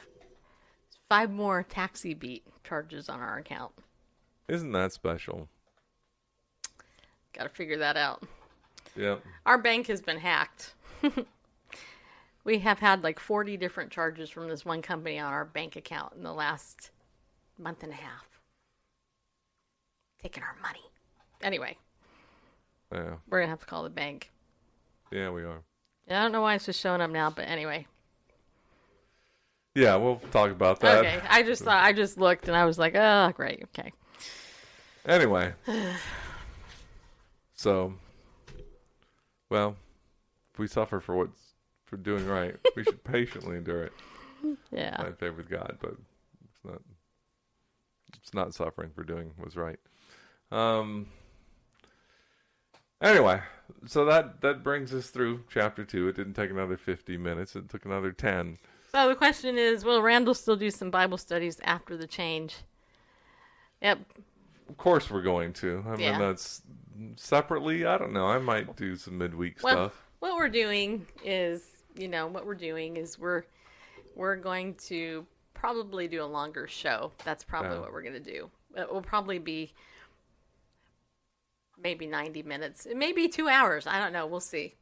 five 1.09 1.31
more 1.31 1.63
taxi 1.63 2.15
beat 2.15 2.45
charges 2.65 3.09
on 3.09 3.21
our 3.21 3.39
account. 3.39 3.73
isn't 4.49 4.73
that 4.73 4.93
special? 4.93 5.49
Got 7.37 7.45
to 7.45 7.49
figure 7.49 7.79
that 7.79 7.97
out. 7.97 8.23
Yep. 8.97 9.23
Our 9.47 9.59
bank 9.59 9.87
has 9.87 10.03
been 10.03 10.19
hacked. 10.19 10.75
we 12.45 12.59
have 12.59 12.79
had 12.79 13.03
like 13.03 13.19
40 13.19 13.57
different 13.57 13.91
charges 13.91 14.29
from 14.31 14.49
this 14.49 14.65
one 14.65 14.83
company 14.83 15.19
on 15.19 15.33
our 15.33 15.45
bank 15.45 15.77
account 15.77 16.15
in 16.15 16.23
the 16.23 16.33
last 16.33 16.91
month 17.59 17.83
and 17.83 17.93
a 17.93 17.97
half. 17.97 18.27
Taking 20.23 20.43
our 20.43 20.57
money. 20.63 20.83
Anyway, 21.41 21.77
Yeah. 22.93 23.15
we're 23.29 23.39
going 23.39 23.47
to 23.47 23.51
have 23.51 23.61
to 23.61 23.67
call 23.67 23.83
the 23.83 23.91
bank. 23.91 24.31
Yeah, 25.11 25.31
we 25.31 25.43
are. 25.43 25.63
I 26.09 26.23
don't 26.23 26.33
know 26.33 26.43
why 26.43 26.55
it's 26.55 26.67
just 26.67 26.81
showing 26.81 27.01
up 27.01 27.11
now, 27.11 27.31
but 27.31 27.49
anyway. 27.49 27.87
Yeah, 29.75 29.97
we'll 29.97 30.21
talk 30.31 30.51
about 30.51 30.81
that. 30.81 30.99
Okay, 30.99 31.21
I 31.29 31.43
just 31.43 31.65
thought 31.65 31.83
I 31.83 31.93
just 31.95 32.19
looked 32.19 32.47
and 32.47 32.57
I 32.57 32.67
was 32.67 32.79
like, 32.79 32.95
oh, 32.95 33.33
great, 33.35 33.65
okay. 33.77 33.93
Anyway. 35.07 35.55
so, 37.63 37.95
well, 39.51 39.77
if 40.53 40.59
we 40.59 40.67
suffer 40.67 40.99
for 40.99 41.15
what's 41.15 41.55
for 41.85 41.97
doing 41.97 42.27
right, 42.27 42.57
we 42.75 42.83
should 42.83 43.05
patiently 43.05 43.57
endure 43.57 43.85
it. 43.85 43.93
Yeah, 44.73 44.97
My 44.99 45.13
favor 45.13 45.37
with 45.37 45.49
God, 45.49 45.79
but 45.81 45.93
it's 45.93 46.65
not. 46.65 46.83
It's 48.17 48.35
not 48.35 48.53
suffering 48.53 48.91
for 48.93 49.05
doing 49.05 49.31
what's 49.37 49.55
right. 49.55 49.79
Um. 50.51 51.07
Anyway, 53.01 53.41
so 53.87 54.05
that 54.07 54.41
that 54.41 54.65
brings 54.65 54.93
us 54.93 55.11
through 55.11 55.45
chapter 55.49 55.85
two. 55.85 56.09
It 56.09 56.17
didn't 56.17 56.35
take 56.35 56.51
another 56.51 56.77
fifty 56.77 57.17
minutes. 57.17 57.55
It 57.55 57.69
took 57.69 57.85
another 57.85 58.11
ten. 58.11 58.59
So 58.91 59.09
the 59.09 59.15
question 59.15 59.57
is, 59.57 59.85
will 59.85 60.03
Randall 60.03 60.35
still 60.35 60.57
do 60.57 60.71
some 60.73 60.91
Bible 60.91 61.17
studies 61.17 61.61
after 61.63 61.97
the 61.97 62.09
change? 62.09 62.57
Yep. 63.81 64.01
Of 64.73 64.79
course, 64.79 65.11
we're 65.11 65.21
going 65.23 65.53
to. 65.55 65.85
I 65.87 65.97
Yeah. 65.97 66.13
mean, 66.13 66.21
that's 66.21 66.63
separately. 67.17 67.85
I 67.85 67.99
don't 67.99 68.13
know. 68.15 68.27
I 68.27 68.39
might 68.39 68.75
do 68.75 68.97
some 68.97 69.19
midweek 69.19 69.63
Well, 69.63 69.91
stuff. 69.91 70.03
what 70.21 70.35
we're 70.35 70.49
doing 70.49 71.07
is, 71.23 71.85
you 71.95 72.09
know, 72.09 72.27
what 72.27 72.47
we're 72.47 72.55
doing 72.55 72.97
is 72.97 73.19
we're 73.19 73.45
we're 74.15 74.37
going 74.37 74.75
to 74.77 75.27
probably 75.53 76.09
do 76.09 76.23
a 76.23 76.25
longer 76.25 76.67
show. 76.67 77.13
That's 77.23 77.45
probably 77.45 77.73
Yeah. 77.77 77.81
what 77.81 77.93
we're 77.93 78.03
going 78.03 78.15
to 78.15 78.33
do. 78.33 78.51
It 78.75 78.91
will 78.91 79.03
probably 79.03 79.39
be 79.39 79.75
maybe 81.77 82.07
90 82.07 82.43
minutes. 82.43 82.87
It 82.87 82.97
may 82.97 83.13
be 83.13 83.29
2 83.29 83.49
hours. 83.49 83.87
I 83.87 83.99
don't 83.99 84.13
know. 84.13 84.27
We'll 84.27 84.41
see. 84.41 84.75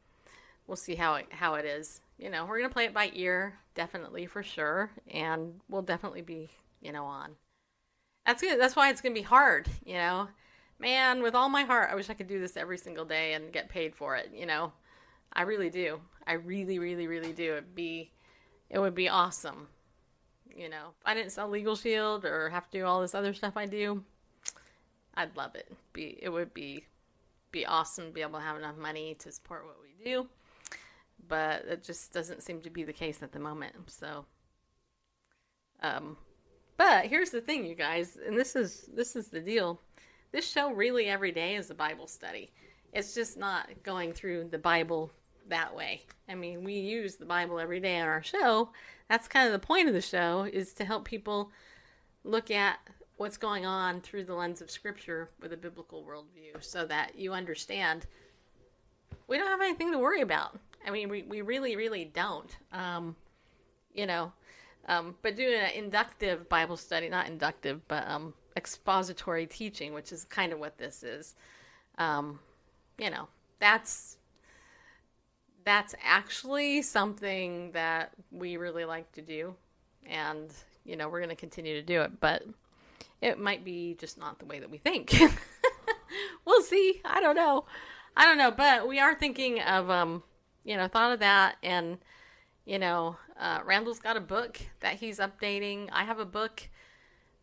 We'll 0.67 0.77
see 0.77 0.95
how 0.95 1.15
it 1.15 1.27
how 1.33 1.55
it 1.55 1.65
is. 1.65 2.01
You 2.17 2.29
know, 2.29 2.45
we're 2.45 2.59
going 2.59 2.69
to 2.69 2.73
play 2.73 2.85
it 2.85 2.93
by 2.93 3.11
ear, 3.13 3.59
definitely 3.75 4.25
for 4.25 4.41
sure, 4.41 4.91
and 5.09 5.59
we'll 5.67 5.81
definitely 5.81 6.21
be, 6.21 6.49
you 6.81 6.93
know, 6.93 7.03
on. 7.05 7.35
That's 8.25 8.41
good. 8.41 8.59
That's 8.59 8.75
why 8.75 8.89
it's 8.89 9.01
going 9.01 9.15
to 9.15 9.19
be 9.19 9.25
hard, 9.25 9.67
you 9.85 9.95
know. 9.95 10.27
Man, 10.79 11.21
with 11.21 11.35
all 11.35 11.49
my 11.49 11.63
heart, 11.63 11.89
I 11.91 11.95
wish 11.95 12.09
I 12.09 12.13
could 12.13 12.27
do 12.27 12.39
this 12.39 12.57
every 12.57 12.77
single 12.77 13.05
day 13.05 13.33
and 13.33 13.53
get 13.53 13.69
paid 13.69 13.95
for 13.95 14.15
it, 14.15 14.31
you 14.33 14.45
know. 14.45 14.73
I 15.33 15.43
really 15.43 15.69
do. 15.69 16.01
I 16.25 16.33
really, 16.33 16.79
really, 16.79 17.07
really 17.07 17.33
do. 17.33 17.53
It'd 17.53 17.75
be, 17.75 18.11
it 18.69 18.79
would 18.79 18.95
be 18.95 19.09
awesome. 19.09 19.67
You 20.53 20.69
know, 20.69 20.89
if 20.99 21.05
I 21.05 21.13
didn't 21.13 21.31
sell 21.31 21.49
Legal 21.49 21.75
Shield 21.75 22.25
or 22.25 22.49
have 22.49 22.69
to 22.69 22.79
do 22.79 22.85
all 22.85 23.01
this 23.01 23.15
other 23.15 23.33
stuff 23.33 23.55
I 23.55 23.65
do, 23.65 24.03
I'd 25.15 25.35
love 25.37 25.55
it. 25.55 25.71
Be 25.93 26.17
it 26.21 26.29
would 26.29 26.53
be, 26.53 26.85
be 27.51 27.65
awesome 27.65 28.07
to 28.07 28.11
be 28.11 28.21
able 28.21 28.39
to 28.39 28.45
have 28.45 28.57
enough 28.57 28.77
money 28.77 29.15
to 29.19 29.31
support 29.31 29.65
what 29.65 29.77
we 29.81 30.03
do. 30.03 30.27
But 31.27 31.65
it 31.65 31.83
just 31.83 32.11
doesn't 32.11 32.43
seem 32.43 32.61
to 32.61 32.69
be 32.69 32.83
the 32.83 32.93
case 32.93 33.23
at 33.23 33.31
the 33.31 33.39
moment. 33.39 33.75
So, 33.87 34.25
um, 35.81 36.17
but 36.81 37.05
here's 37.05 37.29
the 37.29 37.41
thing, 37.41 37.63
you 37.63 37.75
guys, 37.75 38.17
and 38.25 38.35
this 38.35 38.55
is 38.55 38.89
this 38.91 39.15
is 39.15 39.27
the 39.27 39.39
deal. 39.39 39.79
This 40.31 40.49
show 40.49 40.71
really 40.71 41.05
every 41.05 41.31
day 41.31 41.53
is 41.53 41.69
a 41.69 41.75
Bible 41.75 42.07
study. 42.07 42.49
It's 42.91 43.13
just 43.13 43.37
not 43.37 43.69
going 43.83 44.13
through 44.13 44.45
the 44.45 44.57
Bible 44.57 45.11
that 45.47 45.75
way. 45.75 46.01
I 46.27 46.33
mean, 46.33 46.63
we 46.63 46.73
use 46.73 47.17
the 47.17 47.25
Bible 47.25 47.59
every 47.59 47.79
day 47.79 47.99
on 47.99 48.07
our 48.07 48.23
show. 48.23 48.71
That's 49.09 49.27
kind 49.27 49.45
of 49.45 49.53
the 49.53 49.63
point 49.63 49.89
of 49.89 49.93
the 49.93 50.01
show 50.01 50.47
is 50.51 50.73
to 50.73 50.83
help 50.83 51.05
people 51.05 51.51
look 52.23 52.49
at 52.49 52.79
what's 53.17 53.37
going 53.37 53.67
on 53.67 54.01
through 54.01 54.23
the 54.23 54.33
lens 54.33 54.59
of 54.59 54.71
Scripture 54.71 55.29
with 55.39 55.53
a 55.53 55.57
biblical 55.57 56.03
worldview, 56.03 56.63
so 56.63 56.87
that 56.87 57.15
you 57.15 57.31
understand 57.31 58.07
we 59.27 59.37
don't 59.37 59.49
have 59.49 59.61
anything 59.61 59.91
to 59.91 59.99
worry 59.99 60.21
about. 60.21 60.57
I 60.83 60.89
mean, 60.89 61.09
we, 61.09 61.21
we 61.21 61.43
really, 61.43 61.75
really 61.75 62.05
don't. 62.05 62.57
Um, 62.73 63.15
you 63.93 64.07
know, 64.07 64.31
um, 64.91 65.15
but 65.21 65.37
doing 65.37 65.53
an 65.53 65.71
inductive 65.71 66.49
Bible 66.49 66.75
study, 66.75 67.07
not 67.07 67.25
inductive, 67.25 67.87
but 67.87 68.05
um, 68.07 68.33
expository 68.57 69.47
teaching, 69.47 69.93
which 69.93 70.11
is 70.11 70.25
kind 70.25 70.51
of 70.51 70.59
what 70.59 70.77
this 70.77 71.01
is. 71.01 71.35
Um, 71.97 72.39
you 72.97 73.09
know, 73.09 73.29
that's 73.59 74.17
that's 75.63 75.95
actually 76.03 76.81
something 76.81 77.71
that 77.71 78.11
we 78.31 78.57
really 78.57 78.83
like 78.83 79.09
to 79.13 79.21
do, 79.21 79.55
and 80.05 80.53
you 80.83 80.97
know, 80.97 81.07
we're 81.07 81.19
going 81.19 81.29
to 81.29 81.35
continue 81.35 81.73
to 81.75 81.85
do 81.85 82.01
it, 82.01 82.19
but 82.19 82.43
it 83.21 83.39
might 83.39 83.63
be 83.63 83.95
just 83.97 84.17
not 84.17 84.39
the 84.39 84.45
way 84.45 84.59
that 84.59 84.69
we 84.69 84.77
think. 84.77 85.15
we'll 86.45 86.63
see. 86.63 86.99
I 87.05 87.21
don't 87.21 87.35
know. 87.35 87.63
I 88.17 88.25
don't 88.25 88.37
know, 88.37 88.51
but 88.51 88.89
we 88.89 88.99
are 88.99 89.15
thinking 89.15 89.61
of 89.61 89.89
um, 89.89 90.21
you 90.65 90.75
know, 90.75 90.89
thought 90.89 91.13
of 91.13 91.19
that 91.19 91.55
and 91.63 91.97
you 92.65 92.77
know, 92.77 93.15
uh, 93.41 93.59
Randall's 93.65 93.99
got 93.99 94.15
a 94.15 94.21
book 94.21 94.61
that 94.81 94.95
he's 94.95 95.17
updating. 95.17 95.89
I 95.91 96.03
have 96.03 96.19
a 96.19 96.25
book 96.25 96.69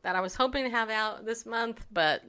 that 0.02 0.14
I 0.14 0.20
was 0.20 0.36
hoping 0.36 0.62
to 0.64 0.70
have 0.70 0.90
out 0.90 1.26
this 1.26 1.44
month, 1.44 1.84
but 1.90 2.22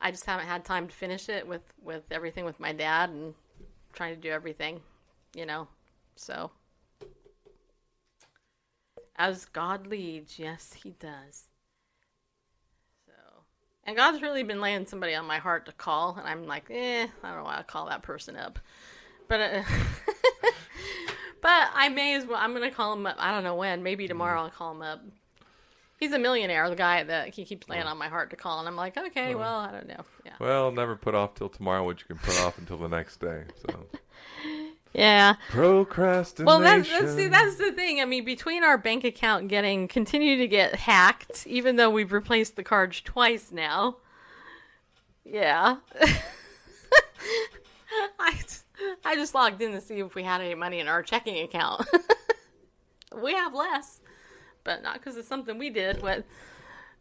I 0.00 0.10
just 0.10 0.24
haven't 0.24 0.46
had 0.46 0.64
time 0.64 0.88
to 0.88 0.94
finish 0.94 1.28
it 1.28 1.46
with 1.46 1.62
with 1.82 2.04
everything 2.10 2.46
with 2.46 2.58
my 2.58 2.72
dad 2.72 3.10
and 3.10 3.34
trying 3.92 4.14
to 4.14 4.20
do 4.20 4.30
everything, 4.30 4.80
you 5.34 5.44
know. 5.44 5.68
So 6.16 6.50
as 9.16 9.44
God 9.44 9.86
leads, 9.86 10.38
yes, 10.38 10.72
he 10.72 10.92
does. 10.92 11.48
So, 13.04 13.12
and 13.84 13.94
God's 13.94 14.22
really 14.22 14.42
been 14.42 14.62
laying 14.62 14.86
somebody 14.86 15.14
on 15.14 15.26
my 15.26 15.36
heart 15.36 15.66
to 15.66 15.72
call, 15.72 16.16
and 16.18 16.26
I'm 16.26 16.46
like, 16.46 16.70
eh, 16.70 17.06
I 17.22 17.28
don't 17.28 17.36
know 17.36 17.44
why 17.44 17.58
I 17.58 17.62
call 17.62 17.86
that 17.90 18.02
person 18.02 18.36
up, 18.36 18.58
but. 19.28 19.40
Uh, 19.40 19.62
But 21.40 21.70
I 21.74 21.88
may 21.88 22.14
as 22.14 22.26
well. 22.26 22.38
I'm 22.38 22.52
gonna 22.52 22.70
call 22.70 22.92
him 22.92 23.06
up. 23.06 23.16
I 23.18 23.32
don't 23.32 23.44
know 23.44 23.54
when. 23.54 23.82
Maybe 23.82 24.04
mm-hmm. 24.04 24.10
tomorrow 24.10 24.42
I'll 24.42 24.50
call 24.50 24.72
him 24.72 24.82
up. 24.82 25.02
He's 25.98 26.12
a 26.12 26.18
millionaire. 26.18 26.68
The 26.70 26.76
guy 26.76 27.02
that 27.02 27.34
he 27.34 27.44
keeps 27.44 27.68
laying 27.68 27.82
on 27.82 27.98
my 27.98 28.08
heart 28.08 28.30
to 28.30 28.36
call, 28.36 28.58
and 28.58 28.66
I'm 28.66 28.76
like, 28.76 28.96
okay, 28.96 29.34
well, 29.34 29.58
I 29.58 29.70
don't 29.70 29.86
know. 29.86 30.02
Yeah, 30.24 30.32
Well, 30.40 30.70
never 30.72 30.96
put 30.96 31.14
off 31.14 31.34
till 31.34 31.50
tomorrow 31.50 31.84
what 31.84 32.00
you 32.00 32.06
can 32.06 32.16
put 32.16 32.40
off 32.40 32.56
until 32.56 32.78
the 32.78 32.88
next 32.88 33.20
day. 33.20 33.44
So 33.68 33.86
yeah. 34.94 35.34
procrastination. 35.50 36.46
Well, 36.46 36.60
that's, 36.60 36.88
that's 36.88 37.14
see, 37.14 37.28
that's 37.28 37.56
the 37.56 37.72
thing. 37.72 38.00
I 38.00 38.06
mean, 38.06 38.24
between 38.24 38.64
our 38.64 38.78
bank 38.78 39.04
account 39.04 39.48
getting 39.48 39.88
continue 39.88 40.38
to 40.38 40.48
get 40.48 40.74
hacked, 40.74 41.46
even 41.46 41.76
though 41.76 41.90
we've 41.90 42.12
replaced 42.12 42.56
the 42.56 42.64
cards 42.64 43.02
twice 43.02 43.52
now. 43.52 43.96
Yeah. 45.24 45.76
I 48.18 48.38
I 49.04 49.14
just 49.14 49.34
logged 49.34 49.60
in 49.62 49.72
to 49.72 49.80
see 49.80 49.98
if 50.00 50.14
we 50.14 50.22
had 50.22 50.40
any 50.40 50.54
money 50.54 50.80
in 50.80 50.88
our 50.88 51.02
checking 51.02 51.42
account. 51.42 51.86
we 53.22 53.34
have 53.34 53.54
less, 53.54 54.00
but 54.64 54.82
not 54.82 54.94
because 54.94 55.16
of 55.16 55.24
something 55.24 55.58
we 55.58 55.70
did. 55.70 56.00
But 56.00 56.24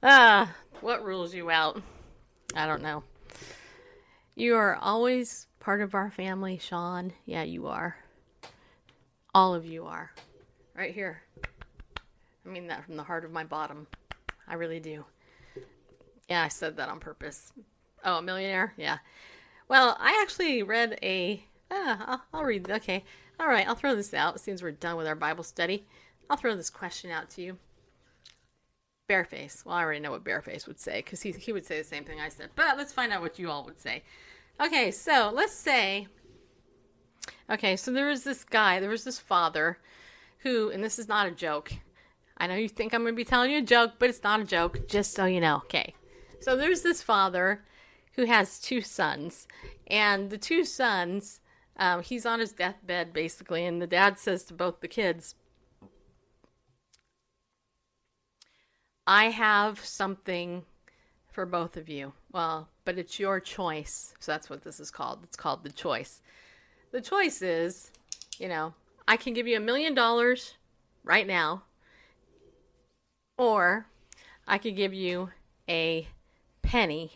Ah, 0.01 0.55
what 0.79 1.03
rules 1.03 1.33
you 1.33 1.49
out? 1.49 1.81
I 2.55 2.65
don't 2.65 2.81
know. 2.81 3.03
You 4.35 4.55
are 4.55 4.77
always 4.77 5.47
part 5.59 5.81
of 5.81 5.93
our 5.93 6.09
family, 6.09 6.57
Sean. 6.57 7.11
Yeah, 7.25 7.43
you 7.43 7.67
are. 7.67 7.97
All 9.35 9.53
of 9.53 9.65
you 9.65 9.85
are. 9.85 10.11
Right 10.73 10.93
here. 10.93 11.21
I 12.45 12.49
mean 12.49 12.67
that 12.67 12.85
from 12.85 12.95
the 12.95 13.03
heart 13.03 13.25
of 13.25 13.31
my 13.31 13.43
bottom. 13.43 13.87
I 14.47 14.53
really 14.53 14.79
do. 14.79 15.03
Yeah, 16.29 16.43
I 16.43 16.47
said 16.47 16.77
that 16.77 16.87
on 16.87 16.99
purpose. 16.99 17.51
Oh, 18.05 18.19
a 18.19 18.21
millionaire? 18.21 18.73
Yeah. 18.77 18.99
Well, 19.67 19.97
I 19.99 20.17
actually 20.21 20.63
read 20.63 20.97
a. 21.03 21.43
Ah, 21.71 22.23
I'll, 22.33 22.43
read. 22.43 22.69
Okay. 22.69 23.03
All 23.39 23.47
right, 23.47 23.67
I'll 23.67 23.75
throw 23.75 23.95
this 23.95 24.13
out. 24.13 24.39
Seems 24.39 24.63
we're 24.63 24.71
done 24.71 24.97
with 24.97 25.07
our 25.07 25.15
Bible 25.15 25.43
study. 25.43 25.85
I'll 26.29 26.37
throw 26.37 26.55
this 26.55 26.69
question 26.69 27.11
out 27.11 27.29
to 27.31 27.41
you. 27.41 27.57
Bareface. 29.09 29.65
Well, 29.65 29.75
I 29.75 29.83
already 29.83 29.99
know 29.99 30.11
what 30.11 30.23
Bareface 30.23 30.67
would 30.67 30.79
say 30.79 31.01
because 31.01 31.21
he, 31.21 31.31
he 31.31 31.51
would 31.51 31.65
say 31.65 31.77
the 31.77 31.83
same 31.83 32.03
thing 32.03 32.19
I 32.19 32.29
said. 32.29 32.49
But 32.55 32.77
let's 32.77 32.93
find 32.93 33.11
out 33.11 33.21
what 33.21 33.39
you 33.39 33.49
all 33.49 33.65
would 33.65 33.79
say. 33.79 34.03
Okay, 34.61 34.91
so 34.91 35.31
let's 35.33 35.53
say. 35.53 36.07
Okay, 37.49 37.75
so 37.75 37.91
there 37.91 38.07
was 38.07 38.23
this 38.23 38.43
guy, 38.43 38.79
there 38.79 38.89
was 38.89 39.03
this 39.03 39.17
father 39.17 39.79
who, 40.39 40.69
and 40.69 40.83
this 40.83 40.99
is 40.99 41.07
not 41.07 41.27
a 41.27 41.31
joke. 41.31 41.73
I 42.37 42.47
know 42.47 42.55
you 42.55 42.69
think 42.69 42.93
I'm 42.93 43.01
going 43.01 43.13
to 43.13 43.17
be 43.17 43.25
telling 43.25 43.51
you 43.51 43.57
a 43.57 43.63
joke, 43.63 43.93
but 43.99 44.09
it's 44.09 44.23
not 44.23 44.39
a 44.39 44.45
joke, 44.45 44.87
just 44.87 45.13
so 45.13 45.25
you 45.25 45.41
know. 45.41 45.57
Okay. 45.57 45.93
So 46.39 46.55
there's 46.55 46.83
this 46.83 47.01
father 47.01 47.65
who 48.13 48.25
has 48.25 48.59
two 48.59 48.81
sons, 48.81 49.47
and 49.87 50.29
the 50.29 50.37
two 50.37 50.63
sons, 50.63 51.41
um, 51.79 52.03
he's 52.03 52.25
on 52.25 52.39
his 52.39 52.51
deathbed 52.51 53.13
basically, 53.13 53.65
and 53.65 53.81
the 53.81 53.87
dad 53.87 54.19
says 54.19 54.43
to 54.45 54.53
both 54.53 54.81
the 54.81 54.87
kids, 54.87 55.35
I 59.07 59.31
have 59.31 59.83
something 59.83 60.65
for 61.31 61.45
both 61.45 61.77
of 61.77 61.89
you. 61.89 62.13
Well, 62.31 62.69
but 62.85 62.99
it's 62.99 63.17
your 63.17 63.39
choice. 63.39 64.13
So 64.19 64.31
that's 64.31 64.49
what 64.49 64.63
this 64.63 64.79
is 64.79 64.91
called. 64.91 65.19
It's 65.23 65.37
called 65.37 65.63
the 65.63 65.71
choice. 65.71 66.21
The 66.91 67.01
choice 67.01 67.41
is, 67.41 67.91
you 68.37 68.47
know, 68.47 68.73
I 69.07 69.17
can 69.17 69.33
give 69.33 69.47
you 69.47 69.57
a 69.57 69.61
million 69.61 69.95
dollars 69.95 70.55
right 71.03 71.25
now, 71.25 71.63
or 73.37 73.87
I 74.47 74.57
could 74.57 74.75
give 74.75 74.93
you 74.93 75.29
a 75.67 76.07
penny. 76.61 77.13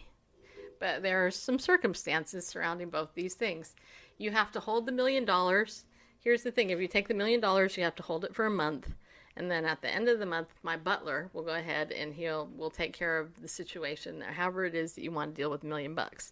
But 0.80 1.04
there 1.04 1.26
are 1.26 1.32
some 1.32 1.60
circumstances 1.60 2.48
surrounding 2.48 2.90
both 2.90 3.10
these 3.14 3.36
things. 3.36 3.76
You 4.24 4.32
have 4.32 4.54
to 4.54 4.62
hold 4.62 4.86
the 4.86 4.94
million 4.94 5.26
dollars. 5.26 5.84
Here's 6.22 6.44
the 6.44 6.52
thing 6.52 6.70
if 6.70 6.80
you 6.80 6.88
take 6.88 7.10
the 7.10 7.14
million 7.14 7.42
dollars, 7.42 7.76
you 7.76 7.84
have 7.84 7.96
to 7.96 8.04
hold 8.04 8.24
it 8.24 8.34
for 8.34 8.46
a 8.46 8.50
month. 8.50 8.90
And 9.36 9.52
then 9.52 9.66
at 9.66 9.82
the 9.82 9.94
end 9.94 10.08
of 10.08 10.18
the 10.18 10.26
month, 10.26 10.48
my 10.64 10.78
butler 10.78 11.30
will 11.34 11.44
go 11.44 11.56
ahead 11.56 11.92
and 11.92 12.14
he'll 12.14 12.48
will 12.56 12.70
take 12.70 12.94
care 12.94 13.20
of 13.20 13.42
the 13.42 13.50
situation, 13.50 14.22
however 14.22 14.64
it 14.64 14.76
is 14.76 14.94
that 14.94 15.04
you 15.04 15.12
want 15.12 15.36
to 15.36 15.42
deal 15.42 15.52
with 15.52 15.64
a 15.64 15.66
million 15.66 15.94
bucks. 15.94 16.32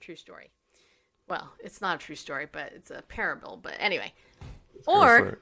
True 0.00 0.16
story. 0.16 0.52
Well, 1.28 1.52
it's 1.62 1.82
not 1.82 1.96
a 1.96 1.98
true 1.98 2.16
story, 2.16 2.48
but 2.50 2.72
it's 2.74 2.90
a 2.90 3.02
parable. 3.02 3.60
But 3.62 3.74
anyway, 3.78 4.14
Go 4.86 4.92
or 4.92 5.38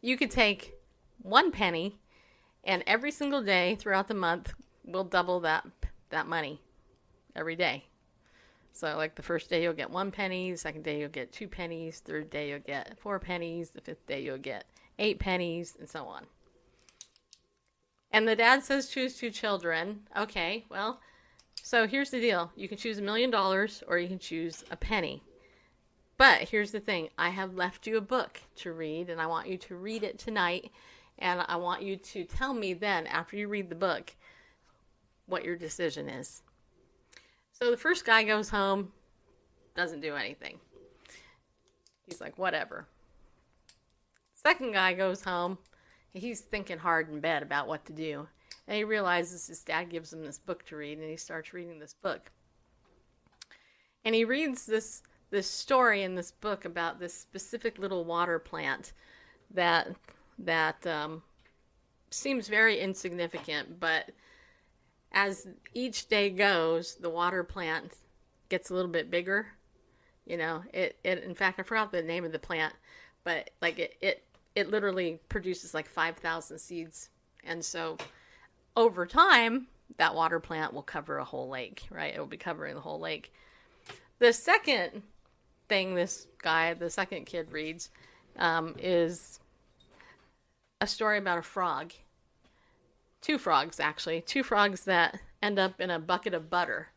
you 0.00 0.16
could 0.16 0.30
take 0.30 0.74
one 1.20 1.50
penny, 1.50 1.98
and 2.62 2.84
every 2.86 3.10
single 3.10 3.42
day 3.42 3.74
throughout 3.74 4.06
the 4.06 4.14
month, 4.14 4.54
we'll 4.84 5.02
double 5.02 5.40
that 5.40 5.66
that 6.10 6.28
money 6.28 6.60
every 7.34 7.56
day. 7.56 7.86
So, 8.74 8.96
like 8.96 9.14
the 9.14 9.22
first 9.22 9.48
day, 9.48 9.62
you'll 9.62 9.72
get 9.72 9.88
one 9.88 10.10
penny. 10.10 10.50
The 10.50 10.58
second 10.58 10.82
day, 10.82 10.98
you'll 10.98 11.08
get 11.08 11.32
two 11.32 11.46
pennies. 11.46 12.00
Third 12.00 12.28
day, 12.28 12.50
you'll 12.50 12.58
get 12.58 12.98
four 12.98 13.20
pennies. 13.20 13.70
The 13.70 13.80
fifth 13.80 14.04
day, 14.06 14.20
you'll 14.20 14.36
get 14.36 14.64
eight 14.98 15.20
pennies, 15.20 15.76
and 15.78 15.88
so 15.88 16.06
on. 16.06 16.26
And 18.10 18.28
the 18.28 18.36
dad 18.36 18.62
says, 18.62 18.88
choose 18.88 19.16
two 19.16 19.30
children. 19.30 20.00
Okay, 20.16 20.64
well, 20.68 21.00
so 21.62 21.86
here's 21.86 22.10
the 22.10 22.20
deal 22.20 22.52
you 22.54 22.68
can 22.68 22.78
choose 22.78 22.98
a 22.98 23.02
million 23.02 23.28
dollars 23.28 23.82
or 23.88 23.98
you 23.98 24.06
can 24.06 24.20
choose 24.20 24.64
a 24.70 24.76
penny. 24.76 25.20
But 26.16 26.48
here's 26.48 26.70
the 26.70 26.78
thing 26.78 27.08
I 27.18 27.30
have 27.30 27.54
left 27.54 27.88
you 27.88 27.96
a 27.96 28.00
book 28.00 28.40
to 28.56 28.72
read, 28.72 29.10
and 29.10 29.20
I 29.20 29.26
want 29.26 29.48
you 29.48 29.56
to 29.58 29.74
read 29.74 30.04
it 30.04 30.18
tonight. 30.18 30.70
And 31.18 31.44
I 31.48 31.56
want 31.56 31.82
you 31.82 31.96
to 31.96 32.24
tell 32.24 32.54
me 32.54 32.72
then, 32.72 33.08
after 33.08 33.36
you 33.36 33.48
read 33.48 33.68
the 33.68 33.74
book, 33.74 34.14
what 35.26 35.44
your 35.44 35.56
decision 35.56 36.08
is. 36.08 36.43
So 37.54 37.70
the 37.70 37.76
first 37.76 38.04
guy 38.04 38.24
goes 38.24 38.50
home, 38.50 38.92
doesn't 39.76 40.00
do 40.00 40.16
anything. 40.16 40.58
He's 42.06 42.20
like, 42.20 42.36
whatever. 42.36 42.86
Second 44.34 44.72
guy 44.72 44.92
goes 44.92 45.22
home, 45.22 45.56
he's 46.12 46.40
thinking 46.40 46.78
hard 46.78 47.08
in 47.08 47.20
bed 47.20 47.42
about 47.42 47.68
what 47.68 47.84
to 47.86 47.92
do. 47.92 48.26
And 48.66 48.76
he 48.76 48.84
realizes 48.84 49.46
his 49.46 49.62
dad 49.62 49.88
gives 49.88 50.12
him 50.12 50.22
this 50.22 50.38
book 50.38 50.66
to 50.66 50.76
read, 50.76 50.98
and 50.98 51.08
he 51.08 51.16
starts 51.16 51.52
reading 51.52 51.78
this 51.78 51.94
book. 51.94 52.30
And 54.04 54.14
he 54.14 54.24
reads 54.24 54.66
this 54.66 55.02
this 55.30 55.50
story 55.50 56.02
in 56.02 56.14
this 56.14 56.30
book 56.30 56.64
about 56.64 57.00
this 57.00 57.12
specific 57.12 57.78
little 57.78 58.04
water 58.04 58.38
plant 58.38 58.92
that 59.50 59.88
that 60.38 60.86
um, 60.86 61.22
seems 62.10 62.48
very 62.48 62.78
insignificant, 62.78 63.80
but 63.80 64.10
as 65.14 65.46
each 65.72 66.08
day 66.08 66.28
goes, 66.28 66.96
the 66.96 67.08
water 67.08 67.44
plant 67.44 67.92
gets 68.48 68.68
a 68.68 68.74
little 68.74 68.90
bit 68.90 69.10
bigger. 69.10 69.46
You 70.26 70.36
know, 70.36 70.62
it, 70.74 70.98
it 71.04 71.22
in 71.22 71.34
fact 71.34 71.58
I 71.58 71.62
forgot 71.62 71.92
the 71.92 72.02
name 72.02 72.24
of 72.24 72.32
the 72.32 72.38
plant, 72.38 72.74
but 73.22 73.50
like 73.62 73.78
it 73.78 73.96
it, 74.00 74.24
it 74.54 74.70
literally 74.70 75.20
produces 75.28 75.72
like 75.72 75.88
five 75.88 76.16
thousand 76.16 76.58
seeds. 76.58 77.08
And 77.44 77.64
so 77.64 77.96
over 78.76 79.06
time, 79.06 79.68
that 79.98 80.14
water 80.14 80.40
plant 80.40 80.72
will 80.72 80.82
cover 80.82 81.18
a 81.18 81.24
whole 81.24 81.48
lake, 81.48 81.84
right? 81.90 82.14
It 82.14 82.18
will 82.18 82.26
be 82.26 82.36
covering 82.36 82.74
the 82.74 82.80
whole 82.80 82.98
lake. 82.98 83.32
The 84.18 84.32
second 84.32 85.02
thing 85.68 85.94
this 85.94 86.26
guy, 86.42 86.74
the 86.74 86.90
second 86.90 87.26
kid 87.26 87.52
reads, 87.52 87.90
um, 88.38 88.74
is 88.78 89.40
a 90.80 90.86
story 90.86 91.18
about 91.18 91.38
a 91.38 91.42
frog. 91.42 91.92
Two 93.24 93.38
frogs, 93.38 93.80
actually. 93.80 94.20
Two 94.20 94.42
frogs 94.42 94.84
that 94.84 95.18
end 95.42 95.58
up 95.58 95.80
in 95.80 95.88
a 95.88 95.98
bucket 95.98 96.34
of 96.34 96.50
butter. 96.50 96.88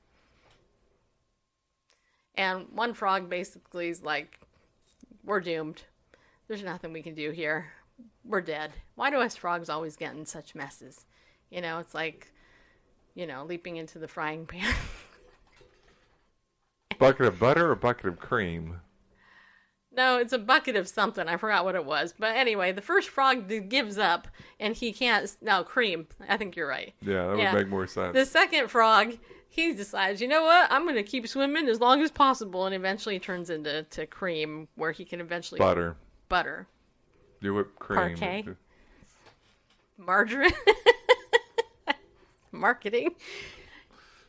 And 2.36 2.66
one 2.74 2.94
frog 2.94 3.30
basically 3.30 3.88
is 3.88 4.04
like, 4.04 4.38
We're 5.24 5.40
doomed. 5.40 5.84
There's 6.50 6.64
nothing 6.64 6.92
we 6.92 7.02
can 7.02 7.16
do 7.16 7.32
here. 7.32 7.68
We're 8.26 8.42
dead. 8.42 8.74
Why 8.96 9.10
do 9.10 9.22
us 9.22 9.38
frogs 9.38 9.70
always 9.70 9.96
get 9.96 10.16
in 10.16 10.26
such 10.26 10.54
messes? 10.54 11.06
You 11.50 11.62
know, 11.62 11.80
it's 11.80 11.96
like, 11.96 12.34
you 13.16 13.26
know, 13.26 13.46
leaping 13.46 13.78
into 13.78 13.98
the 13.98 14.10
frying 14.10 14.46
pan. 14.46 14.76
Bucket 17.00 17.28
of 17.28 17.40
butter 17.40 17.72
or 17.72 17.76
bucket 17.76 18.08
of 18.08 18.20
cream? 18.20 18.82
No, 19.98 20.18
it's 20.20 20.32
a 20.32 20.38
bucket 20.38 20.76
of 20.76 20.88
something. 20.88 21.28
I 21.28 21.38
forgot 21.38 21.66
what 21.66 21.74
it 21.74 21.84
was. 21.84 22.14
But 22.18 22.36
anyway, 22.36 22.72
the 22.72 22.82
first 22.84 23.10
frog 23.10 23.50
gives 23.68 23.98
up 23.98 24.28
and 24.60 24.76
he 24.76 24.94
can't. 24.94 25.36
No, 25.42 25.64
cream. 25.64 26.08
I 26.30 26.38
think 26.38 26.56
you're 26.56 26.68
right. 26.68 26.94
Yeah, 27.02 27.28
that 27.28 27.38
Yeah. 27.40 27.52
would 27.54 27.60
make 27.64 27.68
more 27.68 27.88
sense. 27.88 28.14
The 28.14 28.26
second 28.26 28.70
frog, 28.70 29.18
he 29.50 29.74
decides, 29.74 30.22
you 30.22 30.28
know 30.28 30.44
what? 30.44 30.72
I'm 30.72 30.84
going 30.84 30.96
to 30.96 31.04
keep 31.04 31.28
swimming 31.28 31.68
as 31.68 31.82
long 31.82 32.02
as 32.04 32.12
possible 32.12 32.66
and 32.68 32.76
eventually 32.76 33.18
turns 33.20 33.50
into 33.50 33.84
to 33.84 34.06
cream 34.06 34.68
where 34.76 34.92
he 34.92 35.04
can 35.04 35.20
eventually. 35.20 35.58
butter. 35.58 35.96
Butter. 36.30 36.68
You 37.42 37.56
whip 37.56 37.76
cream. 37.80 38.16
Parkay. 38.18 38.56
Margarine. 39.98 40.52
Marketing. 42.52 43.16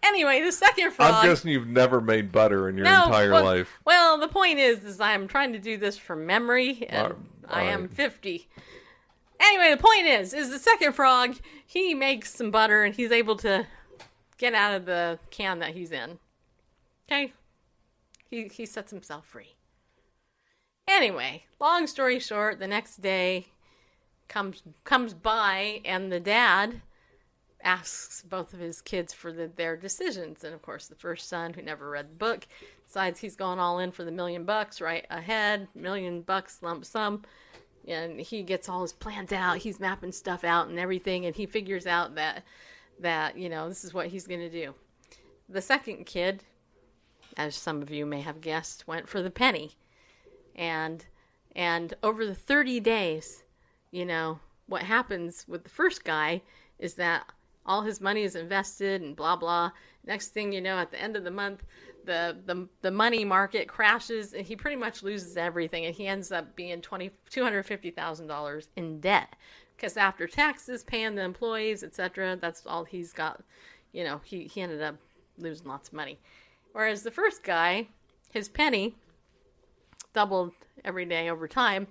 Anyway, 0.03 0.43
the 0.43 0.53
second 0.53 0.93
frog. 0.93 1.15
I'm 1.15 1.27
guessing 1.27 1.51
you've 1.51 1.66
never 1.66 2.01
made 2.01 2.31
butter 2.33 2.69
in 2.69 2.77
your 2.77 2.85
No, 2.85 3.07
entire 3.07 3.33
well, 3.33 3.45
life. 3.45 3.79
Well, 3.85 4.19
the 4.19 4.29
point 4.29 4.59
is, 4.59 4.85
is 4.85 5.01
I'm 5.01 5.29
trying 5.29 5.53
to 5.53 5.59
do 5.59 5.77
this 5.77 5.99
from 5.99 6.25
memory, 6.25 6.87
and 6.89 7.15
I 7.49 7.65
am 7.65 7.89
50. 7.89 8.49
Anyway, 9.41 9.70
the 9.70 9.83
point 9.83 10.07
is, 10.07 10.35
is 10.35 10.51
the 10.51 10.59
second 10.59 10.93
frog 10.93 11.37
he 11.65 11.95
makes 11.95 12.35
some 12.35 12.51
butter 12.51 12.83
and 12.83 12.95
he's 12.95 13.12
able 13.12 13.37
to 13.37 13.66
get 14.37 14.55
out 14.55 14.75
of 14.75 14.87
the 14.87 15.19
can 15.31 15.59
that 15.61 15.75
he's 15.75 15.93
in. 15.93 16.19
Okay, 17.07 17.33
he 18.29 18.49
he 18.49 18.66
sets 18.66 18.91
himself 18.91 19.27
free. 19.27 19.57
Anyway, 20.87 21.45
long 21.61 21.87
story 21.87 22.19
short, 22.19 22.59
the 22.59 22.66
next 22.66 23.01
day 23.01 23.49
comes 24.29 24.62
comes 24.85 25.15
by 25.15 25.81
and 25.85 26.11
the 26.11 26.20
dad 26.20 26.83
asks 27.62 28.22
both 28.22 28.52
of 28.52 28.60
his 28.60 28.80
kids 28.80 29.12
for 29.12 29.32
the, 29.32 29.51
their 29.56 29.76
decisions. 29.76 30.44
And 30.44 30.55
of 30.55 30.62
course, 30.62 30.86
the 30.86 30.94
first 30.94 31.28
son, 31.28 31.52
who 31.52 31.62
never 31.62 31.90
read 31.90 32.10
the 32.10 32.14
book, 32.14 32.47
decides 32.86 33.20
he's 33.20 33.36
going 33.36 33.59
all 33.59 33.78
in 33.78 33.90
for 33.90 34.05
the 34.05 34.12
million 34.12 34.44
bucks 34.44 34.80
right 34.80 35.06
ahead, 35.10 35.68
million 35.74 36.22
bucks 36.22 36.62
lump 36.62 36.85
sum. 36.85 37.22
And 37.86 38.20
he 38.20 38.43
gets 38.43 38.68
all 38.68 38.82
his 38.82 38.93
plans 38.93 39.32
out. 39.32 39.59
He's 39.59 39.80
mapping 39.80 40.12
stuff 40.12 40.44
out 40.44 40.68
and 40.68 40.78
everything, 40.78 41.26
and 41.26 41.35
he 41.35 41.47
figures 41.47 41.86
out 41.86 42.14
that 42.16 42.44
that 43.01 43.39
you 43.39 43.48
know 43.48 43.68
this 43.68 43.85
is 43.85 43.94
what 43.94 44.09
he's 44.09 44.26
going 44.26 44.40
to 44.40 44.51
do. 44.51 44.74
The 45.48 45.62
second 45.62 46.05
kid, 46.05 46.43
as 47.36 47.55
some 47.55 47.80
of 47.80 47.90
you 47.90 48.05
may 48.05 48.20
have 48.20 48.40
guessed, 48.40 48.86
went 48.86 49.09
for 49.09 49.22
the 49.22 49.30
penny, 49.30 49.76
and 50.55 51.06
and 51.56 51.94
over 52.02 52.26
the 52.26 52.35
thirty 52.35 52.78
days, 52.78 53.43
you 53.90 54.05
know 54.05 54.40
what 54.66 54.82
happens 54.82 55.47
with 55.48 55.64
the 55.64 55.70
first 55.70 56.05
guy 56.05 56.43
is 56.78 56.94
that 56.94 57.24
all 57.69 57.82
his 57.82 58.01
money 58.01 58.23
is 58.23 58.35
invested 58.35 59.03
and 59.03 59.15
blah 59.15 59.36
blah. 59.36 59.70
Next 60.05 60.28
thing 60.28 60.53
you 60.53 60.61
know, 60.61 60.78
at 60.78 60.90
the 60.90 61.01
end 61.01 61.16
of 61.16 61.23
the 61.23 61.31
month, 61.31 61.62
the 62.05 62.36
the, 62.47 62.66
the 62.81 62.90
money 62.90 63.24
market 63.24 63.69
crashes 63.69 64.32
and 64.32 64.45
he 64.45 64.57
pretty 64.57 64.77
much 64.77 65.03
loses 65.03 65.36
everything 65.36 65.85
and 65.85 65.95
he 65.95 66.07
ends 66.09 66.32
up 66.32 66.57
being 66.57 66.81
twenty 66.81 67.11
two 67.31 67.45
hundred 67.45 67.65
fifty 67.65 67.90
thousand 67.90 68.27
dollars 68.27 68.69
in 68.74 69.01
debt 69.01 69.36
because 69.77 69.97
after 69.97 70.27
taxes, 70.27 70.82
paying 70.82 71.15
the 71.15 71.23
employees, 71.23 71.85
etc. 71.85 72.36
That's 72.40 72.66
all 72.66 72.85
he's 72.85 73.12
got. 73.12 73.43
You 73.93 74.03
know, 74.03 74.20
he 74.24 74.45
he 74.45 74.62
ended 74.62 74.82
up 74.82 74.97
losing 75.36 75.69
lots 75.69 75.89
of 75.89 75.95
money. 75.95 76.19
Whereas 76.73 77.03
the 77.03 77.11
first 77.11 77.45
guy, 77.45 77.89
his 78.32 78.49
penny 78.49 78.97
doubled 80.12 80.53
every 80.85 81.05
day 81.05 81.28
over 81.28 81.47
time. 81.47 81.86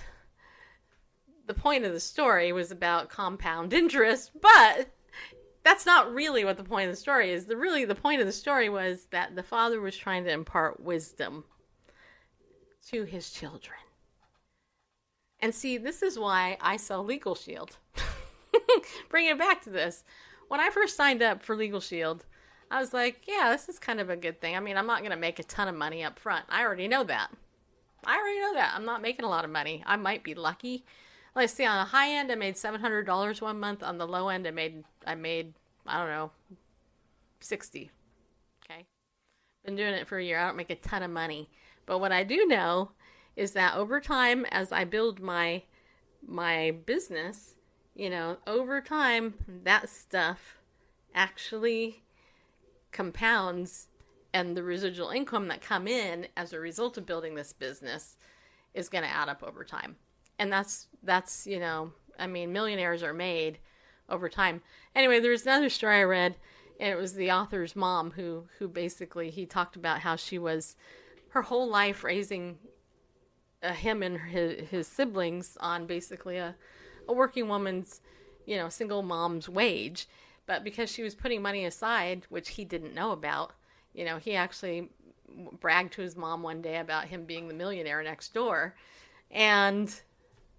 the 1.46 1.54
point 1.54 1.84
of 1.84 1.92
the 1.92 2.00
story 2.00 2.52
was 2.52 2.70
about 2.70 3.08
compound 3.08 3.72
interest, 3.72 4.30
but 4.40 4.88
that's 5.64 5.86
not 5.86 6.12
really 6.12 6.44
what 6.44 6.56
the 6.56 6.64
point 6.64 6.88
of 6.88 6.92
the 6.92 7.00
story 7.00 7.32
is. 7.32 7.46
The 7.46 7.56
really 7.56 7.84
the 7.84 7.94
point 7.94 8.20
of 8.20 8.26
the 8.26 8.32
story 8.32 8.68
was 8.68 9.06
that 9.10 9.36
the 9.36 9.42
father 9.42 9.80
was 9.80 9.96
trying 9.96 10.24
to 10.24 10.32
impart 10.32 10.80
wisdom 10.80 11.44
to 12.90 13.04
his 13.04 13.30
children. 13.30 13.78
And 15.40 15.54
see, 15.54 15.76
this 15.76 16.02
is 16.02 16.18
why 16.18 16.56
I 16.60 16.76
sell 16.76 17.04
Legal 17.04 17.34
Shield. 17.34 17.78
Bring 19.08 19.26
it 19.26 19.38
back 19.38 19.62
to 19.62 19.70
this. 19.70 20.04
When 20.48 20.60
I 20.60 20.70
first 20.70 20.96
signed 20.96 21.22
up 21.22 21.42
for 21.42 21.56
Legal 21.56 21.80
Shield, 21.80 22.24
I 22.70 22.80
was 22.80 22.92
like, 22.92 23.22
yeah, 23.26 23.50
this 23.50 23.68
is 23.68 23.78
kind 23.78 24.00
of 24.00 24.08
a 24.08 24.16
good 24.16 24.40
thing. 24.40 24.56
I 24.56 24.60
mean, 24.60 24.76
I'm 24.76 24.86
not 24.86 25.00
going 25.00 25.10
to 25.10 25.16
make 25.16 25.38
a 25.38 25.44
ton 25.44 25.68
of 25.68 25.74
money 25.74 26.04
up 26.04 26.18
front. 26.18 26.44
I 26.48 26.62
already 26.62 26.88
know 26.88 27.04
that. 27.04 27.30
I 28.04 28.16
already 28.16 28.40
know 28.40 28.54
that. 28.54 28.72
I'm 28.74 28.84
not 28.84 29.02
making 29.02 29.24
a 29.24 29.28
lot 29.28 29.44
of 29.44 29.50
money. 29.50 29.82
I 29.86 29.96
might 29.96 30.24
be 30.24 30.34
lucky. 30.34 30.84
Let's 31.34 31.52
see. 31.52 31.64
On 31.64 31.78
the 31.78 31.90
high 31.90 32.10
end, 32.10 32.30
I 32.30 32.34
made 32.34 32.56
seven 32.56 32.80
hundred 32.80 33.04
dollars 33.04 33.40
one 33.40 33.60
month. 33.60 33.82
On 33.82 33.98
the 33.98 34.06
low 34.06 34.28
end, 34.28 34.46
I 34.46 34.50
made 34.50 34.84
I 35.06 35.14
made 35.14 35.54
I 35.86 35.98
don't 35.98 36.08
know 36.08 36.30
sixty. 37.40 37.90
Okay, 38.64 38.86
been 39.64 39.76
doing 39.76 39.94
it 39.94 40.06
for 40.06 40.18
a 40.18 40.24
year. 40.24 40.38
I 40.38 40.46
don't 40.46 40.56
make 40.56 40.70
a 40.70 40.76
ton 40.76 41.02
of 41.02 41.10
money, 41.10 41.48
but 41.86 41.98
what 41.98 42.12
I 42.12 42.24
do 42.24 42.46
know 42.46 42.92
is 43.36 43.52
that 43.52 43.76
over 43.76 44.00
time, 44.00 44.44
as 44.46 44.72
I 44.72 44.84
build 44.84 45.20
my 45.20 45.62
my 46.24 46.70
business, 46.86 47.54
you 47.94 48.08
know, 48.08 48.36
over 48.46 48.80
time, 48.80 49.34
that 49.64 49.88
stuff 49.88 50.58
actually 51.14 52.02
compounds 52.92 53.88
and 54.32 54.56
the 54.56 54.62
residual 54.62 55.10
income 55.10 55.48
that 55.48 55.60
come 55.60 55.86
in 55.86 56.26
as 56.36 56.52
a 56.52 56.60
result 56.60 56.96
of 56.96 57.06
building 57.06 57.34
this 57.34 57.52
business 57.52 58.16
is 58.74 58.88
going 58.88 59.04
to 59.04 59.10
add 59.10 59.28
up 59.28 59.42
over 59.42 59.64
time. 59.64 59.96
And 60.38 60.52
that's 60.52 60.88
that's 61.02 61.46
you 61.46 61.58
know 61.58 61.92
i 62.18 62.26
mean 62.26 62.52
millionaires 62.52 63.02
are 63.02 63.12
made 63.12 63.58
over 64.08 64.28
time. 64.28 64.62
Anyway 64.94 65.20
there's 65.20 65.42
another 65.42 65.68
story 65.68 65.96
i 65.96 66.02
read 66.02 66.36
and 66.80 66.90
it 66.90 67.00
was 67.00 67.14
the 67.14 67.30
author's 67.30 67.76
mom 67.76 68.12
who 68.12 68.44
who 68.58 68.68
basically 68.68 69.30
he 69.30 69.46
talked 69.46 69.76
about 69.76 70.00
how 70.00 70.16
she 70.16 70.38
was 70.38 70.76
her 71.32 71.42
whole 71.42 71.68
life 71.68 72.04
raising 72.04 72.58
uh, 73.62 73.72
him 73.72 74.02
and 74.02 74.18
his, 74.18 74.68
his 74.68 74.86
siblings 74.86 75.56
on 75.60 75.86
basically 75.86 76.36
a, 76.36 76.54
a 77.08 77.12
working 77.12 77.48
woman's 77.48 78.00
you 78.46 78.56
know 78.56 78.68
single 78.68 79.02
mom's 79.02 79.48
wage. 79.48 80.06
But 80.44 80.64
because 80.64 80.90
she 80.90 81.02
was 81.02 81.14
putting 81.14 81.40
money 81.40 81.64
aside 81.64 82.26
which 82.28 82.50
he 82.50 82.64
didn't 82.64 82.94
know 82.94 83.12
about 83.12 83.52
you 83.94 84.04
know 84.04 84.18
he 84.18 84.34
actually 84.34 84.90
bragged 85.60 85.94
to 85.94 86.02
his 86.02 86.16
mom 86.16 86.42
one 86.42 86.60
day 86.60 86.76
about 86.76 87.06
him 87.06 87.24
being 87.24 87.48
the 87.48 87.54
millionaire 87.54 88.02
next 88.02 88.34
door. 88.34 88.74
And 89.30 89.94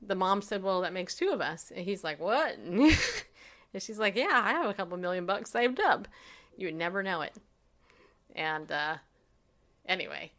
the 0.01 0.15
mom 0.15 0.41
said 0.41 0.63
well 0.63 0.81
that 0.81 0.93
makes 0.93 1.13
two 1.15 1.29
of 1.29 1.39
us. 1.39 1.71
And 1.75 1.85
he's 1.85 2.03
like 2.03 2.19
what? 2.19 2.57
And 3.75 3.81
she's 3.81 3.97
like 3.97 4.15
yeah 4.15 4.41
i 4.45 4.51
have 4.51 4.69
a 4.69 4.73
couple 4.73 4.97
million 4.97 5.27
bucks 5.27 5.51
saved 5.51 5.79
up. 5.79 6.07
You 6.57 6.67
would 6.67 6.75
never 6.75 7.03
know 7.03 7.21
it. 7.21 7.35
And 8.35 8.71
uh 8.71 8.97
anyway 9.87 10.31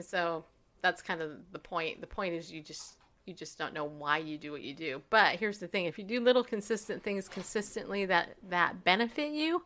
and 0.00 0.08
so 0.08 0.46
that's 0.80 1.02
kind 1.02 1.20
of 1.20 1.32
the 1.52 1.58
point. 1.58 2.00
The 2.00 2.06
point 2.06 2.32
is 2.32 2.50
you 2.50 2.62
just 2.62 2.96
you 3.26 3.34
just 3.34 3.58
don't 3.58 3.74
know 3.74 3.84
why 3.84 4.16
you 4.16 4.38
do 4.38 4.50
what 4.50 4.62
you 4.62 4.72
do. 4.72 5.02
But 5.10 5.36
here's 5.36 5.58
the 5.58 5.66
thing. 5.66 5.84
If 5.84 5.98
you 5.98 6.04
do 6.04 6.20
little 6.20 6.42
consistent 6.42 7.02
things 7.02 7.28
consistently 7.28 8.06
that 8.06 8.30
that 8.48 8.82
benefit 8.82 9.30
you 9.32 9.62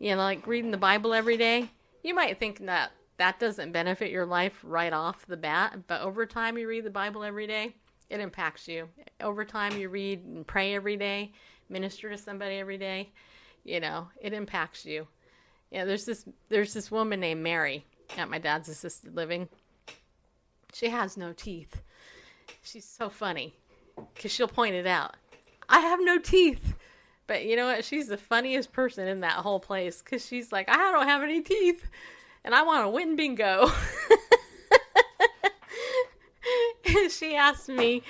you 0.00 0.10
know 0.10 0.16
like 0.16 0.48
reading 0.48 0.72
the 0.72 0.76
bible 0.76 1.14
every 1.14 1.36
day 1.36 1.70
you 2.02 2.12
might 2.12 2.40
think 2.40 2.66
that 2.66 2.90
that 3.18 3.38
doesn't 3.38 3.70
benefit 3.70 4.10
your 4.10 4.26
life 4.26 4.58
right 4.64 4.92
off 4.92 5.26
the 5.26 5.36
bat. 5.36 5.86
But 5.86 6.00
over 6.00 6.26
time 6.26 6.58
you 6.58 6.66
read 6.66 6.82
the 6.82 6.90
bible 6.90 7.22
every 7.22 7.46
day 7.46 7.76
it 8.10 8.18
impacts 8.18 8.66
you. 8.66 8.88
Over 9.20 9.44
time 9.44 9.78
you 9.78 9.90
read 9.90 10.24
and 10.24 10.44
pray 10.44 10.74
every 10.74 10.96
day 10.96 11.30
minister 11.68 12.10
to 12.10 12.18
somebody 12.18 12.56
every 12.56 12.78
day 12.78 13.12
you 13.62 13.78
know 13.78 14.08
it 14.20 14.32
impacts 14.32 14.84
you. 14.84 15.06
Yeah 15.70 15.84
there's 15.84 16.04
this 16.04 16.24
there's 16.48 16.74
this 16.74 16.90
woman 16.90 17.20
named 17.20 17.44
mary 17.44 17.86
at 18.16 18.30
my 18.30 18.38
dad's 18.38 18.68
assisted 18.68 19.16
living. 19.16 19.48
She 20.72 20.88
has 20.88 21.16
no 21.16 21.32
teeth. 21.32 21.82
She's 22.62 22.84
so 22.84 23.08
funny 23.08 23.54
because 24.14 24.32
she'll 24.32 24.48
point 24.48 24.74
it 24.74 24.86
out. 24.86 25.16
I 25.68 25.80
have 25.80 26.00
no 26.02 26.18
teeth. 26.18 26.74
But 27.26 27.44
you 27.44 27.56
know 27.56 27.66
what? 27.66 27.84
She's 27.84 28.08
the 28.08 28.16
funniest 28.16 28.72
person 28.72 29.08
in 29.08 29.20
that 29.20 29.36
whole 29.36 29.60
place 29.60 30.02
because 30.02 30.26
she's 30.26 30.52
like 30.52 30.68
i 30.68 30.76
don't 30.76 31.06
have 31.06 31.22
any 31.22 31.40
teeth 31.40 31.88
and 32.44 32.54
i 32.54 32.62
want 32.62 32.84
to 32.84 32.90
win 32.90 33.16
bingo. 33.16 33.70
She 37.10 37.36
asked 37.36 37.68
me 37.68 38.02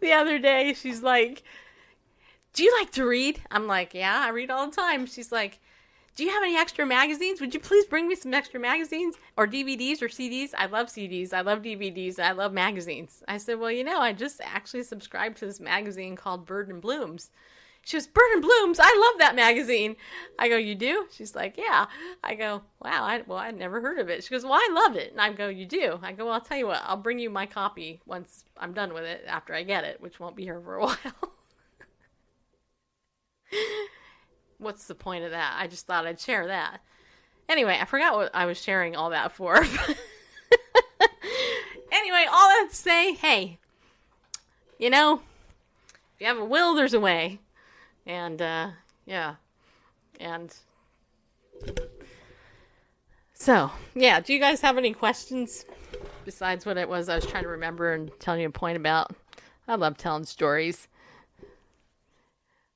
the 0.00 0.12
other 0.12 0.38
day 0.38 0.72
she's 0.74 1.02
like 1.02 1.42
do 2.52 2.62
you 2.62 2.74
like 2.78 2.90
to 2.92 3.04
read? 3.04 3.40
I'm 3.50 3.66
like 3.66 3.92
yeah 3.92 4.24
i 4.24 4.30
read 4.30 4.50
all 4.50 4.68
the 4.68 4.74
time. 4.76 5.06
She's 5.06 5.30
like 5.30 5.60
do 6.20 6.26
you 6.26 6.32
have 6.32 6.42
any 6.42 6.54
extra 6.54 6.84
magazines? 6.84 7.40
Would 7.40 7.54
you 7.54 7.60
please 7.60 7.86
bring 7.86 8.06
me 8.06 8.14
some 8.14 8.34
extra 8.34 8.60
magazines 8.60 9.16
or 9.38 9.46
DVDs 9.46 10.02
or 10.02 10.08
CDs? 10.08 10.50
I 10.54 10.66
love 10.66 10.88
CDs. 10.88 11.32
I 11.32 11.40
love 11.40 11.62
DVDs. 11.62 12.18
I 12.18 12.32
love 12.32 12.52
magazines. 12.52 13.22
I 13.26 13.38
said, 13.38 13.58
well, 13.58 13.70
you 13.70 13.82
know, 13.82 14.00
I 14.00 14.12
just 14.12 14.38
actually 14.44 14.82
subscribed 14.82 15.38
to 15.38 15.46
this 15.46 15.60
magazine 15.60 16.16
called 16.16 16.44
Bird 16.44 16.68
and 16.68 16.82
Blooms. 16.82 17.30
She 17.84 17.96
goes, 17.96 18.06
Bird 18.06 18.30
and 18.34 18.42
Blooms. 18.42 18.78
I 18.78 19.08
love 19.08 19.18
that 19.20 19.34
magazine. 19.34 19.96
I 20.38 20.50
go, 20.50 20.58
you 20.58 20.74
do? 20.74 21.06
She's 21.10 21.34
like, 21.34 21.56
yeah. 21.56 21.86
I 22.22 22.34
go, 22.34 22.60
wow. 22.82 23.02
I, 23.02 23.22
well, 23.26 23.38
I'd 23.38 23.58
never 23.58 23.80
heard 23.80 23.98
of 23.98 24.10
it. 24.10 24.22
She 24.22 24.28
goes, 24.28 24.44
well, 24.44 24.52
I 24.52 24.68
love 24.72 24.96
it. 24.96 25.12
And 25.12 25.22
I 25.22 25.32
go, 25.32 25.48
you 25.48 25.64
do? 25.64 25.98
I 26.02 26.12
go, 26.12 26.26
well, 26.26 26.34
I'll 26.34 26.42
tell 26.42 26.58
you 26.58 26.66
what. 26.66 26.82
I'll 26.84 26.98
bring 26.98 27.18
you 27.18 27.30
my 27.30 27.46
copy 27.46 28.02
once 28.04 28.44
I'm 28.58 28.74
done 28.74 28.92
with 28.92 29.04
it 29.04 29.24
after 29.26 29.54
I 29.54 29.62
get 29.62 29.84
it, 29.84 30.02
which 30.02 30.20
won't 30.20 30.36
be 30.36 30.42
here 30.42 30.60
for 30.60 30.76
a 30.76 30.80
while. 30.84 31.32
What's 34.60 34.86
the 34.86 34.94
point 34.94 35.24
of 35.24 35.32
that? 35.32 35.56
I 35.58 35.66
just 35.66 35.86
thought 35.86 36.06
I'd 36.06 36.20
share 36.20 36.46
that. 36.46 36.80
Anyway, 37.48 37.76
I 37.80 37.84
forgot 37.84 38.14
what 38.14 38.30
I 38.34 38.46
was 38.46 38.62
sharing 38.62 38.94
all 38.94 39.10
that 39.10 39.32
for. 39.32 39.56
anyway, 39.56 39.66
all 42.30 42.48
that 42.48 42.68
to 42.70 42.76
say, 42.76 43.14
hey, 43.14 43.58
you 44.78 44.90
know, 44.90 45.22
if 46.14 46.20
you 46.20 46.26
have 46.28 46.38
a 46.38 46.44
will, 46.44 46.74
there's 46.74 46.94
a 46.94 47.00
way. 47.00 47.40
And, 48.06 48.40
uh, 48.40 48.70
yeah. 49.04 49.34
And 50.20 50.54
so, 53.34 53.70
yeah, 53.94 54.20
do 54.20 54.32
you 54.32 54.38
guys 54.38 54.60
have 54.60 54.78
any 54.78 54.92
questions 54.92 55.64
besides 56.24 56.66
what 56.66 56.76
it 56.76 56.88
was 56.88 57.08
I 57.08 57.16
was 57.16 57.26
trying 57.26 57.42
to 57.44 57.48
remember 57.48 57.94
and 57.94 58.10
telling 58.20 58.42
you 58.42 58.48
a 58.48 58.52
point 58.52 58.76
about? 58.76 59.12
I 59.66 59.74
love 59.76 59.96
telling 59.96 60.24
stories. 60.24 60.88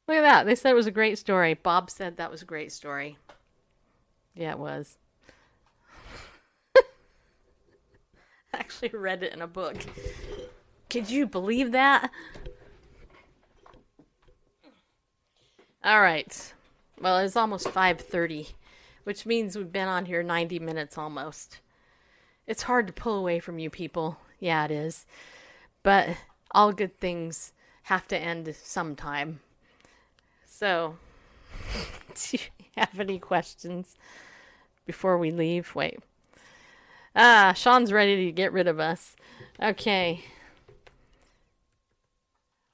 Look 0.06 0.18
at 0.18 0.22
that. 0.22 0.46
They 0.46 0.54
said 0.54 0.70
it 0.70 0.74
was 0.74 0.86
a 0.86 0.90
great 0.90 1.18
story. 1.18 1.54
Bob 1.54 1.90
said 1.90 2.16
that 2.16 2.30
was 2.30 2.42
a 2.42 2.46
great 2.46 2.72
story. 2.72 3.16
Yeah, 4.34 4.52
it 4.52 4.58
was. 4.58 4.98
I 6.76 6.82
actually 8.52 8.90
read 8.90 9.22
it 9.22 9.32
in 9.32 9.40
a 9.40 9.46
book. 9.46 9.76
Could 10.90 11.08
you 11.08 11.26
believe 11.26 11.72
that? 11.72 12.10
All 15.82 16.00
right. 16.00 16.52
Well, 17.00 17.18
it's 17.18 17.36
almost 17.36 17.66
5:30, 17.68 18.52
which 19.04 19.26
means 19.26 19.56
we've 19.56 19.72
been 19.72 19.88
on 19.88 20.06
here 20.06 20.22
90 20.22 20.58
minutes 20.58 20.96
almost. 20.98 21.60
It's 22.46 22.62
hard 22.62 22.86
to 22.86 22.92
pull 22.92 23.18
away 23.18 23.38
from 23.38 23.58
you 23.58 23.70
people. 23.70 24.18
Yeah, 24.38 24.64
it 24.66 24.70
is. 24.70 25.06
But 25.82 26.16
all 26.50 26.72
good 26.72 26.98
things 26.98 27.52
have 27.84 28.06
to 28.08 28.18
end 28.18 28.54
sometime. 28.54 29.40
So, 30.64 30.96
do 32.14 32.38
you 32.38 32.64
have 32.78 32.98
any 32.98 33.18
questions 33.18 33.96
before 34.86 35.18
we 35.18 35.30
leave? 35.30 35.74
Wait. 35.74 35.98
Ah, 37.14 37.52
Sean's 37.54 37.92
ready 37.92 38.24
to 38.24 38.32
get 38.32 38.50
rid 38.50 38.66
of 38.66 38.80
us. 38.80 39.14
Okay. 39.62 40.24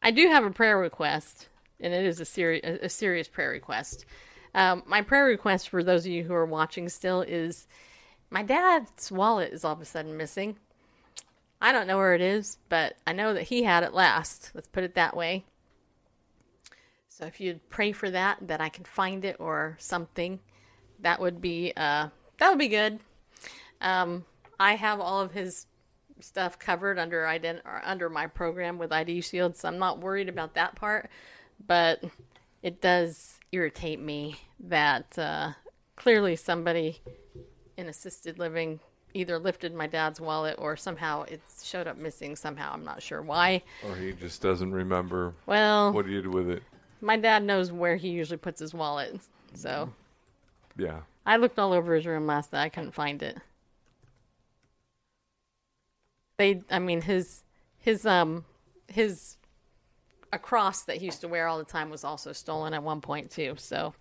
I 0.01 0.13
do 0.13 0.29
have 0.29 0.45
a 0.45 0.53
prayer 0.53 0.79
request, 0.79 1.49
and 1.81 1.93
it 1.93 2.07
is 2.07 2.21
a, 2.21 2.25
seri- 2.25 2.61
a 2.61 2.89
serious 2.89 3.27
prayer 3.27 3.51
request. 3.51 4.05
Um, 4.55 4.85
my 4.87 5.03
prayer 5.03 5.25
request 5.25 5.69
for 5.69 5.83
those 5.83 6.07
of 6.07 6.13
you 6.13 6.23
who 6.23 6.33
are 6.33 6.47
watching 6.47 6.89
still 6.89 7.23
is 7.23 7.67
my 8.31 8.45
dad's 8.45 9.11
wallet 9.11 9.53
is 9.53 9.65
all 9.65 9.73
of 9.73 9.81
a 9.81 9.85
sudden 9.85 10.17
missing. 10.17 10.55
I 11.61 11.73
don't 11.73 11.89
know 11.89 11.97
where 11.97 12.15
it 12.15 12.21
is, 12.21 12.57
but 12.69 12.95
I 13.05 13.15
know 13.15 13.35
that 13.35 13.49
he 13.49 13.65
had 13.65 13.83
it 13.83 13.93
last. 13.93 14.53
Let's 14.55 14.69
put 14.69 14.85
it 14.85 14.95
that 14.95 15.17
way. 15.17 15.45
So 17.21 17.27
if 17.27 17.39
you'd 17.39 17.69
pray 17.69 17.93
for 17.93 18.11
that, 18.11 18.39
that 18.49 18.63
I 18.63 18.71
can 18.71 18.85
find 18.85 19.27
it 19.27 19.37
or 19.39 19.77
something, 19.79 20.41
that 21.01 21.21
would 21.21 21.39
be 21.43 21.71
uh, 21.77 22.09
that 22.39 22.49
would 22.49 22.59
be 22.59 22.69
good. 22.69 22.99
Um, 23.83 24.25
I 24.59 24.75
have 24.75 25.01
all 25.01 25.21
of 25.21 25.33
his 25.33 25.67
stuff 26.21 26.59
covered 26.59 26.99
under 26.99 27.25
ident- 27.25 27.61
under 27.85 28.09
my 28.09 28.27
program 28.27 28.79
with 28.79 28.91
ID 28.91 29.21
Shield, 29.21 29.55
so 29.55 29.69
I'm 29.69 29.79
not 29.79 30.01
worried 30.01 30.31
about 30.31 30.55
that 30.55 30.77
part. 30.77 31.11
But 31.67 32.03
it 32.63 32.81
does 32.81 33.39
irritate 33.53 34.01
me 34.01 34.37
that 34.59 35.19
uh, 35.19 35.53
clearly 35.97 36.37
somebody 36.37 37.03
in 37.77 37.87
assisted 37.87 38.39
living 38.39 38.81
either 39.13 39.39
lifted 39.39 39.75
my 39.75 39.87
dad's 39.87 40.21
wallet 40.21 40.55
or 40.59 40.75
somehow 40.75 41.23
it 41.25 41.43
showed 41.63 41.87
up 41.87 41.99
missing 41.99 42.35
somehow. 42.35 42.73
I'm 42.73 42.85
not 42.85 43.03
sure 43.03 43.21
why. 43.21 43.63
Or 43.87 43.95
he 43.95 44.13
just 44.13 44.41
doesn't 44.41 44.73
remember 44.73 45.35
Well, 45.45 45.93
what 45.93 46.07
he 46.07 46.13
did 46.15 46.27
with 46.27 46.49
it. 46.49 46.63
My 47.01 47.17
dad 47.17 47.43
knows 47.43 47.73
where 47.73 47.97
he 47.97 48.09
usually 48.09 48.37
puts 48.37 48.61
his 48.61 48.75
wallet. 48.75 49.21
So 49.55 49.91
Yeah. 50.77 51.01
I 51.27 51.37
looked 51.37 51.59
all 51.59 51.73
over 51.73 51.95
his 51.95 52.07
room 52.07 52.27
last 52.27 52.53
night. 52.53 52.65
I 52.65 52.69
couldn't 52.69 52.93
find 52.93 53.23
it. 53.23 53.39
They, 56.39 56.63
I 56.71 56.79
mean, 56.79 57.03
his, 57.03 57.43
his, 57.79 58.07
um, 58.07 58.45
his, 58.89 59.37
a 60.33 60.39
cross 60.39 60.83
that 60.85 60.97
he 60.97 61.07
used 61.07 61.21
to 61.21 61.29
wear 61.29 61.47
all 61.47 61.59
the 61.59 61.65
time 61.65 61.91
was 61.91 62.05
also 62.05 62.33
stolen 62.33 62.73
at 62.73 62.83
one 62.83 63.01
point 63.01 63.31
too. 63.31 63.55
So, 63.59 63.95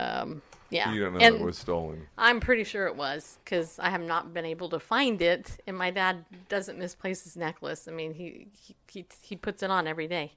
um, 0.00 0.42
yeah. 0.70 0.92
You 0.92 1.00
don't 1.00 1.14
know 1.14 1.20
and 1.20 1.36
it 1.36 1.42
was 1.42 1.58
stolen. 1.58 2.06
I'm 2.16 2.40
pretty 2.40 2.64
sure 2.64 2.86
it 2.86 2.96
was 2.96 3.38
because 3.44 3.78
I 3.78 3.90
have 3.90 4.00
not 4.00 4.32
been 4.32 4.44
able 4.44 4.68
to 4.70 4.78
find 4.78 5.20
it, 5.20 5.58
and 5.66 5.76
my 5.76 5.90
dad 5.90 6.24
doesn't 6.48 6.78
misplace 6.78 7.24
his 7.24 7.36
necklace. 7.36 7.88
I 7.88 7.90
mean, 7.90 8.14
he 8.14 8.48
he 8.52 8.76
he, 8.88 9.06
he 9.20 9.36
puts 9.36 9.62
it 9.62 9.70
on 9.70 9.86
every 9.86 10.06
day. 10.06 10.32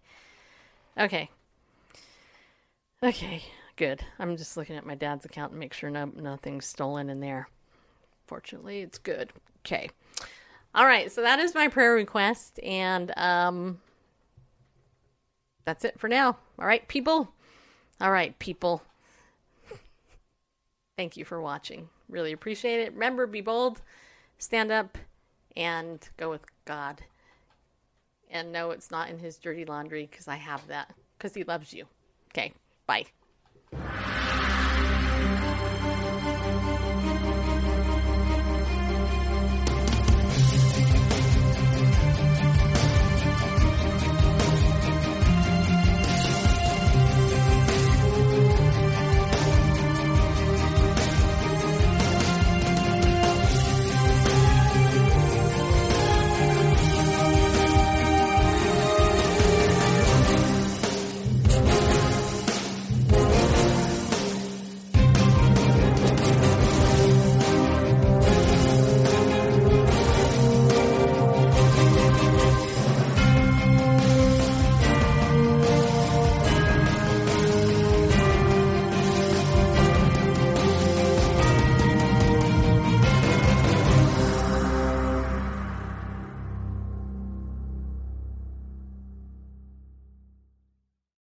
Okay. 0.98 1.30
Okay, 3.03 3.44
good. 3.76 4.03
I'm 4.18 4.38
just 4.38 4.57
looking 4.57 4.76
at 4.76 4.85
my 4.85 4.95
dad's 4.95 5.26
account 5.26 5.52
and 5.52 5.60
make 5.60 5.73
sure 5.73 5.90
no 5.90 6.06
nothing's 6.15 6.65
stolen 6.65 7.10
in 7.10 7.19
there. 7.19 7.48
Fortunately, 8.26 8.81
it's 8.81 8.98
good. 8.98 9.31
Okay. 9.65 9.90
All 10.76 10.85
right, 10.85 11.11
so 11.11 11.22
that 11.22 11.38
is 11.38 11.53
my 11.53 11.68
prayer 11.68 11.94
request, 11.94 12.60
and 12.64 13.15
um, 13.18 13.80
that's 15.65 15.85
it 15.85 15.99
for 15.99 16.07
now. 16.07 16.38
All 16.57 16.65
right, 16.65 16.88
people. 16.88 17.31
All 18.02 18.11
right, 18.11 18.38
people. 18.40 18.81
Thank 20.98 21.18
you 21.18 21.26
for 21.26 21.41
watching. 21.41 21.90
Really 22.10 22.34
appreciate 22.34 22.82
it. 22.82 22.94
Remember, 22.94 23.26
be 23.26 23.41
bold, 23.41 23.82
stand 24.38 24.72
up, 24.72 24.98
and 25.56 26.07
go 26.18 26.30
with 26.30 26.45
God. 26.65 27.02
And 28.30 28.52
no, 28.52 28.72
it's 28.72 28.91
not 28.91 29.10
in 29.10 29.20
his 29.20 29.38
dirty 29.38 29.65
laundry 29.65 30.07
because 30.10 30.28
I 30.28 30.36
have 30.36 30.68
that 30.68 30.94
because 31.18 31.34
he 31.34 31.44
loves 31.44 31.74
you. 31.74 31.86
Okay, 32.32 32.53
bye. 32.88 33.06